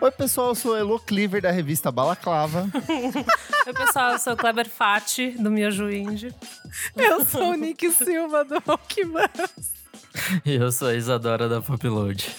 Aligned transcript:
Oi, 0.00 0.10
pessoal, 0.10 0.48
eu 0.48 0.54
sou 0.54 0.74
Elo 0.74 0.98
Cleaver 0.98 1.42
da 1.42 1.50
revista 1.50 1.92
Balaclava. 1.92 2.66
Oi, 3.66 3.72
pessoal, 3.74 4.12
eu 4.12 4.18
sou 4.18 4.34
Kleber 4.34 4.66
Fati, 4.68 5.32
do 5.32 5.50
Miojo 5.50 5.90
Indie. 5.90 6.34
Eu 6.96 7.22
sou 7.26 7.50
o 7.50 7.54
Nick 7.54 7.90
Silva 7.90 8.42
do 8.42 8.58
Rockmans. 8.66 9.74
E 10.46 10.54
eu 10.54 10.72
sou 10.72 10.88
a 10.88 10.94
Isadora 10.94 11.50
da 11.50 11.60
Popload. 11.60 12.34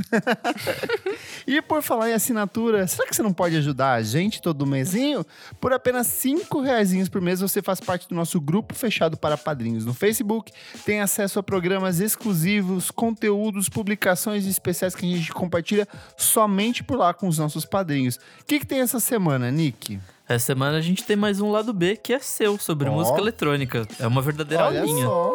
E 1.46 1.60
por 1.62 1.82
falar 1.82 2.10
em 2.10 2.12
assinatura, 2.12 2.86
será 2.86 3.08
que 3.08 3.16
você 3.16 3.22
não 3.22 3.32
pode 3.32 3.56
ajudar 3.56 3.94
a 3.94 4.02
gente 4.02 4.40
todo 4.40 4.66
mesinho? 4.66 5.24
Por 5.60 5.72
apenas 5.72 6.06
cinco 6.06 6.60
reaisinhos 6.60 7.08
por 7.08 7.20
mês, 7.20 7.40
você 7.40 7.62
faz 7.62 7.80
parte 7.80 8.08
do 8.08 8.14
nosso 8.14 8.40
grupo 8.40 8.74
fechado 8.74 9.16
para 9.16 9.36
padrinhos 9.36 9.84
no 9.84 9.94
Facebook, 9.94 10.52
tem 10.84 11.00
acesso 11.00 11.38
a 11.38 11.42
programas 11.42 11.98
exclusivos, 11.98 12.90
conteúdos, 12.90 13.68
publicações 13.68 14.46
especiais 14.46 14.94
que 14.94 15.04
a 15.12 15.16
gente 15.16 15.32
compartilha 15.32 15.88
somente 16.16 16.84
por 16.84 16.98
lá 16.98 17.12
com 17.12 17.26
os 17.26 17.38
nossos 17.38 17.64
padrinhos. 17.64 18.16
O 18.16 18.44
que, 18.46 18.60
que 18.60 18.66
tem 18.66 18.80
essa 18.80 19.00
semana, 19.00 19.50
Nick? 19.50 19.98
Essa 20.30 20.46
semana 20.46 20.78
a 20.78 20.80
gente 20.80 21.02
tem 21.02 21.16
mais 21.16 21.40
um 21.40 21.50
lado 21.50 21.72
B 21.72 21.96
que 21.96 22.12
é 22.12 22.20
seu, 22.20 22.56
sobre 22.56 22.88
Ó. 22.88 22.92
música 22.92 23.18
eletrônica. 23.18 23.84
É 23.98 24.06
uma 24.06 24.22
verdadeira 24.22 24.64
Olha 24.64 24.82
aulinha. 24.82 25.04
só. 25.04 25.34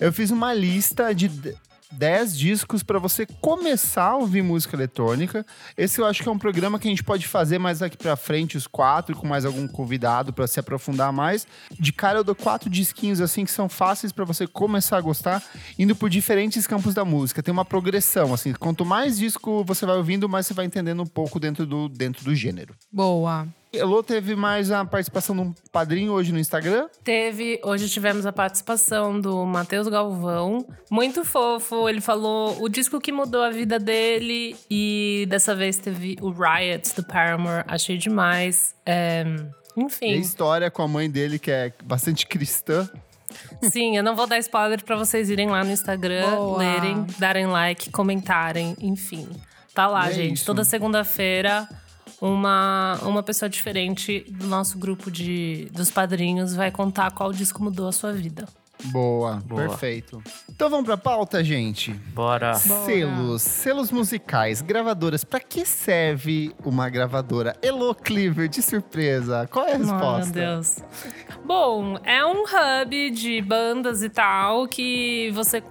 Eu 0.00 0.10
fiz 0.10 0.30
uma 0.30 0.54
lista 0.54 1.14
de 1.14 1.28
10 1.92 2.38
discos 2.38 2.82
para 2.82 2.98
você 2.98 3.26
começar 3.26 4.12
a 4.12 4.16
ouvir 4.16 4.40
música 4.40 4.74
eletrônica. 4.74 5.44
Esse 5.76 6.00
eu 6.00 6.06
acho 6.06 6.22
que 6.22 6.28
é 6.30 6.32
um 6.32 6.38
programa 6.38 6.78
que 6.78 6.88
a 6.88 6.90
gente 6.90 7.04
pode 7.04 7.28
fazer 7.28 7.58
mais 7.58 7.82
aqui 7.82 7.94
para 7.94 8.16
frente, 8.16 8.56
os 8.56 8.66
quatro, 8.66 9.14
com 9.14 9.26
mais 9.26 9.44
algum 9.44 9.68
convidado 9.68 10.32
para 10.32 10.46
se 10.46 10.58
aprofundar 10.58 11.12
mais. 11.12 11.46
De 11.78 11.92
cara, 11.92 12.20
eu 12.20 12.24
dou 12.24 12.34
quatro 12.34 12.70
disquinhos 12.70 13.20
assim 13.20 13.44
que 13.44 13.50
são 13.50 13.68
fáceis 13.68 14.12
para 14.12 14.24
você 14.24 14.46
começar 14.46 14.96
a 14.96 15.00
gostar, 15.02 15.42
indo 15.78 15.94
por 15.94 16.08
diferentes 16.08 16.66
campos 16.66 16.94
da 16.94 17.04
música. 17.04 17.42
Tem 17.42 17.52
uma 17.52 17.66
progressão, 17.66 18.32
assim. 18.32 18.54
Quanto 18.54 18.82
mais 18.82 19.18
disco 19.18 19.62
você 19.62 19.84
vai 19.84 19.98
ouvindo, 19.98 20.26
mais 20.26 20.46
você 20.46 20.54
vai 20.54 20.64
entendendo 20.64 21.02
um 21.02 21.06
pouco 21.06 21.38
dentro 21.38 21.66
do, 21.66 21.86
dentro 21.86 22.24
do 22.24 22.34
gênero. 22.34 22.74
Boa. 22.90 23.46
Elô 23.76 24.02
teve 24.02 24.34
mais 24.34 24.70
a 24.70 24.84
participação 24.84 25.34
de 25.36 25.42
um 25.42 25.54
padrinho 25.70 26.12
hoje 26.12 26.32
no 26.32 26.38
Instagram. 26.38 26.88
Teve, 27.04 27.60
hoje 27.64 27.88
tivemos 27.88 28.24
a 28.26 28.32
participação 28.32 29.20
do 29.20 29.44
Matheus 29.44 29.88
Galvão. 29.88 30.66
Muito 30.90 31.24
fofo, 31.24 31.88
ele 31.88 32.00
falou 32.00 32.56
o 32.62 32.68
disco 32.68 33.00
que 33.00 33.12
mudou 33.12 33.42
a 33.42 33.50
vida 33.50 33.78
dele. 33.78 34.56
E 34.70 35.26
dessa 35.28 35.54
vez 35.54 35.76
teve 35.78 36.16
o 36.20 36.30
Riots 36.30 36.92
do 36.92 37.04
Paramore, 37.04 37.64
achei 37.66 37.96
demais. 37.96 38.74
É, 38.84 39.24
E 39.76 39.80
a 39.80 39.82
enfim, 39.84 40.12
história 40.18 40.70
com 40.70 40.82
a 40.82 40.88
mãe 40.88 41.10
dele, 41.10 41.38
que 41.38 41.50
é 41.50 41.72
bastante 41.84 42.26
cristã. 42.26 42.88
sim, 43.62 43.96
eu 43.96 44.02
não 44.02 44.16
vou 44.16 44.26
dar 44.26 44.38
spoiler 44.38 44.82
pra 44.82 44.96
vocês 44.96 45.28
irem 45.28 45.48
lá 45.48 45.62
no 45.62 45.70
Instagram, 45.70 46.30
Boa. 46.36 46.58
lerem, 46.58 47.06
darem 47.18 47.46
like, 47.46 47.90
comentarem, 47.90 48.74
enfim. 48.80 49.28
Tá 49.74 49.86
lá, 49.86 50.06
E 50.06 50.10
é 50.10 50.14
gente. 50.14 50.36
isso. 50.36 50.46
Toda 50.46 50.64
segunda-feira, 50.64 51.68
uma, 52.20 52.98
uma 53.02 53.22
pessoa 53.22 53.48
diferente 53.48 54.24
do 54.28 54.46
nosso 54.46 54.78
grupo 54.78 55.10
de, 55.10 55.68
dos 55.72 55.90
padrinhos 55.90 56.54
vai 56.54 56.70
contar 56.70 57.10
qual 57.10 57.32
disco 57.32 57.62
mudou 57.62 57.88
a 57.88 57.92
sua 57.92 58.12
vida. 58.12 58.46
Boa, 58.84 59.42
Boa. 59.46 59.62
perfeito. 59.68 60.22
Então 60.50 60.68
vamos 60.68 60.84
pra 60.84 60.98
pauta, 60.98 61.42
gente. 61.42 61.92
Bora. 61.92 62.54
Selos, 62.54 63.40
selos 63.42 63.90
musicais, 63.90 64.60
gravadoras. 64.60 65.24
Pra 65.24 65.40
que 65.40 65.64
serve 65.64 66.54
uma 66.64 66.88
gravadora? 66.90 67.56
Elo 67.62 67.94
Cleaver, 67.94 68.48
de 68.48 68.60
surpresa. 68.60 69.48
Qual 69.50 69.64
é 69.64 69.70
a 69.70 69.72
Ai, 69.72 69.78
resposta? 69.78 70.24
meu 70.24 70.32
Deus. 70.32 70.78
Bom, 71.44 71.98
é 72.04 72.24
um 72.24 72.42
hub 72.42 73.10
de 73.10 73.40
bandas 73.40 74.02
e 74.02 74.10
tal 74.10 74.68
que 74.68 75.30
você 75.32 75.62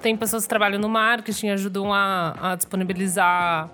tem 0.00 0.16
pessoas 0.16 0.42
que 0.42 0.48
trabalham 0.48 0.78
no 0.78 0.88
marketing, 0.88 1.48
ajudam 1.48 1.92
a, 1.92 2.52
a 2.52 2.54
disponibilizar 2.54 3.70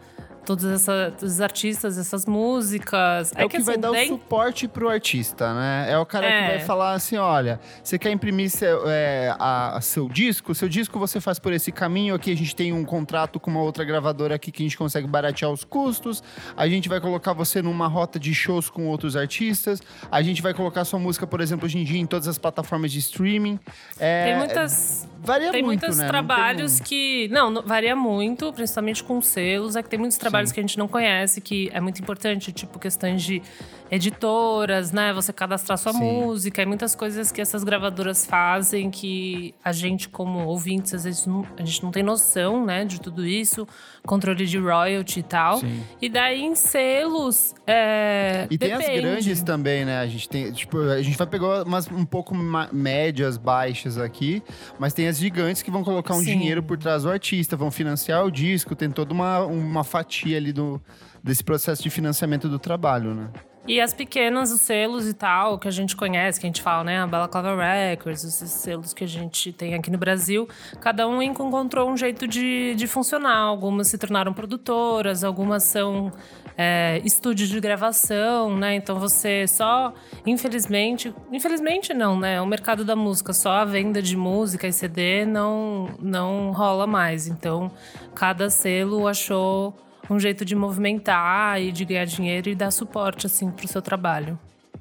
todos 0.49 0.65
essa, 0.65 1.13
os 1.23 1.41
artistas, 1.43 1.99
essas 1.99 2.25
músicas. 2.25 3.33
É, 3.37 3.45
o 3.45 3.49
que, 3.51 3.59
vai 3.59 3.75
assim, 3.75 3.81
dar 3.83 3.91
tem- 3.93 4.07
o 4.07 4.09
suporte 4.15 4.67
pro 4.67 4.89
artista, 4.89 5.53
né? 5.53 5.87
É 5.91 5.99
o 5.99 6.07
cara 6.07 6.27
que 6.27 6.33
É. 6.33 6.49
vai 6.57 6.61
falar 6.61 6.95
assim: 6.95 7.17
olha, 7.17 7.61
você 7.85 7.99
quer 7.99 8.11
imprimir 8.11 8.49
seu, 8.51 8.85
é, 8.87 9.35
a- 9.39 9.77
a 9.77 9.81
seu 9.83 10.09
disco? 10.09 10.55
Seu 10.55 10.69
disco 10.69 10.99
você 10.99 11.21
faz 11.21 11.39
por 11.39 11.53
esse 11.53 11.71
caminho. 11.71 12.15
Aqui 12.15 12.33
a 12.33 12.37
gente 12.37 12.57
tem 12.57 12.73
um 12.73 12.85
contrato 12.85 13.39
com 13.39 13.51
uma 13.51 13.61
outra 13.61 13.85
gravadora 13.85 14.35
aqui 14.35 14.51
que 14.51 14.63
a 14.63 14.67
gente 14.67 14.79
consegue 14.79 15.07
baratear 15.07 15.51
os 15.53 15.65
custos. 15.65 16.23
A 16.57 16.67
gente 16.67 16.89
vai 16.89 17.01
colocar 17.01 17.35
você 17.35 17.61
numa 17.61 17.87
rota 17.87 18.19
de 18.19 18.33
shows 18.35 18.71
com 18.71 18.87
outros 18.89 19.17
artistas. 19.17 19.83
A 20.11 20.23
gente 20.23 20.41
vai 20.41 20.55
colocar 20.55 20.85
sua 20.87 20.99
música, 20.99 21.27
por 21.27 21.41
exemplo, 21.43 21.67
hoje 21.67 21.79
em 21.79 21.85
dia 21.85 22.01
em 22.01 22.07
todas 22.07 22.27
as 22.27 22.39
plataformas 22.39 22.91
de 22.91 22.99
streaming. 23.01 23.61
É, 23.99 24.25
Tem 24.25 24.37
muitas. 24.39 25.07
Varia 25.21 25.51
Tem 25.51 25.63
muito, 25.63 25.81
muitos 25.81 25.99
né? 25.99 26.07
Trabalhos 26.07 26.77
tem 26.79 26.87
que. 26.87 27.29
Não, 27.33 27.51
não- 27.51 27.63
varia 27.63 27.95
muito, 27.97 28.53
principalmente 28.53 29.03
com 29.03 29.21
selos. 29.21 29.75
É 29.77 29.83
que 29.83 29.89
tem 29.89 29.99
muitos 29.99 30.17
trabalhos 30.17 30.53
que 30.53 30.61
a 30.61 30.63
gente 30.63 30.79
não 30.79 30.87
conhece, 30.89 31.41
que 31.41 31.69
é 31.73 31.81
muito 31.81 32.01
importante, 32.01 32.53
tipo 32.53 32.79
questões 32.79 33.23
de 33.23 33.43
editoras, 33.91 34.93
né? 34.93 35.13
Você 35.13 35.33
cadastrar 35.33 35.77
sua 35.79 35.93
Sim. 35.93 35.99
música, 36.01 36.63
e 36.63 36.67
muitas 36.67 36.95
coisas 36.95 37.33
que 37.33 37.41
essas 37.41 37.65
gravadoras 37.65 38.25
fazem 38.27 38.91
que 38.91 39.55
a 39.65 39.73
gente, 39.73 40.09
como 40.09 40.47
ouvintes, 40.47 40.95
às 40.95 41.05
vezes 41.05 41.27
não- 41.27 41.47
a 41.59 41.65
gente 41.65 41.83
não 41.83 41.91
tem 41.91 42.03
noção, 42.03 42.65
né, 42.65 42.85
de 42.85 43.01
tudo 43.01 43.27
isso, 43.27 43.67
controle 44.09 44.47
de 44.47 44.59
royalty 44.59 45.21
e 45.21 45.23
tal. 45.23 45.59
Sim. 45.59 45.83
E 46.01 46.09
daí 46.09 46.43
em 46.43 46.55
selos. 46.55 47.55
É, 47.67 48.47
E 48.51 48.57
tem 48.57 48.73
as 48.73 48.79
depende. 48.81 49.01
grandes 49.03 49.43
também, 49.43 49.85
né? 49.85 50.01
A 50.01 50.07
gente 50.07 50.29
tem, 50.29 50.51
tipo, 50.51 50.79
a 50.81 51.03
gente 51.03 51.17
vai 51.17 51.27
pegar 51.27 51.65
umas 51.65 51.87
um 51.91 52.05
pouco 52.05 52.35
médias, 52.73 53.37
baixas 53.37 53.99
aqui, 53.99 54.43
mas 54.79 54.95
tem 54.95 55.07
as 55.07 55.19
gigantes 55.19 55.63
que 55.63 55.71
vão 55.71 55.85
colocar 55.85 56.15
um 56.15 56.21
Sim. 56.21 56.39
dinheiro 56.39 56.63
por 56.63 56.79
trás 56.79 57.03
do 57.03 57.11
artista, 57.11 57.57
vão 57.57 57.71
financiar 57.71 58.25
o 58.25 58.31
disco, 58.31 58.75
tem 58.75 58.91
toda 58.91 59.13
uma, 59.13 59.41
uma 59.45 59.85
fatia 59.85 60.37
ali 60.39 60.53
do, 60.53 60.81
desse 61.23 61.45
processo 61.45 61.83
de 61.83 61.91
financiamento 61.91 62.49
do 62.49 62.59
trabalho, 62.59 63.15
né? 63.15 63.29
E 63.69 63.83
as 63.83 63.93
pequenas, 63.93 64.51
os 64.51 64.63
selos 64.63 65.07
e 65.07 65.13
tal, 65.13 65.59
que 65.59 65.69
a 65.69 65.71
gente 65.71 65.95
conhece, 65.95 66.41
que 66.41 66.47
a 66.47 66.49
gente 66.49 66.63
fala, 66.63 66.85
né? 66.85 67.03
A 67.03 67.07
Balaclava 67.07 67.55
Records, 67.55 68.25
esses 68.25 68.51
selos 68.51 68.95
que 68.95 69.05
a 69.05 69.07
gente 69.07 69.53
tem 69.53 69.75
aqui 69.75 69.91
no 69.91 69.99
Brasil. 69.99 70.49
Cada 70.81 71.07
um 71.07 71.21
encontrou 71.21 71.91
um 71.91 71.95
jeito 71.95 72.27
de, 72.27 72.75
de 72.75 72.87
funcionar. 72.87 73.37
Algumas 73.37 73.89
se 73.89 73.99
tornaram 73.99 74.33
produtoras, 74.33 75.23
algumas 75.23 75.65
são 75.65 76.11
é, 76.57 77.03
estúdios 77.05 77.51
de 77.51 77.61
gravação, 77.61 78.57
né? 78.57 78.75
Então 78.75 78.99
você 78.99 79.47
só, 79.47 79.93
infelizmente... 80.25 81.15
Infelizmente 81.31 81.93
não, 81.93 82.19
né? 82.19 82.41
O 82.41 82.47
mercado 82.47 82.87
da 82.87 82.97
música, 82.97 83.35
só 83.35 83.51
a 83.51 83.67
venda 83.67 84.01
de 84.01 84.17
música 84.17 84.67
e 84.67 84.73
CD 84.73 85.27
não, 85.27 85.91
não 86.01 86.53
rola 86.53 86.87
mais. 86.87 87.29
Então, 87.29 87.71
cada 88.15 88.49
selo 88.49 89.07
achou 89.07 89.77
um 90.11 90.19
jeito 90.19 90.45
de 90.45 90.55
movimentar 90.55 91.61
e 91.61 91.71
de 91.73 91.85
ganhar 91.85 92.05
dinheiro 92.07 92.49
e 92.49 92.55
dar 92.55 92.71
suporte, 92.71 93.27
assim, 93.27 93.51
pro 93.51 93.69
seu 93.69 93.83
trabalho. 93.83 94.39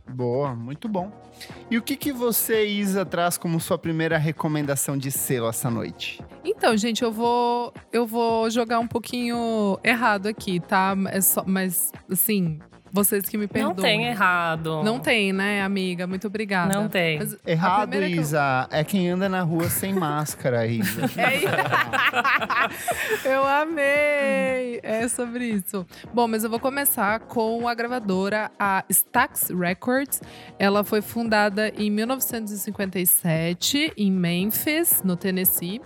Boa, 0.09 0.55
muito 0.55 0.87
bom. 0.87 1.11
E 1.69 1.77
o 1.77 1.81
que, 1.81 1.95
que 1.95 2.11
você, 2.13 2.65
Isa, 2.65 3.05
traz 3.05 3.37
como 3.37 3.59
sua 3.59 3.77
primeira 3.77 4.17
recomendação 4.17 4.97
de 4.97 5.11
selo 5.11 5.47
essa 5.49 5.69
noite? 5.69 6.23
Então, 6.43 6.75
gente, 6.77 7.03
eu 7.03 7.11
vou 7.11 7.73
eu 7.91 8.07
vou 8.07 8.49
jogar 8.49 8.79
um 8.79 8.87
pouquinho 8.87 9.77
errado 9.83 10.27
aqui, 10.27 10.59
tá? 10.59 10.95
É 11.09 11.19
só- 11.21 11.43
mas 11.45 11.91
assim, 12.09 12.59
Vocês 12.91 13.27
que 13.27 13.37
me 13.37 13.47
perdoem. 13.47 13.75
Não 13.75 13.83
tem 13.83 14.05
errado. 14.05 14.83
Não 14.83 14.99
tem, 14.99 15.33
né, 15.33 15.61
amiga? 15.61 16.07
Muito 16.07 16.27
obrigada. 16.27 16.73
Não 16.73 16.87
tem. 16.87 17.19
Mas 17.19 17.37
Errado, 17.45 17.89
primeira 17.89 18.07
que 18.13 18.17
eu- 18.17 18.21
Isa, 18.21 18.67
é 18.71 18.83
quem 18.83 19.09
anda 19.09 19.27
na 19.29 19.41
rua 19.41 19.69
sem 19.69 19.93
máscara, 19.93 20.65
Isa. 20.65 21.01
Eu 23.25 23.45
amei! 23.45 24.79
É 24.83 25.07
sobre 25.09 25.45
isso. 25.45 25.85
Bom, 26.13 26.27
mas 26.27 26.43
eu 26.43 26.49
vou 26.49 26.59
começar 26.59 27.19
com 27.21 27.67
a 27.67 27.73
gravadora, 27.73 28.51
a 28.59 28.83
Stax 28.89 29.49
Records. 29.49 30.21
Ela 30.57 30.83
foi 30.83 31.01
fundada 31.01 31.69
em 31.77 31.89
1957, 31.91 33.93
em 33.97 34.11
Memphis, 34.11 35.01
no 35.03 35.15
Tennessee. 35.15 35.81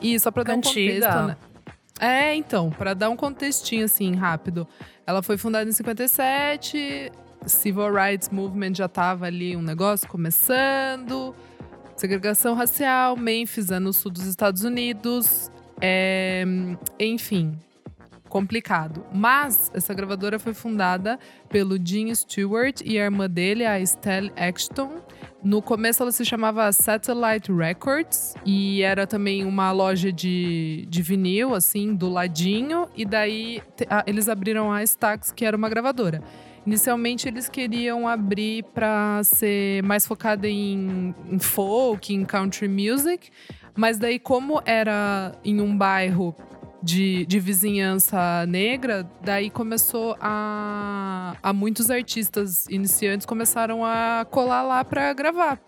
E 0.00 0.18
só 0.18 0.30
pra 0.30 0.42
dar 0.42 0.54
um 0.54 0.58
Antiga. 0.58 1.06
contexto, 1.06 1.26
né? 1.26 1.36
É, 2.00 2.34
então, 2.34 2.70
pra 2.70 2.94
dar 2.94 3.10
um 3.10 3.16
contextinho 3.16 3.84
assim, 3.84 4.14
rápido. 4.14 4.66
Ela 5.06 5.22
foi 5.22 5.36
fundada 5.36 5.68
em 5.68 5.72
57, 5.72 7.12
Civil 7.44 7.92
Rights 7.92 8.30
Movement 8.30 8.74
já 8.74 8.88
tava 8.88 9.26
ali 9.26 9.54
um 9.54 9.60
negócio 9.60 10.08
começando. 10.08 11.34
Segregação 11.96 12.54
racial, 12.54 13.16
Memphis 13.18 13.70
é 13.70 13.78
no 13.78 13.92
sul 13.92 14.10
dos 14.10 14.24
Estados 14.24 14.64
Unidos. 14.64 15.50
É, 15.78 16.44
enfim, 16.98 17.58
complicado. 18.30 19.04
Mas 19.12 19.70
essa 19.74 19.92
gravadora 19.92 20.38
foi 20.38 20.54
fundada 20.54 21.18
pelo 21.50 21.76
Gene 21.84 22.16
Stewart 22.16 22.80
e 22.82 22.98
a 22.98 23.04
irmã 23.04 23.28
dele, 23.28 23.66
a 23.66 23.78
Estelle 23.78 24.32
Axton. 24.36 25.02
No 25.42 25.60
começo 25.60 26.02
ela 26.02 26.12
se 26.12 26.24
chamava 26.24 26.70
Satellite 26.72 27.52
Records 27.52 28.34
e 28.46 28.82
era 28.82 29.06
também 29.06 29.44
uma 29.44 29.72
loja 29.72 30.12
de, 30.12 30.86
de 30.88 31.02
vinil, 31.02 31.54
assim, 31.54 31.94
do 31.94 32.08
ladinho. 32.08 32.86
E 32.96 33.04
daí 33.04 33.62
a- 33.88 34.04
eles 34.06 34.28
abriram 34.28 34.72
a 34.72 34.82
Stax, 34.82 35.32
que 35.32 35.44
era 35.44 35.56
uma 35.56 35.68
gravadora. 35.68 36.22
Inicialmente 36.66 37.26
eles 37.26 37.48
queriam 37.48 38.06
abrir 38.06 38.62
para 38.74 39.22
ser 39.24 39.82
mais 39.82 40.06
focada 40.06 40.46
em, 40.46 41.14
em 41.30 41.38
folk, 41.38 42.14
em 42.14 42.22
country 42.24 42.68
music, 42.68 43.30
mas 43.74 43.98
daí 43.98 44.18
como 44.18 44.60
era 44.66 45.32
em 45.42 45.58
um 45.62 45.74
bairro 45.74 46.36
de, 46.82 47.26
de 47.26 47.38
vizinhança 47.38 48.46
negra, 48.46 49.08
daí 49.22 49.50
começou 49.50 50.16
a, 50.20 51.36
a 51.42 51.52
muitos 51.52 51.90
artistas 51.90 52.66
iniciantes 52.68 53.26
começaram 53.26 53.84
a 53.84 54.26
colar 54.30 54.62
lá 54.62 54.84
para 54.84 55.12
gravar. 55.12 55.60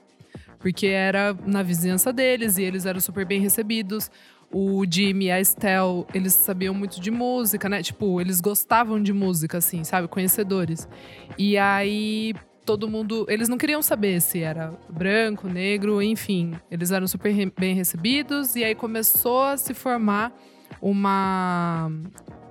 Porque 0.58 0.86
era 0.86 1.36
na 1.44 1.62
vizinhança 1.62 2.12
deles 2.12 2.56
e 2.56 2.62
eles 2.62 2.86
eram 2.86 3.00
super 3.00 3.26
bem 3.26 3.40
recebidos. 3.40 4.10
O 4.50 4.84
Jimmy 4.88 5.26
e 5.26 5.30
a 5.30 5.40
Estelle, 5.40 6.04
eles 6.14 6.34
sabiam 6.34 6.74
muito 6.74 7.00
de 7.00 7.10
música, 7.10 7.68
né? 7.68 7.82
Tipo, 7.82 8.20
eles 8.20 8.40
gostavam 8.40 9.02
de 9.02 9.12
música, 9.12 9.58
assim, 9.58 9.82
sabe? 9.82 10.06
Conhecedores. 10.08 10.86
E 11.38 11.56
aí, 11.56 12.34
todo 12.64 12.88
mundo. 12.88 13.26
Eles 13.28 13.48
não 13.48 13.58
queriam 13.58 13.82
saber 13.82 14.20
se 14.20 14.40
era 14.40 14.72
branco, 14.88 15.48
negro, 15.48 16.02
enfim. 16.02 16.54
Eles 16.70 16.90
eram 16.90 17.08
super 17.08 17.34
bem 17.58 17.74
recebidos. 17.74 18.54
E 18.54 18.62
aí 18.62 18.74
começou 18.74 19.42
a 19.42 19.56
se 19.56 19.74
formar 19.74 20.32
uma. 20.80 21.90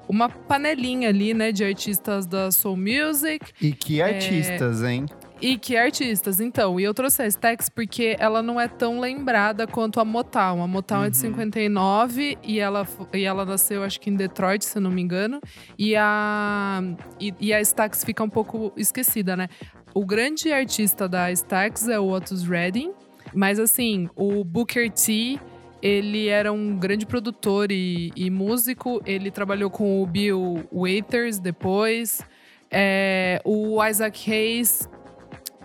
Uma 0.09 0.27
panelinha 0.27 1.07
ali, 1.07 1.33
né, 1.33 1.53
de 1.53 1.63
artistas 1.63 2.25
da 2.25 2.51
Soul 2.51 2.75
Music. 2.75 3.45
E 3.61 3.71
que 3.71 4.01
artistas, 4.01 4.83
hein? 4.83 5.05
E 5.41 5.57
que 5.57 5.75
artistas, 5.75 6.39
então. 6.39 6.79
E 6.79 6.83
eu 6.83 6.93
trouxe 6.93 7.23
a 7.23 7.27
Stax 7.27 7.69
porque 7.69 8.15
ela 8.19 8.43
não 8.43 8.59
é 8.59 8.67
tão 8.67 8.99
lembrada 8.99 9.65
quanto 9.65 9.99
a 9.99 10.05
Motown. 10.05 10.61
A 10.61 10.67
Motown 10.67 11.05
é 11.05 11.09
de 11.09 11.17
59 11.17 12.37
e 12.43 12.59
ela, 12.59 12.85
e 13.11 13.23
ela 13.23 13.43
nasceu, 13.43 13.83
acho 13.83 14.01
que 14.01 14.09
em 14.09 14.15
Detroit, 14.15 14.65
se 14.65 14.77
eu 14.77 14.81
não 14.81 14.91
me 14.91 15.01
engano. 15.01 15.39
E 15.79 15.95
a, 15.95 16.83
e, 17.19 17.33
e 17.39 17.53
a 17.53 17.61
Stax 17.61 18.03
fica 18.03 18.23
um 18.23 18.29
pouco 18.29 18.71
esquecida, 18.75 19.35
né? 19.35 19.47
O 19.93 20.05
grande 20.05 20.51
artista 20.51 21.09
da 21.09 21.31
Stax 21.31 21.87
é 21.87 21.99
o 21.99 22.09
Otis 22.09 22.43
Redding. 22.43 22.91
Mas 23.33 23.59
assim, 23.59 24.09
o 24.15 24.43
Booker 24.43 24.91
T, 24.91 25.39
ele 25.81 26.27
era 26.27 26.51
um 26.53 26.77
grande 26.77 27.05
produtor 27.05 27.71
e, 27.71 28.11
e 28.15 28.29
músico. 28.29 29.01
Ele 29.05 29.31
trabalhou 29.31 29.69
com 29.69 30.01
o 30.01 30.05
Bill 30.05 30.63
Waiters 30.71 31.39
depois. 31.39 32.21
É, 32.69 33.41
o 33.43 33.83
Isaac 33.83 34.31
Hayes 34.31 34.87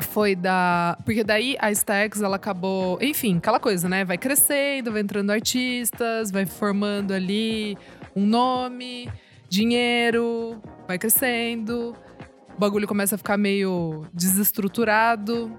foi 0.00 0.34
da. 0.34 0.98
Porque 1.04 1.22
daí 1.22 1.56
a 1.60 1.70
Stax 1.70 2.22
ela 2.22 2.36
acabou. 2.36 2.98
Enfim, 3.00 3.36
aquela 3.36 3.60
coisa, 3.60 3.88
né? 3.88 4.04
Vai 4.04 4.18
crescendo, 4.18 4.90
vai 4.90 5.02
entrando 5.02 5.30
artistas, 5.30 6.30
vai 6.30 6.46
formando 6.46 7.12
ali 7.12 7.76
um 8.14 8.24
nome, 8.26 9.10
dinheiro, 9.48 10.60
vai 10.88 10.98
crescendo. 10.98 11.94
O 12.56 12.58
bagulho 12.58 12.88
começa 12.88 13.16
a 13.16 13.18
ficar 13.18 13.36
meio 13.36 14.06
desestruturado. 14.14 15.52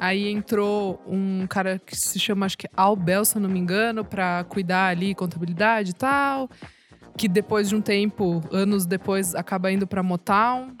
Aí 0.00 0.28
entrou 0.28 1.02
um 1.06 1.46
cara 1.46 1.78
que 1.78 1.96
se 1.96 2.18
chama, 2.18 2.46
acho 2.46 2.58
que 2.58 2.68
Al 2.76 2.96
Bell, 2.96 3.24
se 3.24 3.36
eu 3.36 3.42
não 3.42 3.48
me 3.48 3.58
engano, 3.58 4.04
pra 4.04 4.44
cuidar 4.44 4.88
ali, 4.88 5.14
contabilidade 5.14 5.90
e 5.90 5.94
tal. 5.94 6.48
Que 7.16 7.28
depois 7.28 7.68
de 7.68 7.76
um 7.76 7.80
tempo, 7.80 8.42
anos 8.50 8.86
depois, 8.86 9.34
acaba 9.34 9.70
indo 9.70 9.86
pra 9.86 10.02
Motown. 10.02 10.74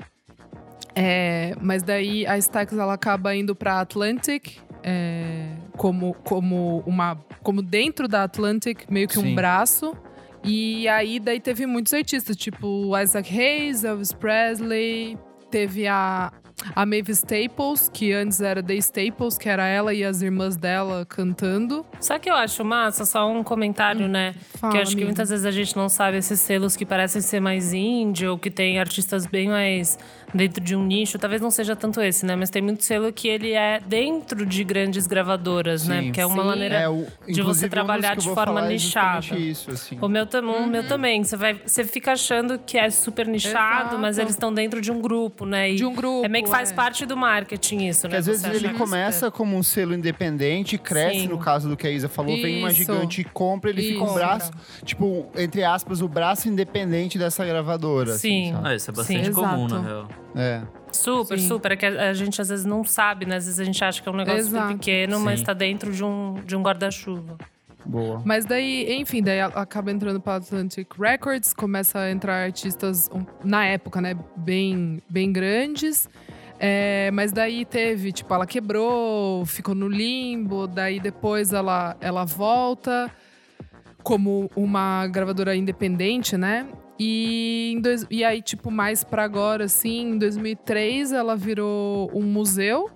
É, 0.94 1.56
mas 1.60 1.82
daí 1.82 2.26
a 2.26 2.38
Stax 2.38 2.72
ela 2.72 2.94
acaba 2.94 3.34
indo 3.34 3.54
para 3.54 3.80
Atlantic 3.80 4.58
é, 4.84 5.48
como, 5.76 6.14
como 6.22 6.84
uma 6.86 7.16
como 7.42 7.62
dentro 7.62 8.06
da 8.06 8.22
Atlantic 8.22 8.84
meio 8.88 9.08
que 9.08 9.14
Sim. 9.14 9.32
um 9.32 9.34
braço 9.34 9.96
e 10.44 10.86
aí 10.86 11.18
daí 11.18 11.40
teve 11.40 11.66
muitos 11.66 11.92
artistas 11.92 12.36
tipo 12.36 12.96
Isaac 12.96 13.28
Hayes, 13.36 13.82
Elvis 13.82 14.12
Presley, 14.12 15.18
teve 15.50 15.88
a 15.88 16.32
a 16.74 16.86
Mavis 16.86 17.18
Staples, 17.18 17.90
que 17.92 18.12
antes 18.12 18.40
era 18.40 18.62
The 18.62 18.74
Staples, 18.74 19.36
que 19.36 19.48
era 19.48 19.66
ela 19.66 19.92
e 19.92 20.04
as 20.04 20.22
irmãs 20.22 20.56
dela 20.56 21.04
cantando. 21.04 21.84
Sabe 22.00 22.18
o 22.18 22.22
que 22.22 22.30
eu 22.30 22.34
acho 22.34 22.64
massa? 22.64 23.04
Só 23.04 23.30
um 23.30 23.42
comentário, 23.42 24.08
né? 24.08 24.34
Fala, 24.58 24.72
que 24.72 24.78
eu 24.78 24.82
acho 24.82 24.96
que 24.96 25.04
muitas 25.04 25.30
vezes 25.30 25.44
a 25.44 25.50
gente 25.50 25.76
não 25.76 25.88
sabe 25.88 26.18
esses 26.18 26.40
selos 26.40 26.76
que 26.76 26.86
parecem 26.86 27.20
ser 27.20 27.40
mais 27.40 27.72
indie 27.72 28.26
ou 28.26 28.38
que 28.38 28.50
tem 28.50 28.78
artistas 28.78 29.26
bem 29.26 29.48
mais 29.48 29.98
dentro 30.34 30.62
de 30.62 30.74
um 30.74 30.84
nicho. 30.84 31.18
Talvez 31.18 31.40
não 31.40 31.50
seja 31.50 31.76
tanto 31.76 32.00
esse, 32.00 32.26
né? 32.26 32.34
Mas 32.36 32.50
tem 32.50 32.60
muito 32.60 32.82
selo 32.84 33.12
que 33.12 33.28
ele 33.28 33.52
é 33.52 33.80
dentro 33.86 34.44
de 34.44 34.64
grandes 34.64 35.06
gravadoras, 35.06 35.86
né? 35.86 36.00
Sim. 36.00 36.04
Porque 36.06 36.20
é 36.20 36.26
uma 36.26 36.42
Sim. 36.42 36.48
maneira. 36.48 36.74
É, 36.74 36.88
o, 36.88 37.06
de 37.28 37.40
você 37.42 37.66
um 37.66 37.68
trabalhar 37.68 38.16
de 38.16 38.28
forma 38.28 38.64
é 38.64 38.68
nichada. 38.68 39.36
Isso, 39.36 39.70
assim. 39.70 39.96
O 40.00 40.08
meu, 40.08 40.26
tam- 40.26 40.42
o 40.50 40.66
meu 40.66 40.86
também. 40.86 41.22
Você, 41.22 41.36
vai, 41.36 41.54
você 41.64 41.84
fica 41.84 42.12
achando 42.12 42.58
que 42.58 42.76
é 42.76 42.90
super 42.90 43.26
nichado, 43.26 43.80
Exato. 43.90 43.98
mas 43.98 44.18
eles 44.18 44.32
estão 44.32 44.52
dentro 44.52 44.80
de 44.80 44.90
um 44.90 45.00
grupo, 45.00 45.46
né? 45.46 45.70
E 45.70 45.76
De 45.76 45.84
um 45.84 45.94
grupo, 45.94 46.24
É 46.24 46.28
meio 46.28 46.44
que 46.44 46.50
faz 46.50 46.70
é. 46.72 46.74
parte 46.74 47.06
do 47.06 47.16
marketing 47.16 47.86
isso, 47.86 48.02
Que 48.08 48.12
né? 48.14 48.18
às 48.18 48.26
vezes 48.26 48.44
ele 48.44 48.70
começa 48.74 49.30
como 49.30 49.56
um 49.56 49.62
selo 49.62 49.94
independente, 49.94 50.76
cresce 50.76 51.20
Sim. 51.20 51.28
no 51.28 51.38
caso 51.38 51.68
do 51.68 51.76
que 51.76 51.86
a 51.86 51.90
Isa 51.90 52.08
falou, 52.08 52.34
vem 52.36 52.58
uma 52.58 52.68
Isso. 52.68 52.78
gigante 52.78 53.20
e 53.20 53.24
compra, 53.24 53.70
ele 53.70 53.82
fica 53.82 54.02
um 54.02 54.06
Isso. 54.06 54.14
braço, 54.14 54.52
tipo, 54.84 55.26
entre 55.36 55.62
aspas, 55.62 56.00
o 56.00 56.08
braço 56.08 56.48
independente 56.48 57.18
dessa 57.18 57.44
gravadora. 57.44 58.12
assim, 58.14 58.46
Sim. 58.46 58.52
sabe? 58.52 58.68
Ah, 58.68 58.74
isso 58.74 58.90
é 58.90 58.94
bastante 58.94 59.26
Sim. 59.26 59.32
comum, 59.32 59.66
Exato. 59.66 59.82
na 59.82 59.88
real. 59.88 60.08
É. 60.34 60.62
Super, 60.92 61.38
Sim. 61.38 61.48
super. 61.48 61.72
É 61.72 61.76
que 61.76 61.86
a, 61.86 62.12
gente 62.12 62.40
às 62.40 62.48
vezes 62.48 62.64
não 62.64 62.84
sabe, 62.84 63.26
né? 63.26 63.36
Às 63.36 63.46
vezes 63.46 63.60
a 63.60 63.64
gente 63.64 63.82
acha 63.84 64.02
que 64.02 64.08
é 64.08 64.12
um 64.12 64.16
negócio 64.16 64.40
Exato. 64.40 64.74
pequeno, 64.74 65.20
mas 65.20 65.40
Sim. 65.40 65.46
tá 65.46 65.52
dentro 65.52 65.92
de 65.92 66.04
um, 66.04 66.34
de 66.44 66.56
um 66.56 66.62
guarda-chuva. 66.62 67.36
Boa. 67.84 68.22
Mas 68.24 68.44
daí, 68.44 68.94
enfim, 68.94 69.22
daí 69.22 69.40
acaba 69.40 69.90
entrando 69.90 70.20
para 70.20 70.36
Atlantic 70.36 70.88
Records, 70.98 71.52
começa 71.52 71.98
a 71.98 72.10
entrar 72.10 72.44
artistas 72.44 73.10
na 73.44 73.66
época, 73.66 74.00
né, 74.00 74.16
bem, 74.36 75.02
bem 75.08 75.30
grandes. 75.30 76.08
É, 76.58 77.10
mas 77.12 77.32
daí 77.32 77.64
teve, 77.64 78.10
tipo, 78.10 78.32
ela 78.32 78.46
quebrou, 78.46 79.44
ficou 79.44 79.74
no 79.74 79.88
limbo, 79.88 80.66
daí 80.66 80.98
depois 80.98 81.52
ela, 81.52 81.96
ela 82.00 82.24
volta 82.24 83.10
como 84.02 84.50
uma 84.54 85.06
gravadora 85.08 85.54
independente, 85.56 86.36
né? 86.36 86.66
E, 86.98 87.78
dois, 87.82 88.06
e 88.10 88.22
aí, 88.24 88.40
tipo, 88.40 88.70
mais 88.70 89.02
pra 89.02 89.24
agora, 89.24 89.64
assim, 89.64 90.12
em 90.12 90.18
2003 90.18 91.12
ela 91.12 91.36
virou 91.36 92.10
um 92.14 92.22
museu 92.22 92.88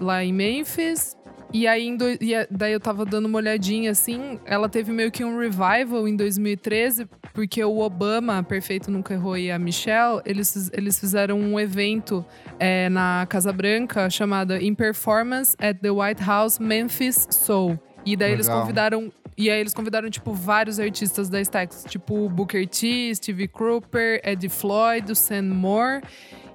lá 0.00 0.24
em 0.24 0.32
Memphis. 0.32 1.16
E 1.52 1.66
aí, 1.66 1.86
em 1.86 1.96
doi- 1.96 2.18
e 2.20 2.32
daí 2.50 2.72
eu 2.72 2.80
tava 2.80 3.04
dando 3.06 3.26
uma 3.26 3.38
olhadinha, 3.38 3.92
assim, 3.92 4.38
ela 4.44 4.68
teve 4.68 4.90
meio 4.92 5.12
que 5.12 5.24
um 5.24 5.38
revival 5.38 6.08
em 6.08 6.16
2013, 6.16 7.06
porque 7.32 7.62
o 7.62 7.78
Obama, 7.78 8.42
Perfeito 8.42 8.90
Nunca 8.90 9.14
Errou, 9.14 9.38
e 9.38 9.50
a 9.50 9.58
Michelle, 9.58 10.20
eles, 10.26 10.70
eles 10.74 10.98
fizeram 10.98 11.38
um 11.38 11.58
evento 11.58 12.24
é, 12.58 12.88
na 12.88 13.26
Casa 13.28 13.52
Branca 13.52 14.10
chamada 14.10 14.60
In 14.60 14.74
Performance 14.74 15.56
at 15.60 15.78
the 15.80 15.90
White 15.90 16.22
House 16.22 16.58
Memphis 16.58 17.28
Soul. 17.30 17.78
E 18.04 18.16
daí 18.16 18.32
eles 18.32 18.46
Legal. 18.48 18.60
convidaram 18.62 19.12
e 19.36 19.50
aí 19.50 19.60
eles 19.60 19.74
convidaram, 19.74 20.08
tipo, 20.08 20.32
vários 20.32 20.80
artistas 20.80 21.28
da 21.28 21.38
Stax. 21.40 21.84
Tipo, 21.88 22.28
Booker 22.28 22.66
T, 22.66 23.14
Steve 23.14 23.46
Cropper, 23.46 24.20
Eddie 24.24 24.48
Floyd, 24.48 25.12
o 25.12 25.14
Sam 25.14 25.42
Moore. 25.42 26.02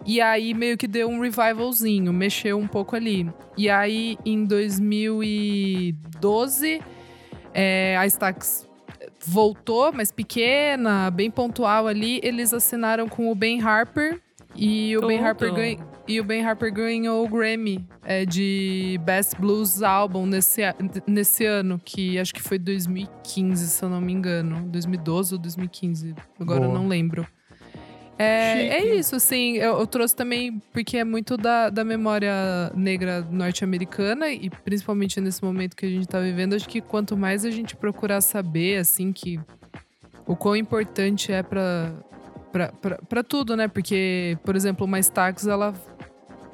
E 0.05 0.19
aí 0.19 0.53
meio 0.55 0.77
que 0.77 0.87
deu 0.87 1.07
um 1.07 1.19
revivalzinho, 1.19 2.11
mexeu 2.11 2.57
um 2.57 2.67
pouco 2.67 2.95
ali. 2.95 3.29
E 3.55 3.69
aí, 3.69 4.17
em 4.25 4.43
2012, 4.45 6.81
é, 7.53 7.95
a 7.97 8.07
Stax 8.07 8.67
voltou, 9.23 9.93
mas 9.93 10.11
pequena, 10.11 11.11
bem 11.11 11.29
pontual 11.29 11.85
ali. 11.87 12.19
Eles 12.23 12.51
assinaram 12.51 13.07
com 13.07 13.31
o 13.31 13.35
Ben 13.35 13.61
Harper. 13.61 14.19
E 14.63 14.95
o, 14.95 15.07
ben. 15.07 15.19
Harper 15.19 15.51
ganha, 15.51 15.77
e 16.07 16.19
o 16.19 16.23
Ben 16.23 16.45
Harper 16.45 16.71
ganhou 16.71 17.25
o 17.25 17.27
Grammy 17.27 17.83
é, 18.03 18.27
de 18.27 18.99
Best 19.03 19.35
Blues 19.39 19.81
Album 19.81 20.27
nesse, 20.27 20.61
nesse 21.07 21.43
ano, 21.45 21.81
que 21.83 22.19
acho 22.19 22.31
que 22.31 22.43
foi 22.43 22.59
2015, 22.59 23.67
se 23.67 23.83
eu 23.83 23.89
não 23.89 23.99
me 23.99 24.13
engano. 24.13 24.61
2012 24.67 25.33
ou 25.33 25.39
2015, 25.39 26.13
agora 26.39 26.65
eu 26.65 26.71
não 26.71 26.87
lembro. 26.87 27.25
É, 28.19 28.67
é 28.67 28.95
isso, 28.95 29.15
assim, 29.15 29.53
eu, 29.57 29.79
eu 29.79 29.87
trouxe 29.87 30.15
também 30.15 30.61
porque 30.71 30.97
é 30.97 31.03
muito 31.03 31.37
da, 31.37 31.71
da 31.71 31.83
memória 31.83 32.71
negra 32.75 33.25
norte-americana 33.31 34.29
e 34.29 34.47
principalmente 34.47 35.19
nesse 35.19 35.43
momento 35.43 35.75
que 35.75 35.87
a 35.87 35.89
gente 35.89 36.07
tá 36.07 36.19
vivendo, 36.19 36.53
acho 36.53 36.69
que 36.69 36.81
quanto 36.81 37.17
mais 37.17 37.43
a 37.45 37.49
gente 37.49 37.75
procurar 37.75 38.21
saber, 38.21 38.77
assim, 38.77 39.11
que 39.11 39.39
o 40.27 40.35
quão 40.35 40.55
importante 40.55 41.31
é 41.31 41.41
pra, 41.41 41.91
pra 42.51 43.23
tudo, 43.23 43.55
né? 43.55 43.67
Porque, 43.67 44.37
por 44.43 44.55
exemplo, 44.55 44.85
uma 44.85 44.99
Stax, 44.99 45.47
ela, 45.47 45.73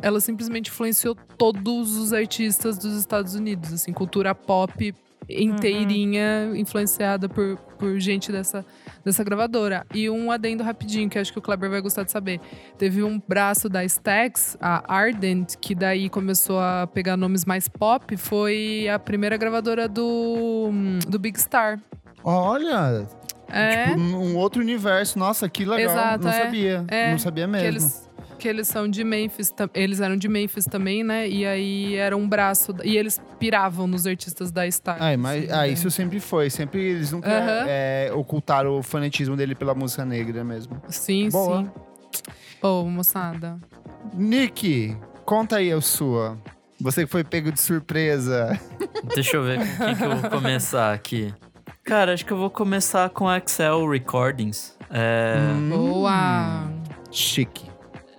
ela 0.01 0.19
simplesmente 0.19 0.69
influenciou 0.69 1.15
todos 1.37 1.97
os 1.97 2.13
artistas 2.13 2.77
dos 2.77 2.97
Estados 2.97 3.35
Unidos, 3.35 3.73
assim, 3.73 3.91
cultura 3.91 4.33
pop 4.33 4.93
inteirinha 5.29 6.51
influenciada 6.55 7.27
por, 7.27 7.57
por 7.77 7.99
gente 7.99 8.31
dessa, 8.31 8.65
dessa 9.03 9.23
gravadora. 9.23 9.85
E 9.93 10.09
um 10.09 10.31
adendo 10.31 10.63
rapidinho, 10.63 11.09
que 11.09 11.19
acho 11.19 11.31
que 11.31 11.39
o 11.39 11.41
Kleber 11.41 11.69
vai 11.69 11.81
gostar 11.81 12.03
de 12.03 12.11
saber. 12.11 12.39
Teve 12.77 13.03
um 13.03 13.21
braço 13.27 13.67
da 13.67 13.83
Stax, 13.83 14.57
a 14.59 14.93
Ardent, 14.93 15.55
que 15.59 15.75
daí 15.75 16.09
começou 16.09 16.59
a 16.59 16.87
pegar 16.87 17.17
nomes 17.17 17.45
mais 17.45 17.67
pop, 17.67 18.15
foi 18.15 18.87
a 18.87 18.97
primeira 18.97 19.37
gravadora 19.37 19.87
do, 19.87 20.69
do 21.07 21.19
Big 21.19 21.39
Star. 21.39 21.79
Olha, 22.29 23.07
É, 23.49 23.87
tipo, 23.87 23.99
um 24.01 24.35
outro 24.35 24.61
universo. 24.61 25.17
Nossa, 25.17 25.47
que 25.47 25.63
legal. 25.63 25.93
Exato, 25.93 26.23
não 26.25 26.31
é. 26.31 26.43
sabia. 26.43 26.85
É, 26.89 27.11
não 27.11 27.19
sabia 27.19 27.45
que 27.45 27.51
mesmo. 27.51 27.67
eles, 27.67 28.09
que 28.37 28.47
eles 28.49 28.67
são 28.67 28.85
de 28.89 29.01
Memphis, 29.05 29.53
eles 29.73 30.01
eram 30.01 30.17
de 30.17 30.27
Memphis 30.27 30.65
também, 30.65 31.05
né? 31.05 31.29
E 31.29 31.45
aí 31.45 31.95
era 31.95 32.17
um 32.17 32.27
braço, 32.27 32.75
e 32.83 32.97
eles 32.97 33.21
piravam 33.39 33.87
nos 33.87 34.05
artistas 34.05 34.51
da 34.51 34.67
Stax. 34.67 35.01
Ah, 35.01 35.15
mas, 35.17 35.45
assim, 35.45 35.53
ah, 35.53 35.61
né? 35.61 35.69
isso 35.69 35.89
sempre 35.89 36.19
foi. 36.19 36.49
Sempre 36.49 36.81
eles 36.83 37.13
nunca 37.13 37.29
Aham. 37.29 37.65
é, 37.65 38.11
ocultaram 38.13 38.77
o 38.77 38.83
fanatismo 38.83 39.37
dele 39.37 39.55
pela 39.55 39.73
música 39.73 40.03
negra 40.03 40.43
mesmo. 40.43 40.81
Sim, 40.89 41.29
Boa. 41.29 41.63
sim. 41.63 41.71
Ô, 42.61 42.83
moçada. 42.83 43.57
Nick, 44.13 44.97
conta 45.23 45.55
aí 45.57 45.71
a 45.71 45.79
sua. 45.79 46.37
Você 46.81 47.05
que 47.05 47.11
foi 47.11 47.23
pego 47.23 47.51
de 47.53 47.59
surpresa. 47.61 48.59
Deixa 49.15 49.37
eu 49.37 49.43
ver 49.43 49.59
com 49.59 49.85
quem 49.85 49.95
que 49.95 50.03
eu 50.03 50.15
vou 50.17 50.29
começar 50.29 50.93
aqui. 50.93 51.33
Cara, 51.87 52.13
acho 52.13 52.25
que 52.25 52.33
eu 52.33 52.37
vou 52.37 52.49
começar 52.49 53.09
com 53.09 53.29
a 53.29 53.37
Excel 53.37 53.87
Recordings. 53.89 54.75
É, 54.91 55.37
Hum, 55.55 55.69
Boa! 55.69 56.69
Chique. 57.09 57.65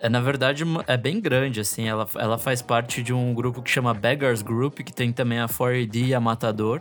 é, 0.01 0.09
na 0.09 0.21
verdade, 0.21 0.65
é 0.87 0.97
bem 0.97 1.21
grande, 1.21 1.61
assim. 1.61 1.87
Ela, 1.87 2.07
ela 2.17 2.39
faz 2.39 2.63
parte 2.63 3.03
de 3.03 3.13
um 3.13 3.35
grupo 3.35 3.61
que 3.61 3.71
chama 3.71 3.93
Beggars 3.93 4.41
Group, 4.41 4.79
que 4.81 4.93
tem 4.93 5.13
também 5.13 5.39
a 5.39 5.47
4AD 5.47 6.07
e 6.07 6.15
a 6.15 6.21
Matador. 6.21 6.81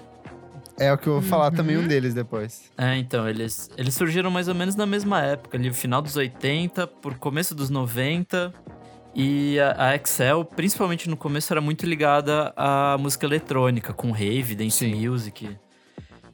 É 0.79 0.93
o 0.93 0.97
que 0.97 1.07
eu 1.07 1.13
vou 1.13 1.21
falar 1.23 1.51
também 1.51 1.75
Uhum. 1.75 1.83
um 1.83 1.87
deles 1.87 2.13
depois. 2.13 2.71
É, 2.77 2.95
então, 2.95 3.27
eles, 3.27 3.69
eles 3.77 3.93
surgiram 3.93 4.31
mais 4.31 4.47
ou 4.47 4.55
menos 4.55 4.75
na 4.75 4.85
mesma 4.85 5.21
época, 5.21 5.57
ali, 5.57 5.73
final 5.73 6.01
dos 6.01 6.15
80, 6.15 6.87
por 6.87 7.15
começo 7.15 7.53
dos 7.53 7.69
90. 7.69 8.53
E 9.13 9.59
a, 9.59 9.87
a 9.89 9.95
Excel, 9.95 10.45
principalmente 10.45 11.09
no 11.09 11.17
começo, 11.17 11.51
era 11.51 11.59
muito 11.59 11.85
ligada 11.85 12.53
à 12.55 12.95
música 12.97 13.25
eletrônica, 13.25 13.91
com 13.91 14.11
rave, 14.11 14.55
dance 14.55 14.77
Sim. 14.85 14.93
music. 15.07 15.57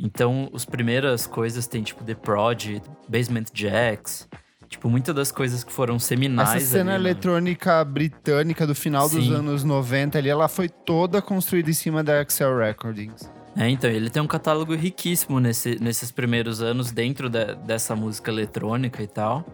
Então, 0.06 0.50
as 0.54 0.66
primeiras 0.66 1.26
coisas 1.26 1.66
tem, 1.66 1.82
tipo, 1.82 2.04
The 2.04 2.14
Prod, 2.16 2.82
Basement 3.08 3.46
Jacks. 3.54 4.28
Tipo, 4.68 4.90
muitas 4.90 5.16
das 5.16 5.32
coisas 5.32 5.64
que 5.64 5.72
foram 5.72 5.98
seminais 5.98 6.56
Essa 6.64 6.66
cena 6.80 6.96
ali, 6.96 7.04
né? 7.04 7.10
eletrônica 7.12 7.86
britânica 7.86 8.68
do 8.68 8.76
final 8.76 9.08
dos 9.08 9.24
Sim. 9.26 9.34
anos 9.34 9.64
90 9.64 10.18
ali, 10.18 10.28
ela 10.30 10.48
foi 10.50 10.68
toda 10.68 11.22
construída 11.22 11.70
em 11.70 11.74
cima 11.74 12.04
da 12.04 12.22
Excel 12.22 12.58
Recordings. 12.58 13.32
É, 13.56 13.70
então, 13.70 13.90
ele 13.90 14.10
tem 14.10 14.22
um 14.22 14.28
catálogo 14.28 14.76
riquíssimo 14.76 15.40
nesse- 15.40 15.78
nesses 15.80 16.12
primeiros 16.12 16.60
anos 16.62 16.92
dentro 16.92 17.30
da- 17.30 17.54
dessa 17.54 17.96
música 17.96 18.30
eletrônica 18.32 19.02
e 19.02 19.08
tal. 19.08 19.46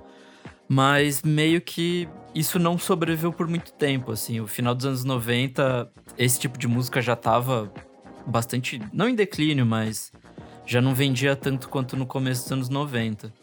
Mas 0.67 1.21
meio 1.21 1.59
que 1.61 2.07
isso 2.33 2.57
não 2.57 2.77
sobreviveu 2.77 3.33
por 3.33 3.47
muito 3.47 3.73
tempo, 3.73 4.11
assim. 4.13 4.39
O 4.39 4.47
final 4.47 4.73
dos 4.73 4.85
anos 4.85 5.03
90, 5.03 5.89
esse 6.17 6.39
tipo 6.39 6.57
de 6.57 6.67
música 6.67 7.01
já 7.01 7.15
tava 7.15 7.71
bastante, 8.25 8.81
não 8.93 9.09
em 9.09 9.15
declínio, 9.15 9.65
mas 9.65 10.11
já 10.69 10.81
não 10.81 10.93
vendia 10.93 11.35
tanto 11.35 11.67
quanto 11.69 11.97
no 11.97 12.05
começo 12.05 12.43
dos 12.43 12.51
anos 12.51 12.69
90. 12.69 13.33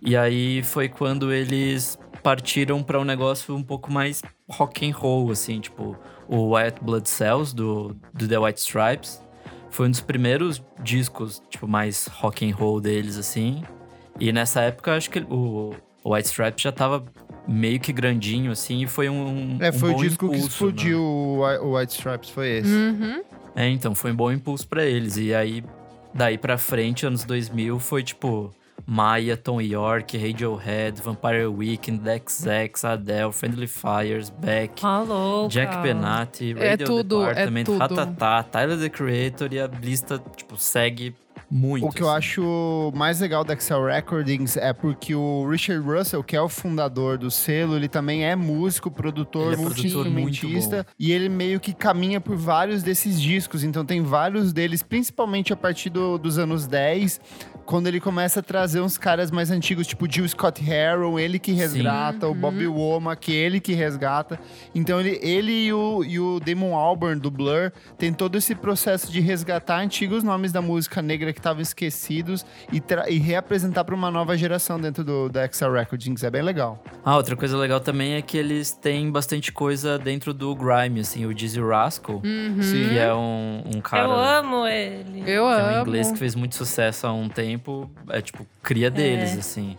E 0.00 0.16
aí 0.16 0.62
foi 0.62 0.88
quando 0.88 1.32
eles 1.32 1.98
partiram 2.22 2.82
para 2.82 2.98
um 3.00 3.04
negócio 3.04 3.54
um 3.54 3.62
pouco 3.62 3.92
mais 3.92 4.22
rock 4.48 4.88
and 4.88 4.94
roll, 4.94 5.30
assim, 5.30 5.60
tipo 5.60 5.96
o 6.28 6.56
White 6.56 6.78
Blood 6.82 7.08
Cells 7.08 7.54
do, 7.54 7.94
do 8.14 8.26
The 8.26 8.38
White 8.38 8.60
Stripes. 8.60 9.20
Foi 9.70 9.86
um 9.86 9.90
dos 9.90 10.00
primeiros 10.00 10.62
discos, 10.82 11.42
tipo, 11.50 11.66
mais 11.68 12.06
rock 12.06 12.48
and 12.48 12.54
roll 12.54 12.80
deles, 12.80 13.16
assim. 13.18 13.62
E 14.20 14.32
nessa 14.32 14.60
época, 14.62 14.94
acho 14.96 15.10
que 15.10 15.20
o, 15.20 15.74
o 16.04 16.14
White 16.14 16.28
Stripes 16.28 16.62
já 16.62 16.72
tava 16.72 17.04
meio 17.48 17.80
que 17.80 17.92
grandinho, 17.92 18.52
assim, 18.52 18.82
e 18.82 18.86
foi 18.86 19.08
um, 19.08 19.56
É, 19.60 19.70
um 19.70 19.72
foi 19.72 19.90
o 19.90 19.92
bom 19.94 20.02
disco 20.02 20.28
que 20.28 20.36
impulso, 20.36 20.48
explodiu 20.52 20.98
né? 20.98 21.04
o 21.04 21.40
Whi- 21.42 21.58
o 21.58 21.76
White 21.78 21.92
Stripes, 21.94 22.30
foi 22.30 22.48
esse. 22.58 22.70
Uhum. 22.70 23.22
É, 23.56 23.68
então, 23.68 23.94
foi 23.94 24.12
um 24.12 24.16
bom 24.16 24.30
impulso 24.32 24.66
pra 24.68 24.84
eles. 24.84 25.16
E 25.16 25.34
aí, 25.34 25.62
daí 26.14 26.38
pra 26.38 26.58
frente, 26.58 27.06
anos 27.06 27.24
2000, 27.24 27.78
foi 27.78 28.02
tipo 28.02 28.50
Maya, 28.86 29.36
Tom 29.36 29.60
York, 29.60 30.16
Radiohead, 30.16 31.00
Vampire 31.02 31.46
Weekend, 31.46 32.02
XX, 32.04 32.84
Adele, 32.84 33.32
Friendly 33.32 33.68
Fires, 33.68 34.28
Beck, 34.30 34.82
louca. 35.06 35.48
Jack 35.52 35.76
Benatti, 35.78 36.54
É 36.58 36.70
Radio 36.70 36.86
tudo, 36.86 37.22
é 37.24 37.28
Department, 37.28 37.64
tudo. 37.64 37.78
Ratatá, 37.78 38.42
Tyler, 38.42 38.78
The 38.78 38.88
Creator, 38.88 39.52
e 39.52 39.60
a 39.60 39.66
lista, 39.66 40.20
tipo, 40.36 40.56
segue 40.56 41.14
muito. 41.54 41.86
O 41.86 41.90
que 41.90 42.02
eu 42.02 42.08
assim. 42.08 42.16
acho 42.18 42.92
mais 42.96 43.20
legal 43.20 43.44
da 43.44 43.52
Excel 43.52 43.84
Recordings 43.84 44.56
é 44.56 44.72
porque 44.72 45.14
o 45.14 45.46
Richard 45.46 45.86
Russell, 45.86 46.24
que 46.24 46.34
é 46.34 46.40
o 46.40 46.48
fundador 46.48 47.18
do 47.18 47.30
selo, 47.30 47.76
ele 47.76 47.88
também 47.88 48.24
é 48.24 48.34
músico, 48.34 48.90
produtor, 48.90 49.52
Ele 49.52 49.60
é 49.60 49.64
multi-instrumentista. 49.64 50.86
E 50.98 51.12
ele 51.12 51.28
meio 51.28 51.60
que 51.60 51.72
caminha 51.74 52.20
por 52.20 52.36
vários 52.36 52.82
desses 52.82 53.20
discos. 53.20 53.62
Então 53.64 53.84
tem 53.84 54.02
vários 54.02 54.52
deles, 54.52 54.82
principalmente 54.82 55.52
a 55.52 55.56
partir 55.56 55.90
do- 55.90 56.16
dos 56.18 56.38
anos 56.38 56.66
10, 56.66 57.20
quando 57.66 57.86
ele 57.86 58.00
começa 58.00 58.40
a 58.40 58.42
trazer 58.42 58.80
uns 58.80 58.96
caras 58.98 59.30
mais 59.30 59.50
antigos, 59.50 59.86
tipo 59.86 60.10
Jill 60.10 60.28
Scott 60.28 60.62
Heron, 60.68 61.18
ele 61.18 61.38
que 61.38 61.52
resgata, 61.52 62.26
o 62.28 62.34
Bobby 62.34 62.66
Womack, 62.66 63.30
ele 63.32 63.60
que 63.60 63.72
resgata. 63.72 64.40
Então 64.74 64.98
ele, 65.00 65.18
ele 65.22 65.66
e, 65.66 65.72
o, 65.72 66.02
e 66.04 66.18
o 66.18 66.40
Damon 66.40 66.74
Albarn, 66.74 67.20
do 67.20 67.30
Blur, 67.30 67.70
tem 67.98 68.12
todo 68.12 68.36
esse 68.36 68.54
processo 68.54 69.12
de 69.12 69.20
resgatar 69.20 69.78
antigos 69.80 70.22
nomes 70.24 70.50
da 70.50 70.60
música 70.62 71.00
negra 71.02 71.32
que 71.32 71.40
estavam 71.42 71.60
esquecidos 71.62 72.46
e, 72.72 72.82
e 73.08 73.18
reapresentar 73.18 73.84
para 73.84 73.94
uma 73.94 74.10
nova 74.10 74.36
geração 74.36 74.80
dentro 74.80 75.04
do, 75.04 75.28
da 75.28 75.44
Excel 75.44 75.72
Recordings. 75.72 76.22
É 76.24 76.30
bem 76.30 76.42
legal. 76.42 76.82
Ah, 77.04 77.16
outra 77.16 77.36
coisa 77.36 77.56
legal 77.56 77.80
também 77.80 78.14
é 78.14 78.22
que 78.22 78.38
eles 78.38 78.72
têm 78.72 79.10
bastante 79.10 79.52
coisa 79.52 79.98
dentro 79.98 80.32
do 80.32 80.54
grime, 80.54 81.00
assim. 81.00 81.26
O 81.26 81.34
Dizzy 81.34 81.60
Rascal, 81.60 82.22
Uhum. 82.24 82.60
Que 82.60 82.98
é 82.98 83.12
um, 83.14 83.62
um 83.76 83.80
cara... 83.80 84.04
Eu 84.04 84.12
amo 84.12 84.66
ele. 84.66 85.20
Eu 85.20 85.24
que 85.24 85.30
é 85.32 85.40
um 85.42 85.48
amo. 85.70 85.80
inglês 85.82 86.10
que 86.12 86.18
fez 86.18 86.34
muito 86.34 86.54
sucesso 86.54 87.06
há 87.06 87.12
um 87.12 87.28
tempo, 87.28 87.90
é 88.08 88.20
tipo, 88.20 88.46
cria 88.62 88.90
deles, 88.90 89.36
É. 89.36 89.38
assim. 89.40 89.76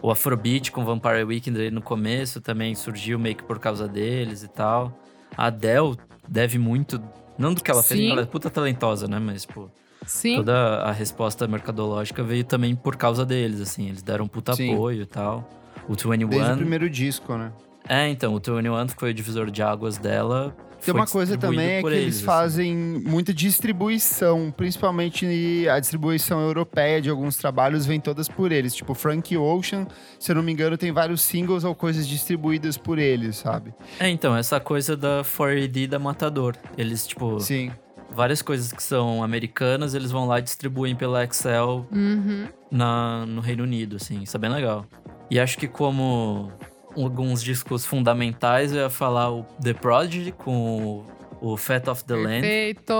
O 0.00 0.10
Afrobeat 0.10 0.70
com 0.70 0.84
Vampire 0.84 1.24
Weekend 1.24 1.58
ali 1.58 1.70
no 1.70 1.82
começo 1.82 2.40
também 2.40 2.74
surgiu 2.74 3.18
meio 3.18 3.34
que 3.34 3.42
por 3.42 3.58
causa 3.58 3.88
deles 3.88 4.42
e 4.44 4.48
tal. 4.48 4.96
A 5.36 5.46
Adele 5.46 5.96
deve 6.28 6.58
muito, 6.58 7.02
não 7.36 7.52
do 7.54 7.62
que 7.62 7.70
ela 7.70 7.82
fez, 7.82 7.98
Sim. 8.00 8.12
ela 8.12 8.22
é 8.22 8.24
puta 8.24 8.48
talentosa, 8.50 9.08
né? 9.08 9.18
Mas, 9.18 9.42
tipo, 9.42 9.70
Sim. 10.06 10.36
toda 10.36 10.82
a 10.82 10.92
resposta 10.92 11.46
mercadológica 11.46 12.22
veio 12.22 12.44
também 12.44 12.74
por 12.74 12.96
causa 12.96 13.24
deles, 13.26 13.60
assim. 13.60 13.88
Eles 13.88 14.02
deram 14.02 14.26
puta 14.26 14.54
Sim. 14.54 14.72
apoio 14.72 15.02
e 15.02 15.06
tal. 15.06 15.48
O 15.88 15.96
Desde 15.96 16.24
o 16.24 16.28
21... 16.28 16.56
primeiro 16.56 16.90
disco, 16.90 17.36
né? 17.36 17.52
É, 17.88 18.08
então, 18.08 18.34
o 18.34 18.38
21 18.38 18.88
foi 18.88 19.10
o 19.10 19.14
divisor 19.14 19.50
de 19.50 19.62
águas 19.62 19.96
dela. 19.96 20.54
Tem 20.84 20.94
uma 20.94 21.06
coisa 21.06 21.36
também 21.36 21.66
é 21.66 21.76
que 21.76 21.82
por 21.82 21.92
eles 21.92 22.16
assim. 22.16 22.24
fazem 22.24 22.76
muita 22.76 23.34
distribuição, 23.34 24.52
principalmente 24.56 25.68
a 25.68 25.80
distribuição 25.80 26.40
europeia 26.40 27.00
de 27.00 27.10
alguns 27.10 27.36
trabalhos 27.36 27.84
vem 27.84 27.98
todas 27.98 28.28
por 28.28 28.52
eles. 28.52 28.74
Tipo, 28.74 28.94
Frank 28.94 29.36
Ocean, 29.36 29.86
se 30.20 30.30
eu 30.30 30.36
não 30.36 30.42
me 30.42 30.52
engano, 30.52 30.76
tem 30.76 30.92
vários 30.92 31.22
singles 31.22 31.64
ou 31.64 31.74
coisas 31.74 32.06
distribuídas 32.06 32.76
por 32.76 32.98
eles, 32.98 33.36
sabe? 33.36 33.74
É, 33.98 34.08
então, 34.08 34.36
essa 34.36 34.60
coisa 34.60 34.96
da 34.96 35.22
4AD 35.24 35.88
da 35.88 35.98
Matador. 35.98 36.54
Eles, 36.76 37.06
tipo, 37.06 37.40
Sim. 37.40 37.72
Várias 38.10 38.42
coisas 38.42 38.72
que 38.72 38.82
são 38.82 39.22
americanas, 39.22 39.94
eles 39.94 40.10
vão 40.10 40.26
lá 40.26 40.38
e 40.38 40.42
distribuem 40.42 40.94
pela 40.94 41.24
Excel 41.24 41.86
Uhum. 41.92 42.48
na, 42.70 43.24
no 43.26 43.40
Reino 43.40 43.62
Unido, 43.64 43.96
assim. 43.96 44.22
Isso 44.22 44.36
é 44.36 44.40
bem 44.40 44.50
legal. 44.50 44.86
E 45.30 45.38
acho 45.38 45.58
que 45.58 45.68
como 45.68 46.50
alguns 46.96 47.42
discos 47.42 47.84
fundamentais, 47.84 48.72
eu 48.72 48.80
ia 48.80 48.90
falar 48.90 49.30
o 49.30 49.44
The 49.62 49.74
Prodigy 49.74 50.32
com 50.32 51.04
o, 51.40 51.52
o 51.52 51.56
Fat 51.56 51.86
of 51.88 52.04
the 52.04 52.14
Land. 52.14 52.40
Perfeito! 52.40 52.94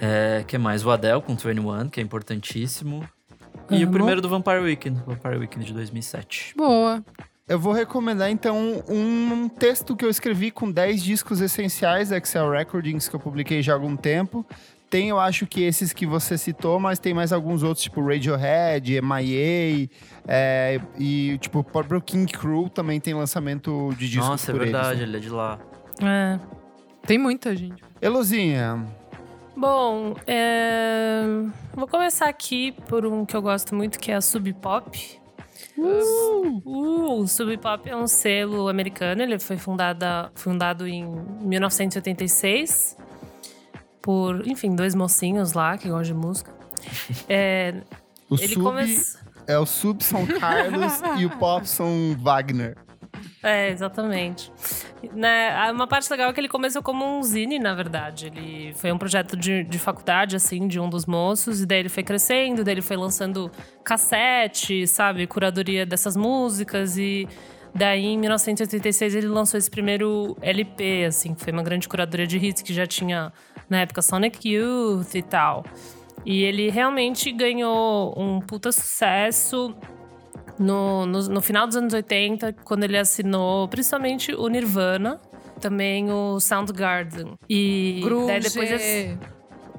É, 0.00 0.44
que 0.46 0.58
mais? 0.58 0.84
O 0.84 0.90
Adele 0.90 1.20
com 1.22 1.34
21, 1.34 1.88
que 1.88 2.00
é 2.00 2.02
importantíssimo. 2.02 3.02
E 3.70 3.82
o 3.84 3.90
primeiro 3.90 4.20
do 4.20 4.28
Vampire 4.28 4.58
Weekend, 4.60 5.00
Vampire 5.06 5.38
Weekend 5.38 5.64
de 5.66 5.72
2007. 5.72 6.52
Boa. 6.56 7.02
Eu 7.46 7.58
vou 7.58 7.74
recomendar, 7.74 8.30
então, 8.30 8.82
um 8.88 9.50
texto 9.50 9.94
que 9.94 10.02
eu 10.02 10.08
escrevi 10.08 10.50
com 10.50 10.70
10 10.70 11.02
discos 11.02 11.42
essenciais 11.42 12.08
da 12.08 12.16
Excel 12.16 12.50
Recordings 12.50 13.06
que 13.06 13.14
eu 13.14 13.20
publiquei 13.20 13.60
já 13.60 13.74
há 13.74 13.76
algum 13.76 13.96
tempo. 13.96 14.46
Tem, 14.88 15.10
eu 15.10 15.20
acho 15.20 15.46
que 15.46 15.62
esses 15.62 15.92
que 15.92 16.06
você 16.06 16.38
citou, 16.38 16.80
mas 16.80 16.98
tem 16.98 17.12
mais 17.12 17.32
alguns 17.32 17.62
outros, 17.62 17.82
tipo 17.82 18.00
Radiohead, 18.02 18.98
MIA, 19.02 19.90
é, 20.26 20.80
e 20.98 21.36
tipo, 21.38 21.58
o 21.58 21.64
próprio 21.64 22.00
King 22.00 22.32
Crew 22.32 22.70
também 22.70 22.98
tem 22.98 23.12
lançamento 23.12 23.92
de 23.98 24.08
discos 24.08 24.28
Nossa, 24.28 24.50
é 24.50 24.54
verdade, 24.54 24.88
eles. 24.88 24.98
né? 25.00 25.04
ele 25.04 25.16
é 25.16 25.20
de 25.20 25.28
lá. 25.28 25.58
É. 26.02 26.38
Tem 27.06 27.18
muita 27.18 27.54
gente. 27.54 27.82
Elozinha, 28.00 28.86
Bom, 29.56 30.16
é, 30.26 31.22
vou 31.74 31.86
começar 31.86 32.28
aqui 32.28 32.72
por 32.88 33.06
um 33.06 33.24
que 33.24 33.36
eu 33.36 33.42
gosto 33.42 33.74
muito, 33.74 34.00
que 34.00 34.10
é 34.10 34.16
a 34.16 34.20
Sub 34.20 34.52
Pop. 34.54 35.23
Uh, 35.76 36.62
o 36.64 37.26
Sub 37.26 37.56
Pop 37.58 37.88
é 37.88 37.96
um 37.96 38.06
selo 38.06 38.68
americano, 38.68 39.22
ele 39.22 39.38
foi 39.38 39.56
fundada, 39.56 40.30
fundado 40.34 40.86
em 40.86 41.04
1986 41.40 42.96
por, 44.02 44.46
enfim, 44.46 44.74
dois 44.74 44.94
mocinhos 44.94 45.54
lá 45.54 45.78
que 45.78 45.88
gostam 45.88 46.02
de 46.02 46.26
música. 46.26 46.52
É, 47.28 47.74
o 48.28 48.34
ele 48.34 48.48
Sub 48.48 48.62
começou. 48.62 49.20
é 49.46 49.58
o 49.58 49.66
Sub 49.66 50.04
São 50.04 50.26
Carlos 50.26 51.00
e 51.18 51.24
o 51.24 51.30
Pop 51.38 51.66
São 51.68 52.14
Wagner. 52.18 52.76
É, 53.44 53.68
exatamente. 53.68 54.50
Né, 55.12 55.70
uma 55.70 55.86
parte 55.86 56.10
legal 56.10 56.30
é 56.30 56.32
que 56.32 56.40
ele 56.40 56.48
começou 56.48 56.82
como 56.82 57.04
um 57.04 57.22
zine, 57.22 57.58
na 57.58 57.74
verdade. 57.74 58.28
Ele 58.28 58.72
foi 58.72 58.90
um 58.90 58.96
projeto 58.96 59.36
de, 59.36 59.62
de 59.64 59.78
faculdade, 59.78 60.34
assim, 60.34 60.66
de 60.66 60.80
um 60.80 60.88
dos 60.88 61.04
moços, 61.04 61.60
e 61.60 61.66
daí 61.66 61.80
ele 61.80 61.90
foi 61.90 62.02
crescendo, 62.02 62.64
daí 62.64 62.72
ele 62.72 62.80
foi 62.80 62.96
lançando 62.96 63.52
cassete, 63.84 64.86
sabe, 64.86 65.26
curadoria 65.26 65.84
dessas 65.84 66.16
músicas, 66.16 66.96
e 66.96 67.28
daí 67.74 68.06
em 68.06 68.18
1986 68.18 69.14
ele 69.14 69.28
lançou 69.28 69.58
esse 69.58 69.70
primeiro 69.70 70.34
LP, 70.40 71.04
assim, 71.04 71.34
que 71.34 71.44
foi 71.44 71.52
uma 71.52 71.62
grande 71.62 71.86
curadoria 71.86 72.26
de 72.26 72.38
hits 72.38 72.62
que 72.62 72.72
já 72.72 72.86
tinha, 72.86 73.30
na 73.68 73.80
época, 73.80 74.00
Sonic 74.00 74.48
Youth 74.48 75.14
e 75.14 75.22
tal. 75.22 75.66
E 76.24 76.42
ele 76.44 76.70
realmente 76.70 77.30
ganhou 77.30 78.14
um 78.18 78.40
puta 78.40 78.72
sucesso 78.72 79.76
no, 80.58 81.06
no, 81.06 81.22
no, 81.28 81.40
final 81.40 81.66
dos 81.66 81.76
anos 81.76 81.92
80, 81.92 82.52
quando 82.64 82.84
ele 82.84 82.96
assinou 82.96 83.68
principalmente 83.68 84.34
o 84.34 84.46
Nirvana, 84.48 85.20
também 85.60 86.10
o 86.10 86.38
Soundgarden. 86.40 87.34
E 87.48 88.00
Grunge. 88.04 88.26
daí 88.26 88.40
depois. 88.40 88.70
Esse... 88.70 89.18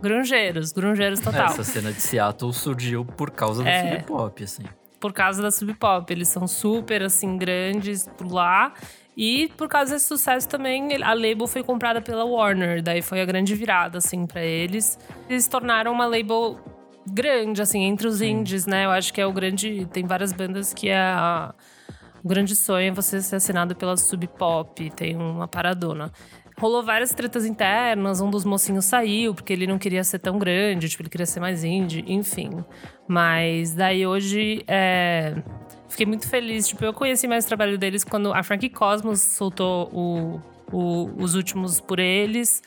Grungeiros, 0.01 0.71
grungeiros 0.71 1.19
total. 1.19 1.47
Essa 1.47 1.63
cena 1.63 1.91
de 1.91 2.01
Seattle 2.01 2.53
surgiu 2.53 3.05
por 3.05 3.31
causa 3.31 3.63
do 3.63 3.69
É. 3.69 3.95
sub 3.95 4.03
pop, 4.03 4.43
assim. 4.43 4.63
Por 4.99 5.13
causa 5.13 5.41
da 5.41 5.51
Sub 5.51 5.73
Pop. 5.75 6.11
Eles 6.11 6.27
são 6.29 6.47
super, 6.47 7.03
assim, 7.03 7.37
grandes 7.37 8.07
por 8.17 8.31
lá. 8.31 8.73
E 9.15 9.49
por 9.55 9.67
causa 9.67 9.93
desse 9.93 10.07
sucesso 10.07 10.47
também, 10.47 11.01
a 11.03 11.13
label 11.13 11.47
foi 11.47 11.63
comprada 11.63 12.01
pela 12.01 12.25
Warner. 12.25 12.81
Daí 12.81 13.01
foi 13.01 13.21
a 13.21 13.25
grande 13.25 13.55
virada, 13.55 13.99
assim, 13.99 14.25
pra 14.25 14.43
eles. 14.43 14.99
Eles 15.29 15.43
se 15.45 15.49
tornaram 15.49 15.91
uma 15.91 16.05
label 16.05 16.59
grande, 17.07 17.61
assim, 17.61 17.83
entre 17.83 18.07
os 18.07 18.21
indies, 18.21 18.65
né? 18.65 18.85
Eu 18.85 18.91
acho 18.91 19.13
que 19.13 19.21
é 19.21 19.25
o 19.25 19.31
grande. 19.33 19.85
Tem 19.91 20.05
várias 20.05 20.31
bandas 20.33 20.73
que 20.73 20.89
é 20.89 20.97
a. 20.97 21.53
O 22.23 22.27
grande 22.27 22.55
sonho 22.55 22.87
é 22.87 22.91
você 22.91 23.21
ser 23.21 23.35
assinado 23.35 23.75
pela 23.75 23.95
Sub 23.97 24.25
Pop, 24.27 24.89
tem 24.91 25.15
uma 25.15 25.47
paradona. 25.47 26.11
Rolou 26.57 26.81
várias 26.81 27.13
tretas 27.13 27.45
internas, 27.45 28.19
um 28.21 28.29
dos 28.31 28.43
mocinhos 28.45 28.85
saiu, 28.85 29.35
porque 29.35 29.53
ele 29.53 29.67
não 29.67 29.77
queria 29.77 30.03
ser 30.03 30.19
tão 30.19 30.39
grande, 30.39 30.89
tipo, 30.89 31.03
ele 31.03 31.09
queria 31.09 31.25
ser 31.25 31.39
mais 31.39 31.63
indie, 31.63 32.03
enfim. 32.07 32.49
Mas 33.07 33.73
daí 33.75 34.07
hoje, 34.07 34.63
é, 34.67 35.35
fiquei 35.87 36.05
muito 36.05 36.27
feliz. 36.27 36.67
Tipo, 36.67 36.85
eu 36.85 36.93
conheci 36.93 37.27
mais 37.27 37.45
o 37.45 37.47
trabalho 37.47 37.77
deles 37.77 38.03
quando 38.03 38.33
a 38.33 38.41
Frankie 38.41 38.69
Cosmos 38.69 39.21
soltou 39.21 39.89
o- 39.93 40.41
o- 40.71 41.11
os 41.21 41.35
últimos 41.35 41.79
por 41.79 41.99
eles. 41.99 42.63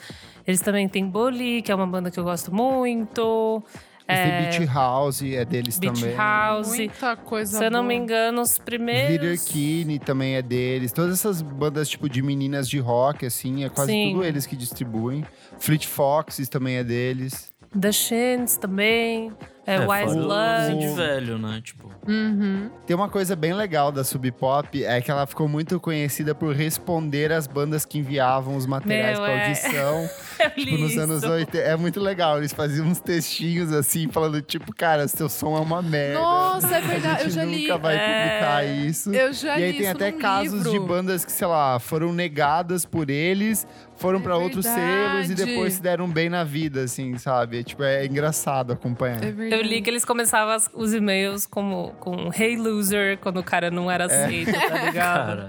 Eles 0.46 0.60
também 0.60 0.88
têm 0.88 1.04
Bully, 1.08 1.62
que 1.62 1.72
é 1.72 1.74
uma 1.74 1.86
banda 1.86 2.10
que 2.12 2.20
eu 2.20 2.24
gosto 2.24 2.54
muito. 2.54 3.60
Esse 4.08 4.20
É, 4.20 4.40
Beach 4.58 4.64
House 4.72 5.22
é 5.22 5.44
deles 5.44 5.78
Beach 5.78 6.00
também. 6.00 6.16
House. 6.16 6.68
Muita 6.68 7.14
coisa 7.16 7.58
Se 7.58 7.64
eu 7.64 7.70
não 7.70 7.82
me 7.82 7.94
boa. 7.94 8.02
engano, 8.04 8.40
os 8.40 8.58
primeiros. 8.58 9.10
Leader 9.10 9.38
Kinney 9.44 9.98
também 9.98 10.36
é 10.36 10.42
deles. 10.42 10.92
Todas 10.92 11.12
essas 11.12 11.42
bandas, 11.42 11.88
tipo, 11.88 12.08
de 12.08 12.22
meninas 12.22 12.68
de 12.68 12.78
rock, 12.78 13.26
assim, 13.26 13.64
é 13.64 13.68
quase 13.68 13.92
Sim. 13.92 14.12
tudo 14.14 14.24
eles 14.24 14.46
que 14.46 14.56
distribuem. 14.56 15.24
Fleet 15.58 15.86
Foxes 15.86 16.48
também 16.48 16.76
é 16.76 16.84
deles. 16.84 17.52
The 17.78 17.92
Shins 17.92 18.56
também. 18.56 19.30
É, 19.66 19.80
Wise 19.80 20.14
fora 20.14 20.14
Blood. 20.14 20.72
Indie 20.72 20.94
velho, 20.94 21.38
né? 21.38 21.60
Tipo, 21.62 21.88
Uhum. 22.08 22.70
Tem 22.86 22.96
uma 22.96 23.10
coisa 23.10 23.36
bem 23.36 23.52
legal 23.52 23.92
da 23.92 24.02
Sub 24.02 24.30
Pop, 24.32 24.82
é 24.82 24.98
que 25.02 25.10
ela 25.10 25.26
ficou 25.26 25.46
muito 25.46 25.78
conhecida 25.78 26.34
por 26.34 26.54
responder 26.56 27.30
às 27.30 27.46
bandas 27.46 27.84
que 27.84 27.98
enviavam 27.98 28.56
os 28.56 28.64
materiais 28.64 29.18
Meu, 29.18 29.26
pra 29.26 29.34
é. 29.36 29.46
audição. 29.48 30.02
Eu 30.02 30.08
tipo, 30.54 30.60
li 30.60 30.78
nos 30.80 30.96
anos 30.98 31.22
isso. 31.22 31.30
80. 31.32 31.58
É 31.58 31.76
muito 31.76 32.00
legal. 32.00 32.38
Eles 32.38 32.52
faziam 32.52 32.86
uns 32.86 33.00
textinhos 33.00 33.72
assim, 33.72 34.08
falando, 34.08 34.40
tipo, 34.42 34.74
cara, 34.74 35.06
seu 35.08 35.28
som 35.28 35.56
é 35.56 35.60
uma 35.60 35.82
merda. 35.82 36.18
Nossa, 36.20 36.74
é 36.74 36.78
A 36.78 36.80
verdade. 36.80 37.24
Eu 37.24 37.30
já 37.30 37.44
li. 37.44 37.62
nunca 37.62 37.78
vai 37.78 37.96
É. 37.96 38.28
publicar 38.28 38.64
isso. 38.64 39.12
Eu 39.12 39.32
já 39.32 39.58
E 39.58 39.64
aí 39.64 39.72
li 39.72 39.78
tem 39.78 39.86
isso 39.86 39.96
até 39.96 40.12
casos 40.12 40.62
de 40.64 40.70
livro. 40.70 40.86
bandas 40.86 41.24
que, 41.24 41.32
sei 41.32 41.46
lá, 41.46 41.78
foram 41.78 42.12
negadas 42.12 42.84
por 42.84 43.10
eles, 43.10 43.66
foram 43.96 44.18
É 44.20 44.22
pra 44.22 44.36
outros 44.36 44.64
selos 44.64 45.30
e 45.30 45.34
depois 45.34 45.74
se 45.74 45.82
deram 45.82 46.08
bem 46.08 46.28
na 46.28 46.44
vida, 46.44 46.82
assim, 46.82 47.16
sabe? 47.18 47.64
Tipo, 47.64 47.82
é 47.82 48.06
engraçado 48.06 48.72
acompanhar. 48.72 49.22
É. 49.24 49.28
Eu 49.54 49.60
li 49.62 49.82
que 49.82 49.90
eles 49.90 50.04
começavam 50.04 50.56
os 50.74 50.94
e-mails 50.94 51.46
como 51.46 51.92
com 52.00 52.30
Hey 52.32 52.56
Loser, 52.56 53.18
quando 53.18 53.38
o 53.38 53.42
cara 53.42 53.70
não 53.70 53.90
É. 53.90 53.94
era 53.94 54.04
aceito, 54.06 54.52
tá 54.52 54.84
ligado? 54.84 54.92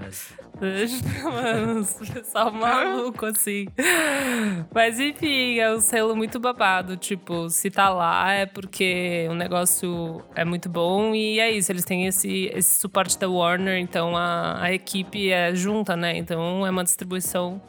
Mano, 1.24 1.80
os 1.80 2.10
pessoal 2.10 2.52
maluco, 2.52 3.26
assim. 3.26 3.66
Mas 4.74 5.00
enfim, 5.00 5.58
é 5.58 5.74
um 5.74 5.80
selo 5.80 6.14
muito 6.14 6.38
babado. 6.38 6.96
Tipo, 6.96 7.48
se 7.48 7.70
tá 7.70 7.88
lá 7.88 8.30
é 8.32 8.46
porque 8.46 9.26
o 9.30 9.34
negócio 9.34 10.22
é 10.34 10.44
muito 10.44 10.68
bom. 10.68 11.14
E 11.14 11.40
é 11.40 11.50
isso, 11.50 11.72
eles 11.72 11.84
têm 11.84 12.06
esse, 12.06 12.50
esse 12.54 12.78
suporte 12.78 13.18
da 13.18 13.28
Warner, 13.28 13.78
então 13.78 14.16
a, 14.16 14.62
a 14.62 14.72
equipe 14.72 15.30
é 15.30 15.54
junta, 15.54 15.96
né? 15.96 16.16
Então 16.16 16.66
é 16.66 16.70
uma 16.70 16.84
distribuição 16.84 17.60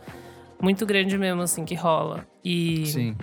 muito 0.61 0.85
grande 0.85 1.17
mesmo, 1.17 1.41
assim, 1.41 1.63
que 1.63 1.75
rola. 1.75 2.27
E 2.43 2.85
Sim. 2.85 3.15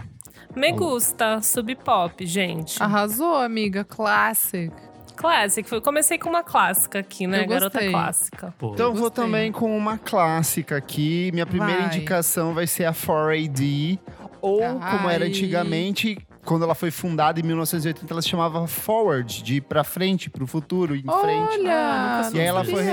me 0.56 0.72
gusta, 0.72 1.40
sub 1.42 1.74
pop, 1.76 2.24
gente. 2.24 2.82
Arrasou, 2.82 3.36
amiga. 3.36 3.84
Classic. 3.84 4.72
Classic. 5.18 5.68
Foi- 5.68 5.80
Comecei 5.80 6.16
com 6.18 6.28
uma 6.28 6.42
clássica 6.42 6.98
aqui, 7.00 7.26
né? 7.26 7.42
Eu 7.42 7.48
Garota 7.48 7.78
clássica. 7.90 8.54
Pô, 8.58 8.72
Então 8.74 8.86
eu 8.86 8.94
vou 8.94 9.10
também 9.10 9.50
com 9.52 9.76
uma 9.76 9.98
clássica 9.98 10.76
aqui. 10.76 11.30
Minha 11.32 11.46
primeira 11.46 11.82
Vai. 11.82 11.86
indicação 11.96 12.54
vai 12.54 12.66
ser 12.66 12.84
a 12.84 12.92
4AD. 12.92 13.98
Ou, 14.40 14.60
como 14.60 15.10
era 15.10 15.24
Ai. 15.24 15.30
antigamente, 15.30 16.16
quando 16.44 16.62
ela 16.64 16.74
foi 16.74 16.90
fundada 16.92 17.40
em 17.40 17.42
1980, 17.42 18.12
ela 18.14 18.22
se 18.22 18.28
chamava 18.28 18.66
Forward, 18.68 19.42
de 19.42 19.56
ir 19.56 19.60
pra 19.62 19.82
frente, 19.82 20.30
pro 20.30 20.46
futuro, 20.46 20.94
em 20.94 21.02
frente. 21.02 21.58
Olha! 21.60 21.72
Ah, 21.74 22.22
nunca 22.26 22.36
E 22.36 22.40
aí 22.40 22.46
ela 22.46 22.64
foi. 22.64 22.84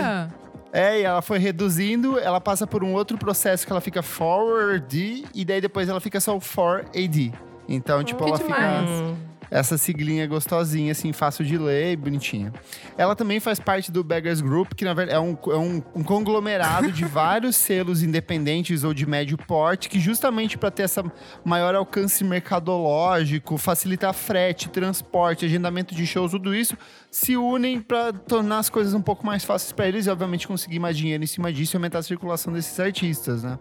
É, 0.73 0.99
e 0.99 1.03
ela 1.03 1.21
foi 1.21 1.37
reduzindo, 1.37 2.19
ela 2.19 2.41
passa 2.41 2.65
por 2.67 2.83
um 2.83 2.93
outro 2.93 3.17
processo 3.17 3.65
que 3.65 3.71
ela 3.71 3.79
fica 3.79 4.01
Forward 4.01 5.23
e 5.33 5.45
daí 5.45 5.61
depois 5.61 5.87
ela 5.87 6.01
fica 6.01 6.19
só 6.19 6.35
4AD. 6.37 7.31
Então, 7.67 8.03
tipo, 8.03 8.23
que 8.23 8.29
ela 8.29 8.37
demais. 8.39 8.89
fica. 8.89 9.15
Essa 9.49 9.77
siglinha 9.77 10.25
gostosinha, 10.27 10.91
assim, 10.91 11.13
fácil 11.13 11.45
de 11.45 11.57
ler 11.57 11.93
e 11.93 11.95
bonitinha. 11.95 12.53
Ela 12.97 13.15
também 13.15 13.39
faz 13.39 13.59
parte 13.59 13.91
do 13.91 14.03
Beggars 14.03 14.41
Group, 14.41 14.73
que 14.73 14.85
na 14.85 14.93
verdade 14.93 15.17
é 15.17 15.19
um, 15.19 15.37
é 15.47 15.57
um, 15.57 15.83
um 15.95 16.03
conglomerado 16.03 16.91
de 16.91 17.05
vários 17.05 17.55
selos 17.55 18.03
independentes 18.03 18.83
ou 18.83 18.93
de 18.93 19.05
médio 19.05 19.37
porte, 19.37 19.89
que 19.89 19.99
justamente 19.99 20.57
para 20.57 20.71
ter 20.71 20.83
essa 20.83 21.03
maior 21.43 21.75
alcance 21.75 22.23
mercadológico, 22.23 23.57
facilitar 23.57 24.13
frete, 24.13 24.69
transporte, 24.69 25.45
agendamento 25.45 25.93
de 25.93 26.05
shows, 26.05 26.31
tudo 26.31 26.53
isso, 26.53 26.77
se 27.11 27.37
unem 27.37 27.79
para 27.79 28.11
tornar 28.11 28.59
as 28.59 28.69
coisas 28.69 28.93
um 28.93 29.01
pouco 29.01 29.25
mais 29.25 29.43
fáceis 29.43 29.71
para 29.71 29.87
eles 29.87 30.05
e, 30.05 30.09
obviamente, 30.09 30.47
conseguir 30.47 30.79
mais 30.79 30.97
dinheiro 30.97 31.23
em 31.23 31.27
cima 31.27 31.51
disso 31.51 31.75
e 31.75 31.77
aumentar 31.77 31.99
a 31.99 32.03
circulação 32.03 32.51
desses 32.51 32.77
artistas, 32.79 33.43
né? 33.43 33.57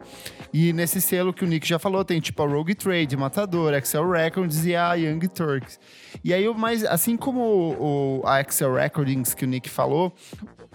E 0.53 0.73
nesse 0.73 1.01
selo 1.01 1.33
que 1.33 1.45
o 1.45 1.47
Nick 1.47 1.67
já 1.67 1.79
falou, 1.79 2.05
tem 2.05 2.21
tipo 2.21 2.43
a 2.43 2.47
Rogue 2.47 2.75
Trade, 2.75 3.17
Matador, 3.17 3.75
Excel 3.75 4.11
Records 4.11 4.65
e 4.67 4.75
a 4.75 4.95
Young 4.95 5.29
Turks. 5.29 5.74
E 6.23 6.33
aí, 6.33 6.49
o 6.49 6.55
mais, 6.55 6.85
assim 6.85 7.17
como 7.17 7.41
o, 7.41 8.23
a 8.27 8.41
Excel 8.41 8.75
Recordings 8.75 9.35
que 9.35 9.45
o 9.45 9.49
Nick 9.49 9.69
falou, 9.69 10.13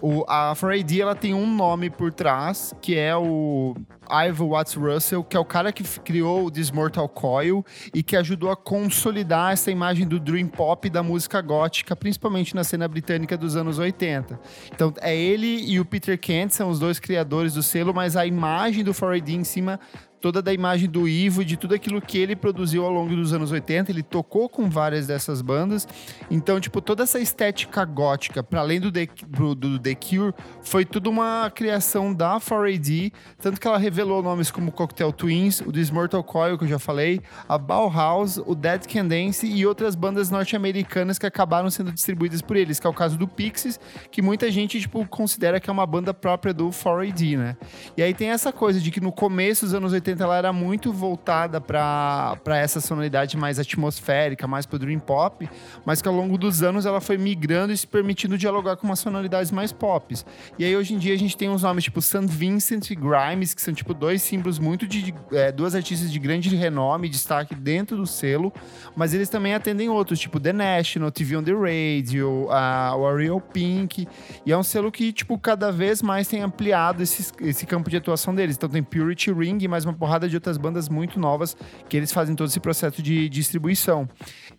o, 0.00 0.24
a 0.26 0.54
4AD 0.54 1.00
ela 1.00 1.14
tem 1.14 1.34
um 1.34 1.46
nome 1.46 1.90
por 1.90 2.12
trás, 2.12 2.74
que 2.80 2.96
é 2.96 3.14
o 3.14 3.74
Ivo 4.10 4.48
Watts 4.48 4.74
Russell, 4.74 5.22
que 5.22 5.36
é 5.36 5.40
o 5.40 5.44
cara 5.44 5.72
que 5.72 5.84
criou 6.00 6.46
o 6.46 6.50
This 6.50 6.70
Mortal 6.70 7.08
Coil 7.08 7.64
e 7.94 8.02
que 8.02 8.16
ajudou 8.16 8.50
a 8.50 8.56
consolidar 8.56 9.52
essa 9.52 9.70
imagem 9.70 10.06
do 10.06 10.18
dream 10.18 10.48
pop 10.48 10.88
da 10.88 11.02
música 11.02 11.40
gótica, 11.40 11.94
principalmente 11.94 12.54
na 12.54 12.64
cena 12.64 12.88
britânica 12.88 13.36
dos 13.36 13.56
anos 13.56 13.78
80. 13.78 14.40
Então, 14.72 14.92
é 15.00 15.14
ele 15.14 15.64
e 15.70 15.78
o 15.78 15.84
Peter 15.84 16.18
Kent 16.18 16.52
são 16.52 16.70
os 16.70 16.78
dois 16.78 16.98
criadores 16.98 17.54
do 17.54 17.62
selo, 17.62 17.92
mas 17.94 18.16
a 18.16 18.26
imagem 18.26 18.82
do 18.82 18.92
4AD 18.92 19.28
em 19.28 19.44
cima 19.44 19.78
toda 20.20 20.42
da 20.42 20.52
imagem 20.52 20.88
do 20.88 21.08
Ivo, 21.08 21.44
de 21.44 21.56
tudo 21.56 21.74
aquilo 21.74 22.00
que 22.00 22.18
ele 22.18 22.36
produziu 22.36 22.84
ao 22.84 22.90
longo 22.90 23.14
dos 23.16 23.32
anos 23.32 23.50
80. 23.50 23.90
Ele 23.90 24.02
tocou 24.02 24.48
com 24.48 24.68
várias 24.68 25.06
dessas 25.06 25.40
bandas. 25.40 25.88
Então, 26.30 26.60
tipo, 26.60 26.80
toda 26.80 27.02
essa 27.04 27.18
estética 27.18 27.84
gótica, 27.84 28.42
para 28.42 28.60
além 28.60 28.80
do 28.80 28.92
The, 28.92 29.08
do, 29.26 29.54
do 29.54 29.78
The 29.78 29.94
Cure, 29.94 30.34
foi 30.62 30.84
tudo 30.84 31.10
uma 31.10 31.50
criação 31.54 32.12
da 32.12 32.38
4AD. 32.38 33.12
Tanto 33.38 33.60
que 33.60 33.66
ela 33.66 33.78
revelou 33.78 34.22
nomes 34.22 34.50
como 34.50 34.70
Cocktail 34.70 35.12
Twins, 35.12 35.60
o 35.60 35.72
Dismortal 35.72 36.22
Coil, 36.22 36.58
que 36.58 36.64
eu 36.64 36.68
já 36.68 36.78
falei, 36.78 37.20
a 37.48 37.56
Bauhaus, 37.56 38.36
o 38.36 38.54
Dead 38.54 38.86
Can 38.86 39.06
Dance 39.06 39.46
e 39.46 39.66
outras 39.66 39.94
bandas 39.94 40.30
norte-americanas 40.30 41.18
que 41.18 41.26
acabaram 41.26 41.70
sendo 41.70 41.90
distribuídas 41.92 42.42
por 42.42 42.56
eles, 42.56 42.78
que 42.78 42.86
é 42.86 42.90
o 42.90 42.94
caso 42.94 43.16
do 43.16 43.26
Pixies, 43.26 43.80
que 44.10 44.20
muita 44.20 44.50
gente, 44.50 44.80
tipo, 44.80 45.06
considera 45.06 45.58
que 45.58 45.70
é 45.70 45.72
uma 45.72 45.86
banda 45.86 46.12
própria 46.12 46.52
do 46.52 46.68
4AD, 46.68 47.38
né? 47.38 47.56
E 47.96 48.02
aí 48.02 48.12
tem 48.12 48.30
essa 48.30 48.52
coisa 48.52 48.80
de 48.80 48.90
que 48.90 49.00
no 49.00 49.12
começo 49.12 49.64
dos 49.64 49.74
anos 49.74 49.92
80 49.92 50.09
ela 50.18 50.36
era 50.36 50.52
muito 50.52 50.92
voltada 50.92 51.60
para 51.60 52.38
essa 52.46 52.80
sonoridade 52.80 53.36
mais 53.36 53.58
atmosférica, 53.58 54.46
mais 54.46 54.64
pro 54.64 54.78
dream 54.78 54.98
pop, 54.98 55.48
mas 55.84 56.00
que 56.00 56.08
ao 56.08 56.14
longo 56.14 56.38
dos 56.38 56.62
anos 56.62 56.86
ela 56.86 57.00
foi 57.00 57.18
migrando 57.18 57.72
e 57.72 57.76
se 57.76 57.86
permitindo 57.86 58.38
dialogar 58.38 58.76
com 58.76 58.86
umas 58.86 58.98
sonoridades 58.98 59.52
mais 59.52 59.72
pop. 59.72 60.14
E 60.58 60.64
aí 60.64 60.74
hoje 60.74 60.94
em 60.94 60.98
dia 60.98 61.14
a 61.14 61.18
gente 61.18 61.36
tem 61.36 61.48
uns 61.48 61.62
nomes 61.62 61.84
tipo 61.84 62.00
St. 62.00 62.26
Vincent 62.26 62.90
e 62.90 62.94
Grimes, 62.94 63.52
que 63.52 63.60
são 63.60 63.74
tipo 63.74 63.92
dois 63.92 64.22
símbolos 64.22 64.58
muito 64.58 64.86
de 64.86 65.14
é, 65.32 65.52
duas 65.52 65.74
artistas 65.74 66.10
de 66.10 66.18
grande 66.18 66.54
renome 66.56 67.06
e 67.06 67.10
destaque 67.10 67.54
dentro 67.54 67.96
do 67.96 68.06
selo, 68.06 68.52
mas 68.96 69.12
eles 69.12 69.28
também 69.28 69.54
atendem 69.54 69.88
outros, 69.88 70.18
tipo 70.18 70.40
The 70.40 70.52
National, 70.52 71.10
TV 71.10 71.36
on 71.36 71.42
the 71.42 71.52
Radio, 71.52 72.48
a, 72.50 72.96
o 72.96 73.06
Ariel 73.06 73.40
Pink, 73.40 74.06
e 74.46 74.52
é 74.52 74.56
um 74.56 74.62
selo 74.62 74.90
que 74.90 75.12
tipo 75.12 75.38
cada 75.38 75.70
vez 75.70 76.02
mais 76.02 76.28
tem 76.28 76.42
ampliado 76.42 77.02
esse, 77.02 77.32
esse 77.40 77.66
campo 77.66 77.90
de 77.90 77.96
atuação 77.96 78.34
deles. 78.34 78.56
Então 78.56 78.68
tem 78.68 78.82
Purity 78.82 79.32
Ring 79.32 79.66
mais 79.68 79.84
uma 79.84 79.92
porrada 80.00 80.26
de 80.26 80.34
outras 80.34 80.56
bandas 80.56 80.88
muito 80.88 81.20
novas 81.20 81.54
que 81.88 81.96
eles 81.96 82.10
fazem 82.10 82.34
todo 82.34 82.48
esse 82.48 82.58
processo 82.58 83.02
de 83.02 83.28
distribuição. 83.28 84.08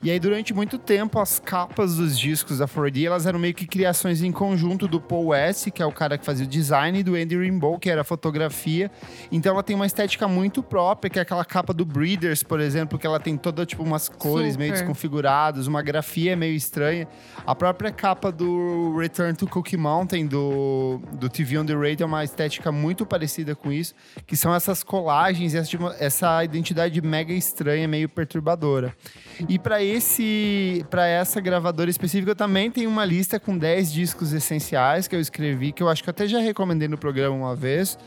E 0.04 0.10
aí, 0.10 0.20
durante 0.20 0.54
muito 0.54 0.78
tempo, 0.78 1.20
as 1.20 1.40
capas 1.40 1.96
dos 1.98 2.18
discos 2.18 2.60
da 2.60 2.68
4D, 2.68 3.06
elas 3.06 3.26
eram 3.26 3.38
meio 3.38 3.54
que 3.54 3.68
criações 3.68 4.24
em 4.24 4.32
conjunto 4.32 4.88
do 4.88 5.00
Paul 5.00 5.28
West, 5.28 5.70
que 5.70 5.82
é 5.82 5.86
o 5.86 5.92
cara 5.92 6.18
que 6.18 6.26
fazia 6.26 6.46
o 6.46 6.50
design, 6.50 7.00
e 7.00 7.04
do 7.04 7.16
Andy 7.16 7.38
Rimbaud, 7.38 7.80
que 7.80 7.90
era 7.90 8.02
a 8.02 8.04
fotografia. 8.04 8.90
Então 9.32 9.54
ela 9.54 9.64
tem 9.64 9.76
uma 9.76 9.86
estética 9.86 10.28
muito 10.28 10.64
própria, 10.64 11.10
que 11.10 11.20
é 11.20 11.22
aquela 11.22 11.46
capa 11.46 11.74
do 11.74 11.86
Breeders, 11.86 12.44
por 12.44 12.60
exemplo, 12.60 12.98
que 12.98 13.06
ela 13.06 13.20
tem 13.20 13.38
toda, 13.38 13.66
tipo, 13.66 13.84
umas 13.84 14.10
cores 14.10 14.54
Super. 14.54 14.60
meio 14.60 14.72
desconfiguradas, 14.74 15.68
uma 15.68 15.82
grafia 15.82 16.36
meio 16.36 16.56
estranha. 16.56 17.08
A 17.46 17.56
própria 17.56 17.92
capa 17.92 18.32
do 18.32 18.98
Return 18.98 19.36
to 19.36 19.48
Cookie 19.48 19.78
Mountain, 19.78 20.26
do, 20.28 21.00
do 21.14 21.30
TV 21.30 21.58
on 21.58 21.66
the 21.66 21.74
Radio, 21.74 22.04
é 22.04 22.06
uma 22.06 22.24
estética 22.24 22.72
muito 22.72 23.06
parecida 23.06 23.56
com 23.56 23.72
isso, 23.72 23.94
que 24.26 24.36
são 24.36 24.54
essas 24.54 24.84
colagens, 24.84 25.31
essa, 25.32 25.70
tipo, 25.70 25.88
essa 26.00 26.44
identidade 26.44 27.02
mega 27.02 27.34
estranha, 27.34 27.88
meio 27.88 28.08
perturbadora. 28.08 28.96
E 29.48 29.58
para 29.58 29.84
esse 29.84 30.86
para 30.90 31.08
essa 31.08 31.40
gravadora 31.40 31.90
específica, 31.90 32.32
eu 32.32 32.36
também 32.36 32.70
tenho 32.70 32.90
uma 32.90 33.06
lista 33.06 33.40
com 33.40 33.58
10 33.58 33.92
discos 33.92 34.34
essenciais 34.34 35.08
que 35.08 35.16
eu 35.16 35.20
escrevi, 35.20 35.72
que 35.72 35.82
eu 35.82 35.90
acho 35.90 36.04
que 36.04 36.10
até 36.10 36.28
já 36.28 36.40
recomendei 36.40 36.88
no 36.88 36.98
programa 36.98 37.36
uma 37.36 37.56
vez, 37.56 37.98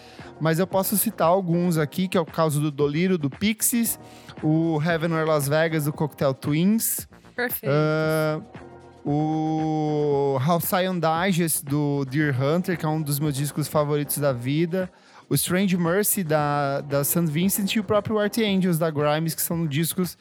mas 0.40 0.58
eu 0.58 0.66
posso 0.66 0.96
citar 0.96 1.28
alguns 1.28 1.78
aqui, 1.78 2.08
que 2.08 2.16
é 2.16 2.20
o 2.20 2.26
caso 2.26 2.60
do 2.60 2.70
Doliro, 2.70 3.16
do 3.16 3.30
Pixies, 3.30 3.98
o 4.42 4.80
Heaven 4.82 5.12
or 5.12 5.26
Las 5.26 5.48
Vegas, 5.48 5.84
do 5.84 5.92
Cocktail 5.92 6.34
Twins. 6.34 7.08
Perfeito. 7.34 7.72
Uh, 7.72 8.64
o 9.06 10.38
Halcyon 10.40 10.98
Digest, 10.98 11.64
do 11.64 12.04
Deer 12.06 12.34
Hunter, 12.40 12.78
que 12.78 12.87
é 12.87 12.88
um 12.88 13.02
dos 13.02 13.18
meus 13.18 13.34
discos 13.34 13.68
favoritos 13.68 14.18
da 14.18 14.32
vida 14.32 14.90
o 15.28 15.34
Strange 15.34 15.76
Mercy 15.76 16.22
da, 16.22 16.80
da 16.80 17.04
St. 17.04 17.26
Vincent 17.26 17.74
e 17.74 17.80
o 17.80 17.84
próprio 17.84 18.18
Art 18.18 18.38
Angels 18.38 18.78
da 18.78 18.90
Grimes, 18.90 19.34
que 19.34 19.42
são 19.42 19.66
discos 19.66 20.16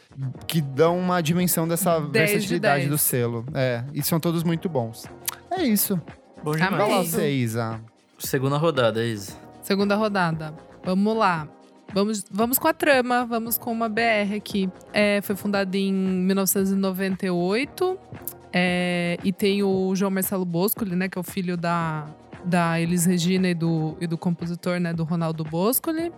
que 0.48 0.62
dão 0.62 0.98
uma 0.98 1.22
dimensão 1.22 1.68
dessa 1.68 2.00
versatilidade 2.00 2.88
do 2.88 2.98
selo. 2.98 3.46
É, 3.54 3.84
e 3.94 4.02
são 4.02 4.20
todos 4.20 4.44
muito 4.44 4.70
bons. 4.70 5.06
É 5.52 5.64
isso. 5.64 6.00
Bom 6.44 6.54
demais. 6.54 6.76
Pra 6.76 6.86
você, 6.86 7.32
Isa. 7.32 7.80
Segunda 8.18 8.58
rodada, 8.58 9.04
Isa. 9.04 9.34
Segunda 9.62 9.96
rodada. 9.96 10.54
Vamos 10.84 11.16
lá. 11.16 11.48
Vamos, 11.94 12.26
vamos 12.32 12.58
com 12.58 12.68
a 12.68 12.74
trama, 12.74 13.26
vamos 13.26 13.58
com 13.58 13.72
uma 13.72 13.88
BR 13.88 14.36
aqui. 14.36 14.70
É, 14.92 15.22
foi 15.22 15.36
fundada 15.36 15.78
em 15.78 15.94
1998 15.94 17.98
é, 18.52 19.18
e 19.24 19.32
tem 19.32 19.64
o 19.64 19.96
João 19.96 20.10
Marcelo 20.10 20.44
Boscoli, 20.44 20.96
né, 20.96 21.08
que 21.08 21.18
é 21.18 21.22
o 21.22 21.24
filho 21.24 21.56
da 21.56 22.08
da 22.46 22.80
Elis 22.80 23.06
Regina 23.06 23.50
e 23.50 23.54
do, 23.54 23.98
e 24.00 24.08
do 24.08 24.18
compositor, 24.18 24.80
né, 24.80 24.94
do 24.94 25.04
Ronaldo 25.04 25.44
Boscoli. 25.44 26.12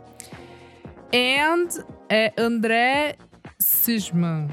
And 1.14 1.84
é 2.10 2.34
André 2.38 3.16
Sisman. 3.60 4.48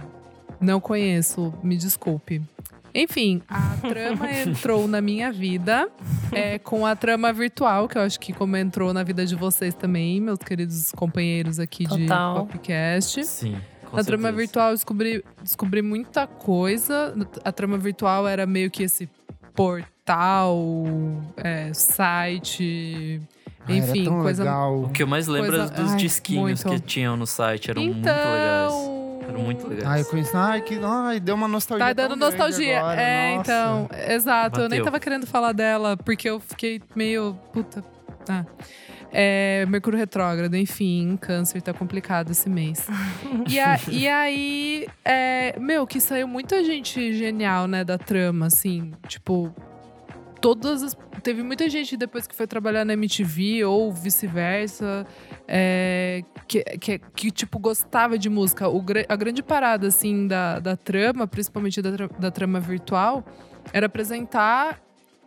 Não 0.60 0.80
conheço, 0.80 1.52
me 1.62 1.76
desculpe. 1.76 2.42
Enfim, 2.94 3.42
a 3.48 3.76
trama 3.88 4.30
entrou 4.30 4.86
na 4.86 5.00
minha 5.00 5.32
vida 5.32 5.88
é, 6.30 6.58
com 6.58 6.84
a 6.86 6.94
trama 6.94 7.32
virtual, 7.32 7.88
que 7.88 7.96
eu 7.96 8.02
acho 8.02 8.20
que 8.20 8.32
como 8.32 8.56
entrou 8.56 8.92
na 8.92 9.02
vida 9.02 9.24
de 9.24 9.34
vocês 9.34 9.74
também, 9.74 10.20
meus 10.20 10.38
queridos 10.38 10.92
companheiros 10.92 11.58
aqui 11.58 11.84
Total. 11.84 12.34
de 12.34 12.52
podcast. 12.52 13.24
Sim. 13.24 13.56
Na 13.92 14.02
trama 14.02 14.32
virtual 14.32 14.70
eu 14.70 14.74
descobri, 14.74 15.24
descobri 15.42 15.82
muita 15.82 16.26
coisa. 16.26 17.14
A 17.44 17.52
trama 17.52 17.76
virtual 17.76 18.26
era 18.26 18.46
meio 18.46 18.70
que 18.70 18.82
esse 18.82 19.08
portal 19.54 19.91
portal, 20.04 20.84
é, 21.36 21.72
site. 21.72 23.20
Ah, 23.66 23.72
enfim, 23.72 24.04
coisa. 24.04 24.42
Legal. 24.42 24.82
O 24.82 24.88
que 24.90 25.02
eu 25.02 25.06
mais 25.06 25.28
lembro 25.28 25.56
coisa... 25.56 25.72
é 25.72 25.76
dos 25.76 25.92
Ai, 25.92 25.96
disquinhos 25.96 26.64
muito. 26.64 26.80
que 26.80 26.86
tinham 26.86 27.16
no 27.16 27.26
site. 27.26 27.70
Eram 27.70 27.82
então... 27.82 27.92
muito 28.02 28.24
legais. 28.26 29.28
Eram 29.28 29.42
muito 29.42 29.68
legais. 29.68 29.86
Ai, 29.86 30.00
eu 30.00 30.04
conheci. 30.06 30.36
Ai, 30.36 30.60
que. 30.62 30.80
Ai, 30.82 31.20
deu 31.20 31.34
uma 31.34 31.48
nostalgia. 31.48 31.86
Tá 31.86 31.92
dando 31.92 32.16
nostalgia. 32.16 32.80
Agora, 32.80 33.00
é, 33.00 33.36
nossa. 33.36 33.40
então. 33.40 33.88
Exato. 34.08 34.50
Bateu. 34.50 34.64
Eu 34.64 34.68
nem 34.68 34.82
tava 34.82 34.98
querendo 34.98 35.26
falar 35.26 35.52
dela, 35.52 35.96
porque 35.96 36.28
eu 36.28 36.40
fiquei 36.40 36.82
meio. 36.94 37.34
Puta. 37.52 37.84
Ah. 38.28 38.44
É, 39.14 39.66
Mercúrio 39.66 39.98
retrógrado, 39.98 40.56
enfim, 40.56 41.18
câncer, 41.20 41.60
tá 41.60 41.74
complicado 41.74 42.30
esse 42.30 42.48
mês. 42.48 42.86
e, 43.46 43.60
a, 43.60 43.78
e 43.86 44.08
aí, 44.08 44.86
é, 45.04 45.54
meu, 45.60 45.86
que 45.86 46.00
saiu 46.00 46.26
muita 46.26 46.64
gente 46.64 47.12
genial, 47.12 47.66
né, 47.66 47.84
da 47.84 47.98
trama, 47.98 48.46
assim, 48.46 48.92
tipo, 49.06 49.54
todas 50.42 50.82
as, 50.82 50.94
Teve 51.22 51.42
muita 51.42 51.70
gente 51.70 51.96
depois 51.96 52.26
que 52.26 52.34
foi 52.34 52.48
trabalhar 52.48 52.84
na 52.84 52.94
MTV 52.94 53.64
ou 53.64 53.92
vice-versa, 53.92 55.06
é, 55.46 56.24
que, 56.48 56.64
que, 56.78 56.98
que, 56.98 57.30
tipo, 57.30 57.60
gostava 57.60 58.18
de 58.18 58.28
música. 58.28 58.68
O, 58.68 58.84
a 59.08 59.16
grande 59.16 59.40
parada, 59.40 59.86
assim, 59.86 60.26
da, 60.26 60.58
da 60.58 60.76
trama, 60.76 61.26
principalmente 61.28 61.80
da, 61.80 62.08
da 62.18 62.30
trama 62.30 62.58
virtual, 62.58 63.24
era 63.72 63.86
apresentar 63.86 64.80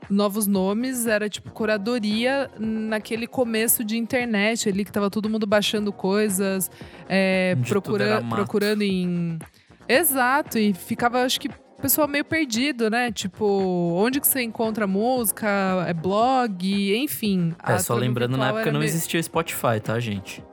novos 0.10 0.48
nomes, 0.48 1.08
era 1.08 1.30
tipo 1.30 1.50
curadoria 1.52 2.52
naquele 2.60 3.26
começo 3.26 3.84
de 3.84 3.98
internet 3.98 4.68
ali, 4.68 4.84
que 4.84 4.92
tava 4.92 5.10
todo 5.10 5.30
mundo 5.30 5.48
baixando 5.48 5.94
coisas, 5.94 6.70
é, 7.08 7.56
procura, 7.68 8.22
procurando 8.30 8.82
em. 8.82 9.40
Exato, 9.88 10.60
e 10.60 10.74
ficava, 10.74 11.24
acho 11.24 11.40
que 11.40 11.50
pessoal 11.86 12.08
meio 12.08 12.26
perdido, 12.26 12.90
né? 12.90 13.12
Tipo, 13.12 13.46
onde 13.96 14.20
que 14.20 14.28
você 14.28 14.42
encontra 14.42 14.88
música? 14.88 15.48
É 15.88 15.94
blog, 15.94 16.98
enfim. 16.98 17.54
É, 17.64 17.78
só 17.78 17.94
lembrando, 17.94 18.36
na 18.36 18.50
época 18.50 18.72
não 18.72 18.80
meio... 18.80 18.90
existia 18.90 19.22
Spotify, 19.22 19.80
tá, 19.84 20.00
gente? 20.00 20.44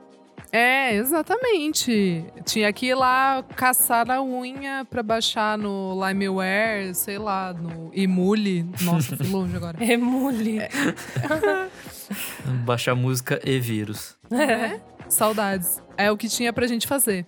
É, 0.51 0.93
exatamente. 0.93 2.23
Tinha 2.45 2.71
que 2.71 2.85
ir 2.85 2.93
lá 2.93 3.43
caçar 3.55 4.11
a 4.11 4.21
unha 4.21 4.85
pra 4.87 5.01
baixar 5.01 5.57
no 5.57 5.99
Limeware, 6.07 6.93
sei 6.93 7.17
lá, 7.17 7.51
no 7.51 7.89
Emule. 7.95 8.69
Nossa, 8.81 9.17
fui 9.17 9.25
longe 9.33 9.55
agora. 9.55 9.83
Emule. 9.83 10.59
É. 10.59 10.69
baixar 12.63 12.93
música 12.93 13.41
e 13.43 13.59
vírus. 13.59 14.15
É. 14.29 14.79
Saudades. 15.09 15.81
É 15.97 16.11
o 16.11 16.17
que 16.17 16.29
tinha 16.29 16.53
pra 16.53 16.67
gente 16.67 16.87
fazer. 16.87 17.25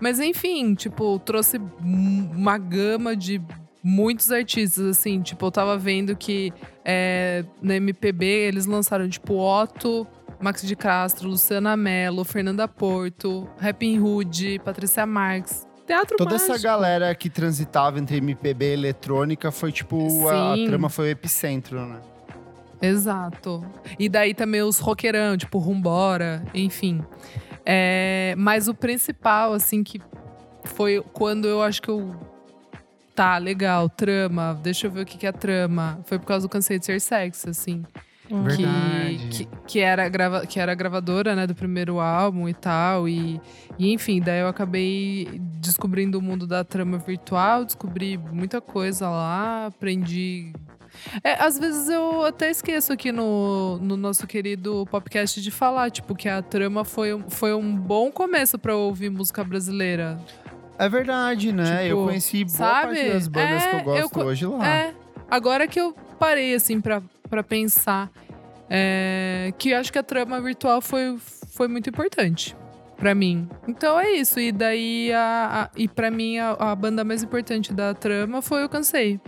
Mas 0.00 0.20
enfim, 0.20 0.74
tipo, 0.74 1.18
trouxe 1.18 1.60
uma 1.80 2.58
gama 2.58 3.16
de 3.16 3.40
muitos 3.82 4.32
artistas, 4.32 4.84
assim. 4.84 5.20
Tipo, 5.22 5.46
eu 5.46 5.50
tava 5.50 5.78
vendo 5.78 6.16
que 6.16 6.52
é, 6.84 7.44
na 7.62 7.76
MPB 7.76 8.26
eles 8.26 8.66
lançaram, 8.66 9.08
tipo, 9.08 9.34
Otto, 9.34 10.06
Max 10.40 10.62
de 10.62 10.76
Castro, 10.76 11.28
Luciana 11.28 11.76
Mello, 11.76 12.24
Fernanda 12.24 12.66
Porto, 12.66 13.48
Rapping 13.58 14.00
Hood, 14.00 14.60
Patrícia 14.64 15.06
Marques. 15.06 15.66
Teatro 15.86 16.16
Toda 16.16 16.32
mágico. 16.32 16.52
essa 16.52 16.62
galera 16.62 17.14
que 17.14 17.30
transitava 17.30 18.00
entre 18.00 18.16
MPB 18.16 18.70
e 18.70 18.72
eletrônica 18.72 19.52
foi, 19.52 19.70
tipo, 19.70 20.26
a, 20.26 20.54
a, 20.54 20.56
trama 20.66 20.88
foi 20.88 21.06
o 21.06 21.10
epicentro, 21.10 21.86
né? 21.86 22.00
Exato. 22.82 23.64
E 23.98 24.08
daí 24.08 24.34
também 24.34 24.62
os 24.62 24.80
roqueirão, 24.80 25.36
tipo, 25.36 25.58
Rumbora, 25.58 26.44
enfim. 26.52 27.04
É, 27.68 28.32
mas 28.38 28.68
o 28.68 28.74
principal, 28.74 29.52
assim, 29.52 29.82
que 29.82 30.00
foi 30.64 31.02
quando 31.12 31.48
eu 31.48 31.62
acho 31.62 31.82
que 31.82 31.88
eu. 31.88 32.14
Tá, 33.12 33.38
legal, 33.38 33.88
trama, 33.88 34.58
deixa 34.62 34.86
eu 34.86 34.90
ver 34.90 35.00
o 35.00 35.06
que, 35.06 35.18
que 35.18 35.26
é 35.26 35.32
trama. 35.32 35.98
Foi 36.04 36.18
por 36.18 36.26
causa 36.26 36.46
do 36.46 36.50
Cansei 36.50 36.78
de 36.78 36.84
Ser 36.84 37.00
Sexy, 37.00 37.48
assim. 37.48 37.82
Verdade. 38.30 39.28
Que, 39.30 39.44
que, 39.44 39.48
que 39.66 39.80
era 39.80 40.08
grava, 40.08 40.46
que 40.46 40.60
era 40.60 40.72
a 40.72 40.74
gravadora, 40.74 41.34
né, 41.34 41.46
do 41.46 41.54
primeiro 41.54 41.98
álbum 41.98 42.48
e 42.48 42.54
tal. 42.54 43.08
E, 43.08 43.40
e 43.78 43.92
enfim, 43.92 44.20
daí 44.20 44.40
eu 44.40 44.48
acabei 44.48 45.40
descobrindo 45.60 46.18
o 46.18 46.22
mundo 46.22 46.46
da 46.46 46.62
trama 46.62 46.98
virtual, 46.98 47.64
descobri 47.64 48.18
muita 48.18 48.60
coisa 48.60 49.08
lá, 49.08 49.66
aprendi. 49.66 50.52
É, 51.22 51.32
às 51.42 51.58
vezes 51.58 51.88
eu 51.88 52.24
até 52.24 52.50
esqueço 52.50 52.92
aqui 52.92 53.10
no, 53.12 53.78
no 53.78 53.96
nosso 53.96 54.26
querido 54.26 54.86
podcast 54.90 55.40
de 55.40 55.50
falar, 55.50 55.90
tipo, 55.90 56.14
que 56.14 56.28
a 56.28 56.42
trama 56.42 56.84
foi, 56.84 57.14
um- 57.14 57.28
foi 57.30 57.54
um 57.54 57.74
bom 57.76 58.10
começo 58.10 58.58
eu 58.58 58.74
ouvir 58.74 59.10
música 59.10 59.42
brasileira. 59.44 60.18
É 60.78 60.88
verdade, 60.88 61.52
né? 61.52 61.84
Tipo, 61.84 62.00
eu 62.00 62.04
conheci 62.04 62.44
boa 62.44 62.56
sabe? 62.56 62.94
parte 62.96 63.08
das 63.10 63.28
bandas 63.28 63.62
É, 63.62 63.70
que 63.70 63.76
eu 63.76 63.84
gosto 63.84 64.20
eu 64.20 64.26
hoje 64.26 64.46
lá. 64.46 64.68
É, 64.68 64.94
agora 65.30 65.66
que 65.66 65.80
eu 65.80 65.94
parei, 66.18 66.54
assim, 66.54 66.80
pra, 66.80 67.02
pra 67.30 67.42
pensar, 67.42 68.10
é, 68.68 69.52
que 69.58 69.70
eu 69.70 69.78
acho 69.78 69.92
que 69.92 69.98
a 69.98 70.02
trama 70.02 70.40
virtual 70.40 70.80
foi, 70.82 71.16
foi 71.48 71.68
muito 71.68 71.88
importante 71.88 72.54
pra 72.96 73.14
mim. 73.14 73.48
Então 73.68 73.98
é 73.98 74.10
isso. 74.12 74.38
E 74.40 74.50
daí, 74.52 75.12
a, 75.12 75.62
a- 75.64 75.70
e 75.76 75.86
pra 75.88 76.10
mim, 76.10 76.38
a, 76.38 76.50
a 76.52 76.74
banda 76.74 77.04
mais 77.04 77.22
importante 77.22 77.72
da 77.72 77.94
trama 77.94 78.42
foi 78.42 78.64
o 78.64 78.68
Cansei. 78.68 79.20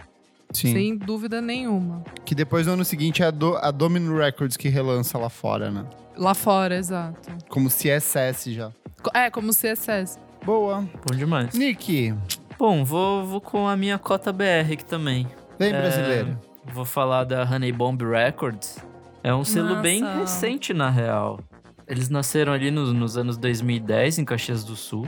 Sim. 0.52 0.72
Sem 0.72 0.96
dúvida 0.96 1.40
nenhuma. 1.42 2.02
Que 2.24 2.34
depois 2.34 2.66
no 2.66 2.72
ano 2.72 2.84
seguinte 2.84 3.22
é 3.22 3.26
a, 3.26 3.30
Do- 3.30 3.56
a 3.56 3.70
Domino 3.70 4.16
Records 4.16 4.56
que 4.56 4.68
relança 4.68 5.18
lá 5.18 5.28
fora, 5.28 5.70
né? 5.70 5.84
Lá 6.16 6.34
fora, 6.34 6.74
exato. 6.76 7.28
Como 7.48 7.68
CSS 7.68 8.52
já. 8.52 8.72
É, 9.14 9.30
como 9.30 9.50
CSS. 9.52 10.18
Boa. 10.44 10.80
Bom 11.08 11.16
demais. 11.16 11.54
Nick, 11.54 12.14
Bom, 12.58 12.84
vou, 12.84 13.24
vou 13.24 13.40
com 13.40 13.68
a 13.68 13.76
minha 13.76 13.98
cota 13.98 14.32
BR 14.32 14.72
aqui 14.72 14.84
também. 14.84 15.26
vem 15.58 15.72
É, 15.72 15.80
brasileiro. 15.80 16.38
Vou 16.72 16.84
falar 16.84 17.22
da 17.24 17.44
Honey 17.44 17.70
Bomb 17.70 18.02
Records. 18.02 18.78
É 19.22 19.32
um 19.34 19.44
selo 19.44 19.68
Nossa. 19.70 19.82
bem 19.82 20.02
recente, 20.18 20.74
na 20.74 20.90
real. 20.90 21.38
Eles 21.86 22.08
nasceram 22.08 22.52
ali 22.52 22.70
nos, 22.70 22.92
nos 22.92 23.16
anos 23.16 23.36
2010, 23.36 24.18
em 24.18 24.24
Caxias 24.24 24.64
do 24.64 24.74
Sul. 24.74 25.06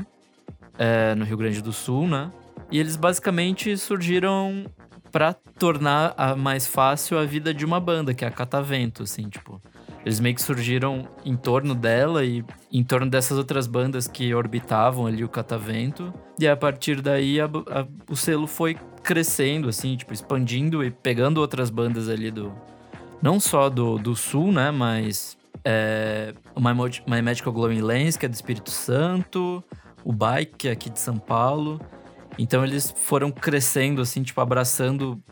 é, 0.78 1.14
no 1.14 1.24
Rio 1.24 1.36
Grande 1.36 1.60
do 1.60 1.72
Sul, 1.72 2.06
né? 2.06 2.30
E 2.70 2.78
eles 2.78 2.94
basicamente 2.96 3.76
surgiram 3.76 4.64
pra 5.10 5.32
tornar 5.34 6.14
a- 6.16 6.34
mais 6.36 6.66
fácil 6.66 7.18
a 7.18 7.24
vida 7.24 7.52
de 7.52 7.64
uma 7.64 7.80
banda, 7.80 8.14
que 8.14 8.24
é 8.24 8.28
a 8.28 8.30
Catavento, 8.30 9.02
assim, 9.02 9.28
tipo... 9.28 9.60
Eles 10.02 10.18
meio 10.18 10.34
que 10.34 10.40
surgiram 10.40 11.06
em 11.26 11.36
torno 11.36 11.74
dela 11.74 12.24
e 12.24 12.42
em 12.72 12.82
torno 12.82 13.10
dessas 13.10 13.36
outras 13.36 13.66
bandas 13.66 14.08
que 14.08 14.34
orbitavam 14.34 15.06
ali 15.06 15.22
o 15.22 15.28
Catavento. 15.28 16.10
E 16.38 16.48
a 16.48 16.56
partir 16.56 17.02
daí 17.02 17.38
a- 17.38 17.44
a- 17.44 17.86
o 18.10 18.16
selo 18.16 18.46
foi 18.46 18.78
crescendo, 19.02 19.68
assim, 19.68 19.96
tipo, 19.98 20.14
expandindo 20.14 20.82
e 20.82 20.90
pegando 20.90 21.36
outras 21.38 21.68
bandas 21.68 22.08
ali 22.08 22.30
do. 22.30 22.50
Não 23.20 23.38
só 23.38 23.68
do, 23.68 23.98
do 23.98 24.16
sul, 24.16 24.50
né? 24.50 24.70
Mas. 24.70 25.36
É, 25.62 26.32
My, 26.56 26.72
My 27.06 27.20
Magical 27.20 27.52
Glowing 27.52 27.82
Lens, 27.82 28.16
que 28.16 28.24
é 28.24 28.28
do 28.30 28.32
Espírito 28.34 28.70
Santo. 28.70 29.62
O 30.02 30.14
Bike, 30.14 30.54
que 30.56 30.68
é 30.68 30.70
aqui 30.72 30.88
de 30.88 30.98
São 30.98 31.18
Paulo. 31.18 31.78
Então 32.40 32.64
eles 32.64 32.90
foram 32.96 33.30
crescendo, 33.30 34.00
assim, 34.00 34.22
tipo, 34.22 34.40
abraçando 34.40 35.22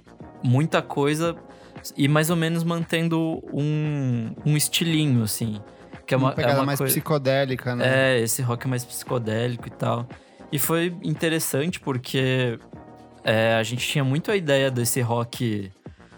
muita 0.42 0.82
coisa 0.82 1.34
e 1.96 2.06
mais 2.06 2.28
ou 2.28 2.36
menos 2.36 2.62
mantendo 2.62 3.42
um, 3.50 4.30
um 4.44 4.54
estilinho, 4.58 5.22
assim. 5.22 5.58
Que 6.06 6.12
é 6.12 6.18
uma, 6.18 6.28
uma 6.28 6.34
pegada 6.34 6.54
é 6.54 6.58
uma 6.58 6.66
mais 6.66 6.78
psicodélica, 6.78 7.74
né? 7.74 8.16
é, 8.16 8.20
esse 8.20 8.42
rock 8.42 8.68
mais 8.68 8.84
psicodélico 8.84 9.66
e 9.68 9.70
tal. 9.70 10.06
E 10.52 10.58
foi 10.58 10.94
interessante 11.02 11.80
porque 11.80 12.58
é, 13.24 13.54
a 13.54 13.62
gente 13.62 13.88
tinha 13.88 14.04
muito 14.04 14.30
a 14.30 14.36
ideia 14.36 14.70
desse 14.70 15.00
rock 15.00 15.72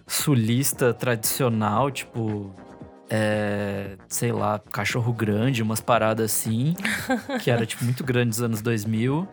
sulista 0.09 0.93
tradicional, 0.93 1.89
tipo. 1.93 2.53
é, 3.09 3.97
sei 4.09 4.33
lá, 4.33 4.59
cachorro 4.59 5.13
grande, 5.13 5.63
umas 5.63 5.81
paradas 5.81 6.33
assim, 6.33 6.75
que 7.45 7.49
era 7.49 7.65
tipo 7.65 7.85
muito 7.85 8.03
grande 8.03 8.29
nos 8.29 8.43
anos 8.43 8.61
2000. 8.61 9.29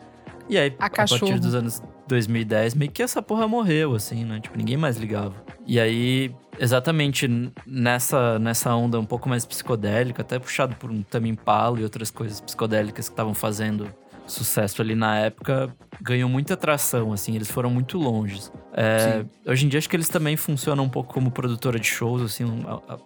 E 0.50 0.58
aí, 0.58 0.74
A 0.80 0.86
a, 0.86 0.90
partir 0.90 1.40
dos 1.40 1.54
anos 1.56 1.82
2010, 2.08 2.74
meio 2.74 2.92
que 2.92 3.04
essa 3.04 3.22
porra 3.22 3.48
morreu, 3.48 3.96
assim, 3.96 4.24
né? 4.24 4.40
Tipo, 4.40 4.58
ninguém 4.58 4.78
mais 4.78 4.98
ligava. 4.98 5.34
E 5.66 5.80
aí, 5.80 6.34
exatamente 6.58 7.28
nessa, 7.66 8.40
nessa 8.40 8.74
onda 8.74 9.00
um 9.00 9.06
pouco 9.06 9.28
mais 9.28 9.46
psicodélica, 9.46 10.22
até 10.22 10.40
puxado 10.40 10.76
por 10.76 10.90
um 10.90 11.02
Tame 11.02 11.30
Impala 11.30 11.80
e 11.80 11.84
outras 11.84 12.10
coisas 12.10 12.40
psicodélicas 12.40 13.10
que 13.10 13.14
estavam 13.14 13.34
fazendo 13.34 13.90
sucesso 14.26 14.82
ali 14.82 14.94
na 14.96 15.18
época, 15.20 15.74
ganhou 16.02 16.30
muita 16.30 16.54
atração, 16.54 17.14
assim, 17.14 17.36
eles 17.36 17.50
foram 17.50 17.70
muito 17.70 17.98
longe. 17.98 18.42
É, 18.74 19.26
hoje 19.50 19.66
em 19.66 19.70
dia, 19.70 19.78
acho 19.78 19.90
que 19.90 19.96
eles 19.96 20.10
também 20.10 20.36
funcionam 20.36 20.84
um 20.84 20.90
pouco 20.90 21.14
como 21.14 21.32
produtora 21.32 21.80
de 21.80 21.88
shows, 21.88 22.22
assim, 22.22 22.44
a- 22.68 22.94
a- 22.94 22.98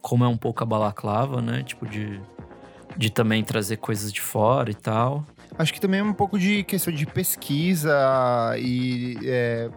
como 0.00 0.24
é 0.24 0.28
um 0.28 0.38
pouco 0.38 0.62
a 0.62 0.66
balaclava, 0.66 1.42
né? 1.42 1.62
Tipo, 1.62 1.86
de, 1.86 2.18
de 2.96 3.10
também 3.10 3.44
trazer 3.44 3.76
coisas 3.76 4.10
de 4.10 4.22
fora 4.22 4.70
e 4.70 4.74
tal. 4.74 5.26
Acho 5.60 5.74
que 5.74 5.80
também 5.80 6.00
é 6.00 6.02
um 6.02 6.14
pouco 6.14 6.38
de 6.38 6.62
questão 6.64 6.90
de 6.90 7.04
pesquisa 7.04 7.94
e 8.58 9.18
é, 9.24 9.68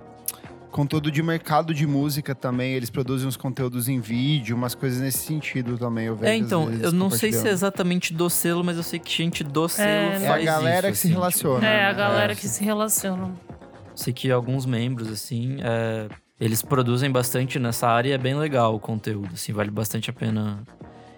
conteúdo 0.72 1.12
de 1.12 1.22
mercado 1.22 1.74
de 1.74 1.86
música 1.86 2.34
também. 2.34 2.72
Eles 2.72 2.90
produzem 2.90 3.28
uns 3.28 3.36
conteúdos 3.36 3.90
em 3.90 4.00
vídeo, 4.00 4.56
umas 4.56 4.74
coisas 4.74 5.02
nesse 5.02 5.18
sentido 5.18 5.78
também. 5.78 6.06
Eu 6.06 6.16
vejo 6.16 6.32
É, 6.32 6.38
então, 6.38 6.72
eu 6.72 6.94
não 6.94 7.10
sei 7.10 7.34
se 7.34 7.46
é 7.46 7.52
exatamente 7.52 8.14
do 8.14 8.30
selo, 8.30 8.64
mas 8.64 8.78
eu 8.78 8.84
sei 8.84 8.98
que 8.98 9.12
gente 9.12 9.44
do 9.44 9.68
selo 9.68 9.90
É, 9.90 10.16
É 10.16 10.20
faz 10.22 10.48
a 10.48 10.52
galera 10.54 10.90
isso, 10.90 10.94
que 10.94 10.98
se 11.00 11.08
assim, 11.08 11.14
relaciona. 11.16 11.68
É, 11.68 11.70
né? 11.70 11.86
a 11.86 11.92
galera 11.92 12.32
É. 12.32 12.36
que 12.38 12.48
se 12.48 12.64
relaciona. 12.64 13.26
tipo, 13.26 13.56
sei 13.94 14.14
que 14.14 14.32
alguns 14.32 14.66
membros, 14.66 15.10
assim, 15.10 15.58
é, 15.62 16.08
eles 16.40 16.62
produzem 16.62 17.12
bastante 17.12 17.60
nessa 17.60 17.90
área 17.90 18.08
e 18.08 18.12
é 18.14 18.18
bem 18.18 18.36
legal 18.36 18.74
o 18.74 18.80
conteúdo, 18.80 19.32
assim, 19.34 19.52
vale 19.52 19.70
bastante 19.70 20.10
a 20.10 20.14
pena 20.14 20.64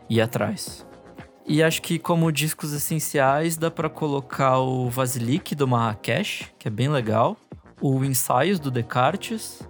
ir 0.10 0.21
atrás. 0.21 0.84
E 1.48 1.62
acho 1.62 1.82
que 1.82 2.00
como 2.00 2.32
discos 2.32 2.74
essenciais 2.74 3.56
dá 3.56 3.70
pra 3.70 3.88
colocar 3.90 4.60
o 4.60 4.90
Vasilic 4.90 5.54
do 5.56 5.68
Marrakech, 5.68 6.52
que 6.58 6.68
é 6.68 6.72
bem 6.72 6.88
legal, 6.90 7.38
o 7.80 8.04
Ensaios 8.04 8.60
do 8.60 8.72
Descartes 8.72 9.62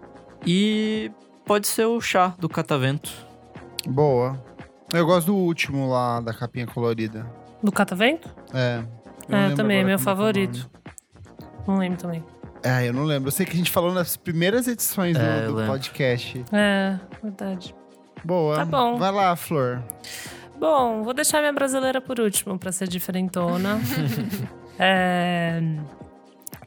e 0.46 1.12
pode 1.46 1.68
ser 1.68 1.86
o 1.86 2.00
Chá 2.00 2.34
do 2.40 2.48
Catavento. 2.48 3.12
Boa. 3.88 4.42
Eu 4.94 5.06
gosto 5.06 5.28
do 5.28 5.36
último 5.36 5.90
lá, 5.90 6.22
da 6.22 6.34
capinha 6.34 6.66
colorida. 6.66 7.26
Do 7.62 7.72
Catavento? 7.72 8.30
É. 8.54 8.82
eu 9.28 9.36
É, 9.38 9.54
também, 9.56 9.80
é 9.80 9.84
meu 9.84 9.94
é 9.94 9.96
o 9.96 10.00
favorito. 10.00 10.70
Não 11.68 11.78
lembro 11.78 11.98
também. 12.00 12.24
É, 12.64 12.88
eu 12.88 12.94
não 12.94 13.04
lembro. 13.04 13.28
Eu 13.28 13.32
sei 13.32 13.46
que 13.46 13.52
a 13.52 13.56
gente 13.56 13.70
falou 13.72 13.94
nas 13.94 14.16
primeiras 14.16 14.68
edições 14.68 15.18
do, 15.18 15.22
É, 15.24 15.46
do 15.46 15.54
lembro. 15.56 15.72
podcast. 15.74 16.46
É, 16.54 16.98
verdade. 17.22 17.76
Boa. 18.24 18.56
Tá 18.56 18.66
bom. 18.66 18.98
Vai 18.98 19.12
lá, 19.12 19.36
Flor. 19.36 19.84
Bom, 20.60 21.04
vou 21.04 21.14
deixar 21.14 21.40
minha 21.40 21.54
brasileira 21.54 22.00
por 22.02 22.20
último, 22.20 22.58
pra 22.58 22.72
ser 22.72 22.88
diferentona. 22.88 23.80
É, 24.78 25.62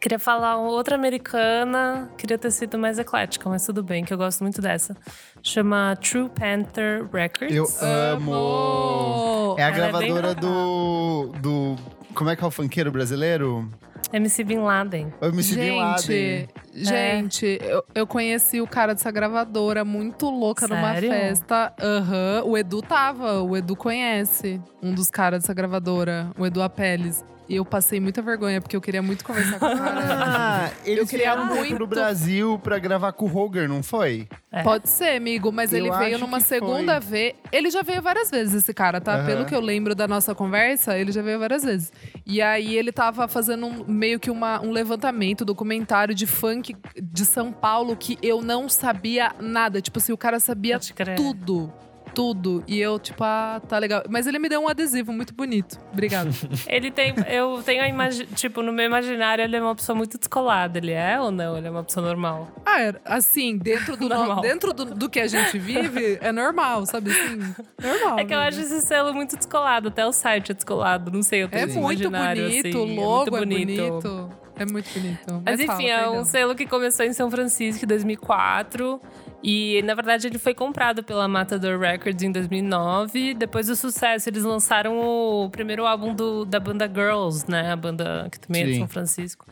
Queria 0.01 0.19
falar 0.19 0.57
outra 0.59 0.95
americana, 0.95 2.09
queria 2.17 2.39
ter 2.39 2.53
sido 2.53 2.79
mais 2.79 2.99
eclética, 3.01 3.49
mas 3.49 3.67
tudo 3.67 3.83
bem, 3.83 4.05
que 4.05 4.15
eu 4.15 4.19
gosto 4.19 4.43
muito 4.45 4.63
dessa. 4.63 4.97
Chama 5.43 5.97
True 5.97 6.29
Panther 6.29 7.05
Records. 7.13 7.55
Eu 7.55 7.67
amo. 7.83 9.57
É 9.59 9.65
a 9.65 9.67
Ela 9.67 9.77
é 9.89 9.93
bem 9.93 10.13
gravadora 10.13 10.29
legal. 10.29 10.35
do, 10.35 11.33
do. 11.41 11.77
Como 12.15 12.31
é 12.31 12.37
que 12.37 12.45
é 12.45 12.47
o 12.47 12.51
funkeiro 12.51 12.93
brasileiro? 12.93 13.69
MC 14.13 14.45
Bin 14.45 14.59
Laden. 14.59 15.13
O 15.21 15.27
MC 15.27 15.55
Bin 15.55 15.77
Laden. 15.77 16.49
Gente, 16.75 16.85
gente, 16.85 17.59
eu, 17.63 17.85
eu 17.95 18.07
conheci 18.07 18.61
o 18.61 18.67
cara 18.67 18.95
dessa 18.95 19.11
gravadora 19.11 19.85
muito 19.85 20.31
louca 20.31 20.67
numa 20.67 20.95
Sério? 20.95 21.11
festa. 21.11 21.75
Aham, 21.81 22.43
o 22.45 22.57
Edu 22.57 22.81
tava, 22.81 23.43
o 23.43 23.57
Edu 23.57 23.77
conhece 23.77 24.61
um 24.83 24.95
dos 24.95 25.11
caras 25.11 25.43
dessa 25.43 25.53
gravadora, 25.53 26.31
o 26.39 26.47
Edu 26.47 26.63
Apeles. 26.63 27.25
E 27.49 27.57
eu 27.57 27.65
passei 27.65 27.99
muita 27.99 28.21
vergonha, 28.21 28.61
porque 28.61 28.77
eu 28.77 28.81
queria 28.81 29.01
muito 29.01 29.25
conversar 29.25 29.59
com 29.59 29.65
o 29.67 29.79
cara. 29.79 30.01
Ah, 30.11 30.71
eles 30.85 31.09
queria 31.09 31.35
vieram 31.35 31.47
muito 31.47 31.77
pro 31.77 31.87
Brasil 31.87 32.59
pra 32.63 32.79
gravar 32.79 33.13
com 33.13 33.25
o 33.25 33.29
Roger, 33.29 33.67
não 33.67 33.83
foi? 33.83 34.29
É. 34.53 34.63
Pode 34.63 34.89
ser, 34.91 35.17
amigo, 35.17 35.51
mas 35.51 35.73
Eu 35.73 35.79
ele 35.79 35.91
veio 35.97 36.19
numa 36.19 36.41
segunda 36.41 37.01
foi. 37.01 37.11
vez. 37.11 37.35
Ele 37.51 37.71
já 37.71 37.81
veio 37.83 38.03
várias 38.03 38.31
vezes, 38.31 38.55
esse 38.55 38.75
cara, 38.75 39.01
tá? 39.01 39.15
Aham. 39.17 39.27
Pelo 39.27 39.45
que 39.47 39.55
eu 39.55 39.61
lembro 39.61 39.95
da 39.95 40.07
nossa 40.07 40.35
conversa, 40.35 40.99
ele 40.99 41.11
já 41.11 41.23
veio 41.23 41.39
várias 41.39 41.65
vezes. 41.65 41.91
E 42.27 42.43
aí 42.43 42.77
ele 42.77 42.93
tava 42.93 43.27
fazendo 43.27 43.65
um- 43.67 43.85
meio 43.89 44.21
que 44.21 44.31
uma, 44.31 44.61
um 44.61 44.71
levantamento, 44.71 45.43
documentário 45.45 46.15
de 46.15 46.27
funk 46.27 46.77
de 47.03 47.25
São 47.25 47.51
Paulo 47.51 47.97
que 47.97 48.19
eu 48.23 48.43
não 48.43 48.69
sabia 48.69 49.33
nada. 49.41 49.81
Tipo 49.81 49.99
assim, 49.99 50.13
o 50.13 50.19
cara 50.19 50.39
sabia 50.39 50.79
tudo. 51.17 51.73
Tudo. 52.19 52.65
E 52.67 52.81
eu, 52.81 52.99
tipo, 52.99 53.23
ah, 53.23 53.63
tá 53.69 53.79
legal. 53.79 54.03
Mas 54.11 54.27
ele 54.27 54.41
me 54.41 54.49
deu 54.49 54.61
um 54.61 54.69
adesivo 54.69 55.13
muito 55.13 55.33
bonito. 55.33 55.79
Obrigado. 55.93 56.31
Ele 56.67 56.91
tem. 56.91 57.15
Eu 57.29 57.63
tenho 57.65 57.81
a 57.81 57.89
imagem. 57.89 58.27
Tipo, 58.35 58.61
no 58.61 58.73
meu 58.73 58.87
imaginário, 58.87 59.45
ele 59.45 59.55
é 59.57 59.63
uma 59.63 59.75
pessoa 59.77 59.95
muito 59.97 60.19
descolada. 60.19 60.79
Ele 60.79 60.91
é 60.91 61.21
ou 61.21 61.31
não? 61.31 61.57
Ele 61.57 61.69
é 61.69 61.71
uma 61.71 61.85
pessoa 61.85 62.05
normal. 62.05 62.49
ah, 62.67 62.83
é, 62.83 62.95
assim, 63.05 63.57
dentro 63.57 63.97
do, 63.97 64.09
no- 64.09 64.17
Normal. 64.17 64.41
dentro 64.41 64.73
do, 64.73 64.85
do 64.87 65.09
que 65.09 65.21
a 65.21 65.29
gente 65.29 65.57
vive, 65.61 66.19
é 66.21 66.33
normal, 66.33 66.85
sabe 66.87 67.13
assim? 67.13 67.55
Normal. 67.81 68.19
É 68.19 68.25
que 68.25 68.35
eu 68.35 68.39
amiga. 68.41 68.49
acho 68.49 68.61
esse 68.63 68.81
selo 68.83 69.15
muito 69.15 69.37
descolado. 69.37 69.87
Até 69.89 70.05
o 70.05 70.11
site 70.13 70.51
é 70.51 70.55
descolado. 70.55 71.13
Não 71.13 71.23
sei, 71.23 71.45
eu 71.45 71.49
tenho 71.49 71.63
É 71.63 71.67
muito 71.67 72.01
imaginário, 72.03 72.43
bonito, 72.49 72.67
assim, 72.69 72.77
o 72.79 72.95
logo 73.01 73.37
é 73.37 73.43
é 73.43 73.45
muito 73.47 73.67
bonito. 73.67 74.31
É 74.57 74.67
muito 74.67 74.93
bonito. 74.93 75.43
Mas 75.47 75.63
fala, 75.65 75.79
enfim, 75.81 75.89
é 75.91 76.11
um 76.11 76.25
selo 76.25 76.55
que 76.57 76.67
começou 76.67 77.07
em 77.07 77.13
São 77.13 77.31
Francisco 77.31 77.85
em 77.85 77.89
2004. 77.89 79.01
E, 79.43 79.81
na 79.83 79.95
verdade, 79.95 80.27
ele 80.27 80.39
foi 80.39 80.53
comprado 80.53 81.03
pela 81.05 81.29
Matador 81.29 81.79
Records 81.79 82.23
em 82.23 82.33
2009. 82.33 83.35
Depois 83.35 83.69
do 83.69 83.77
sucesso, 83.77 84.29
eles 84.29 84.43
lançaram 84.43 84.99
o 84.99 85.49
primeiro 85.49 85.87
álbum 85.87 86.13
do- 86.13 86.45
da 86.45 86.59
banda 86.59 86.89
Girls, 86.89 87.49
né? 87.49 87.71
A 87.71 87.77
banda 87.77 88.29
que 88.33 88.41
também 88.41 88.63
é 88.63 88.67
de 88.67 88.73
Sim. 88.75 88.79
São 88.81 88.89
Francisco. 88.89 89.47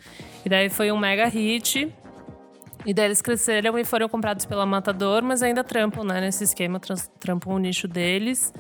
E 0.44 0.48
daí 0.48 0.68
foi 0.68 0.90
um 0.90 0.98
mega 0.98 1.26
hit. 1.26 1.92
E 2.84 2.92
daí 2.94 3.04
eles 3.06 3.22
cresceram 3.22 3.78
e 3.78 3.84
foram 3.84 4.08
comprados 4.08 4.44
pela 4.44 4.66
Matador, 4.66 5.22
mas 5.22 5.42
ainda 5.42 5.62
trampam, 5.64 6.04
né? 6.04 6.20
Nesse 6.20 6.44
esquema, 6.44 6.80
trampam 7.20 7.54
o 7.54 7.58
nicho 7.58 7.86
deles. 7.88 8.52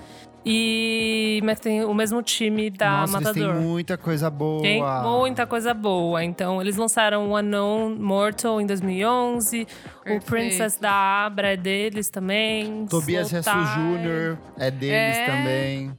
E... 0.48 1.40
Mas 1.42 1.58
tem 1.58 1.84
o 1.84 1.92
mesmo 1.92 2.22
time 2.22 2.70
da 2.70 3.00
Nossa, 3.00 3.16
eles 3.16 3.26
Matador. 3.26 3.54
têm 3.54 3.62
muita 3.64 3.98
coisa 3.98 4.30
boa. 4.30 4.62
Tem 4.62 4.80
muita 5.02 5.44
coisa 5.44 5.74
boa. 5.74 6.22
Então, 6.22 6.60
eles 6.62 6.76
lançaram 6.76 7.28
o 7.30 7.36
Unknown 7.36 7.96
Mortal 7.96 8.60
em 8.60 8.66
2011. 8.66 9.62
O 9.62 9.66
Perfeito. 10.04 10.24
Princess 10.26 10.76
da 10.78 10.92
Abra 11.26 11.54
é 11.54 11.56
deles 11.56 12.08
também. 12.08 12.86
Tobias 12.86 13.32
Slow. 13.32 13.42
Jr. 13.42 14.38
é 14.56 14.70
deles 14.70 15.16
É. 15.16 15.26
também. 15.26 15.92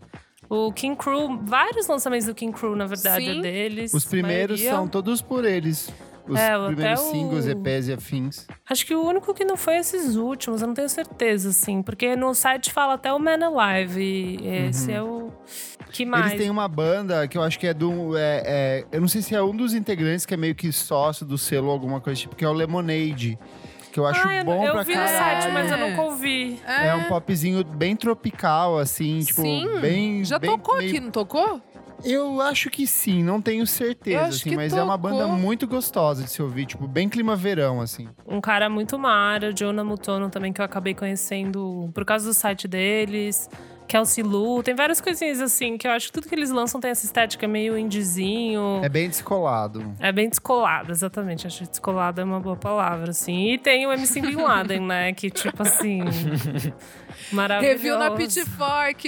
O 0.50 0.72
King 0.72 0.96
Crew, 0.96 1.38
vários 1.44 1.88
lançamentos 1.88 2.26
do 2.28 2.34
King 2.36 2.58
Crew, 2.58 2.76
na 2.76 2.86
verdade, 2.86 3.26
Sim. 3.26 3.40
é 3.40 3.42
deles. 3.42 3.94
Os 3.94 4.06
primeiros 4.06 4.60
maioria. 4.60 4.78
são 4.80 4.88
todos 4.88 5.22
por 5.22 5.44
eles. 5.46 5.92
Os 6.28 6.38
É, 6.38 6.58
primeiros 6.68 7.00
o- 7.02 7.12
singles, 7.12 7.48
EPs 7.48 7.88
e 7.88 7.94
afins. 7.94 8.48
Acho 8.70 8.86
que 8.86 8.94
o 8.94 9.02
único 9.02 9.34
que 9.34 9.46
não 9.46 9.56
foi 9.56 9.78
esses 9.78 10.18
últimos, 10.18 10.62
eu 10.62 10.68
não 10.68 10.74
tenho 10.76 10.90
certeza, 10.90 11.50
assim. 11.50 11.82
Porque 11.82 12.18
no 12.18 12.34
site 12.34 12.72
fala 12.74 12.96
até 12.96 13.14
o 13.14 13.18
Man 13.20 13.40
Alive. 13.46 14.02
E 14.02 14.46
esse 14.68 14.92
é 14.92 15.02
o. 15.02 15.32
Que 15.94 16.06
mais? 16.06 16.24
Uhum. 16.26 16.30
Eles 16.32 16.42
têm 16.42 16.50
uma 16.52 16.68
banda 16.68 17.26
que 17.30 17.38
eu 17.38 17.42
acho 17.44 17.58
que 17.58 17.66
é 17.68 17.74
do. 17.74 18.18
É, 18.18 18.44
é- 18.46 18.86
eu 18.92 19.00
não 19.00 19.08
sei 19.08 19.22
se 19.22 19.34
é 19.36 19.42
um 19.42 19.56
dos 19.56 19.74
integrantes 19.74 20.26
que 20.26 20.34
é 20.34 20.38
meio 20.38 20.54
que 20.54 20.70
sócio 20.74 21.26
do 21.26 21.38
selo 21.38 21.68
ou 21.68 21.72
alguma 21.72 22.02
coisa 22.02 22.20
tipo, 22.20 22.36
que 22.36 22.44
é 22.44 22.50
o 22.50 22.54
Lemonade. 22.54 23.40
Que 23.98 24.02
eu 24.02 24.06
acho 24.06 24.28
ah, 24.28 24.36
eu, 24.36 24.46
bom 24.46 24.64
eu 24.64 24.74
pra 24.74 24.84
vi 24.84 24.96
no 24.96 25.02
caralho. 25.02 25.42
site, 25.42 25.52
mas 25.56 25.72
eu 25.72 25.78
É. 25.78 25.90
nunca 25.90 26.02
ouvi. 26.04 26.62
É 26.68 26.94
um 26.94 27.06
popzinho 27.06 27.64
bem 27.64 27.96
tropical, 27.96 28.78
assim, 28.78 29.22
tipo, 29.22 29.42
Sim. 29.42 29.68
bem. 29.82 30.24
Já 30.24 30.38
bem, 30.38 30.52
tocou 30.52 30.78
meio- 30.78 30.88
aqui, 30.92 31.00
não 31.00 31.10
tocou? 31.10 31.60
Eu 32.06 32.40
acho 32.40 32.70
que 32.70 32.86
sim, 32.86 33.24
não 33.24 33.42
tenho 33.42 33.66
certeza, 33.66 34.22
Eu 34.26 34.28
assim, 34.30 34.56
mas 34.56 34.72
é 34.72 34.84
uma 34.84 34.96
banda 34.96 35.24
tocou. 35.24 35.36
muito 35.36 35.66
gostosa 35.66 36.24
de 36.24 36.30
se 36.30 36.40
ouvir, 36.44 36.68
tipo, 36.68 36.88
bem 36.88 37.10
clima 37.10 37.36
verão, 37.36 37.82
assim. 37.82 38.08
um 38.28 38.40
cara 38.40 38.70
muito 38.70 39.00
mara, 39.00 39.50
o 39.50 39.52
Jonah 39.54 39.84
Mutono 39.84 40.30
também, 40.30 40.54
que 40.54 40.62
eu 40.62 40.66
acabei 40.66 40.94
conhecendo 40.94 41.90
por 41.96 42.06
causa 42.06 42.28
do 42.28 42.36
site 42.36 42.68
deles. 42.68 43.50
Kelsey 43.88 44.23
Lu, 44.23 44.62
tem 44.62 44.76
várias 44.76 45.00
coisinhas 45.00 45.39
assim, 45.39 45.78
que 45.78 45.88
eu 45.88 45.91
acho 45.91 46.08
que 46.08 46.12
tudo 46.13 46.28
que 46.28 46.36
eles 46.36 46.50
lançam 46.52 46.80
tem 46.80 46.91
essa 46.91 47.06
estética 47.06 47.47
meio 47.47 47.78
indizinho. 47.78 48.82
É 48.84 48.89
bem 48.89 49.08
descolado. 49.10 49.93
É 50.00 50.12
bem 50.12 50.30
descolado, 50.30 50.91
exatamente. 50.91 51.47
Acho 51.47 51.63
que 51.63 51.69
descolado 51.69 52.19
é 52.19 52.23
uma 52.23 52.39
boa 52.39 52.56
palavra, 52.58 53.12
assim. 53.12 53.52
E 53.54 53.58
tem 53.58 53.88
o 53.88 53.91
MC 53.93 54.21
Bin 54.21 54.36
Laden, 54.36 54.82
né? 54.82 55.13
Que, 55.13 55.30
tipo 55.30 55.62
assim. 55.63 56.02
maravilhoso. 57.32 57.76
Review 57.78 57.97
na 57.97 58.12
Pitchfork! 58.12 59.08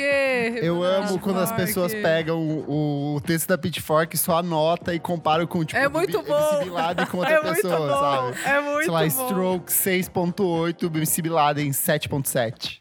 Eu 0.61 0.83
amo 0.83 1.19
quando 1.19 1.39
as 1.39 1.51
pessoas 1.51 1.93
pegam. 1.93 2.39
o, 2.39 3.15
o 3.15 3.21
texto 3.21 3.47
da 3.47 3.57
Pitchfork, 3.57 4.17
só 4.17 4.37
anota 4.37 4.93
e 4.93 4.99
comparam 4.99 5.45
com, 5.45 5.63
tipo, 5.63 5.79
É 5.79 5.87
o 5.87 5.91
muito 5.91 6.17
MC 6.17 6.29
bom. 6.29 6.63
Bin 6.63 6.69
Laden 6.69 7.05
com 7.07 7.17
outra 7.17 7.33
É 7.33 7.41
muito 7.43 7.55
pessoa, 7.55 7.77
bom. 7.77 8.33
sabe? 8.33 8.37
É 8.49 8.61
muito 8.61 8.83
Sei 8.85 8.91
lá, 8.93 9.01
bom. 9.01 9.09
Stroke 9.09 9.71
6.8, 9.71 10.95
MC 10.95 11.21
Bin 11.21 11.29
Laden 11.29 11.69
7.7. 11.71 12.78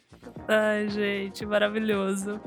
Ai, 0.49 0.89
gente, 0.89 1.45
maravilhoso. 1.45 2.41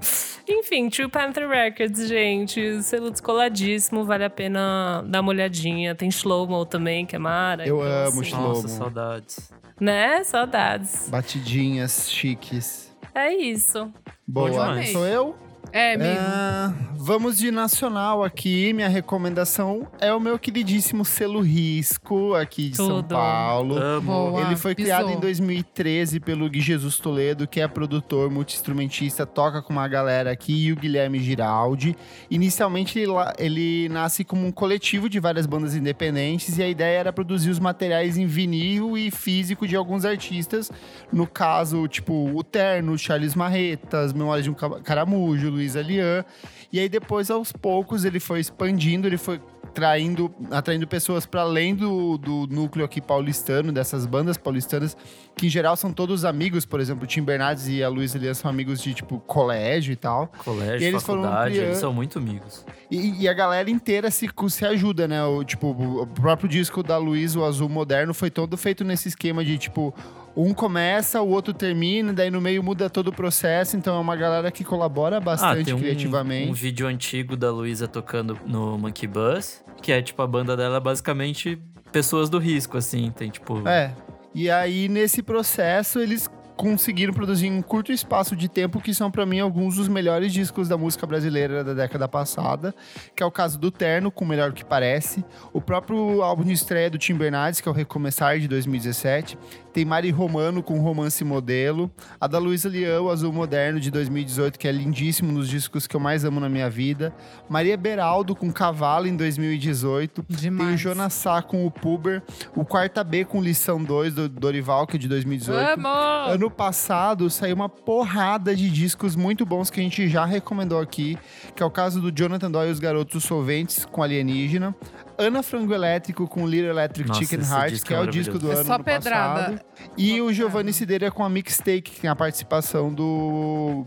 Enfim, 0.49 0.89
True 0.89 1.07
Panther 1.07 1.47
Records, 1.47 2.07
gente. 2.07 2.81
Selo 2.81 3.11
descoladíssimo, 3.11 4.03
vale 4.03 4.23
a 4.23 4.29
pena 4.29 5.03
dar 5.05 5.21
uma 5.21 5.29
olhadinha. 5.29 5.93
Tem 5.93 6.09
Shlomo 6.09 6.65
também, 6.65 7.05
que 7.05 7.15
é 7.15 7.19
mara. 7.19 7.65
Eu 7.65 7.77
então, 7.77 7.87
amo 7.87 8.21
assim, 8.21 8.23
Shlomo. 8.31 8.47
Nossa, 8.47 8.67
saudades. 8.67 9.53
Né? 9.79 10.23
Saudades. 10.23 11.09
Batidinhas 11.09 12.09
chiques. 12.11 12.91
É 13.13 13.31
isso. 13.31 13.91
Boa. 14.27 14.49
demais. 14.49 14.91
Sou 14.91 15.05
eu? 15.05 15.35
É, 15.73 15.93
amigo. 15.93 16.09
Ah, 16.19 16.73
vamos 16.95 17.37
de 17.37 17.49
nacional 17.49 18.23
aqui. 18.25 18.73
Minha 18.73 18.89
recomendação 18.89 19.87
é 20.01 20.13
o 20.13 20.19
meu 20.19 20.37
queridíssimo 20.37 21.05
selo 21.05 21.39
Risco, 21.39 22.33
aqui 22.35 22.69
de 22.71 22.75
São 22.75 22.87
Tudo. 23.01 23.15
Paulo. 23.15 23.77
Amo. 23.77 24.01
Boa. 24.01 24.41
Ele 24.41 24.57
foi 24.57 24.75
pisou. 24.75 24.93
criado 24.97 25.09
em 25.11 25.19
2013 25.19 26.19
pelo 26.19 26.49
Gui 26.49 26.59
Jesus 26.59 26.97
Toledo, 26.97 27.47
que 27.47 27.61
é 27.61 27.67
produtor, 27.69 28.29
multi-instrumentista, 28.29 29.25
toca 29.25 29.61
com 29.61 29.71
uma 29.71 29.87
galera 29.87 30.29
aqui, 30.31 30.65
e 30.67 30.73
o 30.73 30.75
Guilherme 30.75 31.19
Giraldi. 31.19 31.95
Inicialmente, 32.29 32.99
ele, 32.99 33.13
ele 33.37 33.87
nasce 33.89 34.25
como 34.25 34.45
um 34.45 34.51
coletivo 34.51 35.07
de 35.09 35.19
várias 35.21 35.45
bandas 35.45 35.73
independentes, 35.73 36.57
e 36.57 36.63
a 36.63 36.67
ideia 36.67 36.99
era 36.99 37.13
produzir 37.13 37.49
os 37.49 37.59
materiais 37.59 38.17
em 38.17 38.25
vinil 38.25 38.97
e 38.97 39.09
físico 39.09 39.65
de 39.65 39.77
alguns 39.77 40.03
artistas. 40.03 40.69
No 41.13 41.25
caso, 41.25 41.87
tipo, 41.87 42.29
o 42.35 42.43
Terno, 42.43 42.97
Charles 42.97 43.35
Marretas, 43.35 44.11
Memórias 44.11 44.43
de 44.43 44.49
um 44.51 44.53
Ca- 44.53 44.81
Caramujo, 44.81 45.60
Luiz 45.61 45.75
Alian. 45.75 46.25
E 46.73 46.79
aí, 46.79 46.89
depois, 46.89 47.29
aos 47.29 47.51
poucos, 47.51 48.03
ele 48.03 48.19
foi 48.19 48.39
expandindo, 48.39 49.07
ele 49.07 49.17
foi 49.17 49.39
traindo, 49.73 50.33
atraindo 50.51 50.85
pessoas 50.87 51.25
para 51.25 51.41
além 51.41 51.73
do, 51.75 52.17
do 52.17 52.47
núcleo 52.47 52.85
aqui 52.85 52.99
paulistano, 52.99 53.71
dessas 53.71 54.05
bandas 54.05 54.37
paulistanas, 54.37 54.97
que 55.35 55.47
em 55.47 55.49
geral 55.49 55.75
são 55.77 55.93
todos 55.93 56.25
amigos, 56.25 56.65
por 56.65 56.79
exemplo, 56.79 57.05
o 57.05 57.07
Tim 57.07 57.21
Bernardes 57.23 57.67
e 57.67 57.81
a 57.83 57.89
Luiz 57.89 58.13
Elias 58.13 58.37
são 58.37 58.49
amigos 58.49 58.81
de, 58.81 58.93
tipo, 58.93 59.19
colégio 59.19 59.93
e 59.93 59.95
tal. 59.95 60.27
Colégio, 60.43 60.81
E 60.81 60.85
eles 60.85 61.03
foram 61.03 61.23
faculdade, 61.23 61.51
criando- 61.51 61.67
eles 61.69 61.77
são 61.77 61.93
muito 61.93 62.19
amigos. 62.19 62.65
E, 62.89 63.21
e 63.23 63.29
a 63.29 63.33
galera 63.33 63.69
inteira 63.69 64.11
se, 64.11 64.29
se 64.49 64.65
ajuda, 64.65 65.07
né? 65.07 65.23
O, 65.23 65.43
tipo, 65.43 65.67
o 65.69 66.05
próprio 66.07 66.49
disco 66.49 66.83
da 66.83 66.97
Luiz, 66.97 67.35
o 67.35 67.43
Azul 67.45 67.69
Moderno, 67.69 68.13
foi 68.13 68.29
todo 68.29 68.57
feito 68.57 68.83
nesse 68.83 69.07
esquema 69.07 69.43
de, 69.45 69.57
tipo, 69.57 69.93
um 70.35 70.53
começa, 70.53 71.21
o 71.21 71.29
outro 71.29 71.53
termina, 71.53 72.13
daí 72.13 72.29
no 72.29 72.39
meio 72.39 72.63
muda 72.63 72.89
todo 72.89 73.09
o 73.09 73.13
processo, 73.13 73.75
então 73.75 73.97
é 73.97 73.99
uma 73.99 74.15
galera 74.15 74.49
que 74.49 74.63
colabora 74.63 75.19
bastante 75.19 75.61
ah, 75.61 75.65
tem 75.65 75.73
um, 75.73 75.79
criativamente. 75.79 76.49
um 76.49 76.53
vídeo 76.53 76.87
antigo 76.87 77.35
da 77.35 77.51
Luísa 77.51 77.85
tocando 77.87 78.37
no 78.45 78.77
Monkey 78.77 79.07
Bus, 79.07 79.50
que 79.81 79.91
é 79.91 80.01
tipo 80.01 80.21
a 80.21 80.27
banda 80.27 80.55
dela 80.55 80.77
é 80.77 80.79
basicamente 80.79 81.59
pessoas 81.91 82.29
do 82.29 82.37
risco, 82.37 82.77
assim. 82.77 83.11
Tem 83.11 83.29
tipo. 83.29 83.67
É. 83.67 83.93
E 84.33 84.49
aí, 84.49 84.87
nesse 84.87 85.21
processo, 85.21 85.99
eles 85.99 86.29
conseguiram 86.61 87.11
produzir 87.11 87.47
em 87.47 87.57
um 87.57 87.61
curto 87.63 87.91
espaço 87.91 88.35
de 88.35 88.47
tempo 88.47 88.79
que 88.79 88.93
são 88.93 89.09
pra 89.09 89.25
mim 89.25 89.39
alguns 89.39 89.77
dos 89.77 89.87
melhores 89.87 90.31
discos 90.31 90.67
da 90.67 90.77
música 90.77 91.07
brasileira 91.07 91.63
da 91.63 91.73
década 91.73 92.07
passada, 92.07 92.75
que 93.15 93.23
é 93.23 93.25
o 93.25 93.31
caso 93.31 93.57
do 93.57 93.71
Terno 93.71 94.11
com 94.11 94.23
o 94.23 94.27
Melhor 94.27 94.53
que 94.53 94.63
Parece, 94.63 95.25
o 95.51 95.59
próprio 95.59 96.21
álbum 96.21 96.43
de 96.43 96.53
estreia 96.53 96.87
do 96.87 96.99
Tim 96.99 97.15
Bernardes, 97.15 97.61
que 97.61 97.67
é 97.67 97.71
o 97.71 97.73
Recomeçar 97.73 98.37
de 98.37 98.47
2017, 98.47 99.39
tem 99.73 99.85
Mari 99.85 100.11
Romano 100.11 100.61
com 100.61 100.79
Romance 100.79 101.23
Modelo, 101.23 101.89
a 102.19 102.27
da 102.27 102.37
Luísa 102.37 102.69
Leão, 102.69 103.09
Azul 103.09 103.33
Moderno 103.33 103.79
de 103.79 103.89
2018, 103.89 104.59
que 104.59 104.67
é 104.67 104.71
lindíssimo 104.71 105.31
nos 105.31 105.49
discos 105.49 105.87
que 105.87 105.95
eu 105.95 105.99
mais 105.99 106.23
amo 106.23 106.39
na 106.39 106.47
minha 106.49 106.69
vida, 106.69 107.11
Maria 107.49 107.75
Beraldo 107.75 108.35
com 108.35 108.51
Cavalo 108.51 109.07
em 109.07 109.15
2018, 109.15 110.23
tem 110.23 110.37
o 110.37 110.39
Demais. 110.39 110.79
Jonas 110.79 111.13
Sá 111.13 111.41
com 111.41 111.65
o 111.65 111.71
Puber, 111.71 112.21
o 112.55 112.63
Quarta 112.63 113.03
B 113.03 113.25
com 113.25 113.41
Lição 113.41 113.83
2 113.83 114.13
do 114.13 114.29
Dorival, 114.29 114.85
que 114.85 114.97
é 114.97 114.99
de 114.99 115.07
2018. 115.07 115.57
Amo! 115.57 115.87
Ano 115.87 116.50
passado 116.51 117.29
saiu 117.29 117.55
uma 117.55 117.69
porrada 117.69 118.55
de 118.55 118.69
discos 118.69 119.15
muito 119.15 119.45
bons 119.45 119.69
que 119.69 119.79
a 119.79 119.83
gente 119.83 120.07
já 120.07 120.25
recomendou 120.25 120.79
aqui, 120.79 121.17
que 121.55 121.63
é 121.63 121.65
o 121.65 121.71
caso 121.71 122.01
do 122.01 122.11
Jonathan 122.11 122.51
Doyle 122.51 122.69
e 122.69 122.73
os 122.73 122.79
Garotos 122.79 123.23
Solventes 123.23 123.85
com 123.85 124.03
Alienígena, 124.03 124.75
Ana 125.17 125.41
Frango 125.43 125.73
Elétrico 125.73 126.27
com 126.27 126.47
Little 126.47 126.69
Electric 126.69 127.09
Nossa, 127.09 127.21
Chicken 127.21 127.39
Heart, 127.39 127.83
que 127.83 127.93
é 127.93 127.97
é 127.97 127.99
o 127.99 128.07
disco 128.07 128.37
do 128.39 128.51
É 128.51 128.55
ano 128.55 128.65
só 128.65 128.77
do 128.77 128.83
pedrada. 128.83 129.41
passado, 129.43 129.61
e 129.97 130.21
o 130.21 130.31
Giovanni. 130.33 130.73
Cideira 130.73 131.11
com 131.11 131.23
a 131.23 131.29
Mixtape, 131.29 131.81
que 131.81 131.99
tem 132.01 132.09
a 132.09 132.15
participação 132.15 132.93
do 132.93 133.85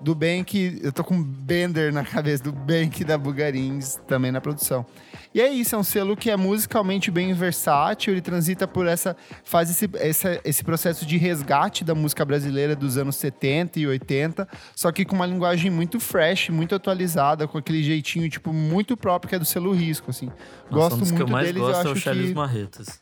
do 0.00 0.14
Bank, 0.14 0.78
eu 0.82 0.92
tô 0.92 1.02
com 1.02 1.20
Bender 1.20 1.92
na 1.92 2.04
cabeça, 2.04 2.44
do 2.44 2.52
Bank 2.52 3.02
da 3.02 3.16
Bugarins 3.16 3.98
também 4.06 4.30
na 4.30 4.40
produção. 4.40 4.84
E 5.36 5.40
é 5.42 5.50
isso, 5.50 5.74
é 5.74 5.78
um 5.78 5.82
selo 5.82 6.16
que 6.16 6.30
é 6.30 6.36
musicalmente 6.36 7.10
bem 7.10 7.34
versátil, 7.34 8.14
ele 8.14 8.22
transita 8.22 8.66
por 8.66 8.86
essa, 8.86 9.14
faz 9.44 9.68
esse, 9.68 9.86
essa- 9.96 10.40
esse 10.42 10.64
processo 10.64 11.04
de 11.04 11.18
resgate 11.18 11.84
da 11.84 11.94
música 11.94 12.24
brasileira 12.24 12.74
dos 12.74 12.96
anos 12.96 13.16
70 13.16 13.78
e 13.78 13.86
80, 13.86 14.48
só 14.74 14.90
que 14.90 15.04
com 15.04 15.14
uma 15.14 15.26
linguagem 15.26 15.70
muito 15.70 16.00
fresh, 16.00 16.48
muito 16.48 16.74
atualizada, 16.74 17.46
com 17.46 17.58
aquele 17.58 17.82
jeitinho, 17.82 18.30
tipo, 18.30 18.50
muito 18.50 18.96
próprio 18.96 19.28
que 19.28 19.34
é 19.34 19.38
do 19.38 19.44
selo 19.44 19.72
Risco, 19.72 20.10
assim. 20.10 20.30
Nossa, 20.70 20.96
Gosto 20.96 20.96
muito 21.00 21.14
que 21.16 21.22
eu 21.22 21.28
mais 21.28 21.46
deles, 21.48 21.60
gosto 21.60 21.74
eu 21.82 21.86
é 21.86 21.88
o 21.88 21.92
acho 21.92 22.00
Charles 22.00 22.28
que... 22.30 22.34
Marretas. 22.34 23.00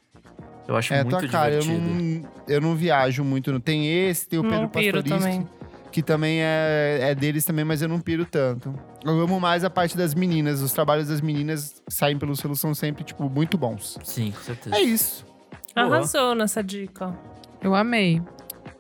Eu 0.67 0.77
acho 0.77 0.93
É, 0.93 1.05
muito 1.05 1.19
tua 1.21 1.29
cara, 1.29 1.55
eu 1.55 1.61
divertido. 1.61 1.89
não, 1.89 2.31
eu 2.49 2.61
não 2.61 2.75
viajo 2.75 3.23
muito. 3.23 3.53
não. 3.53 3.61
Tem 3.61 3.87
esse, 4.09 4.27
tem 4.27 4.39
o 4.41 4.43
Pedro 4.43 4.61
Não 4.63 4.69
piro 4.69 5.03
Pastoriski, 5.05 5.31
também. 5.31 5.49
Que 5.95 6.03
também 6.03 6.43
é, 6.43 6.99
é 7.03 7.15
deles 7.15 7.45
também, 7.45 7.65
mas 7.65 7.81
eu 7.81 7.89
não 7.89 8.01
piro 8.01 8.25
tanto. 8.25 8.75
Eu 9.05 9.21
amo 9.21 9.39
mais 9.39 9.63
a 9.63 9.71
parte 9.71 9.97
das 9.97 10.13
meninas. 10.13 10.61
Os 10.61 10.73
trabalhos 10.73 11.07
das 11.07 11.21
meninas 11.21 11.81
que 11.87 11.95
saem 11.95 12.19
pelo 12.19 12.35
selo 12.35 12.57
são 12.57 12.75
sempre, 12.75 13.05
tipo, 13.05 13.31
muito 13.31 13.57
bons. 13.57 13.97
Sim, 14.03 14.33
com 14.33 14.41
certeza. 14.41 14.75
É 14.75 14.81
isso. 14.81 15.25
Boa. 15.73 15.87
Arrasou 15.87 16.35
nessa 16.35 16.65
dica. 16.65 17.17
Eu 17.63 17.77
amei. 17.77 18.21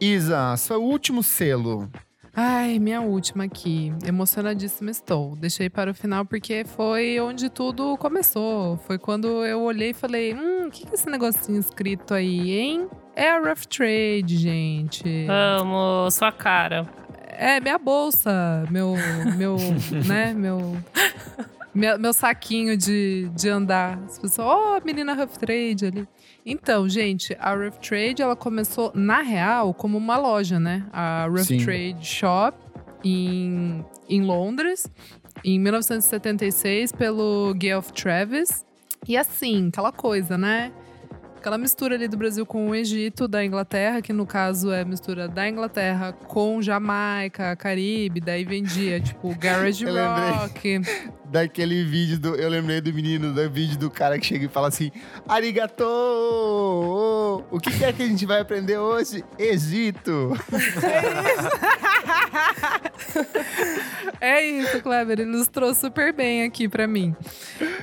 Isa, 0.00 0.56
seu 0.56 0.82
último 0.82 1.22
selo. 1.22 1.88
Ai, 2.34 2.80
minha 2.80 3.00
última 3.00 3.44
aqui. 3.44 3.92
Emocionadíssima 4.04 4.90
estou. 4.90 5.36
Deixei 5.36 5.70
para 5.70 5.92
o 5.92 5.94
final 5.94 6.24
porque 6.24 6.64
foi 6.64 7.20
onde 7.20 7.48
tudo 7.48 7.96
começou. 7.96 8.76
Foi 8.78 8.98
quando 8.98 9.28
eu 9.44 9.62
olhei 9.62 9.90
e 9.90 9.94
falei: 9.94 10.34
hum, 10.34 10.66
o 10.66 10.70
que, 10.72 10.84
que 10.84 10.90
é 10.90 10.94
esse 10.94 11.08
negocinho 11.08 11.60
escrito 11.60 12.12
aí, 12.12 12.58
hein? 12.58 12.88
É 13.14 13.30
a 13.30 13.38
Rough 13.38 13.66
Trade, 13.68 14.36
gente. 14.36 15.28
Amo 15.28 16.10
sua 16.10 16.32
cara. 16.32 17.03
É, 17.37 17.61
minha 17.61 17.78
bolsa, 17.78 18.64
meu, 18.70 18.95
meu, 19.37 19.57
né, 20.07 20.32
meu, 20.32 20.76
meu, 21.74 21.99
meu 21.99 22.12
saquinho 22.12 22.76
de, 22.76 23.28
de 23.35 23.49
andar. 23.49 23.99
As 24.05 24.18
pessoas, 24.18 24.47
ó, 24.47 24.78
oh, 24.78 24.87
menina 24.87 25.14
Rough 25.14 25.37
Trade 25.39 25.87
ali. 25.87 26.09
Então, 26.47 26.89
gente, 26.89 27.37
a 27.41 27.55
Rough 27.55 27.78
Trade, 27.80 28.22
ela 28.22 28.37
começou, 28.37 28.93
na 28.95 29.20
real, 29.20 29.72
como 29.74 29.99
uma 29.99 30.16
loja, 30.16 30.61
né? 30.61 30.87
A 30.93 31.26
Rough 31.26 31.45
Sim. 31.45 31.64
Trade 31.64 32.05
Shop, 32.05 32.57
em, 33.03 33.85
em 34.09 34.22
Londres, 34.22 34.87
em 35.45 35.59
1976, 35.59 36.93
pelo 36.93 37.55
Geoff 37.61 37.93
Travis. 37.93 38.64
E 39.09 39.16
assim, 39.16 39.68
aquela 39.68 39.93
coisa, 39.93 40.39
né? 40.39 40.72
Aquela 41.45 41.59
mistura 41.59 41.95
ali 41.95 42.09
do 42.09 42.16
Brasil 42.16 42.47
com 42.47 42.70
o 42.70 42.74
Egito, 42.74 43.28
da 43.28 43.45
Inglaterra, 43.45 44.01
que 44.01 44.14
no 44.14 44.24
caso 44.24 44.72
é 44.72 44.82
mistura 44.82 45.28
da 45.28 45.47
Inglaterra 45.47 46.11
com 46.11 46.62
Jamaica, 46.62 47.55
Caribe, 47.55 48.18
daí 48.18 48.47
vendia, 48.47 48.99
tipo, 48.99 49.28
garage 49.36 49.84
Eu 49.84 49.95
rock. 49.95 50.80
Daquele 51.26 51.84
vídeo 51.84 52.18
do. 52.18 52.34
Eu 52.34 52.49
lembrei 52.49 52.80
do 52.80 52.90
menino, 52.95 53.34
do 53.34 53.51
vídeo 53.51 53.76
do 53.76 53.90
cara 53.90 54.18
que 54.18 54.24
chega 54.24 54.47
e 54.47 54.49
fala 54.49 54.68
assim: 54.68 54.90
Arigato! 55.28 55.84
O 57.51 57.61
que, 57.61 57.84
é 57.84 57.92
que 57.92 58.03
a 58.03 58.07
gente 58.07 58.24
vai 58.24 58.40
aprender 58.40 58.78
hoje? 58.78 59.22
Egito! 59.38 60.32
É 64.20 64.40
isso, 64.42 64.80
Kleber, 64.82 65.20
ilustrou 65.20 65.74
super 65.74 66.12
bem 66.12 66.45
aqui 66.45 66.68
pra 66.68 66.86
mim. 66.86 67.14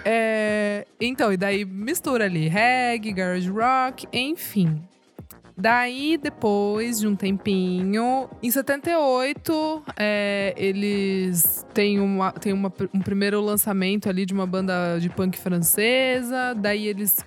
É, 0.04 0.71
então, 1.02 1.34
e 1.34 1.38
daí 1.38 1.66
mistura 1.66 2.26
ali 2.26 2.48
reggae, 2.48 3.12
garage 3.12 3.50
rock, 3.50 4.08
enfim. 4.14 4.82
Daí, 5.58 6.18
depois 6.18 7.00
de 7.00 7.08
um 7.08 7.16
tempinho, 7.16 8.30
em 8.42 8.50
78, 8.50 9.84
é, 9.98 10.54
eles 10.58 11.66
têm, 11.74 12.00
uma, 12.00 12.32
têm 12.32 12.54
uma, 12.54 12.72
um 12.94 13.00
primeiro 13.00 13.42
lançamento 13.42 14.10
ali 14.10 14.26
de 14.26 14.34
uma 14.34 14.48
banda 14.48 14.98
de 15.00 15.10
punk 15.10 15.38
francesa. 15.38 16.56
Daí 16.56 16.88
eles 16.88 17.18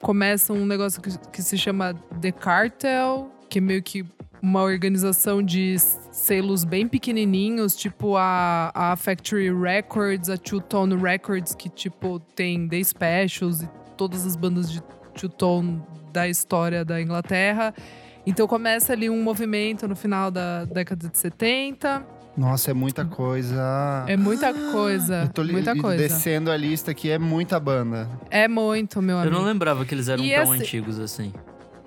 começam 0.00 0.56
um 0.56 0.64
negócio 0.64 1.02
que, 1.02 1.18
que 1.30 1.42
se 1.42 1.58
chama 1.58 1.94
The 2.20 2.32
Cartel, 2.32 3.30
que 3.52 3.58
é 3.58 3.62
meio 3.62 3.82
que 3.82 4.02
uma 4.42 4.62
organização 4.62 5.42
de 5.42 5.76
selos 5.78 6.64
bem 6.64 6.88
pequenininhos, 6.88 7.76
tipo 7.76 8.16
a, 8.16 8.72
a 8.74 8.96
Factory 8.96 9.52
Records, 9.52 10.30
a 10.30 10.36
Two 10.38 10.60
Tone 10.60 10.96
Records, 10.96 11.54
que 11.54 11.68
tipo 11.68 12.18
tem 12.34 12.66
The 12.66 12.82
Specials 12.82 13.62
e 13.62 13.68
todas 13.96 14.26
as 14.26 14.34
bandas 14.34 14.72
de 14.72 14.82
Two 15.14 15.28
Tone 15.28 15.82
da 16.12 16.26
história 16.28 16.82
da 16.84 17.00
Inglaterra. 17.00 17.74
Então 18.26 18.46
começa 18.48 18.92
ali 18.94 19.10
um 19.10 19.22
movimento 19.22 19.86
no 19.86 19.94
final 19.94 20.30
da 20.30 20.64
década 20.64 21.08
de 21.08 21.18
70. 21.18 22.04
Nossa, 22.36 22.70
é 22.70 22.74
muita 22.74 23.04
coisa. 23.04 24.04
É 24.08 24.16
muita 24.16 24.54
coisa, 24.72 25.24
Eu 25.24 25.28
tô 25.28 25.42
li- 25.42 25.52
muita 25.52 25.76
coisa. 25.76 25.98
descendo 26.02 26.50
a 26.50 26.56
lista 26.56 26.90
aqui, 26.92 27.10
é 27.10 27.18
muita 27.18 27.60
banda. 27.60 28.08
É 28.30 28.48
muito, 28.48 29.02
meu 29.02 29.16
Eu 29.16 29.22
amigo. 29.22 29.36
não 29.36 29.44
lembrava 29.44 29.84
que 29.84 29.94
eles 29.94 30.08
eram 30.08 30.24
E 30.24 30.34
tão 30.34 30.54
esse- 30.54 30.62
antigos 30.62 30.98
assim. 30.98 31.30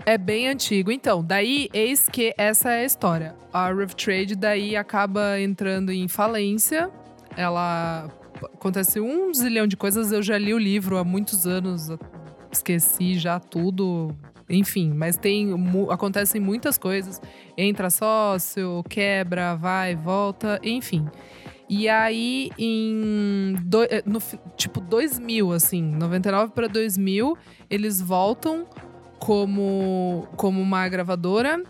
É 0.06 0.18
bem 0.18 0.48
antigo. 0.48 0.92
Então, 0.92 1.24
daí, 1.24 1.68
eis 1.74 2.08
que 2.08 2.34
essa 2.38 2.72
é 2.72 2.82
a 2.82 2.86
história. 2.86 3.36
A 3.52 3.70
Rough 3.72 3.94
Trade 3.96 4.36
daí 4.36 4.76
acaba 4.76 5.40
entrando 5.40 5.92
em 5.92 6.08
falência. 6.08 6.92
Ela 7.36 8.10
acontece 8.54 9.00
um 9.00 9.34
zilhão 9.34 9.66
de 9.66 9.76
coisas. 9.76 10.12
Eu 10.12 10.22
já 10.22 10.38
li 10.38 10.54
o 10.54 10.60
livro 10.60 10.98
há 10.98 11.04
muitos 11.04 11.48
anos, 11.48 11.88
esqueci 12.52 13.18
já 13.18 13.40
tudo. 13.40 14.16
Enfim, 14.48 14.94
mas 14.94 15.18
tem 15.18 15.50
acontecem 15.90 16.40
muitas 16.40 16.78
coisas. 16.78 17.20
Entra 17.58 17.90
sócio, 17.90 18.84
quebra, 18.88 19.56
vai, 19.56 19.96
volta, 19.96 20.60
enfim. 20.64 21.08
E 21.68 21.90
aí, 21.90 22.52
em 22.60 23.56
do- 23.64 23.86
eh, 23.86 24.04
no, 24.06 24.22
tipo 24.56 24.80
2000, 24.80 25.52
assim, 25.52 25.82
99 25.82 26.52
para 26.54 26.68
2000, 26.68 27.36
eles 27.72 28.00
voltam 28.00 28.68
como, 29.26 30.28
como 30.36 30.62
uma 30.62 30.88
gravadora. 30.88 31.64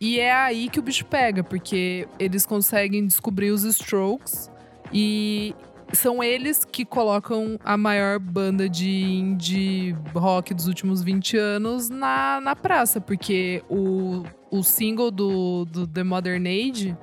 E 0.00 0.18
é 0.18 0.32
aí 0.32 0.68
que 0.68 0.80
o 0.80 0.82
bicho 0.82 1.04
pega, 1.06 1.44
porque 1.44 2.08
eles 2.18 2.44
conseguem 2.44 3.06
descobrir 3.06 3.50
os 3.50 3.62
Strokes 3.62 4.50
e 4.92 5.54
são 5.92 6.22
eles 6.22 6.64
que 6.64 6.84
colocam 6.84 7.58
a 7.64 7.76
maior 7.76 8.18
banda 8.18 8.68
de 8.68 8.90
indie 8.90 9.96
rock 10.14 10.52
dos 10.52 10.66
últimos 10.66 11.02
20 11.02 11.36
anos 11.36 11.88
na, 11.88 12.40
na 12.40 12.54
praça, 12.54 13.00
porque 13.00 13.62
o, 13.68 14.24
o 14.50 14.62
single 14.62 15.10
do, 15.10 15.64
do 15.66 15.86
The 15.86 16.02
Modern 16.02 16.46
Age 16.46 16.96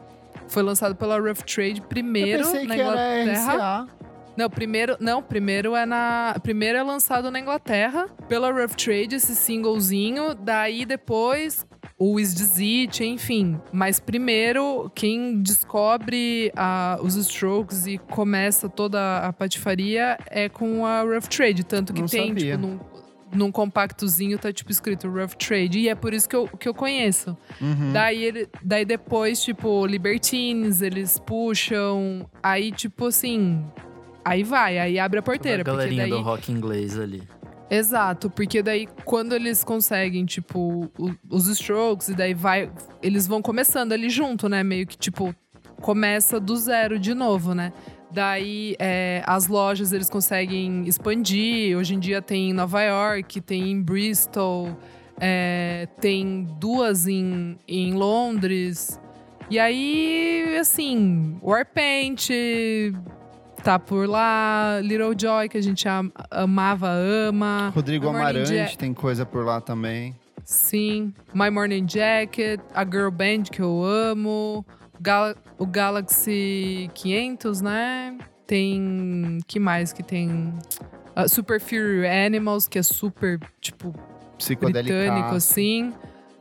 foi 0.48 0.62
lançado 0.62 0.96
pela 0.96 1.18
Rough 1.20 1.44
Trade 1.46 1.82
primeiro 1.82 2.44
Eu 2.44 2.52
pensei 2.52 2.68
na 2.68 2.76
que 2.76 2.82
era 2.82 3.24
Inglaterra. 3.24 3.82
RCA. 3.84 3.96
Não, 4.38 4.50
primeiro, 4.50 4.98
não, 5.00 5.22
primeiro 5.22 5.76
é 5.76 5.86
na, 5.86 6.36
primeiro 6.44 6.78
é 6.78 6.84
lançado 6.84 7.32
na 7.32 7.40
Inglaterra 7.40 8.08
pela 8.28 8.52
Rough 8.52 8.76
Trade 8.76 9.16
esse 9.16 9.36
singlezinho, 9.36 10.36
daí 10.36 10.86
depois 10.86 11.66
o 11.98 12.20
Is 12.20 12.60
It, 12.60 13.04
enfim. 13.04 13.60
Mas 13.72 14.00
primeiro 14.00 14.92
quem 14.94 15.42
descobre 15.42 16.52
ah, 16.56 17.00
os 17.02 17.16
Strokes 17.16 17.88
e 17.88 17.98
começa 17.98 18.68
toda 18.68 19.20
a 19.20 19.32
patifaria 19.32 20.18
é 20.30 20.50
com 20.50 20.86
a 20.86 21.02
Rough 21.02 21.28
Trade, 21.30 21.64
tanto 21.64 21.94
que 21.94 22.02
Não 22.02 22.08
tem 22.08 22.28
sabia. 22.28 22.58
tipo 22.58 22.68
num, 22.68 22.80
num 23.34 23.52
compactozinho 23.52 24.38
tá 24.38 24.52
tipo 24.52 24.72
escrito 24.72 25.10
Rough 25.10 25.36
Trade 25.38 25.80
e 25.80 25.90
é 25.90 25.96
por 25.96 26.14
isso 26.14 26.28
que 26.28 26.36
eu, 26.36 26.48
que 26.48 26.68
eu 26.68 26.74
conheço. 26.74 27.38
Uhum. 27.62 27.94
Daí, 27.94 28.24
ele, 28.24 28.50
daí 28.64 28.86
depois, 28.86 29.42
tipo, 29.44 29.86
Libertines, 29.86 30.82
eles 30.82 31.20
puxam. 31.20 32.30
Aí, 32.42 32.72
tipo 32.72 33.08
assim. 33.08 33.64
Aí 34.26 34.42
vai, 34.44 34.80
aí 34.80 34.98
abre 34.98 35.20
a 35.20 35.22
porteira. 35.22 35.62
a 35.62 35.64
galerinha 35.64 36.02
daí, 36.02 36.10
do 36.10 36.22
rock 36.22 36.52
inglês 36.52 36.98
ali. 36.98 37.22
Exato, 37.70 38.28
porque 38.28 38.64
daí 38.64 38.88
quando 39.06 39.34
eles 39.34 39.64
conseguem, 39.64 40.26
tipo, 40.26 40.92
os 41.30 41.48
strokes, 41.48 42.10
e 42.10 42.16
daí 42.16 42.34
vai. 42.34 42.72
Eles 43.04 43.28
vão 43.28 43.40
começando 43.40 43.92
ali 43.92 44.10
junto, 44.10 44.50
né? 44.50 44.64
Meio 44.64 44.88
que, 44.88 44.98
tipo, 44.98 45.34
começa 45.80 46.40
do 46.40 46.56
zero 46.58 46.98
de 46.98 47.14
novo, 47.14 47.54
né? 47.54 47.72
Daí 48.12 48.76
é, 48.80 49.22
as 49.28 49.48
lojas 49.48 49.92
eles 49.92 50.10
conseguem 50.10 50.88
expandir. 50.88 51.78
Hoje 51.78 51.94
em 51.94 52.00
dia 52.00 52.20
tem 52.22 52.50
em 52.50 52.54
Nova 52.54 52.82
York, 52.82 53.42
tem 53.42 53.72
em 53.72 53.82
Bristol, 53.82 54.76
é, 55.20 55.88
tem 56.02 56.48
duas 56.60 57.08
em, 57.08 57.58
em 57.68 57.94
Londres. 57.94 59.00
E 59.50 59.60
aí, 59.60 60.58
assim, 60.60 61.38
Warpaint 61.44 62.30
tá 63.66 63.80
por 63.80 64.08
lá, 64.08 64.80
Little 64.84 65.16
Joy, 65.18 65.50
que 65.50 65.58
a 65.58 65.62
gente 65.62 65.88
am- 65.88 66.12
amava, 66.30 66.88
ama. 66.88 67.72
Rodrigo 67.74 68.08
Amarante 68.08 68.54
Ja- 68.56 68.68
tem 68.78 68.94
coisa 68.94 69.26
por 69.26 69.44
lá 69.44 69.60
também. 69.60 70.16
Sim. 70.44 71.12
My 71.34 71.50
Morning 71.50 71.88
Jacket, 71.90 72.60
a 72.76 72.86
Girl 72.86 73.10
Band 73.10 73.44
que 73.52 73.60
eu 73.60 73.84
amo, 73.84 74.64
Gal- 75.02 75.34
o 75.58 75.66
Galaxy 75.66 76.92
500, 76.94 77.60
né? 77.62 78.16
Tem. 78.46 79.40
que 79.48 79.60
mais 79.60 79.92
que 79.92 80.04
tem? 80.04 80.54
Ah, 81.16 81.28
super 81.28 81.60
Fury 81.60 82.06
Animals, 82.08 82.68
que 82.68 82.78
é 82.78 82.84
super, 82.84 83.40
tipo, 83.60 83.92
britânico, 84.62 85.34
assim. 85.34 85.92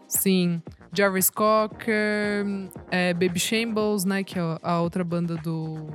Sim. 0.06 0.60
Jarvis 0.92 1.30
Cocker, 1.30 2.44
é, 2.90 3.14
Baby 3.14 3.40
Shambles, 3.40 4.04
né? 4.04 4.22
Que 4.22 4.38
é 4.38 4.42
a 4.62 4.80
outra 4.82 5.02
banda 5.02 5.36
do. 5.36 5.86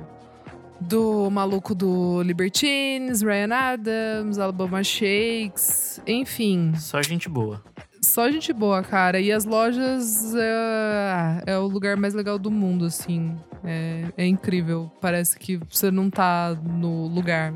Do 0.80 1.30
maluco 1.30 1.74
do 1.74 2.22
Libertines, 2.22 3.20
Ryan 3.22 3.54
Adams, 3.54 4.38
Alabama 4.38 4.82
Shakes, 4.82 6.00
enfim. 6.06 6.72
Só 6.76 7.02
gente 7.02 7.28
boa. 7.28 7.62
Só 8.02 8.30
gente 8.30 8.52
boa, 8.52 8.82
cara. 8.82 9.20
E 9.20 9.30
as 9.30 9.44
lojas 9.44 10.34
é, 10.34 11.42
é 11.52 11.58
o 11.58 11.66
lugar 11.66 11.96
mais 11.96 12.14
legal 12.14 12.38
do 12.38 12.50
mundo, 12.50 12.86
assim. 12.86 13.36
É, 13.62 14.04
é 14.16 14.26
incrível. 14.26 14.90
Parece 15.00 15.38
que 15.38 15.58
você 15.70 15.90
não 15.90 16.08
tá 16.08 16.56
no 16.64 17.06
lugar. 17.08 17.52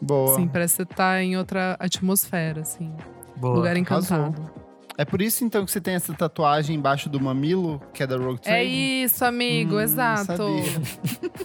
Boa. 0.00 0.34
Assim, 0.34 0.46
parece 0.46 0.76
que 0.76 0.82
você 0.82 0.94
tá 0.96 1.22
em 1.22 1.36
outra 1.36 1.76
atmosfera, 1.78 2.60
assim. 2.60 2.92
Boa. 3.36 3.56
lugar 3.56 3.76
encantado. 3.76 4.63
É 4.96 5.04
por 5.04 5.20
isso 5.20 5.44
então 5.44 5.64
que 5.64 5.72
você 5.72 5.80
tem 5.80 5.94
essa 5.94 6.12
tatuagem 6.14 6.76
embaixo 6.76 7.08
do 7.08 7.20
mamilo, 7.20 7.82
que 7.92 8.02
é 8.02 8.06
da 8.06 8.16
Rogue 8.16 8.40
Trade? 8.40 8.58
É 8.58 8.64
isso, 8.64 9.24
amigo, 9.24 9.76
Hum, 9.76 9.80
exato. 9.80 10.46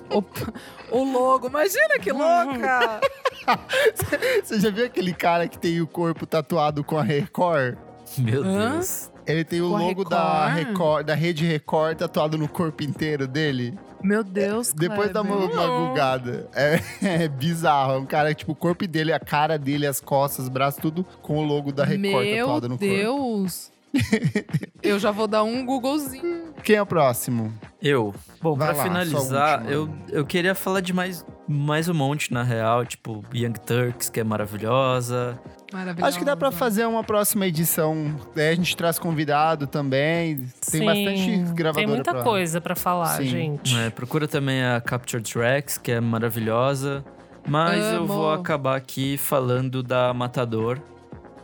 Opa, 0.09 0.53
o 0.91 1.03
logo, 1.03 1.47
imagina 1.47 1.97
que 1.99 2.11
louca! 2.11 3.01
Você 4.43 4.59
já 4.59 4.69
viu 4.69 4.85
aquele 4.85 5.13
cara 5.13 5.47
que 5.47 5.57
tem 5.57 5.81
o 5.81 5.87
corpo 5.87 6.27
tatuado 6.27 6.83
com 6.83 6.97
a 6.97 7.03
Record? 7.03 7.77
Meu? 8.17 8.43
Deus. 8.43 9.08
Ele 9.29 9.43
tem 9.43 9.61
o 9.61 9.67
logo 9.67 10.03
da 10.03 10.47
Record? 10.49 10.67
Record, 10.67 11.05
da 11.05 11.13
rede 11.15 11.45
Record 11.45 11.97
tatuado 11.97 12.37
no 12.37 12.47
corpo 12.47 12.83
inteiro 12.83 13.27
dele. 13.27 13.77
Meu 14.01 14.23
Deus, 14.23 14.71
Depois 14.73 15.11
dá 15.11 15.21
uma, 15.21 15.35
uma 15.35 15.47
Não. 15.67 15.87
gugada. 15.89 16.49
É, 16.55 16.79
é 17.23 17.27
bizarro. 17.27 17.93
É 17.93 17.97
um 17.97 18.05
cara, 18.05 18.33
tipo, 18.33 18.53
o 18.53 18.55
corpo 18.55 18.87
dele, 18.87 19.11
a 19.13 19.19
cara 19.19 19.57
dele, 19.57 19.85
as 19.85 19.99
costas, 20.01 20.45
os 20.45 20.49
braços, 20.49 20.81
tudo 20.81 21.05
com 21.21 21.37
o 21.37 21.43
logo 21.43 21.71
da 21.71 21.83
Record 21.83 22.01
Meu 22.25 22.45
tatuado 22.45 22.69
no 22.69 22.77
corpo. 22.77 22.93
Deus. 22.93 23.71
Eu 24.81 24.99
já 24.99 25.11
vou 25.11 25.27
dar 25.27 25.43
um 25.43 25.65
Googlezinho. 25.65 26.53
Quem 26.63 26.75
é 26.75 26.81
o 26.81 26.85
próximo? 26.85 27.53
Eu. 27.81 28.13
Bom, 28.41 28.55
Vai 28.55 28.69
pra 28.69 28.77
lá, 28.77 28.83
finalizar, 28.83 29.69
eu, 29.69 29.89
eu 30.09 30.25
queria 30.25 30.55
falar 30.55 30.79
de 30.79 30.93
mais, 30.93 31.25
mais 31.47 31.89
um 31.89 31.93
monte, 31.93 32.31
na 32.33 32.43
real. 32.43 32.85
Tipo, 32.85 33.23
Young 33.33 33.53
Turks, 33.65 34.09
que 34.09 34.19
é 34.19 34.23
maravilhosa. 34.23 35.37
Maravilhoso. 35.71 36.07
Acho 36.09 36.19
que 36.19 36.25
dá 36.25 36.35
pra 36.35 36.51
fazer 36.51 36.85
uma 36.87 37.03
próxima 37.03 37.45
edição. 37.45 38.15
Daí 38.35 38.49
a 38.49 38.55
gente 38.55 38.75
traz 38.75 38.97
convidado 38.97 39.67
também. 39.67 40.37
Tem 40.37 40.81
Sim, 40.81 40.85
bastante 40.85 41.37
gravadora 41.53 41.73
Tem 41.73 41.87
muita 41.87 42.11
pra... 42.13 42.23
coisa 42.23 42.59
pra 42.59 42.75
falar, 42.75 43.17
Sim. 43.17 43.25
gente. 43.25 43.77
É, 43.77 43.89
procura 43.89 44.27
também 44.27 44.63
a 44.63 44.81
Capture 44.81 45.21
Tracks, 45.21 45.77
que 45.77 45.91
é 45.91 45.99
maravilhosa. 45.99 47.03
Mas 47.47 47.83
eu 47.93 47.99
Amo. 47.99 48.07
vou 48.07 48.31
acabar 48.31 48.75
aqui 48.75 49.17
falando 49.17 49.81
da 49.83 50.13
Matador. 50.13 50.79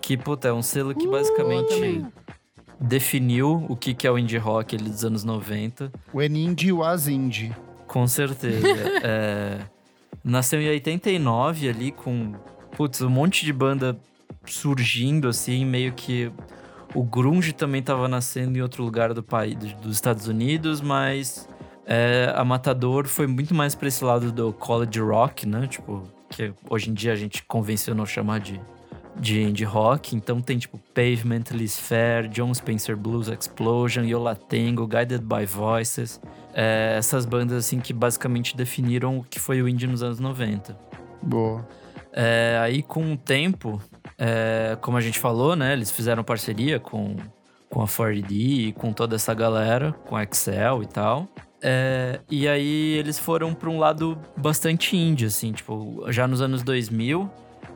Que, 0.01 0.15
puta, 0.17 0.47
é 0.47 0.53
um 0.53 0.61
selo 0.61 0.93
que 0.93 1.07
basicamente 1.07 1.73
também. 1.73 2.07
definiu 2.79 3.65
o 3.69 3.75
que 3.75 3.93
que 3.93 4.05
é 4.05 4.11
o 4.11 4.17
indie 4.19 4.37
rock 4.37 4.75
ali 4.75 4.89
dos 4.89 5.03
anos 5.03 5.23
90. 5.23 5.91
O 6.13 6.21
Enindie 6.21 6.67
e 6.67 6.73
o 6.73 6.83
Azindie. 6.83 7.55
Com 7.87 8.07
certeza. 8.07 8.65
É, 9.03 9.59
nasceu 10.23 10.59
em 10.61 10.67
89 10.69 11.69
ali 11.69 11.91
com, 11.91 12.33
putz, 12.75 13.01
um 13.01 13.09
monte 13.09 13.45
de 13.45 13.53
banda 13.53 13.97
surgindo 14.47 15.27
assim, 15.27 15.65
meio 15.65 15.93
que 15.93 16.31
o 16.93 17.03
grunge 17.03 17.51
também 17.53 17.81
tava 17.81 18.07
nascendo 18.07 18.57
em 18.57 18.61
outro 18.61 18.83
lugar 18.83 19.13
do 19.13 19.21
país, 19.23 19.55
do- 19.55 19.75
dos 19.81 19.95
Estados 19.95 20.27
Unidos, 20.27 20.81
mas 20.81 21.47
é, 21.85 22.31
a 22.35 22.43
Matador 22.45 23.07
foi 23.07 23.27
muito 23.27 23.53
mais 23.53 23.75
pra 23.75 23.87
esse 23.87 24.03
lado 24.03 24.31
do 24.31 24.51
college 24.53 24.99
rock, 24.99 25.45
né? 25.47 25.67
Tipo, 25.67 26.03
que 26.29 26.53
hoje 26.69 26.89
em 26.89 26.93
dia 26.93 27.11
a 27.13 27.15
gente 27.15 27.43
convencionou 27.43 28.05
chamar 28.05 28.39
de 28.39 28.59
de 29.17 29.41
indie 29.41 29.63
rock, 29.63 30.13
então 30.13 30.41
tem 30.41 30.57
tipo 30.57 30.77
Pavement, 30.93 31.43
Liz 31.51 31.79
Fair, 31.79 32.27
John 32.27 32.53
Spencer 32.53 32.97
Blues 32.97 33.29
Explosion, 33.29 34.03
Yola 34.03 34.35
Tango, 34.35 34.85
Guided 34.85 35.21
by 35.23 35.45
Voices, 35.45 36.19
é, 36.53 36.95
essas 36.97 37.25
bandas 37.25 37.57
assim 37.65 37.79
que 37.79 37.93
basicamente 37.93 38.57
definiram 38.57 39.19
o 39.19 39.23
que 39.23 39.39
foi 39.39 39.61
o 39.61 39.69
indie 39.69 39.87
nos 39.87 40.03
anos 40.03 40.19
90. 40.19 40.77
Boa. 41.23 41.65
É, 42.17 42.57
aí 42.61 42.81
com 42.81 43.11
o 43.11 43.17
tempo, 43.17 43.81
é, 44.17 44.77
como 44.79 44.95
a 44.95 45.01
gente 45.01 45.19
falou, 45.19 45.53
né, 45.53 45.73
eles 45.73 45.91
fizeram 45.91 46.23
parceria 46.23 46.79
com, 46.79 47.17
com 47.69 47.81
a 47.81 47.85
4D 47.85 48.31
e 48.31 48.71
com 48.71 48.93
toda 48.93 49.17
essa 49.17 49.33
galera, 49.33 49.91
com 50.07 50.15
a 50.15 50.23
Excel 50.23 50.81
e 50.81 50.87
tal. 50.87 51.27
É, 51.61 52.21
e 52.31 52.47
aí 52.47 52.93
eles 52.93 53.19
foram 53.19 53.53
para 53.53 53.69
um 53.69 53.77
lado 53.77 54.17
bastante 54.37 54.95
indie, 54.95 55.25
assim, 55.25 55.51
tipo, 55.51 56.05
já 56.09 56.25
nos 56.25 56.41
anos 56.41 56.63
2000, 56.63 57.29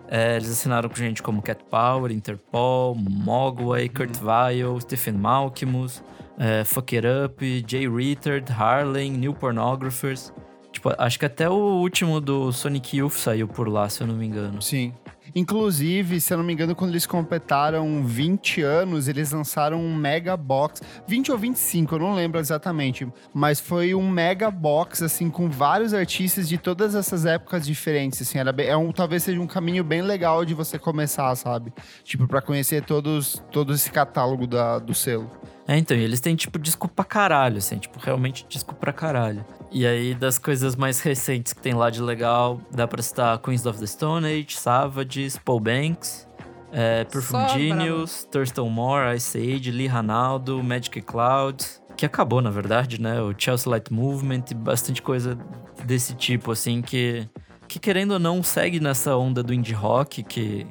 é, 0.07 0.37
eles 0.37 0.49
assinaram 0.49 0.87
com 0.87 0.95
gente 0.95 1.21
como 1.21 1.41
Cat 1.41 1.61
Power, 1.69 2.09
Interpol, 2.09 2.95
Mogwai, 2.95 3.89
Kurt 3.89 4.17
Weill, 4.21 4.79
Stephen 4.79 5.15
Malkmus, 5.15 6.01
é, 6.37 6.63
Fuck 6.63 6.95
It 6.95 7.05
Up, 7.05 7.65
Jay 7.67 7.89
Rittard, 7.89 8.49
Harlem, 8.51 9.11
New 9.11 9.33
Pornographers. 9.33 10.31
Tipo, 10.79 10.93
acho 10.97 11.19
que 11.19 11.25
até 11.25 11.49
o 11.49 11.53
último 11.81 12.21
do 12.21 12.53
Sonic 12.53 12.95
Youth 12.95 13.11
saiu 13.11 13.49
por 13.49 13.67
lá, 13.67 13.89
se 13.89 13.99
eu 13.99 14.07
não 14.07 14.15
me 14.15 14.25
engano. 14.25 14.61
Sim. 14.61 14.93
Inclusive, 15.35 16.21
se 16.21 16.33
eu 16.33 16.37
não 16.37 16.43
me 16.45 16.53
engano, 16.53 16.73
quando 16.73 16.91
eles 16.91 17.05
completaram 17.05 18.01
20 18.05 18.61
anos, 18.61 19.09
eles 19.09 19.33
lançaram 19.33 19.77
um 19.79 19.93
mega 19.93 20.37
box. 20.37 20.81
20 21.05 21.33
ou 21.33 21.37
25, 21.37 21.95
eu 21.95 21.99
não 21.99 22.15
lembro 22.15 22.39
exatamente. 22.39 23.05
Mas 23.33 23.59
foi 23.59 23.93
um 23.93 24.09
mega 24.09 24.49
box, 24.49 25.03
assim, 25.03 25.29
com 25.29 25.49
vários 25.49 25.93
artistas 25.93 26.47
de 26.47 26.57
todas 26.57 26.95
essas 26.95 27.25
épocas 27.25 27.65
diferentes. 27.65 28.21
Assim, 28.21 28.37
era 28.39 28.53
bem- 28.53 28.67
é 28.67 28.77
um, 28.77 28.93
talvez 28.93 29.23
seja 29.23 29.39
um 29.41 29.47
caminho 29.47 29.83
bem 29.83 30.01
legal 30.01 30.45
de 30.45 30.53
você 30.53 30.79
começar, 30.79 31.35
sabe? 31.35 31.73
Tipo, 32.05 32.25
pra 32.25 32.41
conhecer 32.41 32.85
todos, 32.85 33.43
todo 33.51 33.73
esse 33.73 33.91
catálogo 33.91 34.47
da, 34.47 34.79
do 34.79 34.93
selo. 34.95 35.29
É, 35.69 35.77
então, 35.77 35.95
e 35.95 36.01
eles 36.01 36.19
têm, 36.19 36.35
tipo, 36.35 36.57
disco 36.57 36.87
pra 36.87 37.05
caralho, 37.05 37.59
assim, 37.59 37.77
tipo, 37.77 37.99
realmente 37.99 38.43
disco 38.49 38.73
pra 38.73 38.91
caralho. 38.91 39.45
E 39.71 39.85
aí, 39.85 40.15
das 40.15 40.39
coisas 40.39 40.75
mais 40.75 40.99
recentes 40.99 41.53
que 41.53 41.61
tem 41.61 41.75
lá 41.75 41.91
de 41.91 42.01
legal, 42.01 42.59
dá 42.71 42.87
pra 42.87 43.03
citar 43.03 43.37
Queens 43.37 43.67
of 43.67 43.77
the 43.77 43.85
Stone 43.85 44.25
Age, 44.25 44.57
Savages, 44.57 45.37
Paul 45.37 45.59
Banks, 45.59 46.27
é, 46.71 47.03
Perfume 47.03 47.47
Só 47.47 47.55
Genius, 47.55 48.23
Thurston 48.31 48.67
Moore, 48.67 49.15
Ice 49.15 49.37
Age, 49.37 49.69
Lee 49.69 49.85
Ranaldo, 49.85 50.63
Magic 50.63 51.03
Clouds, 51.03 51.79
que 51.95 52.03
acabou, 52.03 52.41
na 52.41 52.49
verdade, 52.49 52.99
né? 52.99 53.21
O 53.21 53.35
Chelsea 53.37 53.69
Light 53.69 53.93
Movement 53.93 54.45
e 54.49 54.55
bastante 54.55 55.03
coisa 55.03 55.37
desse 55.85 56.15
tipo, 56.15 56.51
assim, 56.51 56.81
que, 56.81 57.29
que 57.67 57.77
querendo 57.77 58.13
ou 58.13 58.19
não 58.19 58.41
segue 58.41 58.79
nessa 58.79 59.15
onda 59.15 59.43
do 59.43 59.53
indie 59.53 59.75
rock, 59.75 60.23
que, 60.23 60.65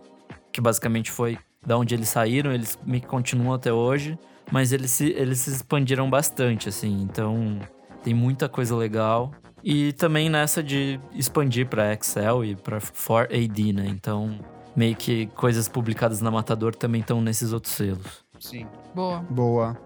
que 0.53 0.61
basicamente 0.61 1.13
foi 1.13 1.39
da 1.65 1.79
onde 1.79 1.95
eles 1.95 2.09
saíram, 2.09 2.53
eles 2.53 2.77
meio 2.85 3.01
que 3.01 3.07
continuam 3.07 3.55
até 3.55 3.73
hoje, 3.73 4.19
mas 4.51 4.73
eles 4.73 4.91
se, 4.91 5.11
eles 5.11 5.41
se 5.41 5.51
expandiram 5.51 6.09
bastante, 6.09 6.69
assim, 6.69 7.03
então 7.03 7.59
tem 8.03 8.15
muita 8.15 8.49
coisa 8.49 8.75
legal. 8.77 9.33
E 9.63 9.93
também 9.95 10.29
nessa 10.31 10.63
de 10.63 11.01
expandir 11.13 11.67
para 11.67 11.93
Excel 11.93 12.45
e 12.45 12.55
para 12.55 12.79
4AD, 12.79 13.75
né? 13.75 13.87
Então, 13.89 14.39
meio 14.75 14.95
que 14.95 15.27
coisas 15.35 15.69
publicadas 15.69 16.21
na 16.21 16.31
Matador 16.31 16.75
também 16.75 17.01
estão 17.01 17.21
nesses 17.21 17.53
outros 17.53 17.75
selos. 17.75 18.25
Sim. 18.39 18.67
Boa. 18.95 19.19
Boa. 19.29 19.77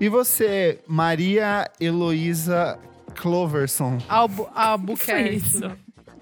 E 0.00 0.08
você, 0.08 0.80
Maria 0.86 1.68
Heloísa 1.80 2.78
Cloverson? 3.16 3.98
Albu 4.08 4.48
Albuquerque. 4.54 5.36
isso. 5.36 5.70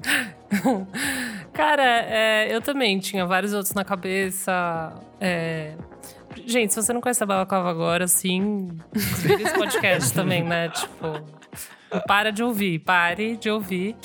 Cara, 1.52 1.84
é, 1.84 2.54
eu 2.54 2.60
também 2.62 2.98
tinha 2.98 3.26
vários 3.26 3.52
outros 3.52 3.74
na 3.74 3.84
cabeça. 3.84 4.92
é. 5.20 5.76
Gente, 6.46 6.72
se 6.74 6.82
você 6.82 6.92
não 6.92 7.00
conhece 7.00 7.22
a 7.22 7.26
Balaclava 7.26 7.70
agora, 7.70 8.04
assim, 8.04 8.68
desliga 8.92 9.42
esse 9.42 9.54
podcast 9.54 10.12
também, 10.14 10.42
né? 10.42 10.68
Tipo, 10.68 12.00
para 12.06 12.30
de 12.32 12.42
ouvir, 12.42 12.78
pare 12.80 13.36
de 13.36 13.50
ouvir. 13.50 13.96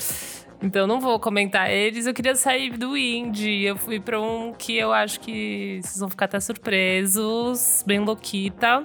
Então, 0.62 0.86
não 0.86 1.00
vou 1.00 1.18
comentar 1.18 1.70
eles. 1.70 2.06
Eu 2.06 2.12
queria 2.12 2.34
sair 2.36 2.70
do 2.76 2.94
indie. 2.96 3.64
Eu 3.64 3.76
fui 3.76 3.98
pra 3.98 4.20
um 4.20 4.52
que 4.52 4.76
eu 4.76 4.92
acho 4.92 5.18
que 5.20 5.80
vocês 5.82 5.98
vão 5.98 6.10
ficar 6.10 6.26
até 6.26 6.38
surpresos. 6.38 7.82
Bem 7.86 7.98
louquita. 8.00 8.84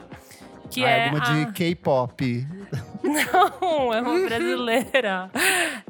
Que 0.72 0.84
Ah, 0.86 0.90
é 0.90 1.06
alguma 1.10 1.24
a... 1.24 1.44
de 1.46 1.52
K-pop. 1.52 2.48
Não, 3.04 3.94
é 3.94 4.02
uma 4.02 4.20
brasileira. 4.26 5.30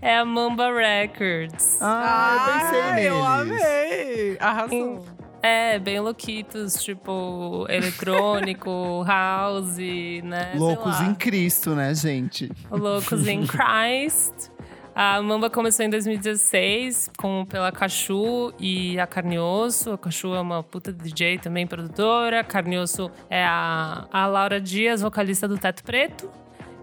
É 0.01 0.18
a 0.18 0.26
Mamba 0.26 0.70
Records. 0.74 1.78
Ah, 1.82 2.36
eu 2.39 2.53
pensei 2.62 2.91
neles. 2.93 3.06
eu 3.06 3.24
amei. 3.24 4.38
Arrasou. 4.39 5.06
É, 5.46 5.78
bem 5.78 6.00
louquitos, 6.00 6.84
tipo, 6.84 7.68
eletrônico, 7.70 9.04
house, 9.06 9.78
né? 10.24 10.54
Loucos 10.56 11.00
em 11.02 11.14
Cristo, 11.14 11.76
né, 11.76 11.93
gente? 11.93 12.52
Loucos 12.72 13.28
in 13.28 13.46
Christ. 13.48 14.50
A 14.96 15.22
Mamba 15.22 15.48
começou 15.48 15.86
em 15.86 15.89
2016 15.91 17.12
com, 17.16 17.46
pela 17.48 17.72
Cachu 17.72 18.56
e 18.60 19.00
a 19.00 19.06
Carnioso. 19.06 19.91
A 19.91 19.98
Cachu 20.00 20.34
é 20.34 20.41
uma 20.41 20.64
puta 20.64 20.91
DJ 20.91 21.38
também, 21.38 21.68
produtora. 21.68 22.39
A 22.39 22.43
Carnioso 22.43 23.12
é 23.30 23.46
a, 23.46 24.08
a 24.12 24.26
Laura 24.26 24.60
Dias, 24.60 25.04
vocalista 25.04 25.48
do 25.48 25.60
Teto 25.60 25.84
Preto. 25.84 26.28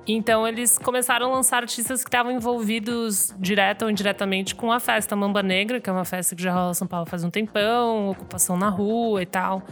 Então 0.06 0.46
eles 0.46 0.78
começaram 0.78 1.30
a 1.30 1.36
lançar 1.36 1.62
artistas 1.62 2.02
que 2.02 2.08
estavam 2.08 2.32
envolvidos 2.32 3.32
direto 3.38 3.82
ou 3.82 3.90
indiretamente 3.90 4.54
com 4.54 4.72
a 4.72 4.80
festa 4.80 5.14
Mamba 5.14 5.42
Negra, 5.42 5.80
que 5.80 5.88
é 5.88 5.92
uma 5.92 6.04
festa 6.04 6.34
que 6.34 6.42
já 6.42 6.52
rola 6.52 6.72
em 6.72 6.74
São 6.74 6.88
Paulo 6.88 7.06
faz 7.06 7.22
um 7.22 7.30
tempão, 7.30 8.10
ocupação 8.10 8.56
na 8.56 8.68
rua 8.68 9.22
e 9.22 9.26
tal. 9.26 9.62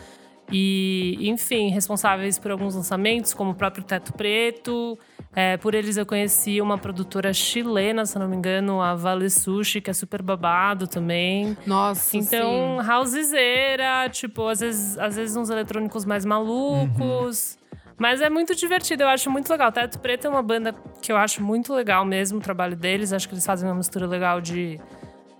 E, 0.53 1.17
enfim, 1.29 1.69
responsáveis 1.69 2.37
por 2.39 2.51
alguns 2.51 2.75
lançamentos, 2.75 3.33
como 3.33 3.51
o 3.53 3.55
próprio 3.55 3.85
Teto 3.85 4.13
Preto. 4.13 4.99
É, 5.33 5.57
por 5.57 5.75
eles 5.75 5.97
eu 5.97 6.05
conheci 6.05 6.61
uma 6.61 6.77
produtora 6.77 7.33
chilena, 7.33 8.05
se 8.05 8.19
não 8.19 8.27
me 8.29 8.35
engano, 8.35 8.83
a 8.83 8.97
Vale 8.97 9.31
Sushi, 9.31 9.81
que 9.81 9.91
é 9.91 9.93
super 9.93 10.23
babado 10.23 10.89
também. 10.89 11.57
Nossa, 11.65 12.17
Então, 12.17 12.79
sim. 12.83 12.91
housezeira, 12.91 14.09
tipo, 14.11 14.45
às 14.49 14.59
vezes, 14.59 14.99
às 14.99 15.15
vezes 15.15 15.37
uns 15.37 15.51
eletrônicos 15.51 16.05
mais 16.05 16.25
malucos. 16.25 17.57
Mas 18.01 18.23
é 18.23 18.31
muito 18.31 18.55
divertido, 18.57 19.03
eu 19.03 19.09
acho 19.09 19.31
muito 19.31 19.51
legal. 19.51 19.71
Teto 19.71 19.99
Preto 19.99 20.27
é 20.27 20.31
uma 20.31 20.43
banda 20.43 20.75
que 21.03 21.13
eu 21.13 21.19
acho 21.19 21.43
muito 21.45 21.75
legal 21.75 22.03
mesmo, 22.03 22.39
o 22.39 22.41
trabalho 22.41 22.75
deles. 22.75 23.13
Acho 23.13 23.29
que 23.29 23.35
eles 23.35 23.45
fazem 23.45 23.69
uma 23.69 23.75
mistura 23.75 24.07
legal 24.07 24.41
de 24.41 24.81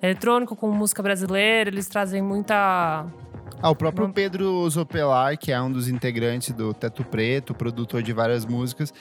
eletrônico 0.03 0.55
com 0.55 0.71
música 0.71 1.03
brasileira. 1.03 1.71
Eles 1.71 1.89
trazem 1.89 2.21
muita 2.21 3.07
Ah, 3.63 3.71
o 3.71 3.75
próprio 3.75 4.13
Pedro 4.13 4.69
Zopelar, 4.69 5.39
que 5.39 5.51
é 5.51 5.59
um 5.59 5.73
dos 5.73 5.89
integrantes 5.89 6.53
do 6.53 6.75
Teto 6.75 7.03
Preto, 7.03 7.55
produtor 7.55 8.03
de 8.03 8.13
várias 8.13 8.45
músicas, 8.45 8.93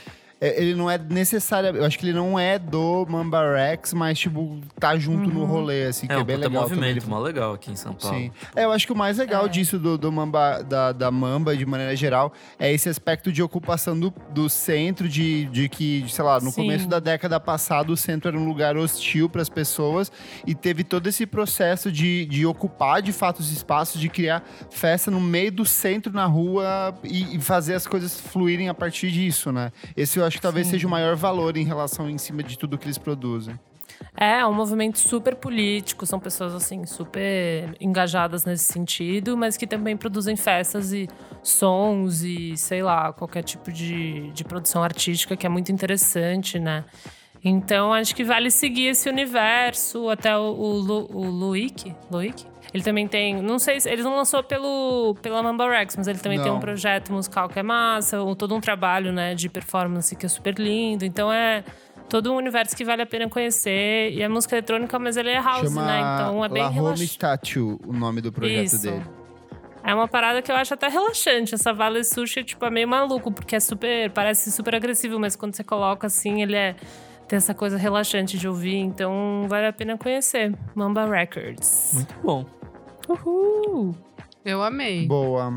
ele 0.41 0.73
não 0.75 0.89
é 0.89 0.97
necessário. 0.97 1.69
Eu 1.75 1.85
acho 1.85 1.97
que 1.99 2.05
ele 2.05 2.13
não 2.13 2.39
é 2.39 2.57
do 2.57 3.05
Mamba 3.09 3.53
Rex, 3.55 3.93
mas, 3.93 4.17
tipo, 4.17 4.59
tá 4.79 4.97
junto 4.97 5.29
no 5.29 5.43
rolê, 5.45 5.85
assim, 5.85 6.07
que 6.07 6.13
É, 6.13 6.15
é, 6.15 6.19
um 6.19 6.23
bem 6.23 6.35
puta 6.37 6.47
legal. 6.47 6.63
também. 6.63 6.79
movimento, 6.79 7.09
mó 7.09 7.19
legal 7.19 7.53
aqui 7.53 7.71
em 7.71 7.75
São 7.75 7.93
Paulo. 7.93 8.17
Sim. 8.17 8.31
É, 8.55 8.63
eu 8.65 8.71
acho 8.71 8.85
que 8.85 8.93
o 8.93 8.95
mais 8.95 9.17
legal 9.17 9.45
É. 9.45 9.49
disso 9.49 9.77
do, 9.77 9.97
do 9.97 10.11
Mamba, 10.11 10.61
da, 10.63 10.91
da 10.91 11.11
Mamba, 11.11 11.55
de 11.57 11.65
maneira 11.65 11.95
geral, 11.95 12.31
é 12.57 12.71
esse 12.71 12.87
aspecto 12.87 13.31
de 13.31 13.43
ocupação 13.43 13.99
do, 13.99 14.13
do 14.31 14.49
centro, 14.49 15.09
de, 15.09 15.45
de 15.45 15.67
que, 15.67 16.05
sei 16.07 16.23
lá, 16.23 16.39
no 16.39 16.51
Sim. 16.51 16.61
começo 16.63 16.87
da 16.87 16.99
década 16.99 17.39
passada, 17.39 17.91
o 17.91 17.97
centro 17.97 18.29
era 18.29 18.37
um 18.37 18.47
lugar 18.47 18.77
hostil 18.77 19.27
para 19.29 19.41
as 19.41 19.49
pessoas 19.49 20.11
e 20.47 20.55
teve 20.55 20.83
todo 20.83 21.07
esse 21.07 21.25
processo 21.25 21.91
de, 21.91 22.25
de 22.25 22.45
ocupar 22.45 23.01
de 23.01 23.11
fato 23.11 23.39
os 23.39 23.51
espaços, 23.51 23.99
de 23.99 24.07
criar 24.09 24.43
festa 24.69 25.11
no 25.11 25.19
meio 25.19 25.51
do 25.51 25.65
centro, 25.65 26.13
na 26.13 26.25
rua 26.25 26.93
e, 27.03 27.35
e 27.35 27.41
fazer 27.41 27.73
as 27.73 27.85
coisas 27.85 28.19
fluírem 28.19 28.69
a 28.69 28.73
partir 28.73 29.11
disso, 29.11 29.51
né? 29.51 29.71
Esse 29.97 30.19
eu 30.19 30.28
acho 30.29 30.37
que 30.37 30.41
talvez 30.41 30.67
Sim. 30.67 30.71
seja 30.71 30.87
o 30.87 30.89
maior 30.89 31.15
valor 31.15 31.57
em 31.57 31.65
relação 31.65 32.09
em 32.09 32.17
cima 32.17 32.41
de 32.41 32.57
tudo 32.57 32.77
que 32.77 32.85
eles 32.85 32.97
produzem. 32.97 33.59
É, 34.17 34.39
é 34.39 34.45
um 34.45 34.53
movimento 34.53 34.97
super 34.97 35.35
político, 35.35 36.05
são 36.05 36.19
pessoas 36.19 36.53
assim 36.53 36.85
super 36.85 37.75
engajadas 37.81 38.45
nesse 38.45 38.71
sentido, 38.71 39.35
mas 39.35 39.57
que 39.57 39.67
também 39.67 39.97
produzem 39.97 40.35
festas 40.37 40.93
e 40.93 41.07
sons 41.43 42.21
e 42.21 42.55
sei 42.55 42.81
lá, 42.81 43.11
qualquer 43.11 43.43
tipo 43.43 43.71
de, 43.71 44.31
de 44.31 44.43
produção 44.43 44.83
artística 44.83 45.35
que 45.35 45.45
é 45.45 45.49
muito 45.49 45.71
interessante, 45.71 46.57
né? 46.57 46.85
Então 47.43 47.93
acho 47.93 48.15
que 48.15 48.23
vale 48.23 48.51
seguir 48.51 48.87
esse 48.87 49.09
universo, 49.09 50.09
até 50.09 50.37
o, 50.37 50.41
o, 50.41 50.71
Lu, 50.73 51.07
o 51.11 51.25
Luik, 51.25 51.93
Luik? 52.11 52.45
Ele 52.73 52.83
também 52.83 53.07
tem, 53.07 53.41
não 53.41 53.57
sei, 53.57 53.79
se 53.79 53.89
ele 53.89 54.03
não 54.03 54.15
lançou 54.15 54.43
pelo 54.43 55.15
pela 55.21 55.41
Mamba 55.41 55.67
Rex, 55.69 55.95
mas 55.97 56.07
ele 56.07 56.19
também 56.19 56.39
tem 56.39 56.49
Não. 56.49 56.57
um 56.57 56.59
projeto 56.59 57.11
musical 57.11 57.49
que 57.49 57.57
é 57.59 57.63
massa, 57.63 58.21
um- 58.23 58.35
todo 58.35 58.53
um 58.55 58.61
trabalho, 58.61 59.11
né, 59.11 59.33
de 59.33 59.49
performance 59.49 60.15
que 60.15 60.25
é 60.25 60.29
super 60.29 60.53
lindo. 60.59 61.03
Então 61.03 61.33
é 61.33 61.63
todo 62.07 62.31
um 62.31 62.35
universo 62.35 62.75
que 62.75 62.85
vale 62.85 63.01
a 63.01 63.05
pena 63.07 63.27
conhecer. 63.27 64.11
E 64.13 64.21
é 64.21 64.27
música 64.27 64.55
eletrônica, 64.55 64.99
mas 64.99 65.17
ele 65.17 65.29
é 65.29 65.41
house, 65.41 65.69
Chama 65.73 65.83
né? 65.85 65.99
Então 65.99 66.45
é 66.45 66.49
bem 66.49 66.61
La 66.61 66.69
Home 66.69 66.75
relaxante. 66.79 67.07
Statue, 67.11 67.77
o 67.85 67.91
nome 67.93 68.21
do 68.21 68.31
projeto 68.31 68.63
Isso. 68.65 68.81
dele. 68.83 69.03
É 69.83 69.95
uma 69.95 70.07
parada 70.07 70.41
que 70.41 70.51
eu 70.51 70.55
acho 70.55 70.73
até 70.73 70.87
relaxante. 70.89 71.55
Essa 71.55 71.73
Vale 71.73 72.03
Sushi, 72.03 72.43
tipo, 72.43 72.63
é 72.65 72.69
meio 72.69 72.87
maluco, 72.87 73.31
porque 73.31 73.55
é 73.55 73.59
super. 73.59 74.11
Parece 74.11 74.51
super 74.51 74.75
agressivo, 74.75 75.17
mas 75.19 75.35
quando 75.35 75.55
você 75.55 75.63
coloca 75.63 76.05
assim, 76.05 76.41
ele 76.43 76.55
é. 76.55 76.75
Tem 77.27 77.37
essa 77.37 77.53
coisa 77.53 77.77
relaxante 77.77 78.37
de 78.39 78.47
ouvir, 78.47 78.75
então 78.77 79.45
vale 79.47 79.67
a 79.67 79.73
pena 79.73 79.95
conhecer. 79.97 80.51
Mamba 80.75 81.05
Records. 81.05 81.91
Muito 81.93 82.15
bom. 82.23 82.45
Uhul! 83.09 83.95
Eu 84.45 84.61
amei. 84.61 85.07
Boa. 85.07 85.51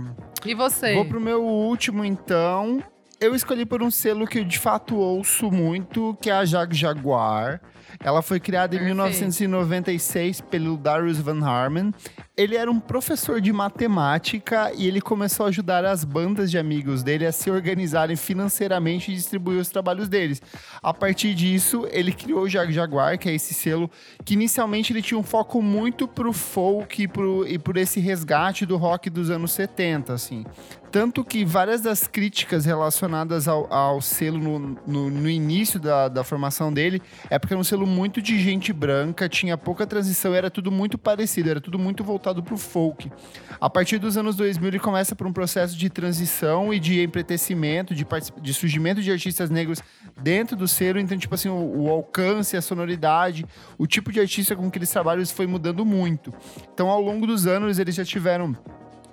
E 0.44 0.55
você? 0.55 0.94
Vou 0.94 1.05
pro 1.05 1.20
meu 1.20 1.44
último, 1.44 2.05
então. 2.05 2.82
Eu 3.22 3.36
escolhi 3.36 3.64
por 3.64 3.80
um 3.84 3.90
selo 3.90 4.26
que 4.26 4.40
eu 4.40 4.44
de 4.44 4.58
fato 4.58 4.96
ouço 4.96 5.48
muito, 5.48 6.18
que 6.20 6.28
é 6.28 6.32
a 6.32 6.44
Jag 6.44 6.74
Jaguar. 6.74 7.60
Ela 8.02 8.20
foi 8.20 8.40
criada 8.40 8.74
em 8.74 8.80
Perfeito. 8.80 8.96
1996 8.96 10.40
pelo 10.40 10.76
Darius 10.76 11.18
Van 11.18 11.40
Harmon. 11.40 11.92
Ele 12.36 12.56
era 12.56 12.68
um 12.68 12.80
professor 12.80 13.40
de 13.40 13.52
matemática 13.52 14.72
e 14.74 14.88
ele 14.88 15.00
começou 15.00 15.46
a 15.46 15.50
ajudar 15.50 15.84
as 15.84 16.02
bandas 16.02 16.50
de 16.50 16.58
amigos 16.58 17.04
dele 17.04 17.24
a 17.24 17.30
se 17.30 17.48
organizarem 17.48 18.16
financeiramente 18.16 19.12
e 19.12 19.14
distribuir 19.14 19.60
os 19.60 19.68
trabalhos 19.68 20.08
deles. 20.08 20.42
A 20.82 20.92
partir 20.92 21.32
disso, 21.32 21.86
ele 21.92 22.10
criou 22.10 22.42
o 22.42 22.48
Jag 22.48 22.72
Jaguar, 22.72 23.16
que 23.20 23.28
é 23.28 23.34
esse 23.36 23.54
selo 23.54 23.88
que 24.24 24.34
inicialmente 24.34 24.92
ele 24.92 25.00
tinha 25.00 25.18
um 25.18 25.22
foco 25.22 25.62
muito 25.62 26.08
pro 26.08 26.32
folk 26.32 27.00
e, 27.00 27.06
pro, 27.06 27.46
e 27.46 27.56
por 27.56 27.76
esse 27.76 28.00
resgate 28.00 28.66
do 28.66 28.76
rock 28.76 29.08
dos 29.08 29.30
anos 29.30 29.52
70, 29.52 30.12
assim. 30.12 30.44
Tanto 30.93 31.24
que 31.24 31.43
várias 31.43 31.80
das 31.80 32.07
críticas 32.07 32.66
relacionadas 32.66 33.49
ao, 33.49 33.72
ao 33.72 34.03
selo 34.03 34.38
no, 34.38 34.78
no, 34.86 35.11
no 35.11 35.30
início 35.30 35.80
da, 35.80 36.07
da 36.07 36.22
formação 36.22 36.70
dele 36.70 37.01
é 37.30 37.38
porque 37.38 37.55
era 37.55 37.61
um 37.61 37.64
selo 37.64 37.86
muito 37.86 38.20
de 38.20 38.38
gente 38.38 38.74
branca, 38.74 39.26
tinha 39.26 39.57
pouca 39.57 39.86
transição, 39.86 40.34
era 40.34 40.51
tudo 40.51 40.70
muito 40.70 40.99
parecido, 40.99 41.49
era 41.49 41.62
tudo 41.62 41.78
muito 41.78 42.05
voltado 42.05 42.43
pro 42.43 42.59
folk. 42.59 43.11
A 43.59 43.70
partir 43.70 43.97
dos 43.97 44.18
anos 44.18 44.36
2000 44.36 44.68
ele 44.68 44.78
começa 44.78 45.16
por 45.16 45.26
um 45.26 45.32
processo 45.32 45.78
de 45.78 45.88
transição 45.88 46.74
e 46.74 46.78
de 46.78 47.03
empretecimento, 47.03 47.95
de, 47.95 48.07
de 48.43 48.53
surgimento 48.53 49.01
de 49.01 49.11
artistas 49.11 49.49
negros 49.49 49.82
dentro 50.20 50.55
do 50.55 50.68
selo, 50.68 50.99
então 50.99 51.16
tipo 51.16 51.34
assim, 51.34 51.49
o, 51.49 51.84
o 51.84 51.90
alcance, 51.90 52.55
a 52.55 52.61
sonoridade, 52.61 53.47
o 53.78 53.86
tipo 53.86 54.12
de 54.12 54.20
artista 54.20 54.55
com 54.55 54.70
que 54.70 54.76
eles 54.76 54.90
trabalham 54.90 55.22
isso 55.22 55.34
foi 55.34 55.47
mudando 55.47 55.86
muito. 55.86 56.34
Então 56.74 56.90
ao 56.90 57.01
longo 57.01 57.26
dos 57.26 57.47
anos 57.47 57.78
eles 57.78 57.95
já 57.95 58.05
tiveram 58.05 58.55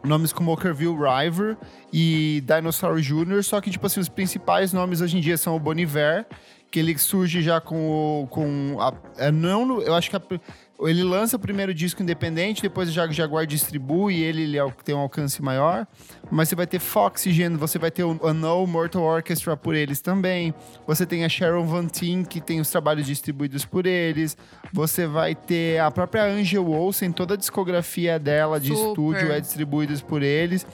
nomes 0.04 0.32
como 0.34 0.52
Ockerville 0.54 0.96
River 0.98 1.58
e 1.92 2.44
Dinosaur 2.46 3.00
Jr., 3.00 3.44
só 3.44 3.60
que, 3.62 3.70
tipo 3.70 3.86
assim, 3.86 4.00
os 4.00 4.10
principais 4.10 4.72
nomes 4.74 5.02
hoje 5.02 5.18
em 5.18 5.22
dia 5.22 5.38
são 5.38 5.56
o 5.56 5.60
Boniver, 5.60 6.26
que 6.72 6.80
ele 6.80 6.98
surge 6.98 7.42
já 7.42 7.60
com 7.60 8.22
o. 8.24 8.28
Com 8.28 8.78
a, 8.80 8.94
é, 9.18 9.32
não, 9.32 9.82
eu 9.82 9.94
acho 9.96 10.10
que 10.10 10.16
a- 10.16 10.22
ele 10.88 11.04
lança 11.04 11.36
o 11.36 11.40
primeiro 11.40 11.74
disco 11.74 12.02
independente, 12.02 12.62
depois 12.62 12.88
o 12.90 12.92
Jag- 12.92 13.12
Jaguar 13.12 13.46
distribui 13.46 14.16
e 14.16 14.24
ele, 14.24 14.44
ele 14.44 14.58
tem 14.84 14.96
um 14.96 15.00
alcance 15.00 15.42
maior. 15.42 15.86
Mas 16.32 16.48
você 16.50 16.56
vai 16.56 16.68
ter 16.68 16.80
Foxygen, 16.80 17.56
você 17.58 17.78
vai 17.78 17.92
ter 17.92 18.04
o 18.04 18.12
Unknown 18.24 18.66
Mortal 18.68 19.02
Orchestra 19.04 19.58
por 19.58 19.76
eles 19.76 20.00
também. 20.00 20.54
Você 20.88 21.06
tem 21.06 21.26
a 21.26 21.30
Sharon 21.30 21.66
Van 21.66 21.88
Tien, 21.88 22.24
que 22.24 22.40
tem 22.40 22.60
os 22.60 22.70
trabalhos 22.70 23.06
distribuídos 23.06 23.66
por 23.66 23.86
eles. 23.86 24.38
Você 24.72 25.06
vai 25.08 25.36
ter 25.36 25.80
a 25.80 25.90
própria 25.92 26.24
Angel 26.26 26.66
Olsen, 26.70 27.12
toda 27.12 27.34
a 27.34 27.38
discografia 27.38 28.18
dela 28.20 28.60
de 28.60 28.68
Super. 28.70 28.90
estúdio 28.90 29.32
é 29.32 29.40
distribuídos 29.40 30.02
por 30.02 30.22
eles. 30.24 30.66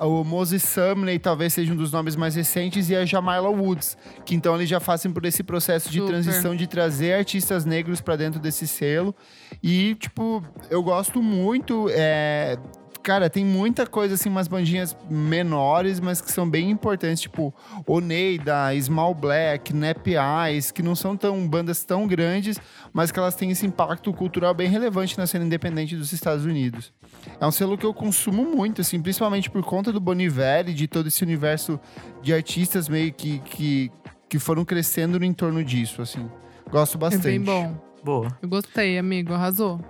O 0.00 0.22
Moses 0.22 0.62
Sumney 0.62 1.18
talvez 1.18 1.52
seja 1.54 1.72
um 1.72 1.76
dos 1.76 1.90
nomes 1.90 2.14
mais 2.14 2.34
recentes 2.34 2.88
e 2.88 2.96
a 2.96 3.04
Jamila 3.04 3.48
Woods, 3.48 3.96
que 4.24 4.34
então 4.34 4.54
eles 4.54 4.68
já 4.68 4.78
fazem 4.78 5.12
por 5.12 5.24
esse 5.24 5.42
processo 5.42 5.90
de 5.90 5.98
Super. 5.98 6.10
transição 6.12 6.54
de 6.54 6.66
trazer 6.66 7.14
artistas 7.14 7.64
negros 7.64 8.00
pra 8.00 8.14
dentro 8.16 8.38
desse 8.38 8.66
selo. 8.66 9.14
E, 9.62 9.94
tipo, 9.96 10.42
eu 10.70 10.82
gosto 10.82 11.22
muito. 11.22 11.88
é, 11.90 12.56
Cara, 13.08 13.30
tem 13.30 13.42
muita 13.42 13.86
coisa, 13.86 14.16
assim, 14.16 14.28
umas 14.28 14.46
bandinhas 14.48 14.94
menores, 15.08 15.98
mas 15.98 16.20
que 16.20 16.30
são 16.30 16.46
bem 16.46 16.68
importantes, 16.68 17.22
tipo 17.22 17.54
Oneida, 17.86 18.78
Small 18.78 19.14
Black, 19.14 19.72
Nap 19.72 20.06
Eyes, 20.06 20.70
que 20.70 20.82
não 20.82 20.94
são 20.94 21.16
tão 21.16 21.48
bandas 21.48 21.82
tão 21.84 22.06
grandes, 22.06 22.60
mas 22.92 23.10
que 23.10 23.18
elas 23.18 23.34
têm 23.34 23.50
esse 23.50 23.64
impacto 23.64 24.12
cultural 24.12 24.52
bem 24.52 24.68
relevante 24.68 25.16
na 25.16 25.26
cena 25.26 25.46
independente 25.46 25.96
dos 25.96 26.12
Estados 26.12 26.44
Unidos. 26.44 26.92
É 27.40 27.46
um 27.46 27.50
selo 27.50 27.78
que 27.78 27.86
eu 27.86 27.94
consumo 27.94 28.44
muito, 28.44 28.82
assim, 28.82 29.00
principalmente 29.00 29.48
por 29.48 29.62
conta 29.62 29.90
do 29.90 30.00
Boniver 30.00 30.68
e 30.68 30.74
de 30.74 30.86
todo 30.86 31.06
esse 31.06 31.22
universo 31.24 31.80
de 32.20 32.34
artistas 32.34 32.90
meio 32.90 33.10
que, 33.10 33.38
que, 33.38 33.90
que 34.28 34.38
foram 34.38 34.66
crescendo 34.66 35.18
no 35.18 35.24
entorno 35.24 35.64
disso, 35.64 36.02
assim. 36.02 36.28
Gosto 36.70 36.96
É 36.96 37.00
bastante. 37.00 37.22
bem 37.22 37.40
bom. 37.40 37.74
Boa. 38.04 38.36
Eu 38.42 38.50
gostei, 38.50 38.98
amigo. 38.98 39.32
Arrasou. 39.32 39.80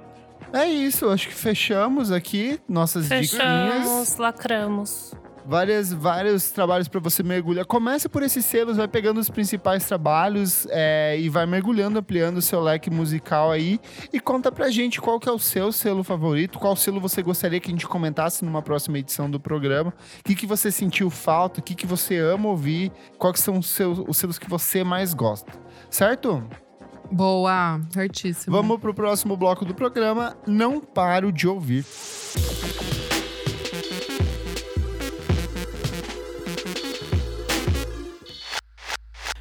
É 0.52 0.66
isso, 0.66 1.08
acho 1.08 1.28
que 1.28 1.34
fechamos 1.34 2.10
aqui 2.10 2.58
nossas 2.68 3.08
diquinhas. 3.08 3.30
Fechamos, 3.30 4.16
lacramos. 4.16 5.14
Várias, 5.46 5.90
vários 5.90 6.50
trabalhos 6.50 6.88
para 6.88 7.00
você 7.00 7.22
mergulhar. 7.22 7.64
Começa 7.64 8.06
por 8.06 8.22
esses 8.22 8.44
selos, 8.44 8.76
vai 8.76 8.86
pegando 8.86 9.18
os 9.18 9.30
principais 9.30 9.86
trabalhos 9.86 10.66
é, 10.70 11.18
e 11.18 11.30
vai 11.30 11.46
mergulhando, 11.46 11.98
ampliando 11.98 12.36
o 12.36 12.42
seu 12.42 12.60
leque 12.60 12.90
musical 12.90 13.50
aí. 13.50 13.80
E 14.12 14.20
conta 14.20 14.52
pra 14.52 14.68
gente 14.68 15.00
qual 15.00 15.18
que 15.18 15.26
é 15.26 15.32
o 15.32 15.38
seu 15.38 15.72
selo 15.72 16.04
favorito, 16.04 16.58
qual 16.58 16.76
selo 16.76 17.00
você 17.00 17.22
gostaria 17.22 17.60
que 17.60 17.68
a 17.68 17.70
gente 17.70 17.86
comentasse 17.86 18.44
numa 18.44 18.60
próxima 18.60 18.98
edição 18.98 19.30
do 19.30 19.40
programa. 19.40 19.94
O 20.20 20.24
que, 20.24 20.34
que 20.34 20.46
você 20.46 20.70
sentiu 20.70 21.08
falta, 21.08 21.60
o 21.60 21.62
que, 21.62 21.74
que 21.74 21.86
você 21.86 22.18
ama 22.18 22.48
ouvir, 22.48 22.92
quais 23.16 23.32
que 23.32 23.40
são 23.40 23.56
os, 23.56 23.68
seus, 23.68 24.04
os 24.06 24.18
selos 24.18 24.38
que 24.38 24.50
você 24.50 24.84
mais 24.84 25.14
gosta. 25.14 25.50
Certo? 25.88 26.46
Boa. 27.10 27.80
Certíssimo. 27.90 28.54
Vamos 28.54 28.78
pro 28.80 28.94
próximo 28.94 29.36
bloco 29.36 29.64
do 29.64 29.74
programa. 29.74 30.36
Não 30.46 30.80
paro 30.80 31.32
de 31.32 31.48
ouvir. 31.48 31.84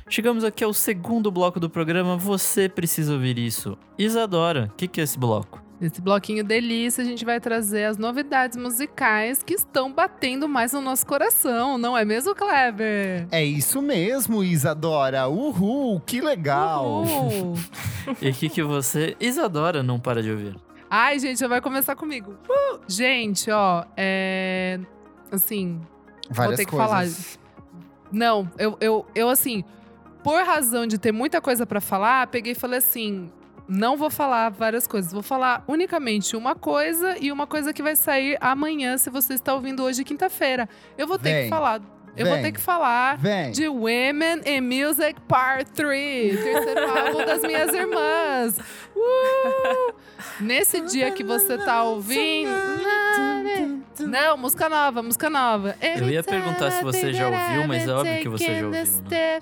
Chegamos 0.09 0.43
aqui 0.43 0.63
ao 0.63 0.73
segundo 0.73 1.29
bloco 1.29 1.59
do 1.59 1.69
programa. 1.69 2.17
Você 2.17 2.67
precisa 2.67 3.13
ouvir 3.13 3.37
isso. 3.37 3.77
Isadora, 3.99 4.71
o 4.73 4.75
que, 4.75 4.87
que 4.87 4.99
é 4.99 5.03
esse 5.03 5.19
bloco? 5.19 5.66
Nesse 5.79 6.01
bloquinho 6.01 6.43
delícia, 6.43 7.03
a 7.03 7.05
gente 7.05 7.23
vai 7.23 7.39
trazer 7.39 7.85
as 7.85 7.97
novidades 7.97 8.57
musicais 8.57 9.43
que 9.43 9.53
estão 9.53 9.93
batendo 9.93 10.49
mais 10.49 10.73
no 10.73 10.81
nosso 10.81 11.05
coração, 11.05 11.77
não 11.77 11.95
é 11.95 12.03
mesmo, 12.03 12.33
Kleber? 12.33 13.27
É 13.31 13.45
isso 13.45 13.79
mesmo, 13.79 14.43
Isadora. 14.43 15.27
Uhul, 15.27 15.99
que 16.01 16.19
legal. 16.19 17.03
Uhul. 17.03 17.53
E 18.21 18.29
o 18.29 18.33
que, 18.33 18.47
que 18.47 18.63
você, 18.63 19.17
Isadora, 19.19 19.83
não 19.83 19.99
para 19.99 20.23
de 20.23 20.31
ouvir? 20.31 20.55
Ai, 20.89 21.19
gente, 21.19 21.39
já 21.41 21.47
vai 21.47 21.59
começar 21.59 21.93
comigo. 21.95 22.37
Uh! 22.49 22.79
Gente, 22.87 23.51
ó, 23.51 23.83
é. 23.97 24.79
Assim. 25.29 25.81
Várias 26.29 26.57
ter 26.57 26.65
que 26.65 26.71
coisas. 26.71 27.37
Não, 28.09 28.49
eu, 28.57 28.77
eu, 28.79 29.05
eu, 29.13 29.29
assim, 29.29 29.63
por 30.23 30.41
razão 30.43 30.87
de 30.87 30.97
ter 30.97 31.11
muita 31.11 31.41
coisa 31.41 31.65
pra 31.65 31.81
falar, 31.81 32.27
peguei 32.27 32.53
e 32.53 32.55
falei 32.55 32.79
assim. 32.79 33.29
Não 33.67 33.97
vou 33.97 34.09
falar 34.09 34.49
várias 34.49 34.87
coisas, 34.87 35.11
vou 35.11 35.21
falar 35.21 35.63
unicamente 35.67 36.35
uma 36.35 36.55
coisa 36.55 37.17
e 37.19 37.31
uma 37.31 37.45
coisa 37.45 37.73
que 37.73 37.83
vai 37.83 37.95
sair 37.95 38.37
amanhã, 38.39 38.97
se 38.97 39.09
você 39.09 39.33
está 39.33 39.53
ouvindo 39.53 39.83
hoje, 39.83 40.03
quinta-feira. 40.03 40.69
Eu 40.97 41.07
vou 41.07 41.19
ter 41.19 41.33
Vem. 41.33 41.43
que 41.43 41.49
falar 41.49 41.81
eu 42.17 42.25
vou 42.25 42.33
Vem. 42.33 42.45
ter 42.45 42.51
que 42.51 42.59
falar 42.59 43.15
Vem. 43.17 43.51
de 43.51 43.67
Women 43.67 44.41
in 44.43 44.61
Music 44.61 45.21
Part 45.27 45.69
3, 45.71 46.43
terceiro 46.43 46.89
álbum 46.89 47.23
das 47.23 47.41
minhas 47.43 47.71
irmãs. 47.71 48.57
Uh! 48.95 49.93
Nesse 50.39 50.81
dia 50.81 51.11
que 51.11 51.23
você 51.23 51.59
tá 51.59 51.83
ouvindo. 51.83 52.49
Não, 53.99 54.35
música 54.35 54.67
nova, 54.67 55.03
música 55.03 55.29
nova. 55.29 55.75
Eu 55.79 56.09
ia 56.09 56.23
perguntar 56.23 56.71
se 56.71 56.83
você 56.83 57.13
já 57.13 57.27
ouviu, 57.27 57.67
mas 57.67 57.87
é 57.87 57.91
óbvio 57.91 58.19
que 58.19 58.29
você 58.29 58.45
já 58.45 58.65
ouviu, 58.65 58.69
né? 58.71 59.39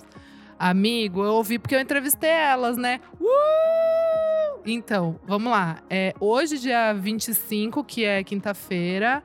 Amigo, 0.58 1.24
eu 1.24 1.34
ouvi 1.34 1.60
porque 1.60 1.76
eu 1.76 1.80
entrevistei 1.80 2.30
elas, 2.30 2.78
né? 2.78 3.02
Uh! 3.20 4.62
Então, 4.66 5.20
vamos 5.26 5.52
lá. 5.52 5.84
É, 5.90 6.14
hoje, 6.20 6.58
dia 6.58 6.94
25, 6.94 7.84
que 7.84 8.04
é 8.04 8.24
quinta-feira, 8.24 9.22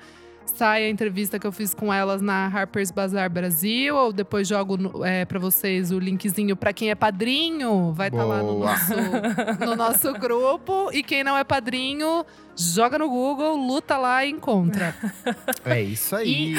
sai 0.60 0.84
a 0.84 0.90
entrevista 0.90 1.38
que 1.38 1.46
eu 1.46 1.52
fiz 1.52 1.72
com 1.72 1.90
elas 1.90 2.20
na 2.20 2.46
Harper's 2.46 2.90
Bazaar 2.90 3.30
Brasil. 3.30 3.96
Ou 3.96 4.12
depois 4.12 4.46
jogo 4.46 5.02
é, 5.06 5.24
para 5.24 5.38
vocês 5.38 5.90
o 5.90 5.98
linkzinho 5.98 6.54
para 6.54 6.70
quem 6.70 6.90
é 6.90 6.94
padrinho. 6.94 7.94
Vai 7.94 8.08
estar 8.08 8.24
lá 8.24 8.42
no 8.42 8.58
nosso, 8.58 8.94
no 9.64 9.74
nosso 9.74 10.12
grupo. 10.12 10.90
E 10.92 11.02
quem 11.02 11.24
não 11.24 11.34
é 11.34 11.44
padrinho, 11.44 12.26
joga 12.54 12.98
no 12.98 13.08
Google, 13.08 13.56
luta 13.56 13.96
lá 13.96 14.22
e 14.22 14.32
encontra. 14.32 14.94
É 15.64 15.80
isso 15.80 16.14
aí. 16.14 16.54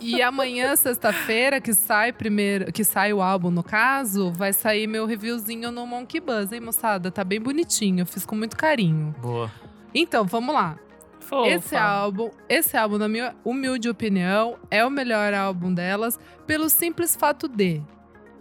E 0.00 0.22
amanhã, 0.22 0.74
sexta-feira, 0.74 1.60
que 1.60 1.74
sai 1.74 2.12
primeiro, 2.12 2.72
que 2.72 2.84
sai 2.84 3.12
o 3.12 3.20
álbum, 3.20 3.50
no 3.50 3.62
caso, 3.62 4.32
vai 4.32 4.54
sair 4.54 4.86
meu 4.86 5.04
reviewzinho 5.04 5.70
no 5.70 5.86
Monkey 5.86 6.20
Buzz, 6.20 6.52
hein, 6.52 6.60
moçada? 6.60 7.10
Tá 7.10 7.22
bem 7.22 7.40
bonitinho, 7.40 8.06
fiz 8.06 8.24
com 8.24 8.34
muito 8.34 8.56
carinho. 8.56 9.14
Boa. 9.20 9.50
Então, 9.94 10.24
vamos 10.24 10.54
lá. 10.54 10.78
Fofa. 11.26 11.48
Esse 11.50 11.74
álbum, 11.76 12.30
esse 12.48 12.76
álbum, 12.76 12.98
na 12.98 13.08
minha 13.08 13.34
humilde 13.44 13.88
opinião, 13.88 14.56
é 14.70 14.84
o 14.84 14.90
melhor 14.90 15.34
álbum 15.34 15.72
delas 15.74 16.18
pelo 16.46 16.68
simples 16.70 17.16
fato 17.16 17.48
de 17.48 17.82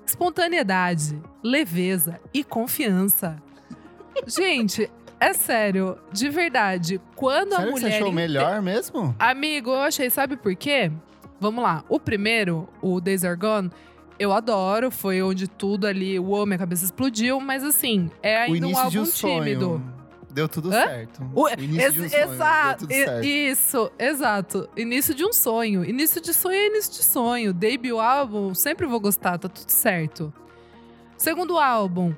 espontaneidade, 0.05 1.19
leveza 1.43 2.19
e 2.33 2.43
confiança. 2.43 3.35
Gente, 4.27 4.89
é 5.19 5.33
sério, 5.33 5.97
de 6.11 6.29
verdade, 6.29 7.01
quando 7.15 7.53
a 7.53 7.57
Sério 7.57 7.73
que 7.73 7.79
você 7.79 7.85
mulher 7.85 7.95
achou 7.97 8.07
inte- 8.07 8.15
melhor 8.15 8.61
mesmo? 8.61 9.15
Amigo, 9.19 9.71
eu 9.71 9.81
achei, 9.81 10.09
sabe 10.09 10.37
por 10.37 10.55
quê? 10.55 10.91
Vamos 11.39 11.63
lá. 11.63 11.83
O 11.89 11.99
primeiro, 11.99 12.67
o 12.81 13.01
Days 13.01 13.25
Are 13.25 13.35
Gone, 13.35 13.69
eu 14.17 14.31
adoro. 14.31 14.89
Foi 14.89 15.21
onde 15.21 15.47
tudo 15.49 15.85
ali, 15.85 16.17
uou, 16.17 16.45
minha 16.45 16.57
cabeça 16.57 16.85
explodiu. 16.85 17.41
Mas 17.41 17.61
assim, 17.63 18.09
é 18.23 18.37
o 18.37 18.41
ainda 18.53 18.67
um 18.67 18.77
álbum 18.77 19.01
um 19.01 19.05
sonho. 19.05 19.83
Deu 20.35 20.49
tudo 20.49 20.67
Hã? 20.67 20.83
certo. 20.85 21.31
O- 21.33 21.47
início 21.57 21.93
de 21.93 22.01
um 22.01 22.09
sonho. 22.09 22.23
exato, 22.33 22.87
isso, 23.23 23.91
exato. 23.97 24.69
Início 24.75 25.15
de 25.15 25.23
um 25.25 25.31
sonho. 25.31 25.85
Início 25.85 26.19
de 26.19 26.33
sonho 26.33 26.57
é 26.57 26.67
início 26.67 26.91
de 26.91 27.03
sonho. 27.03 27.53
Debut 27.53 27.97
álbum, 27.97 28.53
sempre 28.53 28.85
vou 28.85 28.99
gostar, 28.99 29.37
tá 29.37 29.47
tudo 29.47 29.69
certo. 29.69 30.33
Segundo 31.17 31.57
álbum, 31.57 32.13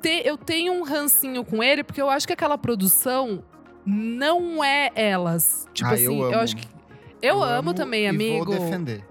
te- 0.00 0.22
eu 0.24 0.38
tenho 0.38 0.72
um 0.72 0.82
rancinho 0.82 1.44
com 1.44 1.62
ele, 1.62 1.84
porque 1.84 2.00
eu 2.00 2.08
acho 2.08 2.26
que 2.26 2.32
aquela 2.32 2.56
produção 2.56 3.44
não 3.84 4.64
é 4.64 4.88
elas. 4.94 5.68
Tipo 5.74 5.90
Ah, 5.90 5.92
assim, 5.92 6.20
eu 6.20 6.24
amo. 6.28 6.36
acho 6.38 6.56
que. 6.56 6.66
Eu, 7.20 7.42
amo, 7.42 7.74
também, 7.74 8.04
e 8.04 8.06
amigo. 8.06 8.46
vou 8.46 8.54
defender. 8.58 9.04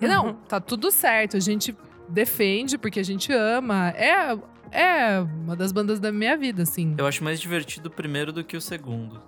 Não, 0.00 0.34
tá 0.34 0.58
tudo 0.60 0.90
certo. 0.90 1.36
A 1.36 1.40
gente 1.40 1.76
defende 2.08 2.76
porque 2.76 2.98
a 2.98 3.04
gente 3.04 3.32
ama. 3.32 3.90
É, 3.90 4.36
é 4.72 5.18
uma 5.20 5.54
das 5.56 5.72
bandas 5.72 5.98
da 6.00 6.10
minha 6.12 6.36
vida, 6.36 6.62
assim. 6.62 6.94
Eu 6.98 7.06
acho 7.06 7.22
mais 7.24 7.40
divertido 7.40 7.88
o 7.88 7.90
primeiro 7.92 8.32
do 8.32 8.42
que 8.44 8.56
o 8.56 8.60
segundo. 8.60 9.20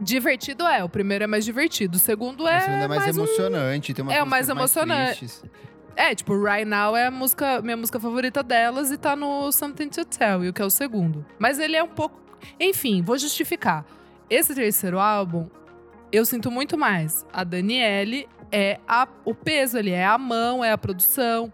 Divertido 0.00 0.64
é. 0.66 0.84
O 0.84 0.88
primeiro 0.88 1.24
é 1.24 1.26
mais 1.26 1.44
divertido. 1.44 1.96
O 1.96 1.98
segundo 2.00 2.46
é. 2.46 2.58
o 2.58 2.60
segundo 2.60 2.82
é 2.82 2.88
mais, 2.88 3.02
mais 3.04 3.16
um- 3.16 3.20
emocionante. 3.24 3.94
Tem 3.94 4.02
umas 4.04 4.14
É, 4.16 4.22
o 4.22 4.26
mais 4.26 4.48
emocionante. 4.48 5.26
É, 5.96 6.14
tipo, 6.14 6.38
Right 6.42 6.66
Now 6.66 6.94
é 6.94 7.06
a 7.06 7.10
música, 7.10 7.62
minha 7.62 7.76
música 7.76 7.98
favorita 7.98 8.42
delas 8.42 8.90
e 8.90 8.98
tá 8.98 9.16
no 9.16 9.50
Something 9.50 9.88
to 9.88 10.04
Tell 10.04 10.44
You, 10.44 10.52
que 10.52 10.60
é 10.60 10.64
o 10.64 10.70
segundo. 10.70 11.24
Mas 11.38 11.58
ele 11.58 11.74
é 11.74 11.82
um 11.82 11.88
pouco. 11.88 12.20
Enfim, 12.60 13.00
vou 13.02 13.16
justificar. 13.16 13.86
Esse 14.28 14.54
terceiro 14.54 14.98
álbum, 14.98 15.48
eu 16.12 16.26
sinto 16.26 16.50
muito 16.50 16.76
mais. 16.76 17.24
A 17.32 17.42
Daniele 17.44 18.28
é 18.52 18.78
a- 18.86 19.08
o 19.24 19.34
peso 19.34 19.78
ali, 19.78 19.90
é 19.92 20.04
a 20.04 20.18
mão, 20.18 20.62
é 20.62 20.70
a 20.70 20.76
produção. 20.76 21.50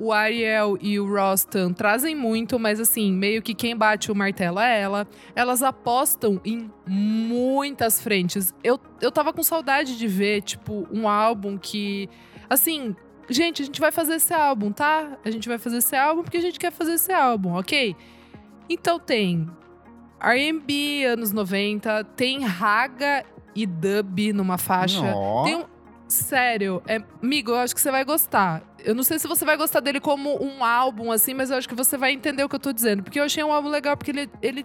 O 0.00 0.12
Ariel 0.12 0.78
e 0.80 0.98
o 0.98 1.06
Rostam 1.06 1.74
trazem 1.74 2.14
muito, 2.14 2.58
mas 2.58 2.80
assim, 2.80 3.12
meio 3.12 3.42
que 3.42 3.54
quem 3.54 3.76
bate 3.76 4.10
o 4.10 4.14
martelo 4.14 4.58
é 4.58 4.80
ela. 4.80 5.06
Elas 5.36 5.62
apostam 5.62 6.40
em 6.42 6.70
muitas 6.86 8.00
frentes. 8.00 8.54
Eu, 8.64 8.80
eu 9.02 9.12
tava 9.12 9.30
com 9.30 9.42
saudade 9.42 9.98
de 9.98 10.08
ver, 10.08 10.40
tipo, 10.40 10.88
um 10.90 11.06
álbum 11.06 11.58
que. 11.58 12.08
Assim, 12.48 12.96
gente, 13.28 13.60
a 13.60 13.64
gente 13.66 13.78
vai 13.78 13.92
fazer 13.92 14.14
esse 14.14 14.32
álbum, 14.32 14.72
tá? 14.72 15.18
A 15.22 15.30
gente 15.30 15.46
vai 15.46 15.58
fazer 15.58 15.76
esse 15.76 15.94
álbum 15.94 16.22
porque 16.22 16.38
a 16.38 16.42
gente 16.42 16.58
quer 16.58 16.72
fazer 16.72 16.94
esse 16.94 17.12
álbum, 17.12 17.52
ok? 17.52 17.94
Então 18.70 18.98
tem 18.98 19.50
R&B 20.18 21.04
anos 21.04 21.30
90, 21.30 22.04
tem 22.16 22.42
raga 22.44 23.24
e 23.54 23.66
dub 23.66 24.32
numa 24.32 24.56
faixa. 24.56 25.12
Nó. 25.12 25.44
Tem 25.44 25.56
um, 25.56 25.64
sério, 26.08 26.82
é, 26.86 27.02
amigo, 27.22 27.50
eu 27.52 27.58
acho 27.58 27.74
que 27.74 27.80
você 27.80 27.90
vai 27.90 28.04
gostar. 28.04 28.62
Eu 28.84 28.94
não 28.94 29.02
sei 29.02 29.18
se 29.18 29.28
você 29.28 29.44
vai 29.44 29.56
gostar 29.56 29.80
dele 29.80 30.00
como 30.00 30.42
um 30.42 30.64
álbum 30.64 31.12
assim, 31.12 31.34
mas 31.34 31.50
eu 31.50 31.56
acho 31.56 31.68
que 31.68 31.74
você 31.74 31.96
vai 31.96 32.12
entender 32.12 32.42
o 32.44 32.48
que 32.48 32.56
eu 32.56 32.60
tô 32.60 32.72
dizendo, 32.72 33.02
porque 33.02 33.20
eu 33.20 33.24
achei 33.24 33.42
um 33.44 33.52
álbum 33.52 33.68
legal 33.68 33.96
porque 33.96 34.10
ele, 34.10 34.30
ele 34.42 34.64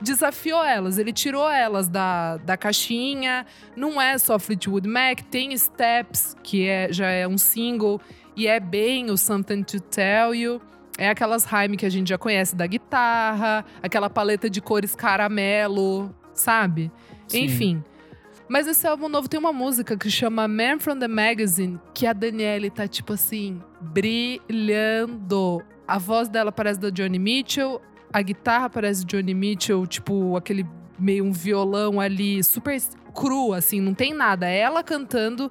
desafiou 0.00 0.62
elas, 0.62 0.98
ele 0.98 1.12
tirou 1.12 1.50
elas 1.50 1.88
da, 1.88 2.36
da 2.38 2.56
caixinha. 2.56 3.46
Não 3.74 4.00
é 4.00 4.18
só 4.18 4.38
Fleetwood 4.38 4.88
Mac, 4.88 5.20
tem 5.30 5.56
Steps, 5.56 6.36
que 6.42 6.66
é, 6.66 6.92
já 6.92 7.08
é 7.08 7.26
um 7.26 7.38
single, 7.38 8.00
e 8.36 8.46
é 8.46 8.60
bem 8.60 9.10
o 9.10 9.16
Something 9.16 9.62
to 9.62 9.80
Tell 9.80 10.34
You. 10.34 10.60
É 10.98 11.10
aquelas 11.10 11.44
rhyme 11.44 11.76
que 11.76 11.84
a 11.84 11.90
gente 11.90 12.08
já 12.08 12.16
conhece 12.18 12.56
da 12.56 12.66
guitarra, 12.66 13.64
aquela 13.82 14.08
paleta 14.08 14.48
de 14.48 14.60
cores 14.62 14.94
caramelo, 14.94 16.14
sabe? 16.32 16.90
Sim. 17.28 17.44
Enfim. 17.44 17.84
Mas 18.48 18.66
esse 18.66 18.86
álbum 18.86 19.08
novo 19.08 19.28
tem 19.28 19.40
uma 19.40 19.52
música 19.52 19.96
que 19.96 20.08
chama 20.08 20.46
Man 20.46 20.78
from 20.78 20.98
the 20.98 21.08
Magazine, 21.08 21.80
que 21.92 22.06
a 22.06 22.12
Danielle 22.12 22.70
tá, 22.70 22.86
tipo 22.86 23.12
assim, 23.12 23.60
brilhando. 23.80 25.62
A 25.86 25.98
voz 25.98 26.28
dela 26.28 26.52
parece 26.52 26.78
da 26.78 26.90
Johnny 26.90 27.18
Mitchell, 27.18 27.80
a 28.12 28.22
guitarra 28.22 28.70
parece 28.70 29.04
Johnny 29.04 29.34
Mitchell, 29.34 29.86
tipo, 29.86 30.36
aquele 30.36 30.64
meio 30.98 31.24
um 31.24 31.32
violão 31.32 32.00
ali, 32.00 32.42
super 32.42 32.80
cru, 33.14 33.52
assim, 33.52 33.80
não 33.80 33.94
tem 33.94 34.14
nada. 34.14 34.48
É 34.48 34.58
ela 34.58 34.82
cantando 34.82 35.50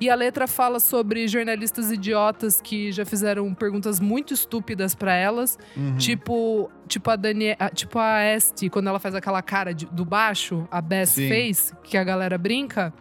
e 0.00 0.10
a 0.10 0.14
letra 0.14 0.46
fala 0.46 0.78
sobre 0.78 1.26
jornalistas 1.26 1.90
idiotas 1.90 2.60
que 2.60 2.92
já 2.92 3.04
fizeram 3.04 3.52
perguntas 3.54 3.98
muito 4.00 4.34
estúpidas 4.34 4.94
pra 4.94 5.14
elas. 5.14 5.58
Uhum. 5.76 5.96
Tipo, 5.96 6.70
tipo 6.86 7.10
a 7.10 7.16
Daniela, 7.16 7.70
tipo 7.74 7.98
a 7.98 8.22
Este, 8.22 8.68
quando 8.68 8.88
ela 8.88 8.98
faz 8.98 9.14
aquela 9.14 9.40
cara 9.42 9.72
de- 9.72 9.86
do 9.86 10.04
baixo, 10.04 10.66
a 10.70 10.80
best 10.80 11.14
Sim. 11.14 11.28
face, 11.28 11.72
que 11.82 11.96
a 11.96 12.04
galera 12.04 12.36
brinca. 12.36 12.92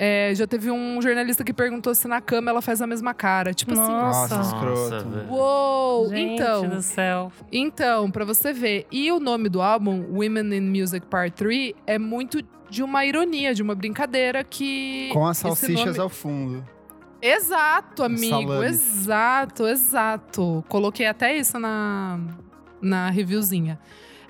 É, 0.00 0.32
já 0.32 0.46
teve 0.46 0.70
um 0.70 1.02
jornalista 1.02 1.42
que 1.42 1.52
perguntou 1.52 1.92
se 1.92 2.06
na 2.06 2.20
cama 2.20 2.50
ela 2.52 2.62
faz 2.62 2.80
a 2.80 2.86
mesma 2.86 3.12
cara. 3.12 3.52
Tipo 3.52 3.74
Nossa. 3.74 4.36
Nossa, 4.36 4.54
escroto. 4.54 4.90
velho. 4.90 5.18
assim. 5.20 5.28
Uou! 5.28 6.08
Gente 6.08 6.34
então, 6.34 6.68
do 6.68 6.82
céu. 6.82 7.32
então, 7.50 8.08
pra 8.10 8.24
você 8.24 8.52
ver. 8.52 8.86
E 8.92 9.10
o 9.10 9.18
nome 9.18 9.48
do 9.48 9.60
álbum, 9.60 10.04
Women 10.12 10.54
in 10.56 10.60
Music 10.80 11.04
Part 11.06 11.34
3, 11.34 11.72
é 11.84 11.98
muito 11.98 12.40
de 12.70 12.82
uma 12.82 13.04
ironia, 13.04 13.52
de 13.52 13.62
uma 13.62 13.74
brincadeira 13.74 14.44
que. 14.44 15.10
Com 15.12 15.26
as 15.26 15.38
salsichas 15.38 15.84
nome- 15.86 15.98
ao 15.98 16.08
fundo. 16.08 16.64
Exato, 17.20 18.04
amigo. 18.04 18.62
Exato, 18.62 19.66
exato. 19.66 20.64
Coloquei 20.68 21.06
até 21.06 21.36
isso 21.36 21.58
na, 21.58 22.20
na 22.80 23.10
reviewzinha. 23.10 23.78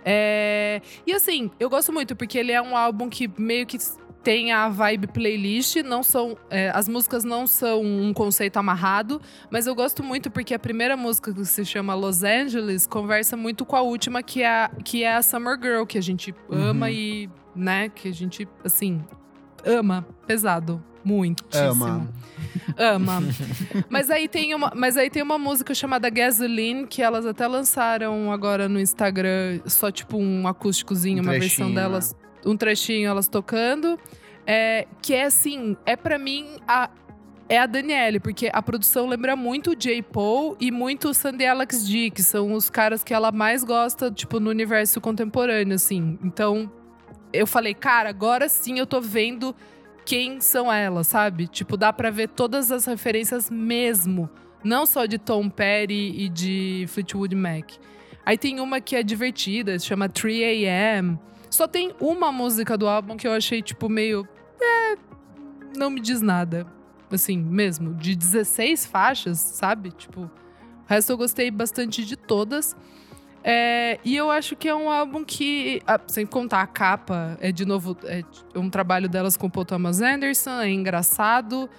É, 0.04 0.80
e 1.06 1.12
assim, 1.12 1.50
eu 1.60 1.68
gosto 1.68 1.92
muito, 1.92 2.16
porque 2.16 2.38
ele 2.38 2.52
é 2.52 2.62
um 2.62 2.74
álbum 2.74 3.10
que 3.10 3.30
meio 3.36 3.66
que 3.66 3.76
tem 4.22 4.52
a 4.52 4.68
vibe 4.68 5.06
playlist, 5.08 5.76
não 5.76 6.02
são. 6.02 6.36
é, 6.50 6.70
as 6.74 6.88
músicas 6.88 7.24
não 7.24 7.46
são 7.46 7.82
um 7.82 8.12
conceito 8.12 8.56
amarrado, 8.58 9.20
mas 9.50 9.66
eu 9.66 9.74
gosto 9.74 10.02
muito 10.02 10.30
porque 10.30 10.52
a 10.54 10.58
primeira 10.58 10.96
música 10.96 11.32
que 11.32 11.44
se 11.44 11.64
chama 11.64 11.94
Los 11.94 12.22
Angeles 12.22 12.86
conversa 12.86 13.36
muito 13.36 13.64
com 13.64 13.76
a 13.76 13.80
última, 13.80 14.22
que 14.22 14.42
é 14.42 14.48
a, 14.48 14.70
que 14.84 15.04
é 15.04 15.14
a 15.14 15.22
Summer 15.22 15.58
Girl, 15.60 15.84
que 15.84 15.96
a 15.98 16.02
gente 16.02 16.34
ama 16.50 16.86
Uhum. 16.86 16.92
e, 16.92 17.30
né, 17.54 17.88
que 17.88 18.08
a 18.08 18.12
gente, 18.12 18.46
assim, 18.64 19.02
ama 19.64 20.06
pesado. 20.26 20.82
Muitíssimo. 21.04 21.84
Ama. 21.84 22.08
Ama. 22.76 23.22
mas, 23.88 24.10
aí 24.10 24.28
tem 24.28 24.54
uma, 24.54 24.72
mas 24.74 24.96
aí 24.96 25.08
tem 25.08 25.22
uma 25.22 25.38
música 25.38 25.72
chamada 25.74 26.10
Gasoline, 26.10 26.86
que 26.86 27.00
elas 27.00 27.24
até 27.24 27.46
lançaram 27.46 28.30
agora 28.30 28.68
no 28.68 28.78
Instagram, 28.78 29.60
só 29.64 29.90
tipo 29.90 30.18
um 30.18 30.46
acústicozinho, 30.46 31.20
Um 31.20 31.22
uma 31.22 31.32
versão 31.32 31.48
trechinho, 31.68 31.74
delas, 31.74 32.14
um 32.44 32.56
trechinho 32.56 33.08
elas 33.08 33.28
tocando. 33.28 33.98
É, 34.46 34.86
que 35.02 35.14
é 35.14 35.24
assim, 35.24 35.76
é 35.84 35.96
pra 35.96 36.18
mim 36.18 36.46
a. 36.66 36.90
É 37.50 37.58
a 37.58 37.64
Danielle, 37.64 38.20
porque 38.20 38.50
a 38.52 38.60
produção 38.60 39.08
lembra 39.08 39.34
muito 39.34 39.70
o 39.70 39.74
J. 39.74 40.02
Paul 40.02 40.54
e 40.60 40.70
muito 40.70 41.08
o 41.08 41.14
Sandy 41.14 41.46
Alex 41.46 41.88
D, 41.88 42.10
que 42.10 42.22
são 42.22 42.52
os 42.52 42.68
caras 42.68 43.02
que 43.02 43.14
ela 43.14 43.32
mais 43.32 43.64
gosta, 43.64 44.10
tipo, 44.10 44.38
no 44.38 44.50
universo 44.50 45.00
contemporâneo, 45.00 45.74
assim. 45.74 46.18
Então, 46.22 46.70
eu 47.32 47.46
falei, 47.46 47.72
cara, 47.72 48.10
agora 48.10 48.50
sim 48.50 48.78
eu 48.78 48.86
tô 48.86 49.00
vendo 49.00 49.56
quem 50.04 50.40
são 50.40 50.72
elas, 50.72 51.06
sabe? 51.06 51.46
Tipo, 51.46 51.76
dá 51.76 51.92
pra 51.92 52.10
ver 52.10 52.28
todas 52.28 52.70
as 52.70 52.84
referências 52.84 53.50
mesmo. 53.50 54.28
Não 54.64 54.86
só 54.86 55.06
de 55.06 55.18
Tom 55.18 55.48
Petty 55.48 56.14
e 56.16 56.28
de 56.28 56.86
Fleetwood 56.88 57.34
Mac. 57.34 57.72
Aí 58.24 58.36
tem 58.36 58.60
uma 58.60 58.80
que 58.80 58.96
é 58.96 59.02
divertida, 59.02 59.78
se 59.78 59.86
chama 59.86 60.08
3AM. 60.08 61.18
Só 61.50 61.66
tem 61.66 61.94
uma 62.00 62.30
música 62.30 62.76
do 62.76 62.86
álbum 62.88 63.16
que 63.16 63.26
eu 63.26 63.32
achei, 63.32 63.62
tipo, 63.62 63.88
meio. 63.88 64.26
É. 64.60 64.96
Não 65.76 65.90
me 65.90 66.00
diz 66.00 66.20
nada. 66.20 66.66
Assim, 67.10 67.38
mesmo. 67.38 67.94
De 67.94 68.14
16 68.14 68.86
faixas, 68.86 69.38
sabe? 69.38 69.90
Tipo. 69.90 70.22
O 70.22 70.30
resto 70.86 71.12
eu 71.12 71.16
gostei 71.16 71.50
bastante 71.50 72.04
de 72.04 72.16
todas. 72.16 72.76
É, 73.44 73.98
e 74.04 74.16
eu 74.16 74.30
acho 74.30 74.56
que 74.56 74.68
é 74.68 74.74
um 74.74 74.90
álbum 74.90 75.24
que, 75.24 75.80
ah, 75.86 76.00
sem 76.06 76.26
contar 76.26 76.60
a 76.60 76.66
capa, 76.66 77.38
é 77.40 77.52
de 77.52 77.64
novo 77.64 77.96
é 78.04 78.22
um 78.58 78.68
trabalho 78.68 79.08
delas 79.08 79.36
com 79.36 79.46
o 79.46 79.50
Paul 79.50 79.64
Thomas 79.64 80.00
Anderson, 80.00 80.60
é 80.60 80.70
engraçado. 80.70 81.70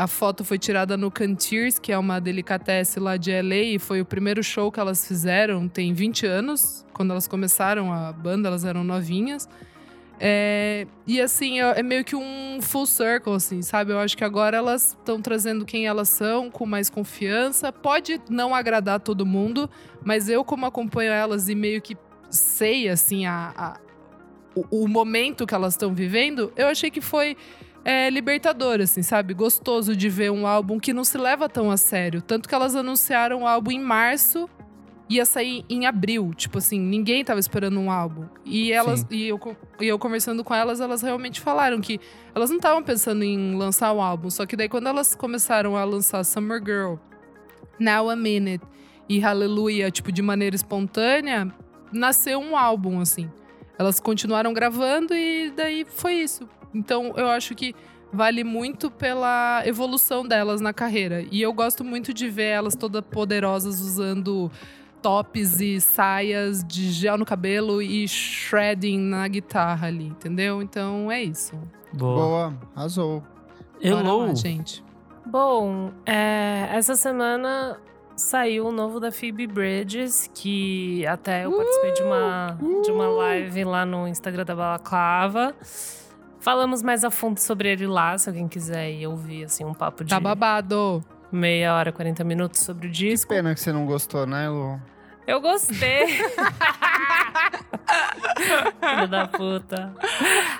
A 0.00 0.06
foto 0.06 0.46
foi 0.46 0.58
tirada 0.58 0.96
no 0.96 1.10
Cantiers, 1.10 1.78
que 1.78 1.92
é 1.92 1.98
uma 1.98 2.18
delicatesse 2.18 2.98
lá 2.98 3.18
de 3.18 3.30
LA, 3.30 3.74
e 3.74 3.78
foi 3.78 4.00
o 4.00 4.04
primeiro 4.06 4.42
show 4.42 4.72
que 4.72 4.80
elas 4.80 5.06
fizeram, 5.06 5.68
tem 5.68 5.92
20 5.92 6.24
anos. 6.24 6.86
Quando 6.94 7.10
elas 7.10 7.28
começaram 7.28 7.92
a 7.92 8.10
banda, 8.10 8.48
elas 8.48 8.64
eram 8.64 8.82
novinhas. 8.82 9.46
É, 10.18 10.86
e 11.06 11.20
assim, 11.20 11.60
é, 11.60 11.80
é 11.80 11.82
meio 11.82 12.02
que 12.02 12.16
um 12.16 12.60
full 12.62 12.86
circle, 12.86 13.34
assim, 13.34 13.60
sabe? 13.60 13.92
Eu 13.92 13.98
acho 13.98 14.16
que 14.16 14.24
agora 14.24 14.56
elas 14.56 14.96
estão 14.98 15.20
trazendo 15.20 15.66
quem 15.66 15.86
elas 15.86 16.08
são 16.08 16.50
com 16.50 16.64
mais 16.64 16.88
confiança. 16.88 17.70
Pode 17.70 18.18
não 18.30 18.54
agradar 18.54 19.00
todo 19.00 19.26
mundo, 19.26 19.68
mas 20.02 20.30
eu, 20.30 20.42
como 20.42 20.64
acompanho 20.64 21.12
elas 21.12 21.50
e 21.50 21.54
meio 21.54 21.82
que 21.82 21.94
sei, 22.30 22.88
assim, 22.88 23.26
a, 23.26 23.52
a 23.54 23.80
o, 24.54 24.84
o, 24.84 24.88
momento 24.88 25.46
que 25.46 25.54
elas 25.54 25.74
estão 25.74 25.94
vivendo, 25.94 26.52
eu 26.56 26.68
achei 26.68 26.90
que 26.90 27.02
foi 27.02 27.36
é, 27.84 28.10
libertador, 28.10 28.80
assim, 28.80 29.02
sabe? 29.02 29.34
Gostoso 29.34 29.96
de 29.96 30.08
ver 30.08 30.30
um 30.30 30.46
álbum 30.46 30.78
que 30.78 30.92
não 30.92 31.04
se 31.04 31.16
leva 31.16 31.48
tão 31.48 31.70
a 31.70 31.76
sério. 31.76 32.20
Tanto 32.20 32.48
que 32.48 32.54
elas 32.54 32.74
anunciaram 32.76 33.42
o 33.42 33.46
álbum 33.46 33.70
em 33.70 33.80
março 33.80 34.48
ia 35.10 35.24
sair 35.24 35.64
em 35.68 35.86
abril. 35.86 36.32
Tipo 36.34 36.58
assim, 36.58 36.78
ninguém 36.78 37.24
tava 37.24 37.40
esperando 37.40 37.80
um 37.80 37.90
álbum. 37.90 38.26
E 38.44 38.70
elas 38.70 39.04
e 39.10 39.26
eu, 39.26 39.40
e 39.80 39.88
eu 39.88 39.98
conversando 39.98 40.44
com 40.44 40.54
elas, 40.54 40.80
elas 40.80 41.02
realmente 41.02 41.40
falaram 41.40 41.80
que 41.80 42.00
elas 42.32 42.48
não 42.48 42.58
estavam 42.58 42.80
pensando 42.80 43.24
em 43.24 43.56
lançar 43.56 43.92
um 43.92 44.00
álbum. 44.00 44.30
Só 44.30 44.46
que 44.46 44.56
daí, 44.56 44.68
quando 44.68 44.86
elas 44.86 45.16
começaram 45.16 45.76
a 45.76 45.82
lançar 45.82 46.22
Summer 46.24 46.62
Girl, 46.64 46.94
Now 47.78 48.08
a 48.08 48.14
Minute 48.14 48.64
e 49.08 49.18
Hallelujah, 49.18 49.90
tipo, 49.90 50.12
de 50.12 50.22
maneira 50.22 50.54
espontânea, 50.54 51.52
nasceu 51.92 52.38
um 52.38 52.56
álbum, 52.56 53.00
assim. 53.00 53.28
Elas 53.76 53.98
continuaram 53.98 54.52
gravando 54.52 55.12
e 55.12 55.50
daí 55.50 55.84
foi 55.88 56.14
isso. 56.14 56.48
Então, 56.74 57.12
eu 57.16 57.28
acho 57.28 57.54
que 57.54 57.74
vale 58.12 58.42
muito 58.42 58.90
pela 58.90 59.62
evolução 59.64 60.26
delas 60.26 60.60
na 60.60 60.72
carreira. 60.72 61.24
E 61.30 61.40
eu 61.40 61.52
gosto 61.52 61.84
muito 61.84 62.12
de 62.12 62.28
ver 62.28 62.48
elas 62.48 62.74
todas 62.74 63.02
poderosas 63.04 63.80
usando 63.80 64.50
tops 65.00 65.60
e 65.60 65.80
saias 65.80 66.62
de 66.62 66.90
gel 66.90 67.16
no 67.16 67.24
cabelo 67.24 67.80
e 67.80 68.06
shredding 68.06 68.98
na 68.98 69.26
guitarra 69.28 69.88
ali, 69.88 70.06
entendeu? 70.06 70.60
Então 70.60 71.10
é 71.10 71.22
isso. 71.22 71.58
Boa, 71.92 72.14
Boa 72.14 72.54
arrasou. 72.76 73.22
Hello, 73.80 74.26
lá, 74.26 74.34
gente. 74.34 74.84
Bom, 75.24 75.90
é, 76.04 76.68
essa 76.72 76.96
semana 76.96 77.78
saiu 78.14 78.66
o 78.66 78.72
novo 78.72 79.00
da 79.00 79.10
Phoebe 79.10 79.46
Bridges, 79.46 80.30
que 80.34 81.06
até 81.06 81.46
eu 81.46 81.52
participei 81.52 81.92
de 81.92 82.02
uma, 82.02 82.58
de 82.84 82.90
uma 82.90 83.08
live 83.08 83.64
lá 83.64 83.86
no 83.86 84.06
Instagram 84.06 84.44
da 84.44 84.54
Balaclava. 84.54 85.54
Falamos 86.40 86.82
mais 86.82 87.04
a 87.04 87.10
fundo 87.10 87.38
sobre 87.38 87.70
ele 87.70 87.86
lá, 87.86 88.16
se 88.18 88.28
alguém 88.28 88.48
quiser 88.48 88.90
ir 88.90 89.06
ouvir 89.06 89.44
assim, 89.44 89.64
um 89.64 89.74
papo 89.74 90.04
de. 90.04 90.10
Tá 90.10 90.18
babado! 90.18 91.04
meia 91.32 91.74
hora, 91.74 91.92
40 91.92 92.24
minutos 92.24 92.60
sobre 92.60 92.88
o 92.88 92.90
disco. 92.90 93.28
Que 93.28 93.36
pena 93.36 93.54
que 93.54 93.60
você 93.60 93.72
não 93.72 93.86
gostou, 93.86 94.26
né, 94.26 94.48
Lu? 94.48 94.80
Eu 95.26 95.40
gostei. 95.40 96.06
Filho 98.80 99.08
da 99.08 99.26
puta. 99.28 99.94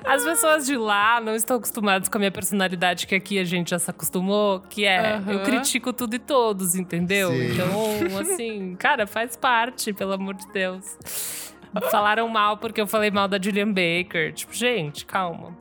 As 0.05 0.23
pessoas 0.23 0.67
de 0.67 0.77
lá 0.77 1.21
não 1.21 1.35
estão 1.35 1.57
acostumadas 1.57 2.09
com 2.09 2.19
a 2.19 2.21
minha 2.21 2.31
personalidade, 2.31 3.07
que 3.07 3.15
aqui 3.15 3.39
a 3.39 3.45
gente 3.45 3.71
já 3.71 3.79
se 3.79 3.91
acostumou, 3.91 4.61
que 4.61 4.85
é 4.85 5.17
uhum. 5.17 5.33
eu 5.33 5.43
critico 5.43 5.93
tudo 5.93 6.15
e 6.15 6.19
todos, 6.19 6.77
entendeu? 6.77 7.31
Sim. 7.31 7.53
Então, 7.53 8.19
assim, 8.21 8.77
cara, 8.77 9.07
faz 9.07 9.37
parte, 9.37 9.93
pelo 9.93 10.13
amor 10.13 10.35
de 10.35 10.47
Deus. 10.53 11.53
Falaram 11.91 12.29
mal 12.29 12.57
porque 12.59 12.81
eu 12.81 12.87
falei 12.87 13.11
mal 13.11 13.27
da 13.27 13.41
Julian 13.41 13.73
Baker. 13.73 14.33
Tipo, 14.33 14.53
gente, 14.55 15.05
calma. 15.05 15.57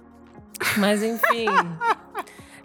Mas 0.78 1.03
enfim. 1.03 1.45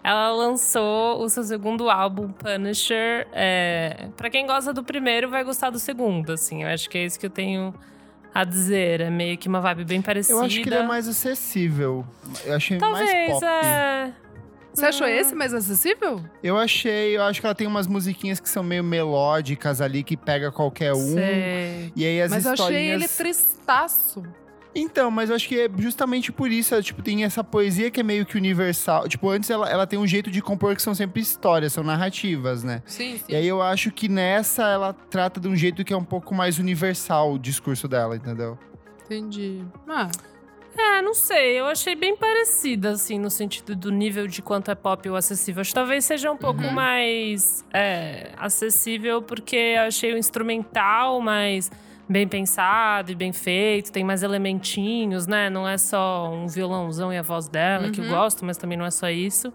Ela 0.03 0.31
lançou 0.31 1.19
o 1.23 1.27
seu 1.27 1.43
segundo 1.43 1.89
álbum, 1.89 2.31
Punisher. 2.31 3.27
É, 3.33 4.09
para 4.15 4.29
quem 4.29 4.45
gosta 4.45 4.71
do 4.71 4.83
primeiro, 4.83 5.29
vai 5.31 5.43
gostar 5.43 5.71
do 5.71 5.79
segundo, 5.79 6.33
assim. 6.33 6.61
Eu 6.61 6.69
acho 6.69 6.87
que 6.87 6.97
é 6.97 7.05
isso 7.05 7.19
que 7.19 7.25
eu 7.25 7.29
tenho 7.29 7.73
a 8.31 8.43
dizer. 8.43 9.01
É 9.01 9.09
meio 9.09 9.35
que 9.35 9.47
uma 9.47 9.59
vibe 9.59 9.83
bem 9.83 10.03
parecida. 10.03 10.37
Eu 10.37 10.43
acho 10.43 10.61
que 10.61 10.69
ele 10.69 10.75
é 10.75 10.83
mais 10.83 11.07
acessível. 11.07 12.05
Eu 12.45 12.55
achei 12.55 12.77
Talvez, 12.77 13.11
mais 13.11 13.31
pop. 13.31 13.45
É... 13.45 14.13
Você 14.75 14.85
achou 14.85 15.07
esse 15.07 15.33
mais 15.33 15.53
acessível? 15.53 16.23
Eu 16.43 16.57
achei, 16.57 17.15
eu 17.15 17.23
acho 17.23 17.39
que 17.39 17.47
ela 17.47 17.55
tem 17.55 17.65
umas 17.65 17.87
musiquinhas 17.87 18.41
que 18.41 18.49
são 18.49 18.61
meio 18.61 18.83
melódicas 18.83 19.79
ali, 19.79 20.03
que 20.03 20.17
pega 20.17 20.51
qualquer 20.51 20.93
um. 20.93 21.13
Sei. 21.13 21.93
E 21.95 22.05
aí 22.05 22.21
as 22.21 22.29
Mas 22.29 22.45
historinhas... 22.45 22.59
eu 22.59 22.65
achei 22.65 22.91
ele 22.91 23.07
tristaço. 23.07 24.23
Então, 24.77 25.09
mas 25.09 25.29
eu 25.29 25.37
acho 25.37 25.47
que 25.47 25.57
é 25.57 25.69
justamente 25.77 26.33
por 26.33 26.51
isso, 26.51 26.73
ela, 26.73 26.83
tipo, 26.83 27.01
tem 27.01 27.23
essa 27.23 27.41
poesia 27.41 27.89
que 27.89 28.01
é 28.01 28.03
meio 28.03 28.25
que 28.25 28.35
universal. 28.35 29.07
Tipo, 29.07 29.29
antes 29.29 29.49
ela, 29.49 29.69
ela 29.69 29.87
tem 29.87 29.97
um 29.97 30.05
jeito 30.05 30.29
de 30.29 30.41
compor 30.41 30.75
que 30.75 30.81
são 30.81 30.93
sempre 30.93 31.21
histórias, 31.21 31.71
são 31.71 31.83
narrativas, 31.83 32.61
né? 32.61 32.83
Sim, 32.85 33.17
sim. 33.17 33.23
E 33.29 33.35
aí 33.35 33.47
eu 33.47 33.61
acho 33.61 33.89
que 33.89 34.09
nessa 34.09 34.67
ela 34.67 34.91
trata 34.91 35.39
de 35.39 35.47
um 35.47 35.55
jeito 35.55 35.85
que 35.85 35.93
é 35.93 35.97
um 35.97 36.03
pouco 36.03 36.35
mais 36.35 36.59
universal 36.59 37.33
o 37.33 37.39
discurso 37.39 37.87
dela, 37.87 38.17
entendeu? 38.17 38.59
Entendi. 39.05 39.63
Ah. 39.87 40.09
É, 40.77 41.01
não 41.01 41.13
sei. 41.13 41.57
Eu 41.57 41.67
achei 41.67 41.95
bem 41.95 42.17
parecida, 42.17 42.91
assim, 42.91 43.17
no 43.17 43.29
sentido 43.29 43.77
do 43.77 43.89
nível 43.89 44.27
de 44.27 44.41
quanto 44.41 44.69
é 44.69 44.75
pop 44.75 45.09
ou 45.09 45.15
acessível. 45.15 45.61
Acho 45.61 45.69
que 45.69 45.75
talvez 45.75 46.03
seja 46.03 46.29
um 46.29 46.35
pouco 46.35 46.61
uhum. 46.61 46.71
mais 46.71 47.63
é, 47.73 48.33
acessível, 48.37 49.21
porque 49.21 49.55
eu 49.55 49.83
achei 49.83 50.13
o 50.13 50.17
instrumental 50.17 51.21
mais 51.21 51.71
bem 52.07 52.27
pensado 52.27 53.11
e 53.11 53.15
bem 53.15 53.33
feito, 53.33 53.91
tem 53.91 54.03
mais 54.03 54.23
elementinhos, 54.23 55.27
né? 55.27 55.49
Não 55.49 55.67
é 55.67 55.77
só 55.77 56.31
um 56.31 56.47
violãozão 56.47 57.11
e 57.11 57.17
a 57.17 57.21
voz 57.21 57.47
dela, 57.47 57.85
uhum. 57.85 57.91
que 57.91 57.99
eu 57.99 58.05
uhum. 58.05 58.11
gosto, 58.11 58.45
mas 58.45 58.57
também 58.57 58.77
não 58.77 58.85
é 58.85 58.91
só 58.91 59.09
isso. 59.09 59.51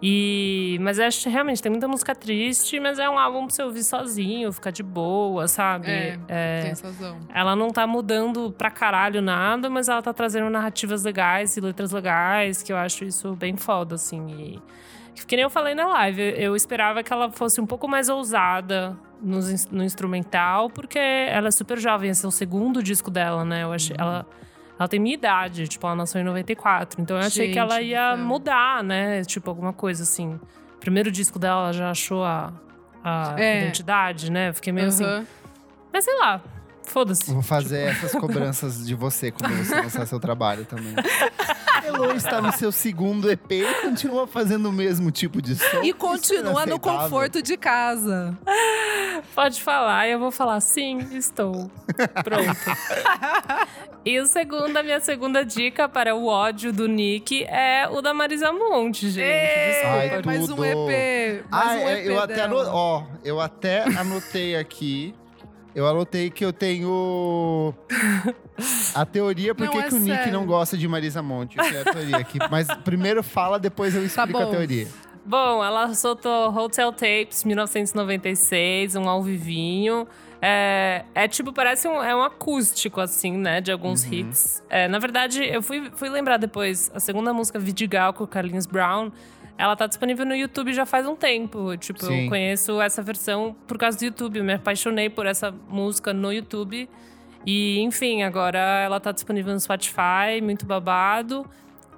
E, 0.00 0.78
mas 0.80 1.00
acho 1.00 1.24
que 1.24 1.28
realmente 1.28 1.60
tem 1.60 1.70
muita 1.70 1.88
música 1.88 2.14
triste, 2.14 2.78
mas 2.78 3.00
é 3.00 3.10
um 3.10 3.18
álbum 3.18 3.46
pra 3.46 3.54
você 3.54 3.62
ouvir 3.64 3.82
sozinho, 3.82 4.52
ficar 4.52 4.70
de 4.70 4.82
boa, 4.82 5.48
sabe? 5.48 5.90
É, 5.90 6.18
é, 6.28 6.62
tem 6.62 6.84
razão. 6.84 7.18
Ela 7.34 7.56
não 7.56 7.70
tá 7.70 7.84
mudando 7.86 8.52
pra 8.52 8.70
caralho 8.70 9.20
nada, 9.20 9.68
mas 9.68 9.88
ela 9.88 10.00
tá 10.00 10.12
trazendo 10.12 10.48
narrativas 10.50 11.02
legais 11.04 11.56
e 11.56 11.60
letras 11.60 11.90
legais, 11.90 12.62
que 12.62 12.72
eu 12.72 12.76
acho 12.76 13.04
isso 13.04 13.34
bem 13.34 13.56
foda, 13.56 13.96
assim. 13.96 14.28
E, 14.28 15.24
que 15.26 15.34
nem 15.34 15.42
eu 15.42 15.50
falei 15.50 15.74
na 15.74 15.86
live, 15.88 16.34
eu 16.36 16.54
esperava 16.54 17.02
que 17.02 17.12
ela 17.12 17.30
fosse 17.32 17.60
um 17.60 17.66
pouco 17.66 17.88
mais 17.88 18.08
ousada 18.08 18.96
no, 19.20 19.38
no 19.70 19.84
instrumental, 19.84 20.70
porque 20.70 20.98
ela 20.98 21.48
é 21.48 21.50
super 21.50 21.78
jovem, 21.78 22.10
esse 22.10 22.24
é 22.24 22.28
o 22.28 22.32
segundo 22.32 22.82
disco 22.82 23.10
dela, 23.10 23.44
né? 23.44 23.64
Eu 23.64 23.72
achei, 23.72 23.96
uhum. 23.96 24.02
ela, 24.02 24.26
ela 24.78 24.88
tem 24.88 25.00
minha 25.00 25.14
idade, 25.14 25.68
tipo, 25.68 25.86
ela 25.86 25.96
nasceu 25.96 26.20
em 26.20 26.24
94. 26.24 27.00
Então 27.00 27.16
eu 27.16 27.26
achei 27.26 27.46
Gente, 27.46 27.54
que 27.54 27.58
ela 27.58 27.80
ia 27.80 28.16
mudar, 28.16 28.82
né? 28.82 29.24
Tipo, 29.24 29.50
alguma 29.50 29.72
coisa 29.72 30.02
assim. 30.02 30.38
Primeiro 30.80 31.10
disco 31.10 31.38
dela, 31.38 31.62
ela 31.62 31.72
já 31.72 31.90
achou 31.90 32.24
a, 32.24 32.52
a 33.02 33.34
é. 33.36 33.62
identidade, 33.62 34.30
né? 34.30 34.52
fiquei 34.52 34.72
meio 34.72 34.86
uhum. 34.86 34.92
assim. 34.92 35.26
Mas 35.92 36.04
sei 36.04 36.16
lá, 36.18 36.40
foda-se. 36.88 37.32
Vou 37.32 37.42
fazer 37.42 37.92
tipo... 37.92 38.06
essas 38.06 38.20
cobranças 38.20 38.86
de 38.86 38.94
você 38.94 39.30
quando 39.30 39.54
você 39.56 39.74
lançar 39.74 40.06
seu 40.06 40.18
trabalho 40.18 40.64
também. 40.64 40.94
Elo 41.84 42.12
está 42.12 42.40
no 42.40 42.52
seu 42.52 42.70
segundo 42.72 43.30
EP 43.30 43.50
e 43.52 43.74
continua 43.82 44.26
fazendo 44.26 44.68
o 44.68 44.72
mesmo 44.72 45.10
tipo 45.10 45.40
de 45.40 45.56
som. 45.56 45.82
E 45.82 45.92
continua 45.92 46.66
no 46.66 46.78
conforto 46.78 47.42
de 47.42 47.56
casa. 47.56 48.36
Pode 49.34 49.62
falar, 49.62 50.08
eu 50.08 50.18
vou 50.18 50.30
falar 50.30 50.60
sim, 50.60 50.98
estou. 51.16 51.70
Pronto. 52.24 52.58
e 54.04 54.18
o 54.18 54.26
segundo, 54.26 54.76
a 54.76 54.82
minha 54.82 55.00
segunda 55.00 55.44
dica 55.44 55.88
para 55.88 56.14
o 56.14 56.26
ódio 56.26 56.72
do 56.72 56.86
Nick 56.86 57.44
é 57.44 57.88
o 57.88 58.00
da 58.00 58.12
Marisa 58.12 58.52
Monte, 58.52 59.10
gente. 59.10 59.24
Ei, 59.24 59.84
Ai, 59.84 60.22
mais 60.24 60.48
um 60.48 60.64
EP. 60.64 61.44
Mais 61.50 61.68
Ai, 61.68 61.84
um 61.84 61.88
EP 61.88 62.06
eu, 62.06 62.20
até 62.20 62.42
anotei, 62.42 62.72
ó, 62.72 63.02
eu 63.24 63.40
até 63.40 63.82
anotei 63.98 64.56
aqui. 64.56 65.14
Eu 65.74 65.86
anotei 65.86 66.30
que 66.30 66.44
eu 66.44 66.52
tenho 66.52 67.74
a 68.94 69.06
teoria 69.06 69.54
por 69.54 69.68
que, 69.68 69.78
é 69.78 69.82
que 69.82 69.94
o 69.94 69.98
Nick 69.98 70.30
não 70.30 70.44
gosta 70.44 70.76
de 70.76 70.88
Marisa 70.88 71.22
Monte. 71.22 71.56
Eu 71.58 71.64
a 71.64 71.92
teoria 71.92 72.16
aqui. 72.16 72.38
Mas 72.50 72.66
primeiro 72.84 73.22
fala, 73.22 73.58
depois 73.58 73.94
eu 73.94 74.00
tá 74.00 74.06
explico 74.06 74.38
tá 74.38 74.44
a 74.46 74.50
teoria. 74.50 74.88
Bom, 75.24 75.62
ela 75.62 75.92
soltou 75.94 76.56
Hotel 76.56 76.90
Tapes 76.92 77.44
1996, 77.44 78.96
um 78.96 79.08
ao 79.08 79.22
vivinho. 79.22 80.08
É, 80.40 81.04
é 81.14 81.28
tipo, 81.28 81.52
parece 81.52 81.86
um, 81.88 82.02
é 82.02 82.14
um 82.14 82.22
acústico, 82.22 83.00
assim, 83.00 83.36
né? 83.36 83.60
De 83.60 83.70
alguns 83.70 84.04
Uhum. 84.04 84.12
hits. 84.14 84.62
É, 84.70 84.88
na 84.88 84.98
verdade, 84.98 85.44
eu 85.44 85.60
fui, 85.62 85.90
fui 85.94 86.08
lembrar 86.08 86.36
depois, 86.36 86.90
a 86.94 87.00
segunda 87.00 87.32
música, 87.32 87.58
Vidigal, 87.58 88.12
com 88.12 88.24
o 88.24 88.26
Carlinhos 88.26 88.64
Brown, 88.66 89.10
ela 89.58 89.74
tá 89.76 89.86
disponível 89.86 90.24
no 90.24 90.34
YouTube 90.34 90.72
já 90.72 90.86
faz 90.86 91.06
um 91.06 91.16
tempo. 91.16 91.76
Tipo, 91.76 92.06
Sim. 92.06 92.22
eu 92.24 92.28
conheço 92.30 92.80
essa 92.80 93.02
versão 93.02 93.54
por 93.66 93.76
causa 93.76 93.98
do 93.98 94.04
YouTube. 94.04 94.38
Eu 94.38 94.44
me 94.44 94.54
apaixonei 94.54 95.10
por 95.10 95.26
essa 95.26 95.52
música 95.68 96.12
no 96.14 96.32
YouTube. 96.32 96.88
E, 97.44 97.80
enfim, 97.80 98.22
agora 98.22 98.58
ela 98.58 99.00
tá 99.00 99.10
disponível 99.12 99.52
no 99.52 99.60
Spotify, 99.60 100.40
muito 100.42 100.64
babado. 100.64 101.44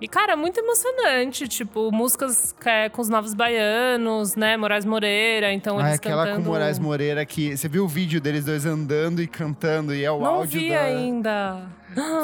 E, 0.00 0.08
cara, 0.08 0.34
muito 0.34 0.58
emocionante. 0.58 1.46
Tipo, 1.46 1.92
músicas 1.92 2.54
é, 2.64 2.88
com 2.88 3.02
os 3.02 3.10
Novos 3.10 3.34
Baianos, 3.34 4.34
né? 4.36 4.56
Moraes 4.56 4.86
Moreira. 4.86 5.52
Então, 5.52 5.78
Ah, 5.78 5.82
eles 5.88 5.94
aquela 5.96 6.24
cantando... 6.24 6.44
com 6.46 6.50
Moraes 6.52 6.78
Moreira 6.78 7.26
que. 7.26 7.54
Você 7.56 7.68
viu 7.68 7.84
o 7.84 7.88
vídeo 7.88 8.18
deles 8.20 8.46
dois 8.46 8.64
andando 8.64 9.20
e 9.20 9.26
cantando 9.26 9.94
e 9.94 10.02
é 10.02 10.10
o 10.10 10.18
Não 10.20 10.26
áudio 10.36 10.58
vi 10.60 10.70
da. 10.70 10.80
ainda. 10.80 11.62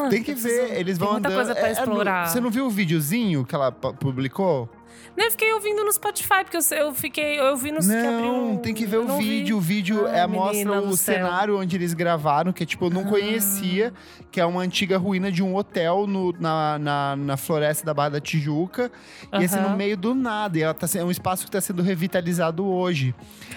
Tem 0.09 0.23
que 0.23 0.33
ver, 0.33 0.79
eles 0.79 0.97
tem 0.97 1.05
vão 1.05 1.15
muita 1.15 1.29
andando. 1.29 1.37
coisa 1.45 1.55
pra 1.55 1.67
É, 1.67 1.71
é 1.71 1.73
explorar. 1.73 2.29
Você 2.29 2.41
não 2.41 2.51
viu 2.51 2.67
o 2.67 2.71
videozinho 2.71 3.45
que 3.45 3.55
ela 3.55 3.71
pu- 3.73 3.93
publicou? 3.95 4.71
Não, 5.17 5.25
eu 5.25 5.31
fiquei 5.31 5.53
ouvindo 5.55 5.83
no 5.85 5.91
Spotify, 5.93 6.45
porque 6.45 6.57
eu, 6.59 6.63
eu 6.77 6.95
fiquei. 6.95 7.41
Eu 7.41 7.57
vi 7.57 7.73
que 7.73 7.87
Não, 7.87 8.51
um- 8.53 8.57
tem 8.59 8.75
que 8.75 8.85
ver 8.85 8.99
o 8.99 9.05
não 9.05 9.17
vi. 9.19 9.25
vídeo. 9.25 9.57
O 9.57 9.61
vídeo 9.61 10.07
Ai, 10.07 10.21
é, 10.21 10.27
mostra 10.27 10.81
do 10.81 10.89
o 10.89 10.97
céu. 10.97 11.15
cenário 11.15 11.59
onde 11.59 11.75
eles 11.77 11.95
gravaram, 11.95 12.53
que 12.53 12.67
tipo, 12.67 12.87
eu 12.87 12.91
não 12.91 13.05
conhecia, 13.05 13.93
que 14.31 14.41
é 14.41 14.45
uma 14.45 14.61
antiga 14.61 14.99
ruína 14.99 15.33
de 15.33 15.43
um 15.43 15.57
hotel 15.57 16.07
no- 16.07 16.33
na, 16.39 16.79
na, 16.79 17.17
na 17.17 17.37
floresta 17.37 17.85
da 17.87 17.95
Barra 17.95 18.11
da 18.11 18.21
Tijuca. 18.21 18.93
E 19.33 19.45
assim, 19.45 19.59
no 19.61 19.71
meio 19.77 19.97
do 19.97 20.15
nada. 20.15 20.59
E 20.59 20.63
ela 20.63 20.75
tá, 20.75 20.87
é 20.99 21.03
um 21.03 21.11
espaço 21.11 21.45
que 21.45 21.49
está 21.49 21.61
sendo 21.61 21.83
revitalizado 21.83 22.67
hoje. 22.67 23.15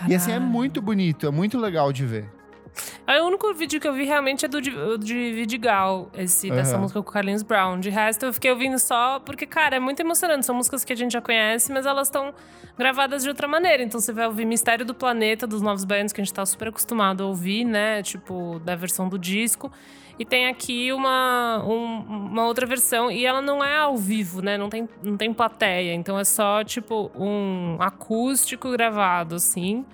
E 0.08 0.16
assim, 0.16 0.32
é 0.32 0.36
Caralho. 0.36 0.50
muito 0.52 0.82
bonito, 0.82 1.28
é 1.28 1.32
muito 1.32 1.58
legal 1.60 1.92
de 1.92 2.06
ver. 2.06 2.39
Aí, 3.08 3.20
o 3.22 3.26
único 3.26 3.54
vídeo 3.54 3.80
que 3.80 3.88
eu 3.88 3.94
vi 3.94 4.04
realmente 4.06 4.46
é 4.46 4.48
do 4.48 4.62
de, 4.62 4.72
Vidigal, 5.34 6.10
esse, 6.16 6.50
dessa 6.50 6.74
Aham. 6.74 6.82
música 6.82 7.02
com 7.02 7.10
o 7.10 7.14
Carlinhos 7.14 7.42
Brown. 7.44 7.80
De 7.80 7.90
resto, 7.90 8.26
eu 8.26 8.34
fiquei 8.34 8.52
ouvindo 8.52 8.78
só 8.80 9.20
porque, 9.20 9.46
cara, 9.46 9.76
é 9.76 9.80
muito 9.80 10.00
emocionante. 10.00 10.46
São 10.46 10.56
músicas 10.56 10.84
que 10.86 10.94
a 10.94 10.96
gente 10.96 11.12
já 11.14 11.22
conhece, 11.22 11.72
mas 11.72 11.86
elas 11.86 12.08
estão 12.08 12.34
gravadas 12.78 13.24
de 13.24 13.30
outra 13.30 13.48
maneira. 13.48 13.82
Então 13.84 14.00
você 14.00 14.14
vai 14.14 14.26
ouvir 14.28 14.46
Mistério 14.46 14.86
do 14.86 14.94
Planeta, 14.94 15.46
dos 15.48 15.62
Novos 15.62 15.84
Baianos, 15.86 16.14
que 16.14 16.22
a 16.22 16.24
gente 16.24 16.34
tá 16.34 16.46
super 16.46 16.68
acostumado 16.70 17.24
a 17.24 17.28
ouvir, 17.28 17.64
né? 17.66 18.04
Tipo, 18.04 18.60
da 18.64 18.76
versão 18.76 19.10
do 19.10 19.18
disco. 19.18 19.72
E 20.18 20.26
tem 20.26 20.48
aqui 20.48 20.92
uma, 20.92 21.64
um- 21.66 22.28
uma 22.32 22.46
outra 22.46 22.66
versão, 22.66 23.10
e 23.10 23.26
ela 23.26 23.42
não 23.42 23.64
é 23.64 23.78
ao 23.78 23.96
vivo, 23.96 24.42
né? 24.42 24.58
Não 24.58 24.70
tem, 24.70 24.88
não 25.02 25.16
tem 25.16 25.34
plateia. 25.34 25.94
Então 25.94 26.20
é 26.20 26.26
só, 26.26 26.62
tipo, 26.64 27.10
um 27.16 27.78
acústico 27.80 28.70
gravado, 28.72 29.36
assim. 29.36 29.86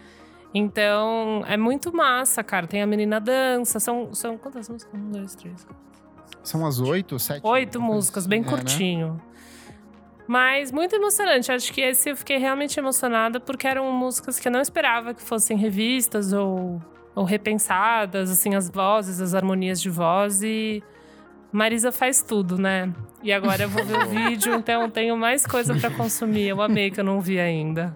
Então, 0.58 1.43
é 1.49 1.58
muito 1.58 1.93
massa, 1.93 2.41
cara. 2.41 2.66
Tem 2.66 2.82
a 2.82 2.88
menina 2.88 3.20
dança. 3.20 3.78
São, 3.78 4.14
são 4.14 4.38
quantas 4.38 4.70
músicas? 4.70 4.97
Um, 4.97 5.12
dois, 5.12 5.36
três, 5.36 5.66
quatro. 5.66 5.84
São 6.41 6.66
as 6.66 6.80
oito, 6.80 7.20
sete? 7.20 7.45
Oito 7.45 7.82
músicas, 7.82 8.24
assim. 8.24 8.30
bem 8.30 8.39
É, 8.39 8.43
né? 8.43 8.49
curtinho. 8.49 9.22
Mas 10.26 10.72
muito 10.72 10.95
emocionante. 10.95 11.51
Acho 11.51 11.74
que 11.74 11.82
esse 11.82 12.10
eu 12.10 12.16
fiquei 12.16 12.38
realmente 12.38 12.80
emocionada 12.80 13.38
porque 13.38 13.68
eram 13.68 13.91
músicas 13.91 14.39
que 14.39 14.47
eu 14.47 14.51
não 14.51 14.62
esperava 14.62 15.14
que 15.14 15.22
fossem 15.22 15.58
revistas 15.58 16.32
ou, 16.32 16.82
ou 17.14 17.26
repensadas, 17.26 18.32
assim, 18.32 18.56
as 18.56 18.70
vozes, 18.70 19.20
as 19.20 19.36
harmonias 19.36 19.82
de 19.82 19.89
voz. 19.89 20.41
E 20.41 20.82
Marisa 21.51 21.91
faz 21.91 22.22
tudo, 22.22 22.58
né? 22.58 22.93
E 23.22 23.34
agora 23.34 23.64
eu 23.64 23.70
vou 23.70 23.84
ver 23.84 23.97
o 23.97 24.08
vídeo, 24.30 24.56
então 24.56 24.89
tenho 24.89 25.18
mais 25.18 25.45
coisa 25.45 25.76
pra 25.76 25.91
consumir. 25.91 26.47
Eu 26.47 26.62
amei 26.62 26.89
que 26.91 27.01
eu 27.01 27.03
não 27.03 27.20
vi 27.20 27.41
ainda. 27.41 27.93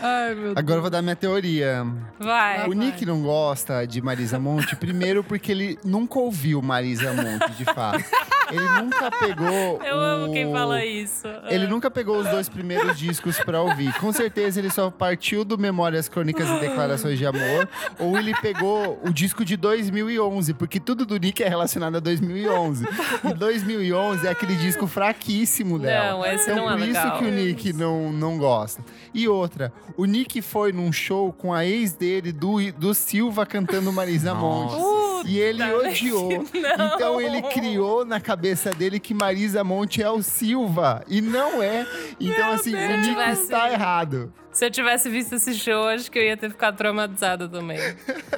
Ai, 0.00 0.34
meu 0.34 0.52
Agora 0.56 0.78
eu 0.78 0.82
vou 0.82 0.90
dar 0.90 1.02
minha 1.02 1.16
teoria. 1.16 1.84
Vai. 2.18 2.68
O 2.68 2.72
Nick 2.72 3.04
não 3.04 3.22
gosta 3.22 3.84
de 3.86 4.00
Marisa 4.00 4.38
Monte, 4.38 4.76
primeiro 4.76 5.24
porque 5.24 5.52
ele 5.52 5.78
nunca 5.84 6.18
ouviu 6.18 6.62
Marisa 6.62 7.12
Monte, 7.12 7.52
de 7.52 7.64
fato. 7.64 8.04
Ele 8.52 8.82
nunca 8.82 9.10
pegou. 9.10 9.80
Eu 9.84 9.96
o... 9.96 10.00
amo 10.00 10.32
quem 10.32 10.52
fala 10.52 10.84
isso. 10.84 11.26
Ele 11.48 11.66
nunca 11.66 11.90
pegou 11.90 12.18
os 12.18 12.28
dois 12.28 12.48
primeiros 12.48 12.98
discos 12.98 13.38
pra 13.38 13.60
ouvir. 13.60 13.92
Com 13.98 14.12
certeza 14.12 14.60
ele 14.60 14.70
só 14.70 14.90
partiu 14.90 15.44
do 15.44 15.58
Memórias, 15.58 16.08
Crônicas 16.08 16.48
e 16.48 16.60
Declarações 16.60 17.18
de 17.18 17.26
Amor. 17.26 17.68
Ou 17.98 18.18
ele 18.18 18.34
pegou 18.40 19.00
o 19.04 19.12
disco 19.12 19.44
de 19.44 19.56
2011, 19.56 20.54
porque 20.54 20.78
tudo 20.78 21.04
do 21.06 21.16
Nick 21.16 21.42
é 21.42 21.48
relacionado 21.48 21.96
a 21.96 22.00
2011. 22.00 22.86
E 23.24 23.34
2011 23.34 24.26
é 24.26 24.30
aquele 24.30 24.56
disco 24.56 24.86
fraquíssimo 24.86 25.78
dela. 25.78 26.10
Não, 26.12 26.26
esse 26.26 26.50
então 26.50 26.56
não 26.56 26.70
é 26.70 26.76
por 26.76 26.88
isso 26.88 27.00
legal. 27.00 27.18
que 27.18 27.24
o 27.24 27.30
Nick 27.30 27.72
não, 27.72 28.12
não 28.12 28.38
gosta. 28.38 28.82
E 29.14 29.28
outra, 29.28 29.72
o 29.96 30.04
Nick 30.04 30.40
foi 30.42 30.72
num 30.72 30.92
show 30.92 31.32
com 31.32 31.52
a 31.52 31.64
ex 31.64 31.92
dele, 31.92 32.32
do, 32.32 32.72
do 32.72 32.94
Silva, 32.94 33.46
cantando 33.46 33.92
Marisa 33.92 34.34
Monte. 34.34 35.01
Puta, 35.22 35.28
E 35.30 35.38
ele 35.38 35.62
odiou. 35.62 36.28
não. 36.54 36.94
Então 36.94 37.20
ele 37.20 37.42
criou 37.42 38.04
na 38.04 38.20
cabeça 38.20 38.70
dele 38.70 38.98
que 39.00 39.14
Marisa 39.14 39.62
Monte 39.64 40.02
é 40.02 40.10
o 40.10 40.22
Silva. 40.22 41.02
E 41.08 41.20
não 41.20 41.62
é. 41.62 41.86
Então, 42.20 42.52
assim, 42.52 42.74
o 42.74 42.96
Nick 42.96 43.08
Tivesse- 43.08 43.42
está 43.42 43.70
errado. 43.72 44.32
Se 44.50 44.66
eu 44.66 44.70
tivesse 44.70 45.08
visto 45.08 45.34
esse 45.34 45.54
show, 45.54 45.88
acho 45.88 46.10
que 46.10 46.18
eu 46.18 46.22
ia 46.24 46.36
ter 46.36 46.50
ficado 46.50 46.76
traumatizada 46.76 47.48
também. 47.48 47.78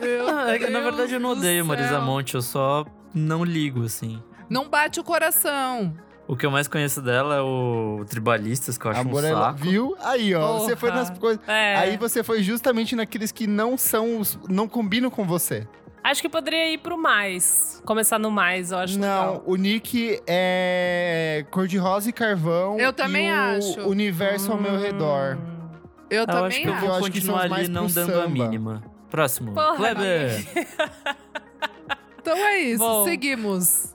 Meu 0.00 0.26
na 0.26 0.44
Deus 0.44 0.84
verdade, 0.84 1.14
eu 1.14 1.20
não 1.20 1.30
odeio 1.30 1.64
Marisa. 1.66 2.00
Monte, 2.00 2.34
eu 2.36 2.42
só 2.42 2.84
não 3.12 3.42
ligo, 3.44 3.84
assim. 3.84 4.22
Não 4.48 4.68
bate 4.68 5.00
o 5.00 5.04
coração. 5.04 5.92
O 6.26 6.36
que 6.36 6.46
eu 6.46 6.50
mais 6.50 6.68
conheço 6.68 7.02
dela 7.02 7.34
é 7.36 7.40
o 7.40 8.04
Tribalistas, 8.08 8.78
que 8.78 8.86
eu 8.86 8.90
acho 8.92 9.00
Amor 9.00 9.24
um 9.24 9.26
é 9.26 9.30
saco. 9.32 9.58
Viu? 9.58 9.96
Aí, 10.02 10.34
ó. 10.34 10.58
Você 10.60 10.74
foi 10.76 10.90
Porra. 10.90 11.02
nas 11.02 11.18
coisas. 11.18 11.42
É. 11.48 11.74
Aí 11.76 11.96
você 11.98 12.22
foi 12.22 12.42
justamente 12.42 12.94
naqueles 12.96 13.30
que 13.32 13.46
não 13.46 13.76
são. 13.76 14.18
os- 14.20 14.38
não 14.48 14.66
combinam 14.68 15.10
com 15.10 15.24
você. 15.24 15.66
Acho 16.04 16.20
que 16.20 16.28
poderia 16.28 16.70
ir 16.70 16.78
pro 16.78 16.98
mais. 16.98 17.80
Começar 17.86 18.18
no 18.18 18.30
mais, 18.30 18.70
eu 18.72 18.78
acho 18.78 18.98
Não, 18.98 19.06
legal. 19.30 19.42
o 19.46 19.56
Nick 19.56 20.20
é 20.26 21.46
cor-de-rosa 21.50 22.10
e 22.10 22.12
carvão. 22.12 22.78
Eu 22.78 22.92
também 22.92 23.28
e 23.28 23.32
o 23.32 23.34
acho. 23.34 23.80
Universo 23.88 24.52
ao 24.52 24.60
meu 24.60 24.78
redor. 24.78 25.38
Eu, 26.10 26.18
Eu 26.18 26.22
acho 26.24 26.32
também 26.42 26.62
que 26.62 26.68
eu 26.68 26.72
acho. 26.74 26.80
vou 26.80 26.88
Eu 26.90 26.94
acho 26.96 27.10
que 27.10 27.20
são 27.22 27.34
continuar 27.34 27.58
ali 27.58 27.68
não 27.68 27.86
dando 27.86 28.10
a 28.10 28.14
samba. 28.24 28.28
mínima. 28.28 28.84
Próximo. 29.10 29.54
Porra, 29.54 29.76
Kleber. 29.76 30.44
Então 32.20 32.36
é 32.36 32.58
isso, 32.58 32.78
Bom. 32.78 33.04
seguimos. 33.04 33.93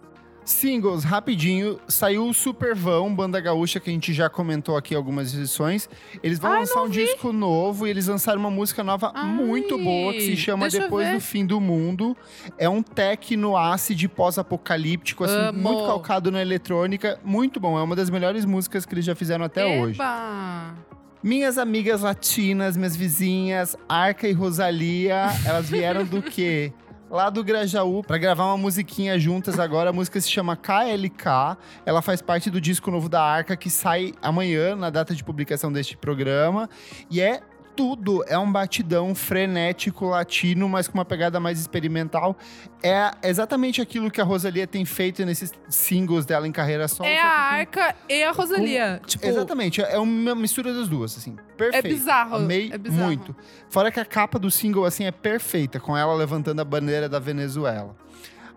Singles, 0.50 1.04
rapidinho. 1.04 1.80
Saiu 1.88 2.28
o 2.28 2.34
Supervão, 2.34 3.14
banda 3.14 3.40
gaúcha, 3.40 3.80
que 3.80 3.90
a 3.90 3.94
gente 3.94 4.12
já 4.12 4.28
comentou 4.30 4.76
aqui 4.76 4.96
algumas 4.96 5.34
edições. 5.34 5.88
Eles 6.24 6.40
vão 6.40 6.52
Ai, 6.52 6.62
lançar 6.62 6.82
um 6.82 6.90
disco 6.90 7.32
novo 7.32 7.86
e 7.86 7.92
eles 7.92 8.08
lançaram 8.08 8.40
uma 8.40 8.50
música 8.50 8.84
nova 8.84 9.12
Ai, 9.14 9.28
muito 9.28 9.78
boa 9.78 10.12
que 10.12 10.22
se 10.22 10.36
chama 10.36 10.68
Depois 10.68 11.12
do 11.14 11.22
Fim 11.22 11.46
do 11.46 11.62
Mundo. 11.62 12.18
É 12.58 12.68
um 12.68 12.82
techno 12.82 13.56
acid 13.56 14.04
pós-apocalíptico, 14.08 15.24
assim, 15.24 15.36
Amo. 15.36 15.60
muito 15.60 15.86
calcado 15.86 16.32
na 16.32 16.42
eletrônica. 16.42 17.20
Muito 17.24 17.60
bom. 17.60 17.78
É 17.78 17.84
uma 17.84 17.96
das 17.96 18.10
melhores 18.10 18.44
músicas 18.44 18.88
que 18.88 18.94
eles 18.96 19.06
já 19.06 19.14
fizeram 19.14 19.46
até 19.46 19.64
hoje. 19.80 20.00
Eba! 20.02 20.74
Minhas 21.22 21.58
amigas 21.60 22.02
latinas, 22.02 22.76
minhas 22.76 22.96
vizinhas, 22.96 23.76
Arca 23.88 24.28
e 24.28 24.32
Rosalia, 24.32 25.28
elas 25.46 25.70
vieram 25.70 26.06
do 26.06 26.24
quê? 26.24 26.74
Lá 27.10 27.32
do 27.32 27.44
Grajaú 27.44 28.04
pra 28.04 28.20
gravar 28.20 28.46
uma 28.46 28.58
musiquinha 28.58 29.18
juntas 29.18 29.60
agora. 29.60 29.90
A 29.90 29.94
música 29.94 30.22
se 30.22 30.30
chama 30.30 30.56
KLK. 30.56 31.58
Ela 31.84 32.04
faz 32.04 32.22
parte 32.22 32.52
do 32.52 32.62
disco 32.62 32.92
novo 32.92 33.10
da 33.10 33.20
Arca 33.20 33.58
que 33.58 33.68
sai 33.68 34.14
amanhã, 34.22 34.76
na 34.76 34.92
data 34.92 35.16
de 35.16 35.24
publicação 35.24 35.72
deste 35.72 35.98
programa. 35.98 36.70
E 37.10 37.20
é 37.20 37.42
tudo. 37.80 38.26
É 38.28 38.38
um 38.38 38.52
batidão 38.52 39.16
frenético 39.16 40.08
latino, 40.08 40.68
mas 40.68 40.86
com 40.86 40.98
uma 40.98 41.06
pegada 41.06 41.40
mais 41.40 41.58
experimental. 41.62 42.38
É 42.84 43.10
exatamente 43.24 43.82
aquilo 43.82 44.12
que 44.12 44.20
a 44.20 44.24
Rosalia 44.26 44.68
tem 44.68 44.84
feito 44.84 45.24
nesses 45.26 45.54
singles 45.70 46.26
dela 46.26 46.46
em 46.46 46.52
carreira 46.52 46.90
solo. 46.90 47.08
É 47.08 47.16
só 47.16 47.22
a 47.22 47.66
que 47.66 47.74
com 47.74 47.80
Arca 47.80 47.96
e 48.10 48.22
a 48.22 48.32
Rosalia. 48.32 49.02
Tipo, 49.06 49.26
Exatamente, 49.26 49.82
é 49.82 49.98
uma 49.98 50.36
mistura 50.36 50.74
das 50.74 50.90
duas, 50.90 51.18
assim. 51.18 51.38
Perfeito. 51.56 51.88
bizarro, 51.88 52.36
Amei 52.36 52.70
é 52.70 52.78
bizarro. 52.78 53.06
muito. 53.06 53.34
Fora 53.70 53.90
que 53.90 54.00
a 54.02 54.04
capa 54.04 54.38
do 54.38 54.52
single, 54.52 54.84
assim, 54.84 55.06
é 55.06 55.12
perfeita, 55.12 55.80
com 55.80 55.96
ela 55.96 56.14
levantando 56.14 56.60
a 56.60 56.66
bandeira 56.66 57.08
da 57.08 57.18
Venezuela. 57.18 57.96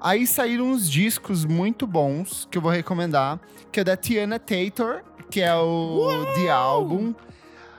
Aí 0.01 0.27
saíram 0.27 0.65
uns 0.65 0.91
discos 0.91 1.45
muito 1.45 1.87
bons, 1.87 2.49
que 2.51 2.59
eu 2.59 2.63
vou 2.63 2.73
recomendar, 2.73 3.39
que 3.71 3.79
é 3.79 3.85
da 3.85 3.97
Tiana 3.97 4.41
Tator, 4.41 5.03
que 5.31 5.41
é 5.41 5.55
o 5.55 6.27
The 6.35 6.51
Album. 6.51 7.15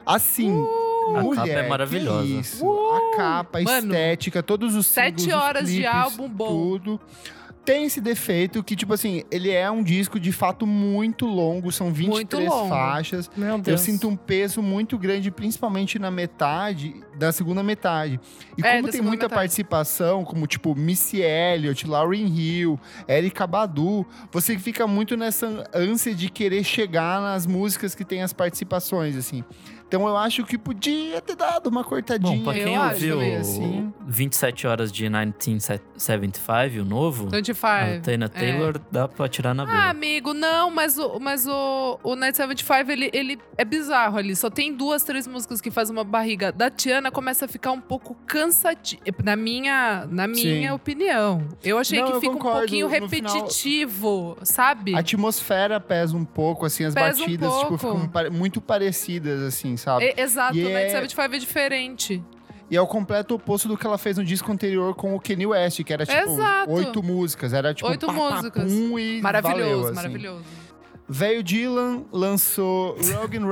Assim, 0.05 0.53
A 1.15 1.21
mulher, 1.23 1.45
capa 1.47 1.49
é 1.59 1.67
maravilhosa. 1.69 2.25
isso. 2.27 2.65
A 2.91 3.15
capa, 3.17 3.59
a 3.59 3.63
Mano, 3.63 3.87
estética, 3.93 4.41
todos 4.43 4.75
os 4.75 4.87
sete 4.87 5.21
singles, 5.21 5.37
os 5.37 5.43
horas 5.43 5.67
de 5.69 5.75
clipes, 5.81 5.91
álbum 5.95 6.29
bom. 6.29 6.47
Tudo. 6.47 6.99
Tem 7.65 7.85
esse 7.85 8.01
defeito 8.01 8.61
que, 8.61 8.75
tipo 8.75 8.93
assim, 8.93 9.23
ele 9.31 9.49
é 9.49 9.71
um 9.71 9.81
disco 9.81 10.19
de 10.19 10.33
fato 10.33 10.67
muito 10.67 11.25
longo, 11.25 11.71
são 11.71 11.93
23 11.93 12.49
longo. 12.49 12.67
faixas. 12.67 13.31
Meu 13.37 13.51
Eu 13.55 13.57
Deus. 13.59 13.79
sinto 13.79 14.09
um 14.09 14.17
peso 14.17 14.61
muito 14.61 14.97
grande, 14.97 15.31
principalmente 15.31 15.97
na 15.97 16.11
metade. 16.11 16.93
da 17.17 17.31
segunda 17.31 17.61
metade. 17.63 18.19
E 18.57 18.65
É, 18.65 18.77
como 18.81 18.89
tem 18.91 18.99
muita 18.99 19.25
metade. 19.25 19.33
participação, 19.35 20.25
como 20.25 20.45
tipo 20.47 20.75
Missy 20.75 21.21
Elliott, 21.21 21.87
Lauryn 21.87 22.25
Hill, 22.25 22.77
Erika 23.07 23.45
Badu, 23.47 24.03
você 24.31 24.57
fica 24.57 24.85
muito 24.87 25.15
nessa 25.15 25.63
ânsia 25.73 26.13
de 26.15 26.27
querer 26.29 26.63
chegar 26.65 27.21
nas 27.21 27.45
músicas 27.45 27.93
que 27.95 28.03
tem 28.03 28.23
as 28.23 28.33
participações, 28.33 29.15
assim. 29.15 29.43
Então 29.93 30.07
eu 30.07 30.17
acho 30.17 30.43
que 30.43 30.57
podia 30.57 31.21
ter 31.21 31.35
dado 31.35 31.67
uma 31.67 31.83
cortadinha. 31.83 32.35
Bom, 32.35 32.43
pra 32.43 32.57
eu 32.57 32.65
quem 32.65 32.75
acho 32.75 32.93
ouviu 33.13 33.37
assim. 33.39 33.93
27 34.07 34.65
horas 34.65 34.91
de 34.91 35.03
1975, 35.03 36.81
o 36.81 36.83
novo, 36.83 37.27
a 37.27 37.35
25. 37.35 38.01
Tina 38.01 38.25
é. 38.25 38.27
Taylor, 38.27 38.81
dá 38.91 39.07
pra 39.07 39.27
tirar 39.27 39.53
na 39.53 39.61
Ah, 39.61 39.65
boa. 39.67 39.83
amigo, 39.91 40.33
não, 40.33 40.71
mas 40.71 40.97
o, 40.97 41.19
mas 41.19 41.45
o, 41.45 41.99
o 42.01 42.15
Night 42.15 42.35
75, 42.37 42.89
ele, 42.91 43.11
ele 43.13 43.37
é 43.55 43.63
bizarro 43.63 44.17
ali. 44.17 44.35
Só 44.35 44.49
tem 44.49 44.73
duas, 44.75 45.03
três 45.03 45.27
músicas 45.27 45.61
que 45.61 45.69
fazem 45.69 45.95
uma 45.95 46.03
barriga. 46.03 46.51
Da 46.51 46.71
Tiana 46.71 47.11
começa 47.11 47.45
a 47.45 47.47
ficar 47.47 47.71
um 47.71 47.79
pouco 47.79 48.15
cansativo. 48.25 48.99
Na 49.23 49.35
minha, 49.35 50.07
na 50.09 50.27
minha 50.27 50.69
Sim. 50.69 50.73
opinião. 50.73 51.47
Eu 51.63 51.77
achei 51.77 51.99
Não, 51.99 52.07
que 52.07 52.13
eu 52.13 52.19
fica 52.19 52.33
concordo. 52.33 52.57
um 52.57 52.61
pouquinho 52.61 52.89
No 52.99 53.07
final- 53.09 53.31
repetitivo, 53.31 54.37
sabe? 54.41 54.95
A 54.95 54.99
atmosfera 54.99 55.79
pesa 55.79 56.17
um 56.17 56.25
pouco, 56.25 56.65
assim, 56.65 56.83
as 56.83 56.95
Pesa 56.95 57.17
um 57.17 57.25
batidas, 57.25 57.53
tipo, 57.59 57.77
pouco. 57.77 57.99
ficam 58.09 58.31
muito 58.31 58.59
parecidas, 58.59 59.39
assim, 59.43 59.77
sabe? 59.83 60.05
E- 60.17 60.21
exato, 60.21 60.57
E 60.57 60.65
o 60.65 60.69
Night 60.69 60.85
é- 60.87 60.89
75 60.89 61.21
é 61.35 61.39
diferente. 61.39 62.23
E 62.71 62.75
é 62.77 62.81
o 62.81 62.87
completo 62.87 63.35
oposto 63.35 63.67
do 63.67 63.77
que 63.77 63.85
ela 63.85 63.97
fez 63.97 64.17
no 64.17 64.23
disco 64.23 64.51
anterior 64.51 64.95
com 64.95 65.13
o 65.15 65.19
Kanye 65.19 65.45
West, 65.45 65.83
que 65.83 65.93
era 65.93 66.05
tipo 66.05 66.17
Exato. 66.17 66.71
oito 66.71 67.03
músicas. 67.03 67.53
Era 67.53 67.73
tipo 67.73 67.87
Oito 67.89 68.07
pá, 68.07 68.13
pá, 68.13 68.35
músicas. 68.35 68.71
pum, 68.71 68.97
e 68.97 69.21
Maravilhoso, 69.21 69.59
valeu, 69.61 69.83
assim. 69.85 69.93
maravilhoso. 69.95 70.43
Velho 71.07 71.43
Dylan 71.43 72.03
lançou 72.11 72.95
Rogue 73.13 73.37
and 73.37 73.45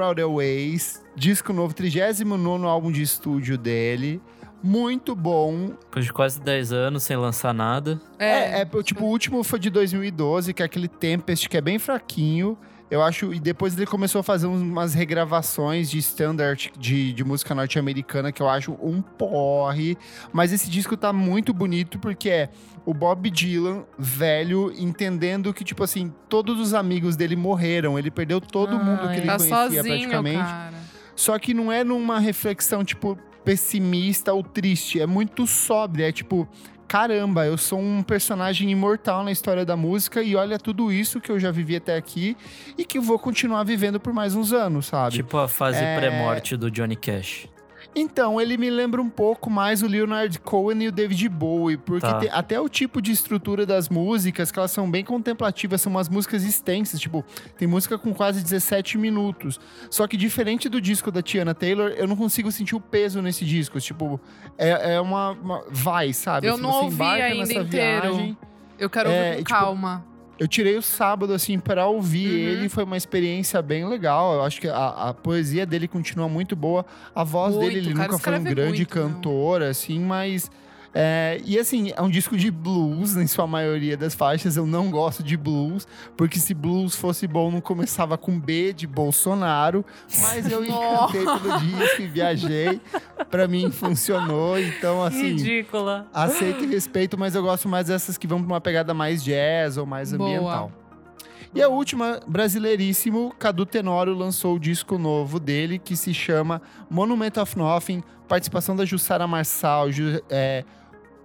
disco 1.15 1.51
novo, 1.53 1.73
39 1.73 2.65
álbum 2.65 2.91
de 2.91 3.01
estúdio 3.01 3.57
dele. 3.57 4.21
Muito 4.63 5.15
bom. 5.15 5.67
Depois 5.81 6.05
de 6.05 6.13
quase 6.13 6.39
10 6.39 6.71
anos 6.71 7.03
sem 7.03 7.17
lançar 7.17 7.53
nada. 7.53 7.99
É, 8.17 8.61
é, 8.61 8.65
tipo, 8.83 9.05
o 9.05 9.07
último 9.09 9.43
foi 9.43 9.59
de 9.59 9.69
2012, 9.69 10.53
que 10.53 10.61
é 10.61 10.65
aquele 10.65 10.87
Tempest 10.87 11.49
que 11.49 11.57
é 11.57 11.61
bem 11.61 11.77
fraquinho. 11.77 12.57
Eu 12.91 13.01
acho, 13.01 13.33
e 13.33 13.39
depois 13.39 13.75
ele 13.77 13.85
começou 13.85 14.19
a 14.19 14.23
fazer 14.23 14.47
umas 14.47 14.93
regravações 14.93 15.89
de 15.89 15.97
standard 15.99 16.73
de, 16.77 17.13
de 17.13 17.23
música 17.23 17.55
norte-americana 17.55 18.33
que 18.33 18.41
eu 18.41 18.49
acho 18.49 18.73
um 18.81 19.01
porre. 19.01 19.97
Mas 20.33 20.51
esse 20.51 20.69
disco 20.69 20.97
tá 20.97 21.13
muito 21.13 21.53
bonito 21.53 21.97
porque 21.97 22.29
é 22.29 22.49
o 22.85 22.93
Bob 22.93 23.29
Dylan, 23.29 23.85
velho, 23.97 24.73
entendendo 24.77 25.53
que, 25.53 25.63
tipo 25.63 25.83
assim, 25.85 26.13
todos 26.27 26.59
os 26.59 26.73
amigos 26.73 27.15
dele 27.15 27.37
morreram. 27.37 27.97
Ele 27.97 28.11
perdeu 28.11 28.41
todo 28.41 28.77
mundo 28.77 29.07
que 29.09 29.17
ele 29.19 29.25
Tá 29.25 29.37
conhecia 29.37 29.55
sozinho, 29.55 29.83
praticamente. 29.83 30.37
cara. 30.43 30.73
Só 31.15 31.39
que 31.39 31.53
não 31.53 31.71
é 31.71 31.85
numa 31.85 32.19
reflexão, 32.19 32.83
tipo, 32.83 33.17
pessimista 33.45 34.33
ou 34.33 34.43
triste. 34.43 34.99
É 34.99 35.05
muito 35.07 35.47
sóbria. 35.47 36.09
É 36.09 36.11
tipo, 36.11 36.45
caramba, 36.91 37.45
eu 37.45 37.57
sou 37.57 37.79
um 37.79 38.03
personagem 38.03 38.69
imortal 38.69 39.23
na 39.23 39.31
história 39.31 39.65
da 39.65 39.77
música 39.77 40.21
e 40.21 40.35
olha 40.35 40.59
tudo 40.59 40.91
isso 40.91 41.21
que 41.21 41.31
eu 41.31 41.39
já 41.39 41.49
vivi 41.49 41.77
até 41.77 41.95
aqui 41.95 42.35
e 42.77 42.83
que 42.83 42.99
vou 42.99 43.17
continuar 43.17 43.63
vivendo 43.63 43.97
por 43.97 44.11
mais 44.11 44.35
uns 44.35 44.51
anos, 44.51 44.87
sabe? 44.87 45.15
Tipo 45.15 45.37
a 45.37 45.47
fase 45.47 45.79
É. 45.81 45.97
pré-morte 45.97 46.57
do 46.57 46.69
Johnny 46.69 46.97
Cash. 46.97 47.47
Então, 47.93 48.39
ele 48.39 48.57
me 48.57 48.69
lembra 48.69 49.01
um 49.01 49.09
pouco 49.09 49.49
mais 49.49 49.81
o 49.83 49.87
Leonard 49.87 50.39
Cohen 50.39 50.81
e 50.83 50.87
o 50.87 50.91
David 50.93 51.27
Bowie, 51.27 51.75
porque 51.75 52.07
Tá. 52.07 52.19
tem- 52.19 52.29
até 52.31 52.59
o 52.59 52.69
tipo 52.69 53.01
de 53.01 53.11
estrutura 53.11 53.65
das 53.65 53.89
músicas, 53.89 54.49
que 54.49 54.57
elas 54.57 54.71
são 54.71 54.89
bem 54.89 55.03
contemplativas, 55.03 55.81
são 55.81 55.91
umas 55.91 56.07
músicas 56.07 56.43
extensas, 56.45 56.99
tipo, 57.01 57.25
tem 57.57 57.67
música 57.67 57.97
com 57.97 58.13
quase 58.13 58.41
17 58.41 58.97
minutos. 58.97 59.59
Só 59.89 60.07
que 60.07 60.15
diferente 60.15 60.69
do 60.69 60.79
disco 60.79 61.11
da 61.11 61.21
Tiana 61.21 61.53
Taylor, 61.53 61.89
eu 61.97 62.07
não 62.07 62.15
consigo 62.15 62.49
sentir 62.51 62.75
o 62.75 62.79
peso 62.79 63.21
nesse 63.21 63.43
disco, 63.43 63.77
tipo, 63.81 64.21
é, 64.57 64.93
é 64.95 65.01
uma, 65.01 65.31
uma- 65.31 65.63
vai, 65.69 66.13
sabe? 66.13 66.47
Eu 66.47 66.55
Se 66.55 66.61
não 66.61 66.71
você 66.71 66.85
ouvi 66.85 67.03
ainda 67.03 67.39
nessa 67.39 67.53
inteiro. 67.53 68.13
viagem- 68.13 68.37
Eu 68.79 68.89
quero 68.89 69.09
É, 69.09 69.13
ouvir 69.31 69.37
com 69.39 69.43
tipo, 69.43 69.49
calma. 69.59 70.05
Eu 70.41 70.47
tirei 70.47 70.75
o 70.75 70.81
sábado, 70.81 71.33
assim, 71.33 71.59
pra 71.59 71.85
ouvir 71.85 72.27
Uhum. 72.27 72.49
ele. 72.53 72.69
Foi 72.69 72.83
uma 72.83 72.97
experiência 72.97 73.61
bem 73.61 73.87
legal. 73.87 74.33
Eu 74.33 74.41
acho 74.41 74.59
que 74.59 74.67
a, 74.67 74.87
a 75.09 75.13
poesia 75.13 75.67
dele 75.67 75.87
continua 75.87 76.27
muito 76.27 76.55
boa. 76.55 76.83
A 77.13 77.23
voz 77.23 77.53
Muito, 77.53 77.67
dele, 77.75 77.85
ele 77.89 77.93
nunca 77.93 78.17
foi 78.17 78.39
um 78.39 78.43
grande 78.43 78.77
muito, 78.79 78.95
meu. 78.97 79.07
cantor, 79.07 79.61
assim, 79.61 79.99
mas... 79.99 80.49
é, 80.93 81.39
e 81.45 81.57
assim, 81.57 81.91
é 81.95 82.01
um 82.01 82.09
disco 82.09 82.35
de 82.35 82.51
blues 82.51 83.15
em 83.15 83.25
sua 83.27 83.47
maioria 83.47 83.95
das 83.95 84.13
faixas. 84.13 84.57
Eu 84.57 84.65
não 84.67 84.91
gosto 84.91 85.23
de 85.23 85.37
blues, 85.37 85.87
porque 86.17 86.37
se 86.39 86.53
blues 86.53 86.95
fosse 86.95 87.25
bom, 87.27 87.49
não 87.49 87.61
começava 87.61 88.17
com 88.17 88.37
B 88.39 88.73
de 88.73 88.85
Bolsonaro. 88.87 89.85
Mas 90.21 90.51
eu 90.51 90.63
encantei 90.65 91.23
pelo 91.23 91.59
disco 91.59 92.01
e 92.01 92.07
viajei. 92.07 92.81
Pra 93.29 93.47
mim 93.47 93.71
funcionou. 93.71 94.59
Então, 94.59 95.01
assim, 95.03 95.35
Ridícula. 95.35 96.07
aceito 96.13 96.63
e 96.63 96.67
respeito, 96.67 97.17
mas 97.17 97.35
eu 97.35 97.41
gosto 97.43 97.69
mais 97.69 97.87
dessas 97.87 98.17
que 98.17 98.27
vão 98.27 98.39
pra 98.43 98.47
uma 98.53 98.61
pegada 98.61 98.93
mais 98.93 99.23
jazz 99.23 99.77
ou 99.77 99.85
mais 99.85 100.11
Boa. 100.11 100.29
ambiental. 100.29 100.71
E 101.53 101.61
a 101.61 101.67
última, 101.67 102.19
brasileiríssimo, 102.27 103.33
Cadu 103.37 103.65
Tenório 103.65 104.13
lançou 104.13 104.55
o 104.55 104.59
disco 104.59 104.97
novo 104.97 105.37
dele, 105.39 105.77
que 105.79 105.97
se 105.97 106.13
chama 106.13 106.61
Monument 106.89 107.33
of 107.41 107.57
Nothing, 107.57 108.01
participação 108.27 108.73
da 108.75 108.85
Jussara 108.85 109.27
Marçal, 109.27 109.91
Ju- 109.91 110.21
é, 110.29 110.63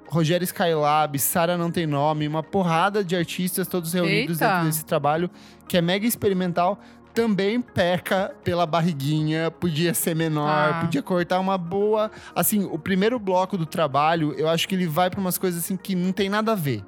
Rogério 0.09 0.45
Skylab, 0.45 1.19
Sara 1.19 1.57
Não 1.59 1.71
Tem 1.71 1.87
Nome, 1.87 2.27
uma 2.29 2.43
porrada 2.43 3.05
de 3.05 3.17
artistas 3.17 3.67
todos 3.67 3.93
reunidos 3.93 4.41
Eita. 4.41 4.53
dentro 4.55 4.67
desse 4.69 4.85
trabalho, 4.85 5.31
que 5.69 5.77
é 5.77 5.83
mega 5.83 6.07
experimental, 6.07 6.79
também 7.13 7.61
peca 7.63 8.35
pela 8.45 8.67
barriguinha, 8.67 9.51
podia 9.51 9.95
ser 9.95 10.15
menor, 10.15 10.49
Ah. 10.75 10.81
podia 10.83 11.03
cortar 11.03 11.41
uma 11.41 11.57
boa... 11.57 12.11
Assim, 12.35 12.65
o 12.71 12.79
primeiro 12.79 13.19
bloco 13.19 13.57
do 13.57 13.65
trabalho, 13.65 14.35
eu 14.37 14.49
acho 14.49 14.69
que 14.69 14.75
ele 14.75 14.87
vai 14.87 15.09
pra 15.09 15.19
umas 15.19 15.39
coisas 15.39 15.65
assim 15.65 15.77
que 15.77 15.95
não 15.95 16.13
tem 16.13 16.29
nada 16.29 16.53
a 16.53 16.55
ver. 16.55 16.85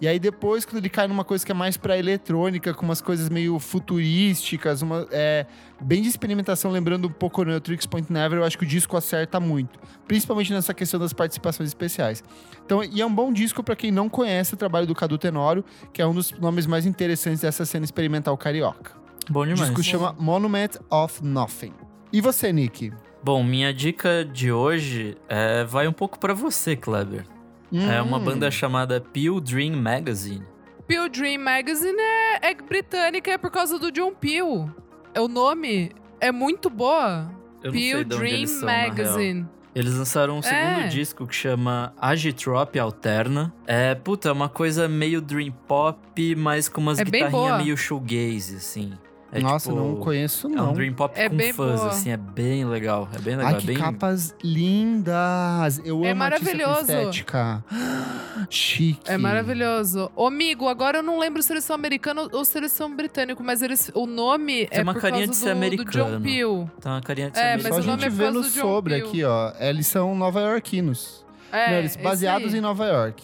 E 0.00 0.08
aí 0.08 0.18
depois, 0.18 0.64
quando 0.64 0.78
ele 0.78 0.88
cai 0.88 1.06
numa 1.06 1.24
coisa 1.24 1.44
que 1.44 1.52
é 1.52 1.54
mais 1.54 1.76
pra 1.76 1.98
eletrônica, 1.98 2.72
com 2.72 2.86
umas 2.86 3.02
coisas 3.02 3.28
meio 3.28 3.58
futurísticas, 3.58 4.80
uma, 4.82 5.06
é, 5.10 5.46
bem 5.80 6.00
de 6.00 6.08
experimentação, 6.08 6.70
lembrando 6.70 7.06
um 7.06 7.10
pouco 7.12 7.42
o 7.42 7.44
Neutrix 7.44 7.84
Point 7.86 8.10
Never, 8.12 8.38
eu 8.38 8.44
acho 8.44 8.56
que 8.56 8.64
o 8.64 8.66
disco 8.66 8.96
acerta 8.96 9.38
muito. 9.38 9.78
Principalmente 10.08 10.52
nessa 10.52 10.72
questão 10.72 10.98
das 10.98 11.12
participações 11.12 11.68
especiais. 11.68 12.24
Então, 12.64 12.82
e 12.82 13.00
é 13.00 13.06
um 13.06 13.14
bom 13.14 13.32
disco 13.32 13.62
pra 13.62 13.76
quem 13.76 13.90
não 13.90 14.08
conhece 14.08 14.54
o 14.54 14.56
trabalho 14.56 14.86
do 14.86 14.94
Cadu 14.94 15.18
Tenório, 15.18 15.64
que 15.92 16.00
é 16.00 16.06
um 16.06 16.14
dos 16.14 16.32
nomes 16.32 16.66
mais 16.66 16.86
interessantes 16.86 17.42
dessa 17.42 17.66
cena 17.66 17.84
experimental 17.84 18.36
carioca. 18.38 18.92
Bom 19.28 19.40
O 19.40 19.44
demais. 19.44 19.60
disco 19.60 19.82
chama 19.82 20.14
Monument 20.18 20.70
of 20.90 21.22
Nothing. 21.22 21.74
E 22.12 22.20
você, 22.20 22.52
Nick? 22.52 22.92
Bom, 23.22 23.44
minha 23.44 23.72
dica 23.72 24.24
de 24.24 24.50
hoje 24.50 25.16
é, 25.28 25.62
vai 25.64 25.86
um 25.86 25.92
pouco 25.92 26.18
pra 26.18 26.32
você, 26.32 26.74
Kleber. 26.74 27.24
É 27.72 28.00
uma 28.02 28.16
Hum. 28.18 28.24
banda 28.24 28.50
chamada 28.50 29.00
Peel 29.00 29.40
Dream 29.40 29.76
Magazine. 29.80 30.44
Peel 30.86 31.08
Dream 31.08 31.40
Magazine 31.40 31.98
é, 32.00 32.50
é 32.50 32.54
britânica, 32.54 33.30
é 33.30 33.38
por 33.38 33.50
causa 33.50 33.78
do 33.78 33.92
John 33.92 34.12
Peel. 34.12 34.68
É 35.14 35.20
o 35.20 35.28
nome 35.28 35.92
é 36.20 36.32
muito 36.32 36.68
boa. 36.68 37.30
Eu 37.62 37.72
não 37.72 37.78
Peel 37.78 38.04
Dream 38.04 38.24
eles 38.38 38.50
são. 38.50 38.66
Magazine. 38.68 39.46
Eles 39.72 39.94
lançaram 39.94 40.38
um 40.38 40.42
segundo 40.42 40.80
É. 40.80 40.88
disco 40.88 41.24
que 41.28 41.34
chama 41.34 41.94
Agitrop 42.00 42.76
Alterna. 42.76 43.54
É, 43.64 43.94
puta, 43.94 44.28
é 44.28 44.32
uma 44.32 44.48
coisa 44.48 44.88
meio 44.88 45.20
dream 45.22 45.52
pop, 45.68 46.34
mas 46.34 46.68
com 46.68 46.80
umas 46.80 46.98
É 46.98 47.04
guitarrinhas 47.04 47.62
meio 47.62 47.76
shoegaze, 47.76 48.56
assim. 48.56 48.92
É 49.32 49.38
Nossa, 49.40 49.70
tipo, 49.70 49.80
não 49.80 49.94
conheço, 49.96 50.48
É 50.48 50.50
não. 50.50 50.70
um 50.70 50.72
dream 50.72 50.92
pop 50.92 51.14
É 51.18 51.28
com 51.28 51.36
bem 51.36 51.52
fãs, 51.52 51.78
boa. 51.78 51.90
assim, 51.92 52.10
é 52.10 52.16
bem 52.16 52.64
legal. 52.64 53.08
É 53.14 53.18
bem 53.20 53.36
legal. 53.36 53.52
Ai, 53.52 53.58
é 53.58 53.60
que 53.60 53.66
bem... 53.68 53.76
capas 53.76 54.34
lindas! 54.42 55.80
Eu 55.84 56.04
É 56.04 56.10
amo 56.10 56.18
maravilhoso. 56.18 56.80
estética. 56.80 57.64
Chique. 58.50 59.00
É 59.10 59.16
maravilhoso. 59.16 60.10
Ô, 60.16 60.26
amigo, 60.26 60.68
agora 60.68 60.98
eu 60.98 61.02
não 61.02 61.18
lembro 61.18 61.42
se 61.42 61.52
eles 61.52 61.64
são 61.64 61.74
americanos 61.76 62.28
ou 62.32 62.44
se 62.44 62.58
eles 62.58 62.72
são 62.72 62.94
britânicos, 62.94 63.44
mas 63.44 63.62
eles, 63.62 63.90
o 63.94 64.06
nome 64.06 64.66
Tem 64.66 64.80
é 64.80 64.82
uma 64.82 64.94
por 64.94 65.02
carinha 65.02 65.26
causa 65.26 65.32
de 65.32 65.36
ser 65.36 65.44
do, 65.46 65.52
do 65.54 65.56
americano. 65.58 66.16
John 66.16 66.22
Peel. 66.22 66.70
Tá 66.80 66.90
uma 66.90 67.00
carinha 67.00 67.30
de 67.30 67.38
É, 67.38 67.56
ser 67.58 67.62
mas 67.62 67.74
Só 67.74 67.80
o 67.80 67.84
a 67.84 67.86
nome 67.86 68.02
gente 68.10 68.22
é 68.22 68.30
no 68.30 68.42
do 68.42 68.48
sobre 68.48 68.94
Peel. 68.94 69.06
aqui, 69.08 69.24
ó. 69.24 69.52
Eles 69.60 69.86
são 69.86 70.14
nova-iorquinos. 70.14 71.24
É, 71.52 71.70
Não, 71.70 71.78
eles 71.78 71.96
baseados 71.96 72.54
em 72.54 72.60
Nova 72.60 72.86
York. 72.86 73.22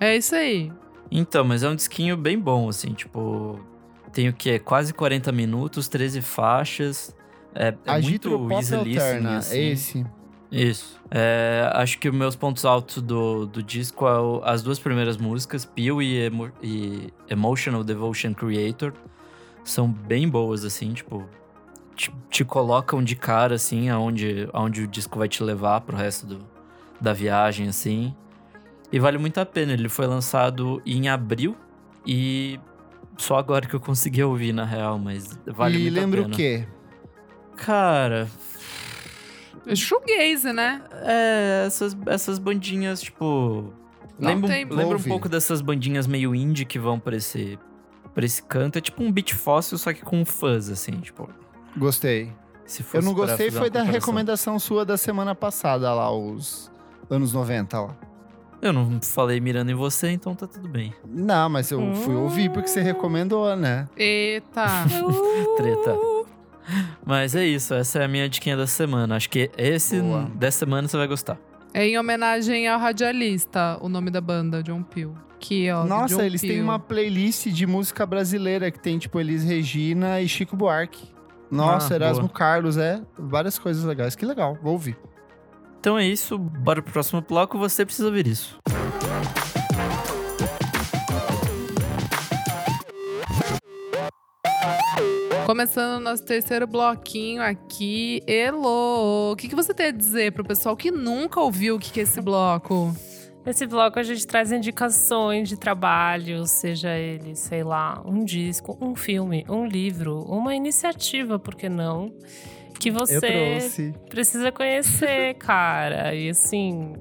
É 0.00 0.16
isso 0.16 0.34
aí. 0.34 0.72
Então, 1.10 1.44
mas 1.44 1.62
é 1.62 1.68
um 1.68 1.74
disquinho 1.74 2.16
bem 2.16 2.38
bom, 2.38 2.68
assim, 2.68 2.92
tipo... 2.92 3.58
Tem 4.18 4.28
o 4.28 4.32
quê? 4.32 4.58
Quase 4.58 4.92
40 4.92 5.30
minutos, 5.30 5.86
13 5.86 6.20
faixas. 6.20 7.14
É, 7.54 7.68
é 7.68 7.90
Agitro 7.92 8.36
muito 8.36 8.52
easy 8.52 8.74
listening, 8.74 8.96
Alterna, 8.96 9.36
assim. 9.38 9.56
é 9.56 9.62
esse. 9.70 10.06
Isso. 10.50 11.00
É, 11.08 11.70
acho 11.74 12.00
que 12.00 12.08
os 12.08 12.14
meus 12.16 12.34
pontos 12.34 12.64
altos 12.64 13.00
do, 13.00 13.46
do 13.46 13.62
disco 13.62 14.08
é 14.08 14.18
o- 14.18 14.40
as 14.42 14.60
duas 14.60 14.80
primeiras 14.80 15.16
músicas, 15.16 15.64
Peel 15.64 16.02
e, 16.02 16.16
Emo- 16.24 16.50
e 16.60 17.12
Emotional 17.30 17.84
Devotion 17.84 18.34
Creator. 18.34 18.92
São 19.62 19.88
bem 19.88 20.28
boas, 20.28 20.64
assim, 20.64 20.92
tipo... 20.94 21.24
Te, 21.94 22.12
te 22.28 22.44
colocam 22.44 23.00
de 23.04 23.14
cara, 23.14 23.54
assim, 23.54 23.88
aonde, 23.88 24.48
aonde 24.52 24.82
o 24.82 24.88
disco 24.88 25.16
vai 25.16 25.28
te 25.28 25.44
levar 25.44 25.80
pro 25.82 25.96
resto 25.96 26.26
do, 26.26 26.38
da 27.00 27.12
viagem, 27.12 27.68
assim. 27.68 28.12
E 28.90 28.98
vale 28.98 29.16
muito 29.16 29.38
a 29.38 29.46
pena. 29.46 29.74
Ele 29.74 29.88
foi 29.88 30.08
lançado 30.08 30.82
em 30.84 31.08
abril 31.08 31.56
e 32.04 32.58
só 33.18 33.36
agora 33.36 33.66
que 33.66 33.74
eu 33.74 33.80
consegui 33.80 34.22
ouvir, 34.22 34.52
na 34.54 34.64
real, 34.64 34.98
mas 34.98 35.38
vale 35.46 35.76
e 35.78 35.82
muito 35.82 35.98
a 35.98 36.00
lembra 36.00 36.22
pena. 36.22 36.32
o 36.34 36.36
quê? 36.36 36.66
Cara, 37.56 38.28
Shoegaze, 39.74 40.52
né? 40.52 40.82
É, 41.02 41.64
essas, 41.66 41.96
essas 42.06 42.38
bandinhas, 42.38 43.00
tipo. 43.02 43.72
Não 44.18 44.30
lembra, 44.30 44.48
tem- 44.50 44.64
lembra 44.64 44.96
um 44.96 45.02
pouco 45.02 45.28
dessas 45.28 45.60
bandinhas 45.60 46.06
meio 46.06 46.34
indie 46.34 46.64
que 46.64 46.78
vão 46.78 46.98
pra 46.98 47.16
esse, 47.16 47.58
pra 48.14 48.24
esse 48.24 48.42
canto. 48.42 48.78
É 48.78 48.80
tipo 48.80 49.02
um 49.02 49.12
beat 49.12 49.34
fóssil, 49.34 49.76
só 49.78 49.92
que 49.92 50.02
com 50.02 50.24
fuzz, 50.24 50.70
assim, 50.70 50.92
tipo. 50.92 51.28
Gostei. 51.76 52.32
Se 52.66 52.82
fosse 52.82 52.96
Eu 52.98 53.02
não 53.02 53.14
gostei, 53.14 53.50
foi 53.50 53.70
da 53.70 53.82
recomendação 53.82 54.58
sua 54.58 54.84
da 54.84 54.96
semana 54.96 55.34
passada 55.34 55.92
lá, 55.94 56.10
os 56.10 56.70
anos 57.10 57.32
90 57.32 57.80
lá. 57.80 57.96
Eu 58.60 58.72
não 58.72 59.00
falei 59.00 59.40
mirando 59.40 59.70
em 59.70 59.74
você, 59.74 60.10
então 60.10 60.34
tá 60.34 60.46
tudo 60.46 60.68
bem. 60.68 60.92
Não, 61.06 61.48
mas 61.48 61.70
eu 61.70 61.94
fui 61.94 62.14
ouvir 62.14 62.50
porque 62.50 62.68
você 62.68 62.80
recomendou, 62.82 63.54
né? 63.54 63.86
Eita. 63.96 64.66
Treta. 65.56 65.96
Mas 67.04 67.34
é 67.34 67.44
isso, 67.46 67.72
essa 67.72 68.00
é 68.00 68.04
a 68.04 68.08
minha 68.08 68.28
diquinha 68.28 68.56
da 68.56 68.66
semana. 68.66 69.16
Acho 69.16 69.30
que 69.30 69.50
esse 69.56 70.00
Boa. 70.00 70.24
dessa 70.34 70.58
semana 70.60 70.86
você 70.88 70.96
vai 70.96 71.06
gostar. 71.06 71.38
É 71.72 71.86
em 71.86 71.98
homenagem 71.98 72.66
ao 72.68 72.78
radialista, 72.78 73.78
o 73.80 73.88
nome 73.88 74.10
da 74.10 74.20
banda, 74.20 74.62
John 74.62 74.82
Peel. 74.82 75.14
Que, 75.38 75.70
ó, 75.70 75.84
Nossa, 75.84 76.16
John 76.16 76.22
eles 76.22 76.40
têm 76.40 76.50
Peel. 76.50 76.64
uma 76.64 76.78
playlist 76.78 77.46
de 77.46 77.66
música 77.66 78.04
brasileira 78.04 78.70
que 78.70 78.80
tem, 78.80 78.98
tipo, 78.98 79.20
Elis 79.20 79.44
Regina 79.44 80.20
e 80.20 80.28
Chico 80.28 80.56
Buarque. 80.56 81.08
Nossa, 81.50 81.94
Ah, 81.94 81.96
Erasmo 81.96 82.22
boa. 82.26 82.34
Carlos, 82.34 82.76
é. 82.76 83.00
Várias 83.16 83.58
coisas 83.58 83.84
legais. 83.84 84.16
Que 84.16 84.26
legal, 84.26 84.58
vou 84.60 84.72
ouvir. 84.72 84.98
Então 85.80 85.96
é 85.96 86.04
isso, 86.04 86.36
bora 86.36 86.82
pro 86.82 86.92
próximo 86.92 87.22
bloco, 87.22 87.56
você 87.56 87.84
precisa 87.84 88.08
ouvir 88.08 88.26
isso. 88.26 88.58
Começando 95.46 95.96
o 95.96 96.00
nosso 96.00 96.24
terceiro 96.24 96.66
bloquinho 96.66 97.42
aqui. 97.42 98.22
Elo, 98.26 99.32
o 99.32 99.36
que, 99.36 99.48
que 99.48 99.54
você 99.54 99.72
tem 99.72 99.86
a 99.86 99.90
dizer 99.90 100.32
pro 100.32 100.44
pessoal 100.44 100.76
que 100.76 100.90
nunca 100.90 101.40
ouviu 101.40 101.76
o 101.76 101.78
que, 101.78 101.90
que 101.90 102.00
é 102.00 102.02
esse 102.02 102.20
bloco? 102.20 102.94
Nesse 103.46 103.64
bloco 103.64 103.98
a 103.98 104.02
gente 104.02 104.26
traz 104.26 104.52
indicações 104.52 105.48
de 105.48 105.56
trabalho, 105.56 106.46
seja 106.46 106.90
ele, 106.90 107.34
sei 107.34 107.64
lá, 107.64 108.02
um 108.04 108.24
disco, 108.24 108.76
um 108.78 108.94
filme, 108.94 109.46
um 109.48 109.64
livro, 109.64 110.22
uma 110.24 110.54
iniciativa, 110.54 111.38
por 111.38 111.54
que 111.54 111.66
não? 111.66 112.12
Que 112.78 112.90
você 112.90 113.92
precisa 114.08 114.52
conhecer, 114.52 115.34
cara. 115.40 116.14
E 116.14 116.30
assim, 116.30 116.94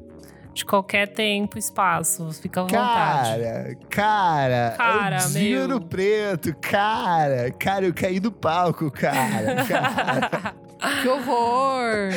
de 0.53 0.65
qualquer 0.65 1.07
tempo, 1.07 1.57
espaço, 1.57 2.31
fica 2.33 2.61
à 2.61 2.63
vontade. 2.63 3.43
Cara, 3.43 3.75
cara, 3.89 4.73
Cara, 4.75 5.15
é 5.17 5.27
Dinho 5.29 5.59
meu. 5.59 5.67
no 5.67 5.81
Preto, 5.81 6.55
cara. 6.59 7.51
Cara, 7.51 7.85
eu 7.85 7.93
caí 7.93 8.19
do 8.19 8.31
palco, 8.31 8.89
cara. 8.89 9.63
cara. 9.65 10.55
Que 11.01 11.07
horror! 11.07 12.09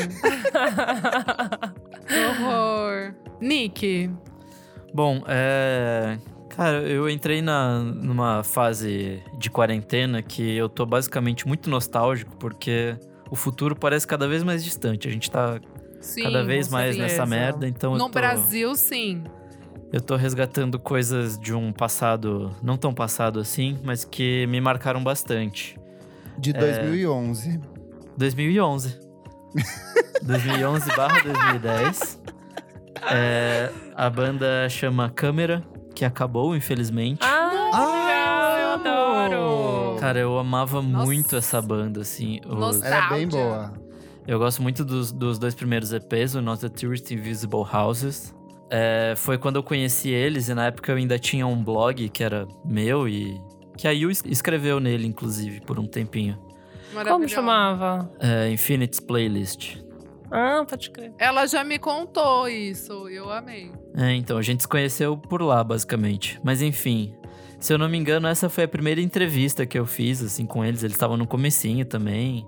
que 2.07 2.43
horror! 2.43 3.15
Nick, 3.41 4.11
Bom, 4.93 5.23
é. 5.27 6.19
Cara, 6.49 6.79
eu 6.83 7.09
entrei 7.09 7.41
na, 7.41 7.79
numa 7.79 8.43
fase 8.43 9.23
de 9.39 9.49
quarentena 9.49 10.21
que 10.21 10.57
eu 10.57 10.69
tô 10.69 10.85
basicamente 10.85 11.47
muito 11.47 11.71
nostálgico, 11.71 12.37
porque 12.37 12.97
o 13.31 13.37
futuro 13.37 13.75
parece 13.77 14.07
cada 14.07 14.27
vez 14.29 14.43
mais 14.43 14.63
distante. 14.65 15.09
A 15.09 15.11
gente 15.11 15.31
tá 15.31 15.59
sim. 16.01 16.23
cada 16.23 16.43
vez 16.45 16.69
mais 16.69 16.97
certeza. 16.97 17.21
nessa 17.23 17.27
merda, 17.27 17.69
então 17.69 17.93
eu 17.93 17.99
No 17.99 18.07
tô, 18.07 18.11
Brasil, 18.13 18.75
sim. 18.75 19.23
eu 19.93 20.01
tô 20.01 20.17
resgatando 20.17 20.79
coisas 20.79 21.39
de 21.39 21.55
um 21.55 21.73
passado, 21.73 22.51
não 22.63 22.77
tão 22.77 22.93
passado 22.93 23.39
assim, 23.41 23.79
mas 23.85 24.05
que 24.05 24.47
me 24.47 24.61
marcaram 24.61 25.03
bastante. 25.03 25.79
De 26.39 26.53
2011. 26.53 27.61
2011. 28.17 28.99
2011 30.23 30.97
barra 30.97 31.21
2010. 31.23 32.21
É, 33.11 33.71
a 33.95 34.09
banda 34.11 34.69
chama 34.69 35.09
Câmera, 35.11 35.63
que 35.95 36.05
acabou, 36.05 36.55
infelizmente. 36.55 37.21
Ah, 37.23 37.71
Ah, 37.73 38.59
eu 38.61 38.69
adoro! 38.75 39.60
Cara, 40.01 40.19
eu 40.19 40.39
amava 40.39 40.81
Nossa. 40.83 41.05
muito 41.05 41.37
essa 41.37 41.61
banda, 41.63 42.01
assim. 42.01 42.41
O- 42.47 42.55
Nossa. 42.55 42.85
Ela 42.87 43.07
é 43.07 43.09
bem 43.19 43.29
boa. 43.29 43.73
eu 44.27 44.39
gosto 44.39 44.63
muito 44.63 44.85
dos, 44.85 45.13
dos 45.13 45.39
dois 45.39 45.55
primeiros 45.55 45.93
EPs, 45.93 46.35
o 46.35 46.41
Not 46.43 46.61
the 46.61 46.69
Tourist 46.69 47.11
Invisible 47.11 47.65
Houses. 47.73 48.35
É, 48.71 49.15
foi 49.17 49.37
quando 49.37 49.57
eu 49.57 49.63
conheci 49.63 50.11
eles, 50.11 50.49
e 50.49 50.55
na 50.55 50.67
época 50.67 50.93
eu 50.93 50.97
ainda 50.97 51.19
tinha 51.19 51.47
um 51.47 51.63
blog 51.63 52.09
que 52.09 52.23
era 52.23 52.47
meu 52.65 53.09
e. 53.09 53.41
Que 53.77 53.89
a 53.89 53.91
Yu 53.93 54.11
es- 54.11 54.23
escreveu 54.27 54.79
nele, 54.79 55.07
inclusive, 55.07 55.61
por 55.63 55.79
um 55.79 55.87
tempinho. 55.87 56.39
Como 57.09 57.27
chamava? 57.29 58.11
É, 58.21 58.51
Infinity's 58.51 59.01
Playlist. 59.01 59.79
Ah, 60.31 60.65
pode 60.69 60.91
crer. 60.91 61.13
Ela 61.19 61.47
já 61.47 61.65
me 61.65 61.79
contou 61.79 62.49
isso, 62.49 63.09
eu 63.09 63.31
amei. 63.33 63.73
É, 63.97 64.13
então, 64.15 64.37
a 64.39 64.43
gente 64.43 64.63
se 64.63 64.69
conheceu 64.69 65.17
por 65.17 65.41
lá, 65.43 65.65
basicamente. 65.65 66.39
Mas 66.45 66.63
enfim, 66.63 67.13
se 67.61 67.75
eu 67.75 67.79
não 67.79 67.89
me 67.89 67.99
engano, 67.99 68.27
essa 68.27 68.49
foi 68.49 68.65
a 68.65 68.69
primeira 68.69 69.03
entrevista 69.03 69.67
que 69.67 69.79
eu 69.79 69.85
fiz, 69.85 70.23
assim, 70.23 70.47
com 70.47 70.65
eles. 70.65 70.83
Eles 70.83 70.97
estavam 70.97 71.17
no 71.17 71.27
comecinho 71.27 71.85
também. 71.85 72.47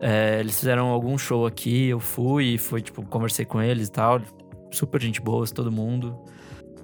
É, 0.00 0.38
eles 0.38 0.56
fizeram 0.58 0.86
algum 0.86 1.18
show 1.18 1.44
aqui, 1.44 1.88
eu 1.88 1.98
fui 1.98 2.54
e 2.54 2.58
foi, 2.58 2.80
tipo, 2.80 3.02
conversei 3.02 3.44
com 3.44 3.60
eles 3.60 3.88
e 3.88 3.90
tal. 3.90 4.22
Super 4.70 5.02
gente 5.02 5.20
boa, 5.20 5.44
todo 5.48 5.72
mundo. 5.72 6.16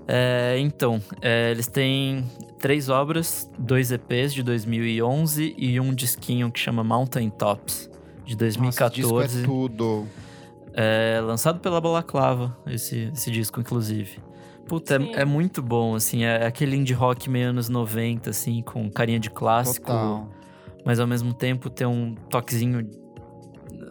É, 0.06 0.56
então, 0.58 1.00
é, 1.22 1.52
eles 1.52 1.68
têm 1.68 2.24
três 2.58 2.88
obras, 2.88 3.48
dois 3.56 3.92
EPs 3.92 4.34
de 4.34 4.42
2011 4.42 5.54
e 5.56 5.78
um 5.78 5.94
disquinho 5.94 6.50
que 6.50 6.58
chama 6.58 6.82
Mountain 6.82 7.30
Tops, 7.30 7.88
de 8.24 8.34
Nossa, 8.34 8.46
esse 8.46 8.58
2014. 8.58 9.00
disco 9.00 9.20
é 9.20 9.44
tudo. 9.44 10.06
É 10.74 11.20
lançado 11.24 11.60
pela 11.60 11.80
Balaclava, 11.80 12.56
esse, 12.66 13.10
esse 13.14 13.30
disco, 13.30 13.60
inclusive. 13.60 14.18
Puta, 14.66 14.96
é, 14.96 15.22
é 15.22 15.24
muito 15.24 15.62
bom, 15.62 15.94
assim. 15.94 16.24
É 16.24 16.46
aquele 16.46 16.76
indie 16.76 16.94
rock 16.94 17.28
meio 17.28 17.50
anos 17.50 17.68
90, 17.68 18.30
assim, 18.30 18.62
com 18.62 18.90
carinha 18.90 19.18
de 19.18 19.30
clássico. 19.30 19.86
Total. 19.86 20.28
Mas 20.84 21.00
ao 21.00 21.06
mesmo 21.06 21.32
tempo 21.32 21.70
tem 21.70 21.86
um 21.86 22.14
toquezinho... 22.28 22.88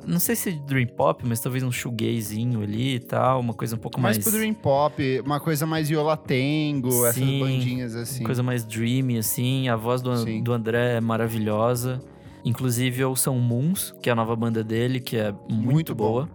Não 0.05 0.19
sei 0.19 0.35
se 0.35 0.51
dream 0.51 0.87
pop, 0.87 1.25
mas 1.25 1.39
talvez 1.39 1.63
um 1.63 1.71
shoegazinho 1.71 2.61
ali 2.61 2.95
e 2.95 2.99
tal. 2.99 3.39
Uma 3.39 3.53
coisa 3.53 3.75
um 3.75 3.79
pouco 3.79 4.01
Mais 4.01 4.17
mais... 4.17 4.27
pro 4.27 4.37
Dream 4.37 4.53
Pop, 4.53 5.21
uma 5.25 5.39
coisa 5.39 5.65
mais 5.65 5.89
Yola 5.89 6.17
Tango, 6.17 7.05
essas 7.05 7.15
Sim, 7.15 7.39
bandinhas 7.39 7.95
assim. 7.95 8.23
Coisa 8.23 8.43
mais 8.43 8.65
dreamy, 8.65 9.17
assim. 9.17 9.69
A 9.69 9.77
voz 9.77 10.01
do, 10.01 10.15
Sim. 10.17 10.43
do 10.43 10.51
André 10.51 10.97
é 10.97 11.01
maravilhosa. 11.01 12.01
Inclusive, 12.43 13.05
ouçam 13.05 13.39
Moons, 13.39 13.93
que 14.01 14.09
é 14.09 14.11
a 14.11 14.15
nova 14.15 14.35
banda 14.35 14.61
dele, 14.61 14.99
que 14.99 15.15
é 15.15 15.31
muito, 15.49 15.71
Muito 15.71 15.95
boa. 15.95 16.29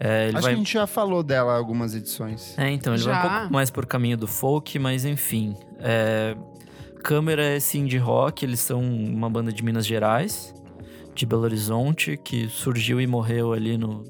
É, 0.00 0.28
ele 0.28 0.36
Acho 0.36 0.42
vai... 0.44 0.52
que 0.52 0.54
a 0.54 0.58
gente 0.58 0.72
já 0.72 0.86
falou 0.86 1.22
dela 1.22 1.54
em 1.54 1.56
algumas 1.56 1.94
edições. 1.94 2.56
É, 2.56 2.70
então, 2.70 2.94
ele 2.94 3.02
vai 3.02 3.12
um 3.12 3.16
Já. 3.16 3.38
pouco 3.40 3.52
mais 3.52 3.70
por 3.70 3.84
caminho 3.84 4.16
do 4.16 4.26
folk, 4.26 4.78
mas 4.78 5.04
enfim. 5.04 5.56
É... 5.80 6.36
Câmera 7.02 7.42
é 7.42 7.56
esse 7.56 7.78
indie 7.78 7.96
rock, 7.96 8.44
eles 8.44 8.60
são 8.60 8.80
uma 8.80 9.30
banda 9.30 9.52
de 9.52 9.62
Minas 9.62 9.86
Gerais, 9.86 10.54
de 11.14 11.24
Belo 11.24 11.42
Horizonte, 11.42 12.16
que 12.16 12.48
surgiu 12.48 13.00
e 13.00 13.06
morreu 13.06 13.52
ali 13.52 13.78
no 13.78 14.04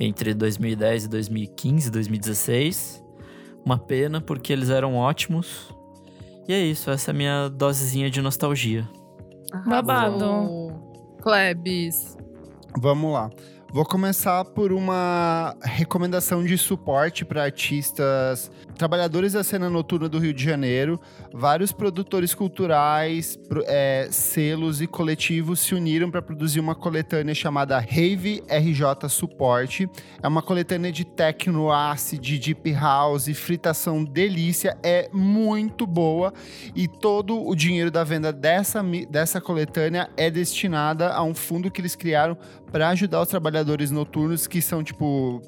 entre 0.00 0.32
2010 0.32 1.04
e 1.04 1.08
2015, 1.08 1.90
2016. 1.90 3.04
Uma 3.64 3.76
pena, 3.76 4.20
porque 4.20 4.52
eles 4.52 4.70
eram 4.70 4.94
ótimos. 4.94 5.74
E 6.48 6.52
é 6.52 6.60
isso, 6.60 6.90
essa 6.90 7.10
é 7.10 7.12
a 7.12 7.14
minha 7.14 7.48
dosezinha 7.48 8.08
de 8.08 8.22
nostalgia. 8.22 8.88
Babado. 9.66 10.72
Klebs. 11.20 12.16
Vamos 12.78 13.12
lá. 13.12 13.30
Vou 13.70 13.84
começar 13.84 14.46
por 14.46 14.72
uma 14.72 15.54
recomendação 15.62 16.42
de 16.42 16.56
suporte 16.56 17.22
para 17.22 17.44
artistas, 17.44 18.50
trabalhadores 18.78 19.34
da 19.34 19.44
cena 19.44 19.68
noturna 19.68 20.08
do 20.08 20.18
Rio 20.18 20.32
de 20.32 20.42
Janeiro. 20.42 20.98
Vários 21.34 21.70
produtores 21.70 22.34
culturais, 22.34 23.38
é, 23.66 24.08
selos 24.10 24.80
e 24.80 24.86
coletivos 24.86 25.60
se 25.60 25.74
uniram 25.74 26.10
para 26.10 26.22
produzir 26.22 26.60
uma 26.60 26.74
coletânea 26.74 27.34
chamada 27.34 27.78
Rave 27.78 28.42
RJ 28.48 29.06
Suporte. 29.10 29.86
É 30.22 30.26
uma 30.26 30.40
coletânea 30.40 30.90
de 30.90 31.04
techno, 31.04 31.70
acid, 31.70 32.38
deep 32.38 32.72
house, 32.72 33.28
fritação 33.34 34.02
delícia. 34.02 34.78
É 34.82 35.10
muito 35.12 35.86
boa 35.86 36.32
e 36.74 36.88
todo 36.88 37.46
o 37.46 37.54
dinheiro 37.54 37.90
da 37.90 38.02
venda 38.02 38.32
dessa, 38.32 38.82
dessa 39.10 39.42
coletânea 39.42 40.08
é 40.16 40.30
destinada 40.30 41.12
a 41.12 41.22
um 41.22 41.34
fundo 41.34 41.70
que 41.70 41.82
eles 41.82 41.94
criaram 41.94 42.34
para 42.70 42.88
ajudar 42.90 43.22
os 43.22 43.28
trabalhadores 43.28 43.90
noturnos 43.90 44.46
que 44.46 44.60
são 44.62 44.82
tipo 44.82 45.42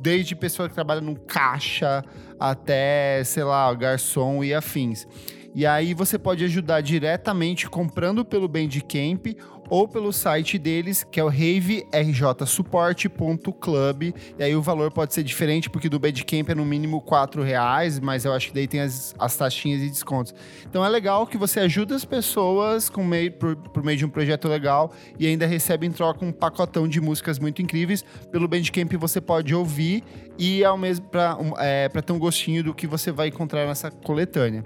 desde 0.00 0.36
pessoa 0.36 0.68
que 0.68 0.74
trabalha 0.74 1.00
no 1.00 1.16
caixa 1.16 2.04
até, 2.38 3.22
sei 3.24 3.44
lá, 3.44 3.72
garçom 3.74 4.44
e 4.44 4.52
afins. 4.52 5.06
E 5.54 5.64
aí 5.64 5.94
você 5.94 6.18
pode 6.18 6.44
ajudar 6.44 6.82
diretamente 6.82 7.68
comprando 7.68 8.24
pelo 8.26 8.46
Bandcamp 8.46 9.26
ou 9.68 9.88
pelo 9.88 10.12
site 10.12 10.58
deles, 10.58 11.04
que 11.04 11.20
é 11.20 11.24
o 11.24 11.28
raverjsupport.club. 11.28 14.14
E 14.38 14.42
aí 14.42 14.54
o 14.54 14.62
valor 14.62 14.90
pode 14.90 15.14
ser 15.14 15.22
diferente, 15.22 15.70
porque 15.70 15.88
do 15.88 15.98
Badcamp 15.98 16.50
é 16.50 16.54
no 16.54 16.64
mínimo 16.64 17.00
4 17.00 17.42
reais, 17.42 17.98
mas 18.00 18.24
eu 18.24 18.32
acho 18.32 18.48
que 18.48 18.54
daí 18.54 18.66
tem 18.66 18.80
as, 18.80 19.14
as 19.18 19.36
taxinhas 19.36 19.82
e 19.82 19.88
descontos. 19.88 20.34
Então 20.68 20.84
é 20.84 20.88
legal 20.88 21.26
que 21.26 21.36
você 21.36 21.60
ajuda 21.60 21.94
as 21.94 22.04
pessoas 22.04 22.88
com 22.88 23.04
meio, 23.04 23.32
por, 23.32 23.56
por 23.56 23.82
meio 23.82 23.98
de 23.98 24.04
um 24.04 24.08
projeto 24.08 24.48
legal 24.48 24.92
e 25.18 25.26
ainda 25.26 25.46
recebe 25.46 25.86
em 25.86 25.90
troca 25.90 26.24
um 26.24 26.32
pacotão 26.32 26.88
de 26.88 27.00
músicas 27.00 27.38
muito 27.38 27.62
incríveis. 27.62 28.04
Pelo 28.30 28.48
Bandcamp 28.48 28.92
você 28.94 29.20
pode 29.20 29.54
ouvir 29.54 30.02
e 30.38 30.64
ao 30.64 30.76
mesmo 30.76 31.06
para 31.06 31.38
é, 31.58 31.88
ter 31.88 32.12
um 32.12 32.18
gostinho 32.18 32.62
do 32.62 32.74
que 32.74 32.86
você 32.86 33.10
vai 33.10 33.28
encontrar 33.28 33.66
nessa 33.66 33.90
coletânea. 33.90 34.64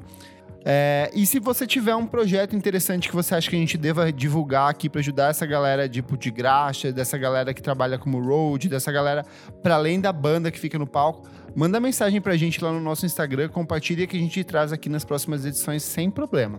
É, 0.64 1.10
e 1.14 1.24
se 1.24 1.38
você 1.40 1.66
tiver 1.66 1.94
um 1.96 2.06
projeto 2.06 2.54
interessante 2.54 3.08
que 3.08 3.14
você 3.14 3.34
acha 3.34 3.48
que 3.48 3.56
a 3.56 3.58
gente 3.58 3.78
deva 3.78 4.12
divulgar 4.12 4.68
aqui 4.70 4.90
para 4.90 5.00
ajudar 5.00 5.30
essa 5.30 5.46
galera 5.46 5.88
tipo, 5.88 6.18
de 6.18 6.30
graxa, 6.30 6.92
dessa 6.92 7.16
galera 7.16 7.54
que 7.54 7.62
trabalha 7.62 7.98
como 7.98 8.20
road, 8.20 8.68
dessa 8.68 8.92
galera 8.92 9.24
para 9.62 9.76
além 9.76 10.00
da 10.00 10.12
banda 10.12 10.50
que 10.50 10.58
fica 10.58 10.78
no 10.78 10.86
palco, 10.86 11.26
manda 11.54 11.80
mensagem 11.80 12.20
pra 12.20 12.36
gente 12.36 12.62
lá 12.62 12.70
no 12.72 12.80
nosso 12.80 13.06
Instagram, 13.06 13.48
compartilha 13.48 14.06
que 14.06 14.16
a 14.16 14.20
gente 14.20 14.44
traz 14.44 14.70
aqui 14.72 14.88
nas 14.90 15.04
próximas 15.04 15.46
edições 15.46 15.82
sem 15.82 16.10
problema. 16.10 16.58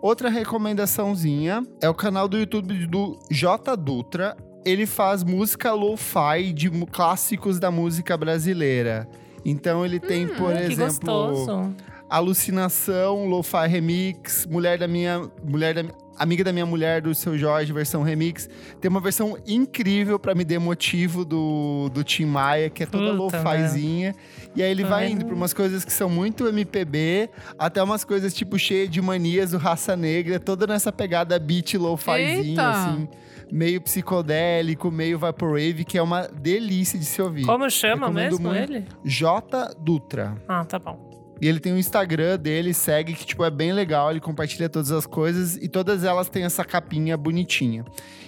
Outra 0.00 0.30
recomendaçãozinha 0.30 1.62
é 1.82 1.88
o 1.88 1.94
canal 1.94 2.28
do 2.28 2.38
YouTube 2.38 2.86
do 2.86 3.18
J 3.30 3.76
Dutra. 3.76 4.36
Ele 4.64 4.86
faz 4.86 5.22
música 5.22 5.72
lo-fi 5.72 6.52
de 6.54 6.70
clássicos 6.86 7.58
da 7.58 7.70
música 7.70 8.16
brasileira. 8.16 9.08
Então 9.44 9.84
ele 9.84 9.98
tem, 9.98 10.26
Hum, 10.26 10.34
por 10.36 10.52
exemplo, 10.54 10.86
gostoso. 10.86 11.74
Alucinação, 12.10 13.26
Lo-Fi 13.26 13.66
Remix, 13.68 14.46
Mulher 14.46 14.78
da 14.78 14.88
Minha. 14.88 15.22
Mulher 15.44 15.74
da, 15.74 15.84
Amiga 16.18 16.44
da 16.44 16.52
Minha 16.52 16.66
Mulher, 16.66 17.00
do 17.00 17.14
Seu 17.14 17.38
Jorge, 17.38 17.72
versão 17.72 18.02
remix. 18.02 18.46
Tem 18.78 18.90
uma 18.90 19.00
versão 19.00 19.38
incrível 19.46 20.18
pra 20.18 20.34
me 20.34 20.44
dar 20.44 20.60
motivo 20.60 21.24
do, 21.24 21.88
do 21.94 22.04
Tim 22.04 22.26
Maia, 22.26 22.68
que 22.68 22.82
é 22.82 22.86
toda 22.86 23.10
lo-fizinha. 23.10 24.14
E 24.54 24.62
aí 24.62 24.70
ele 24.70 24.82
Tá 24.82 24.90
vai 24.90 25.08
indo 25.10 25.24
pra 25.24 25.34
umas 25.34 25.54
coisas 25.54 25.82
que 25.82 25.90
são 25.90 26.10
muito 26.10 26.46
MPB, 26.46 27.30
até 27.58 27.82
umas 27.82 28.04
coisas 28.04 28.34
tipo 28.34 28.58
cheias 28.58 28.90
de 28.90 29.00
manias 29.00 29.52
do 29.52 29.56
Raça 29.56 29.96
Negra, 29.96 30.38
toda 30.38 30.66
nessa 30.66 30.92
pegada 30.92 31.38
beat 31.38 31.72
lo-fizinha, 31.78 32.68
assim. 32.68 33.08
Meio 33.50 33.80
psicodélico, 33.80 34.90
meio 34.90 35.18
vaporwave, 35.18 35.84
que 35.86 35.96
é 35.96 36.02
uma 36.02 36.28
delícia 36.28 36.98
de 36.98 37.06
se 37.06 37.22
ouvir. 37.22 37.46
Como 37.46 37.68
chama 37.70 38.08
Recomendo 38.08 38.30
mesmo 38.32 38.48
muito. 38.50 38.72
ele? 38.72 38.84
J 39.02 39.74
Dutra. 39.80 40.36
Ah, 40.46 40.66
tá 40.66 40.78
bom. 40.78 41.09
E 41.40 41.48
ele 41.48 41.58
tem 41.58 41.72
um 41.72 41.78
Instagram 41.78 42.38
dele, 42.38 42.74
segue, 42.74 43.14
que 43.14 43.24
tipo, 43.24 43.44
é 43.44 43.50
bem 43.50 43.72
legal. 43.72 44.10
Ele 44.10 44.20
compartilha 44.20 44.68
todas 44.68 44.92
as 44.92 45.06
coisas 45.06 45.56
e 45.56 45.68
todas 45.68 46.04
elas 46.04 46.28
têm 46.28 46.44
essa 46.44 46.64
capinha 46.64 47.16
bonitinha. 47.16 47.84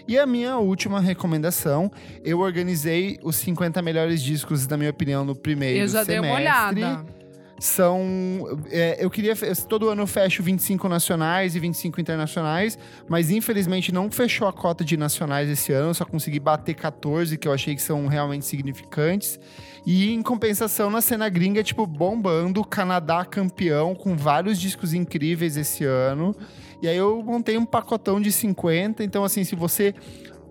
E 0.08 0.18
a 0.18 0.26
minha 0.26 0.56
última 0.56 1.00
recomendação, 1.00 1.90
eu 2.24 2.40
organizei 2.40 3.18
os 3.22 3.36
50 3.36 3.80
melhores 3.82 4.22
discos, 4.22 4.66
na 4.66 4.76
minha 4.76 4.90
opinião, 4.90 5.24
no 5.24 5.34
primeiro 5.34 5.78
Eu 5.78 5.88
já 5.88 6.02
dei 6.02 6.18
uma 6.18 6.36
semestre. 6.36 6.82
olhada. 6.82 7.22
São. 7.62 8.58
é, 8.72 8.96
eu 8.98 9.08
queria. 9.08 9.36
Todo 9.68 9.88
ano 9.88 10.02
eu 10.02 10.06
fecho 10.08 10.42
25 10.42 10.88
nacionais 10.88 11.54
e 11.54 11.60
25 11.60 12.00
internacionais, 12.00 12.76
mas 13.08 13.30
infelizmente 13.30 13.92
não 13.92 14.10
fechou 14.10 14.48
a 14.48 14.52
cota 14.52 14.84
de 14.84 14.96
nacionais 14.96 15.48
esse 15.48 15.72
ano, 15.72 15.94
só 15.94 16.04
consegui 16.04 16.40
bater 16.40 16.74
14, 16.74 17.38
que 17.38 17.46
eu 17.46 17.52
achei 17.52 17.76
que 17.76 17.82
são 17.82 18.08
realmente 18.08 18.46
significantes. 18.46 19.38
E 19.84 20.12
em 20.12 20.22
compensação, 20.22 20.90
na 20.90 21.00
cena 21.00 21.28
gringa, 21.28 21.62
tipo, 21.62 21.86
bombando, 21.86 22.64
Canadá 22.64 23.24
campeão, 23.24 23.94
com 23.94 24.16
vários 24.16 24.60
discos 24.60 24.94
incríveis 24.94 25.56
esse 25.56 25.84
ano. 25.84 26.34
E 26.80 26.88
aí 26.88 26.96
eu 26.96 27.22
montei 27.22 27.58
um 27.58 27.64
pacotão 27.64 28.20
de 28.20 28.30
50. 28.30 29.02
Então, 29.02 29.24
assim, 29.24 29.42
se 29.42 29.56
você 29.56 29.94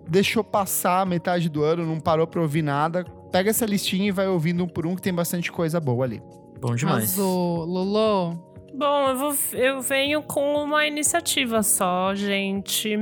deixou 0.08 0.44
passar 0.44 1.02
a 1.02 1.06
metade 1.06 1.50
do 1.50 1.64
ano, 1.64 1.86
não 1.86 2.00
parou 2.00 2.28
pra 2.28 2.42
ouvir 2.42 2.62
nada, 2.62 3.06
pega 3.32 3.50
essa 3.50 3.66
listinha 3.66 4.10
e 4.10 4.12
vai 4.12 4.28
ouvindo 4.28 4.64
um 4.64 4.68
por 4.68 4.86
um, 4.86 4.96
que 4.96 5.02
tem 5.02 5.14
bastante 5.14 5.52
coisa 5.52 5.80
boa 5.80 6.04
ali. 6.04 6.22
Bom 6.60 6.76
demais. 6.76 7.18
Arrasou. 7.18 7.66
Lolo. 7.66 8.52
Bom, 8.74 9.10
eu, 9.10 9.18
vou, 9.18 9.36
eu 9.54 9.82
venho 9.82 10.22
com 10.22 10.56
uma 10.56 10.86
iniciativa 10.86 11.64
só, 11.64 12.14
gente. 12.16 12.98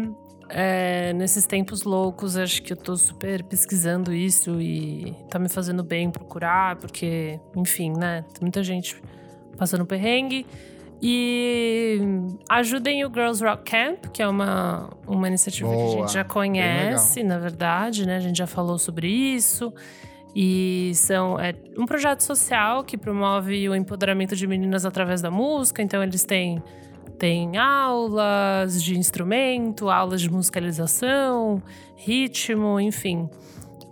É, 0.49 1.13
nesses 1.13 1.45
tempos 1.45 1.83
loucos, 1.83 2.35
acho 2.35 2.61
que 2.63 2.73
eu 2.73 2.77
tô 2.77 2.95
super 2.97 3.43
pesquisando 3.43 4.11
isso 4.11 4.59
e 4.59 5.15
tá 5.29 5.37
me 5.37 5.47
fazendo 5.47 5.83
bem 5.83 6.09
procurar, 6.09 6.75
porque, 6.77 7.39
enfim, 7.55 7.93
né? 7.93 8.23
Tem 8.33 8.41
muita 8.41 8.63
gente 8.63 9.01
passando 9.57 9.85
perrengue. 9.85 10.45
E 11.01 12.01
ajudem 12.49 13.05
o 13.05 13.09
Girls 13.09 13.43
Rock 13.43 13.71
Camp, 13.71 14.07
que 14.11 14.21
é 14.21 14.27
uma, 14.27 14.89
uma 15.07 15.27
iniciativa 15.27 15.69
que 15.69 15.75
a 15.75 15.77
Boa, 15.77 15.91
gente 16.01 16.13
já 16.13 16.23
conhece, 16.25 17.23
na 17.23 17.37
verdade, 17.37 18.05
né? 18.05 18.17
A 18.17 18.19
gente 18.19 18.37
já 18.37 18.47
falou 18.47 18.77
sobre 18.77 19.07
isso. 19.07 19.73
E 20.35 20.91
são 20.95 21.39
é 21.39 21.55
um 21.77 21.85
projeto 21.85 22.21
social 22.21 22.83
que 22.83 22.97
promove 22.97 23.67
o 23.67 23.75
empoderamento 23.75 24.35
de 24.35 24.45
meninas 24.45 24.85
através 24.85 25.21
da 25.21 25.31
música. 25.31 25.81
Então 25.81 26.03
eles 26.03 26.23
têm, 26.23 26.61
têm 27.19 27.57
aulas 27.57 28.81
de 28.81 28.97
instrumento, 28.97 29.89
aulas 29.89 30.21
de 30.21 30.31
musicalização, 30.31 31.61
ritmo, 31.95 32.79
enfim. 32.79 33.29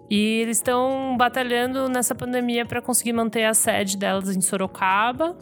E 0.09 0.39
eles 0.41 0.57
estão 0.57 1.15
batalhando 1.17 1.89
nessa 1.89 2.15
pandemia 2.15 2.65
para 2.65 2.81
conseguir 2.81 3.11
manter 3.11 3.43
a 3.43 3.53
sede 3.53 3.97
delas 3.97 4.33
em 4.35 4.39
Sorocaba. 4.39 5.37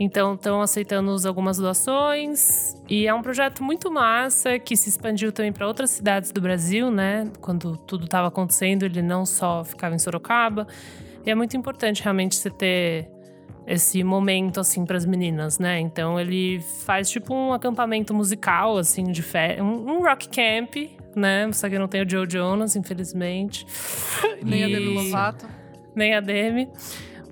Então, 0.00 0.34
estão 0.34 0.62
aceitando 0.62 1.14
algumas 1.28 1.58
doações. 1.58 2.74
E 2.88 3.06
é 3.06 3.14
um 3.14 3.20
projeto 3.20 3.62
muito 3.62 3.90
massa 3.90 4.58
que 4.58 4.74
se 4.74 4.88
expandiu 4.88 5.30
também 5.30 5.52
para 5.52 5.68
outras 5.68 5.90
cidades 5.90 6.32
do 6.32 6.40
Brasil, 6.40 6.90
né? 6.90 7.30
Quando 7.40 7.76
tudo 7.76 8.06
estava 8.06 8.28
acontecendo, 8.28 8.84
ele 8.84 9.02
não 9.02 9.26
só 9.26 9.62
ficava 9.62 9.94
em 9.94 9.98
Sorocaba. 9.98 10.66
E 11.24 11.30
é 11.30 11.34
muito 11.34 11.56
importante 11.56 12.02
realmente 12.02 12.34
você 12.34 12.50
ter 12.50 13.11
esse 13.66 14.02
momento 14.02 14.58
assim 14.60 14.84
para 14.84 14.96
as 14.96 15.06
meninas, 15.06 15.58
né? 15.58 15.78
Então 15.80 16.18
ele 16.18 16.60
faz 16.84 17.08
tipo 17.10 17.34
um 17.34 17.52
acampamento 17.52 18.12
musical 18.12 18.76
assim 18.76 19.04
de 19.04 19.22
fé, 19.22 19.62
um, 19.62 19.98
um 19.98 20.02
rock 20.02 20.28
camp, 20.28 20.74
né? 21.14 21.50
Só 21.52 21.68
que 21.68 21.78
não 21.78 21.86
tem 21.88 22.02
o 22.02 22.08
Joe 22.08 22.26
Jonas, 22.28 22.74
infelizmente. 22.76 23.64
Nem 24.42 24.64
a 24.64 24.68
E- 24.68 24.72
Demi 24.72 24.94
Lovato. 24.94 25.46
nem 25.94 26.14
a 26.14 26.20
Demi. 26.20 26.68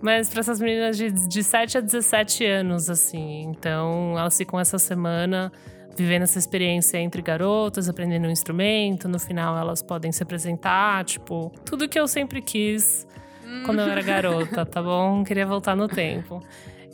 Mas 0.02 0.30
para 0.30 0.40
essas 0.40 0.60
meninas 0.60 0.96
de, 0.96 1.10
de 1.10 1.42
7 1.42 1.76
a 1.78 1.80
17 1.80 2.44
anos, 2.46 2.88
assim. 2.88 3.42
Então, 3.42 4.14
elas 4.18 4.34
ficam 4.36 4.58
essa 4.58 4.78
semana 4.78 5.52
vivendo 5.94 6.22
essa 6.22 6.38
experiência 6.38 6.96
entre 6.98 7.20
garotas, 7.20 7.86
aprendendo 7.86 8.26
um 8.26 8.30
instrumento. 8.30 9.06
No 9.08 9.18
final, 9.18 9.58
elas 9.58 9.82
podem 9.82 10.10
se 10.10 10.22
apresentar, 10.22 11.04
tipo, 11.04 11.52
tudo 11.66 11.86
que 11.86 12.00
eu 12.00 12.08
sempre 12.08 12.40
quis 12.40 13.06
quando 13.64 13.80
eu 13.80 13.88
era 13.88 14.02
garota, 14.02 14.64
tá 14.66 14.82
bom? 14.82 15.22
Queria 15.24 15.46
voltar 15.46 15.74
no 15.76 15.88
tempo. 15.88 16.40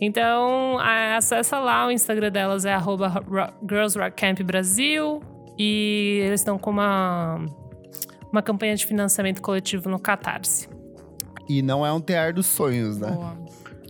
Então, 0.01 0.79
a- 0.79 1.17
acessa 1.17 1.59
lá, 1.59 1.87
o 1.87 1.91
Instagram 1.91 2.31
delas 2.31 2.65
é 2.65 2.73
arroba 2.75 3.09
ro- 3.09 3.53
Girls 3.69 3.99
Rock 3.99 4.17
Camp 4.21 4.41
Brasil. 4.43 5.21
E 5.59 6.21
eles 6.25 6.41
estão 6.41 6.59
com 6.59 6.69
uma, 6.71 7.45
uma 8.31 8.43
campanha 8.43 8.75
de 8.77 8.85
financiamento 8.85 9.41
coletivo 9.41 9.89
no 9.89 9.99
Catarse. 9.99 10.69
E 11.49 11.63
não 11.63 11.87
é 11.87 11.91
um 11.93 12.01
tear 12.01 12.35
dos 12.35 12.45
sonhos, 12.47 12.99
né? 12.99 13.11
Boa. 13.11 13.37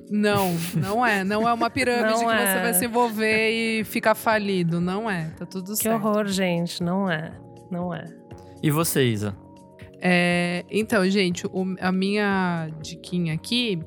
Não, 0.09 0.55
não 0.77 1.05
é. 1.05 1.25
Não 1.25 1.49
é 1.49 1.53
uma 1.53 1.69
pirâmide 1.69 2.21
Não 2.23 2.29
que 2.29 2.33
é. 2.35 2.47
você 2.55 2.61
vai 2.61 2.75
se 2.75 2.85
envolver 2.85 3.51
e 3.51 3.83
ficar 3.83 4.15
falido. 4.15 4.81
Não 4.81 5.11
é. 5.11 5.31
Tá 5.37 5.45
tudo 5.45 5.73
Que 5.73 5.83
certo. 5.83 5.97
horror, 6.07 6.29
gente. 6.29 6.81
Não 6.81 7.11
é. 7.11 7.33
Não 7.69 7.93
é. 7.93 8.05
E 8.63 8.71
você, 8.71 9.03
Isa? 9.05 9.35
É, 10.09 10.65
então, 10.71 11.05
gente, 11.11 11.49
o- 11.49 11.75
a 11.81 11.91
minha 11.91 12.69
diquinha 12.81 13.35
aqui 13.35 13.81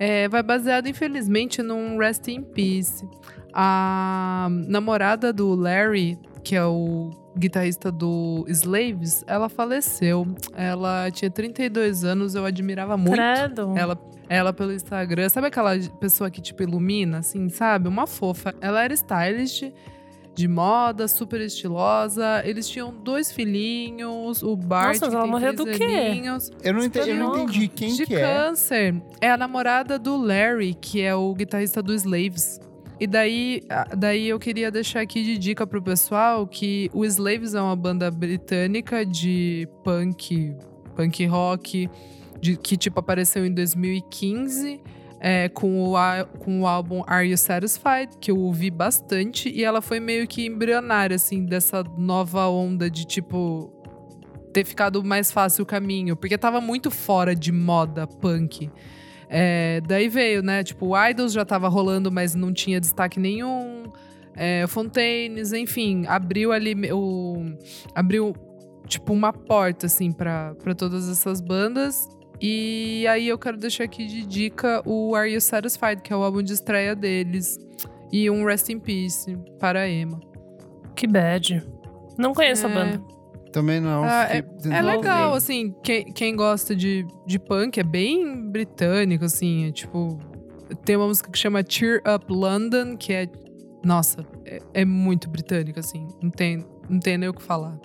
é, 0.00 0.26
vai 0.28 0.42
baseado, 0.42 0.88
infelizmente, 0.88 1.62
num 1.62 1.96
Rest 1.98 2.26
in 2.26 2.42
Peace. 2.42 3.06
A 3.54 4.48
namorada 4.66 5.32
do 5.32 5.54
Larry, 5.54 6.18
que 6.42 6.56
é 6.56 6.64
o 6.64 7.10
guitarrista 7.38 7.92
do 7.92 8.44
Slaves, 8.48 9.22
ela 9.28 9.48
faleceu. 9.48 10.26
Ela 10.54 11.10
tinha 11.12 11.30
32 11.30 12.02
anos, 12.02 12.34
eu 12.34 12.44
admirava 12.44 12.96
muito 12.96 13.12
Credo. 13.14 13.72
ela, 13.76 13.96
ela 14.28 14.52
pelo 14.52 14.72
Instagram. 14.72 15.28
Sabe 15.28 15.46
aquela 15.46 15.78
pessoa 16.00 16.28
que, 16.28 16.40
tipo, 16.40 16.62
ilumina, 16.64 17.18
assim, 17.18 17.48
sabe? 17.48 17.86
Uma 17.88 18.06
fofa. 18.08 18.52
Ela 18.60 18.82
era 18.82 18.92
stylist 18.94 19.70
de 20.34 20.48
moda, 20.48 21.06
super 21.06 21.40
estilosa. 21.40 22.42
Eles 22.44 22.68
tinham 22.68 22.92
dois 22.92 23.30
filhinhos, 23.32 24.42
o 24.42 24.56
Bart, 24.56 25.00
Nossa, 25.00 25.14
ela 25.14 25.26
morreu 25.26 25.54
do 25.54 25.66
quê? 25.66 25.84
aninhos, 25.84 26.50
Eu 26.62 26.74
não, 26.74 26.84
entendi, 26.84 27.10
eu 27.10 27.16
não 27.16 27.42
entendi 27.42 27.68
quem 27.68 27.94
de 27.94 28.06
que 28.06 28.14
é. 28.14 28.20
câncer. 28.20 29.02
É 29.20 29.30
a 29.30 29.36
namorada 29.36 29.98
do 29.98 30.16
Larry, 30.16 30.74
que 30.74 31.00
é 31.02 31.14
o 31.14 31.34
guitarrista 31.34 31.82
do 31.82 31.94
Slaves. 31.94 32.60
E 32.98 33.06
daí, 33.06 33.62
daí 33.96 34.28
eu 34.28 34.38
queria 34.38 34.70
deixar 34.70 35.00
aqui 35.00 35.24
de 35.24 35.36
dica 35.36 35.66
pro 35.66 35.82
pessoal 35.82 36.46
que 36.46 36.88
o 36.94 37.04
Slaves 37.04 37.52
é 37.54 37.60
uma 37.60 37.74
banda 37.74 38.10
britânica 38.10 39.04
de 39.04 39.68
punk, 39.82 40.54
punk 40.94 41.26
rock, 41.26 41.90
de, 42.40 42.56
que 42.56 42.76
tipo 42.76 43.00
apareceu 43.00 43.44
em 43.44 43.52
2015. 43.52 44.80
É, 45.24 45.48
com, 45.48 45.84
o, 45.84 45.94
com 46.40 46.62
o 46.62 46.66
álbum 46.66 47.04
Are 47.06 47.24
You 47.24 47.38
Satisfied, 47.38 48.18
que 48.20 48.32
eu 48.32 48.36
ouvi 48.36 48.72
bastante, 48.72 49.48
e 49.48 49.62
ela 49.62 49.80
foi 49.80 50.00
meio 50.00 50.26
que 50.26 50.44
embrionária, 50.44 51.14
assim, 51.14 51.46
dessa 51.46 51.84
nova 51.96 52.48
onda 52.48 52.90
de 52.90 53.06
tipo. 53.06 53.72
ter 54.52 54.64
ficado 54.64 55.04
mais 55.04 55.30
fácil 55.30 55.62
o 55.62 55.66
caminho, 55.66 56.16
porque 56.16 56.36
tava 56.36 56.60
muito 56.60 56.90
fora 56.90 57.36
de 57.36 57.52
moda 57.52 58.04
punk. 58.04 58.68
É, 59.28 59.80
daí 59.86 60.08
veio, 60.08 60.42
né? 60.42 60.64
Tipo, 60.64 60.88
o 60.88 61.06
Idols 61.08 61.32
já 61.32 61.44
tava 61.44 61.68
rolando, 61.68 62.10
mas 62.10 62.34
não 62.34 62.52
tinha 62.52 62.80
destaque 62.80 63.20
nenhum. 63.20 63.84
É, 64.34 64.66
Fontaines, 64.66 65.52
enfim, 65.52 66.04
abriu 66.08 66.50
ali 66.50 66.74
o. 66.92 67.44
abriu, 67.94 68.34
tipo, 68.88 69.12
uma 69.12 69.32
porta, 69.32 69.86
assim, 69.86 70.10
pra 70.10 70.56
todas 70.76 71.08
essas 71.08 71.40
bandas. 71.40 72.08
E 72.44 73.06
aí 73.06 73.28
eu 73.28 73.38
quero 73.38 73.56
deixar 73.56 73.84
aqui 73.84 74.04
de 74.04 74.26
dica 74.26 74.82
o 74.84 75.14
Are 75.14 75.32
You 75.32 75.40
Satisfied, 75.40 76.02
que 76.02 76.12
é 76.12 76.16
o 76.16 76.22
álbum 76.24 76.42
de 76.42 76.52
estreia 76.52 76.96
deles. 76.96 77.56
E 78.10 78.28
um 78.28 78.44
Rest 78.44 78.68
in 78.68 78.80
Peace 78.80 79.38
para 79.60 79.82
a 79.82 79.88
Emma. 79.88 80.18
Que 80.96 81.06
bad. 81.06 81.62
Não 82.18 82.34
conheço 82.34 82.66
a 82.66 82.70
É. 82.70 82.74
banda. 82.74 83.02
Também 83.52 83.80
não. 83.80 84.02
Ah, 84.02 84.24
É 84.30 84.42
tentando 84.42 84.86
legal, 84.86 85.26
ouvir. 85.28 85.38
assim, 85.38 85.74
quem, 85.84 86.04
quem 86.12 86.34
gosta 86.34 86.74
de, 86.74 87.06
de 87.26 87.38
punk 87.38 87.78
é 87.78 87.82
bem 87.84 88.50
britânico, 88.50 89.24
assim, 89.24 89.68
é 89.68 89.72
tipo. 89.72 90.18
Tem 90.84 90.96
uma 90.96 91.06
música 91.06 91.30
que 91.30 91.38
chama 91.38 91.62
Cheer 91.66 92.02
Up 92.12 92.26
London, 92.32 92.96
que 92.96 93.12
é. 93.12 93.28
Nossa, 93.84 94.26
é, 94.44 94.58
é 94.74 94.84
muito 94.84 95.28
britânico, 95.30 95.78
assim. 95.78 96.08
Não 96.22 96.30
tem, 96.30 96.64
não 96.88 96.98
tem 96.98 97.16
nem 97.18 97.28
o 97.28 97.34
que 97.34 97.42
falar. 97.42 97.78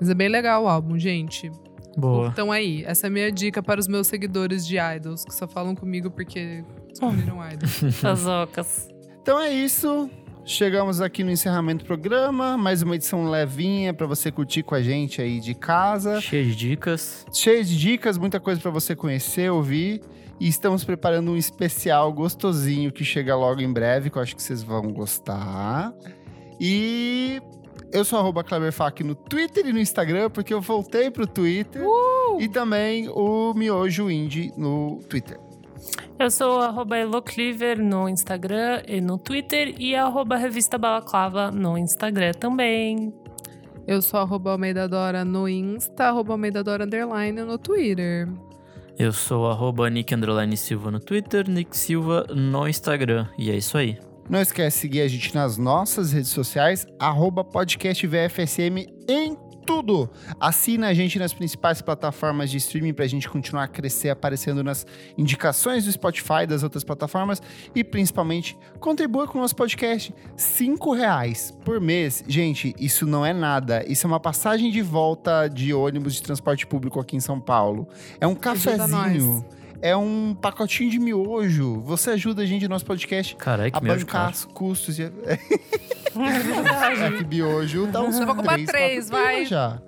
Mas 0.00 0.08
é 0.10 0.14
bem 0.14 0.28
legal 0.28 0.64
o 0.64 0.68
álbum, 0.68 0.98
gente. 0.98 1.50
Boa. 1.96 2.28
Então 2.28 2.52
aí, 2.52 2.84
essa 2.84 3.06
é 3.06 3.08
a 3.08 3.10
minha 3.10 3.32
dica 3.32 3.62
para 3.62 3.80
os 3.80 3.88
meus 3.88 4.06
seguidores 4.06 4.66
de 4.66 4.76
idols, 4.78 5.24
que 5.24 5.34
só 5.34 5.48
falam 5.48 5.74
comigo 5.74 6.10
porque 6.10 6.62
descobriram 6.88 7.38
idols. 7.48 7.82
As 8.04 8.26
ocas. 8.26 8.88
Então 9.22 9.40
é 9.40 9.52
isso. 9.52 10.10
Chegamos 10.44 11.00
aqui 11.00 11.24
no 11.24 11.30
encerramento 11.32 11.84
do 11.84 11.88
programa. 11.88 12.56
Mais 12.56 12.80
uma 12.80 12.94
edição 12.94 13.28
levinha 13.28 13.92
pra 13.92 14.06
você 14.06 14.30
curtir 14.30 14.62
com 14.62 14.76
a 14.76 14.82
gente 14.82 15.20
aí 15.20 15.40
de 15.40 15.54
casa. 15.54 16.20
Cheio 16.20 16.44
de 16.44 16.54
dicas. 16.54 17.26
Cheio 17.32 17.64
de 17.64 17.76
dicas, 17.76 18.16
muita 18.16 18.38
coisa 18.38 18.60
pra 18.60 18.70
você 18.70 18.94
conhecer, 18.94 19.50
ouvir. 19.50 20.00
E 20.38 20.46
estamos 20.46 20.84
preparando 20.84 21.32
um 21.32 21.36
especial 21.36 22.12
gostosinho 22.12 22.92
que 22.92 23.04
chega 23.04 23.34
logo 23.34 23.60
em 23.60 23.72
breve, 23.72 24.08
que 24.08 24.18
eu 24.18 24.22
acho 24.22 24.36
que 24.36 24.42
vocês 24.42 24.62
vão 24.62 24.92
gostar. 24.92 25.92
E 26.60 27.40
eu 27.92 28.04
sou 28.04 28.18
arroba 28.18 28.42
Kleberfac 28.42 29.02
no 29.02 29.14
Twitter 29.14 29.66
e 29.66 29.72
no 29.72 29.78
Instagram, 29.78 30.30
porque 30.30 30.52
eu 30.52 30.60
voltei 30.60 31.10
pro 31.10 31.26
Twitter. 31.26 31.82
E 32.38 32.48
também 32.48 33.08
o 33.08 33.54
Miojo 33.54 34.10
Indie 34.10 34.52
no 34.56 35.00
Twitter. 35.08 35.38
Eu 36.18 36.30
sou 36.30 36.60
arroba 36.60 36.98
Elocliver 36.98 37.82
no 37.82 38.08
Instagram 38.08 38.82
e 38.88 39.00
no 39.00 39.18
Twitter 39.18 39.74
e 39.78 39.94
arroba 39.94 40.36
Revista 40.36 40.78
Balaclava 40.78 41.50
no 41.50 41.76
Instagram 41.76 42.32
também. 42.32 43.12
Eu 43.86 44.02
sou 44.02 44.18
arroba 44.20 44.52
Almeida 44.52 44.88
Dora 44.88 45.24
no 45.24 45.48
Insta, 45.48 46.06
arroba 46.06 46.32
Almeida 46.32 46.64
Dora 46.64 46.84
Underline 46.84 47.42
no 47.42 47.56
Twitter. 47.58 48.28
Eu 48.98 49.12
sou 49.12 49.46
arroba 49.48 49.88
Nick 49.90 50.14
Underline 50.14 50.56
Silva 50.56 50.90
no 50.90 50.98
Twitter, 50.98 51.48
Nick 51.48 51.76
Silva 51.76 52.26
no 52.34 52.66
Instagram. 52.66 53.28
E 53.38 53.50
é 53.50 53.56
isso 53.56 53.76
aí. 53.76 53.98
Não 54.28 54.40
esquece 54.40 54.76
de 54.76 54.80
seguir 54.80 55.00
a 55.02 55.08
gente 55.08 55.34
nas 55.34 55.56
nossas 55.56 56.12
redes 56.12 56.30
sociais, 56.30 56.86
arroba 56.98 57.44
podcast 57.44 58.04
VFSM 58.06 58.86
em 59.08 59.36
tudo. 59.66 60.08
Assina 60.40 60.88
a 60.88 60.94
gente 60.94 61.18
nas 61.18 61.34
principais 61.34 61.82
plataformas 61.82 62.50
de 62.50 62.56
streaming 62.56 62.94
pra 62.94 63.06
gente 63.06 63.28
continuar 63.28 63.64
a 63.64 63.68
crescer, 63.68 64.08
aparecendo 64.08 64.62
nas 64.64 64.86
indicações 65.18 65.84
do 65.84 65.92
Spotify, 65.92 66.46
das 66.48 66.62
outras 66.62 66.84
plataformas 66.84 67.42
e 67.74 67.82
principalmente 67.82 68.56
contribua 68.80 69.26
com 69.26 69.38
o 69.38 69.40
nosso 69.40 69.56
podcast. 69.56 70.14
Cinco 70.36 70.92
reais 70.92 71.52
por 71.64 71.80
mês. 71.80 72.24
Gente, 72.26 72.74
isso 72.78 73.06
não 73.06 73.26
é 73.26 73.32
nada. 73.32 73.84
Isso 73.86 74.06
é 74.06 74.08
uma 74.08 74.20
passagem 74.20 74.70
de 74.70 74.82
volta 74.82 75.48
de 75.48 75.74
ônibus 75.74 76.14
de 76.14 76.22
transporte 76.22 76.66
público 76.66 77.00
aqui 77.00 77.16
em 77.16 77.20
São 77.20 77.40
Paulo. 77.40 77.88
É 78.20 78.26
um 78.26 78.34
cafezinho. 78.34 79.44
É 79.82 79.96
um 79.96 80.34
pacotinho 80.34 80.90
de 80.90 80.98
miojo. 80.98 81.80
Você 81.82 82.10
ajuda 82.10 82.42
a 82.42 82.46
gente 82.46 82.62
no 82.64 82.70
nosso 82.70 82.84
podcast 82.86 83.36
Caralho, 83.36 83.70
que 83.70 83.76
a 83.78 83.80
bancar 83.80 84.30
os 84.32 84.44
custos 84.44 84.96
de. 84.96 85.04
É. 86.16 87.06
É 87.06 87.10
que 87.18 87.24
miojo 87.24 87.86
dá 87.88 88.00
uns 88.02 88.16
Você 88.16 88.24
vai 88.24 88.34
comprar 88.34 88.64
três, 88.64 89.10
vai. 89.10 89.44
já. 89.44 89.80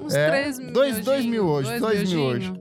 Uns 0.00 0.14
É, 0.14 0.28
três 0.30 0.58
dois- 0.72 1.00
dois 1.04 1.26
mil 1.26 1.44
hoje, 1.46 1.78
dois 1.78 2.10
mil 2.10 2.22
hoje. 2.22 2.52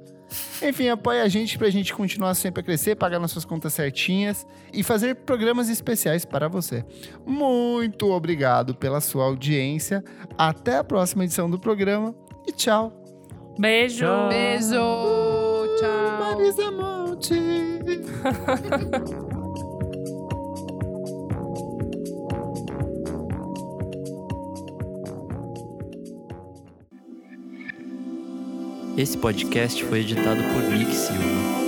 Enfim, 0.61 0.89
apoia 0.89 1.23
a 1.23 1.27
gente 1.29 1.57
pra 1.57 1.69
gente 1.69 1.93
continuar 1.93 2.33
sempre 2.35 2.61
a 2.61 2.63
crescer, 2.63 2.95
pagar 2.95 3.19
nossas 3.19 3.45
contas 3.45 3.73
certinhas 3.73 4.45
e 4.73 4.81
fazer 4.83 5.15
programas 5.15 5.69
especiais 5.69 6.25
para 6.25 6.47
você. 6.49 6.83
Muito 7.25 8.09
obrigado 8.11 8.73
pela 8.75 8.99
sua 8.99 9.25
audiência. 9.25 10.03
Até 10.37 10.77
a 10.77 10.83
próxima 10.83 11.23
edição 11.23 11.49
do 11.49 11.59
programa 11.59 12.13
e 12.47 12.51
tchau. 12.51 13.02
Beijo. 13.57 14.05
Tchau. 14.05 14.29
Beijo, 14.29 15.67
tchau. 15.79 16.19
Marisa 16.19 16.71
Monte. 16.71 17.35
Esse 28.95 29.17
podcast 29.17 29.83
foi 29.85 30.01
editado 30.01 30.41
por 30.53 30.61
Nick 30.63 30.93
Silva. 30.93 31.62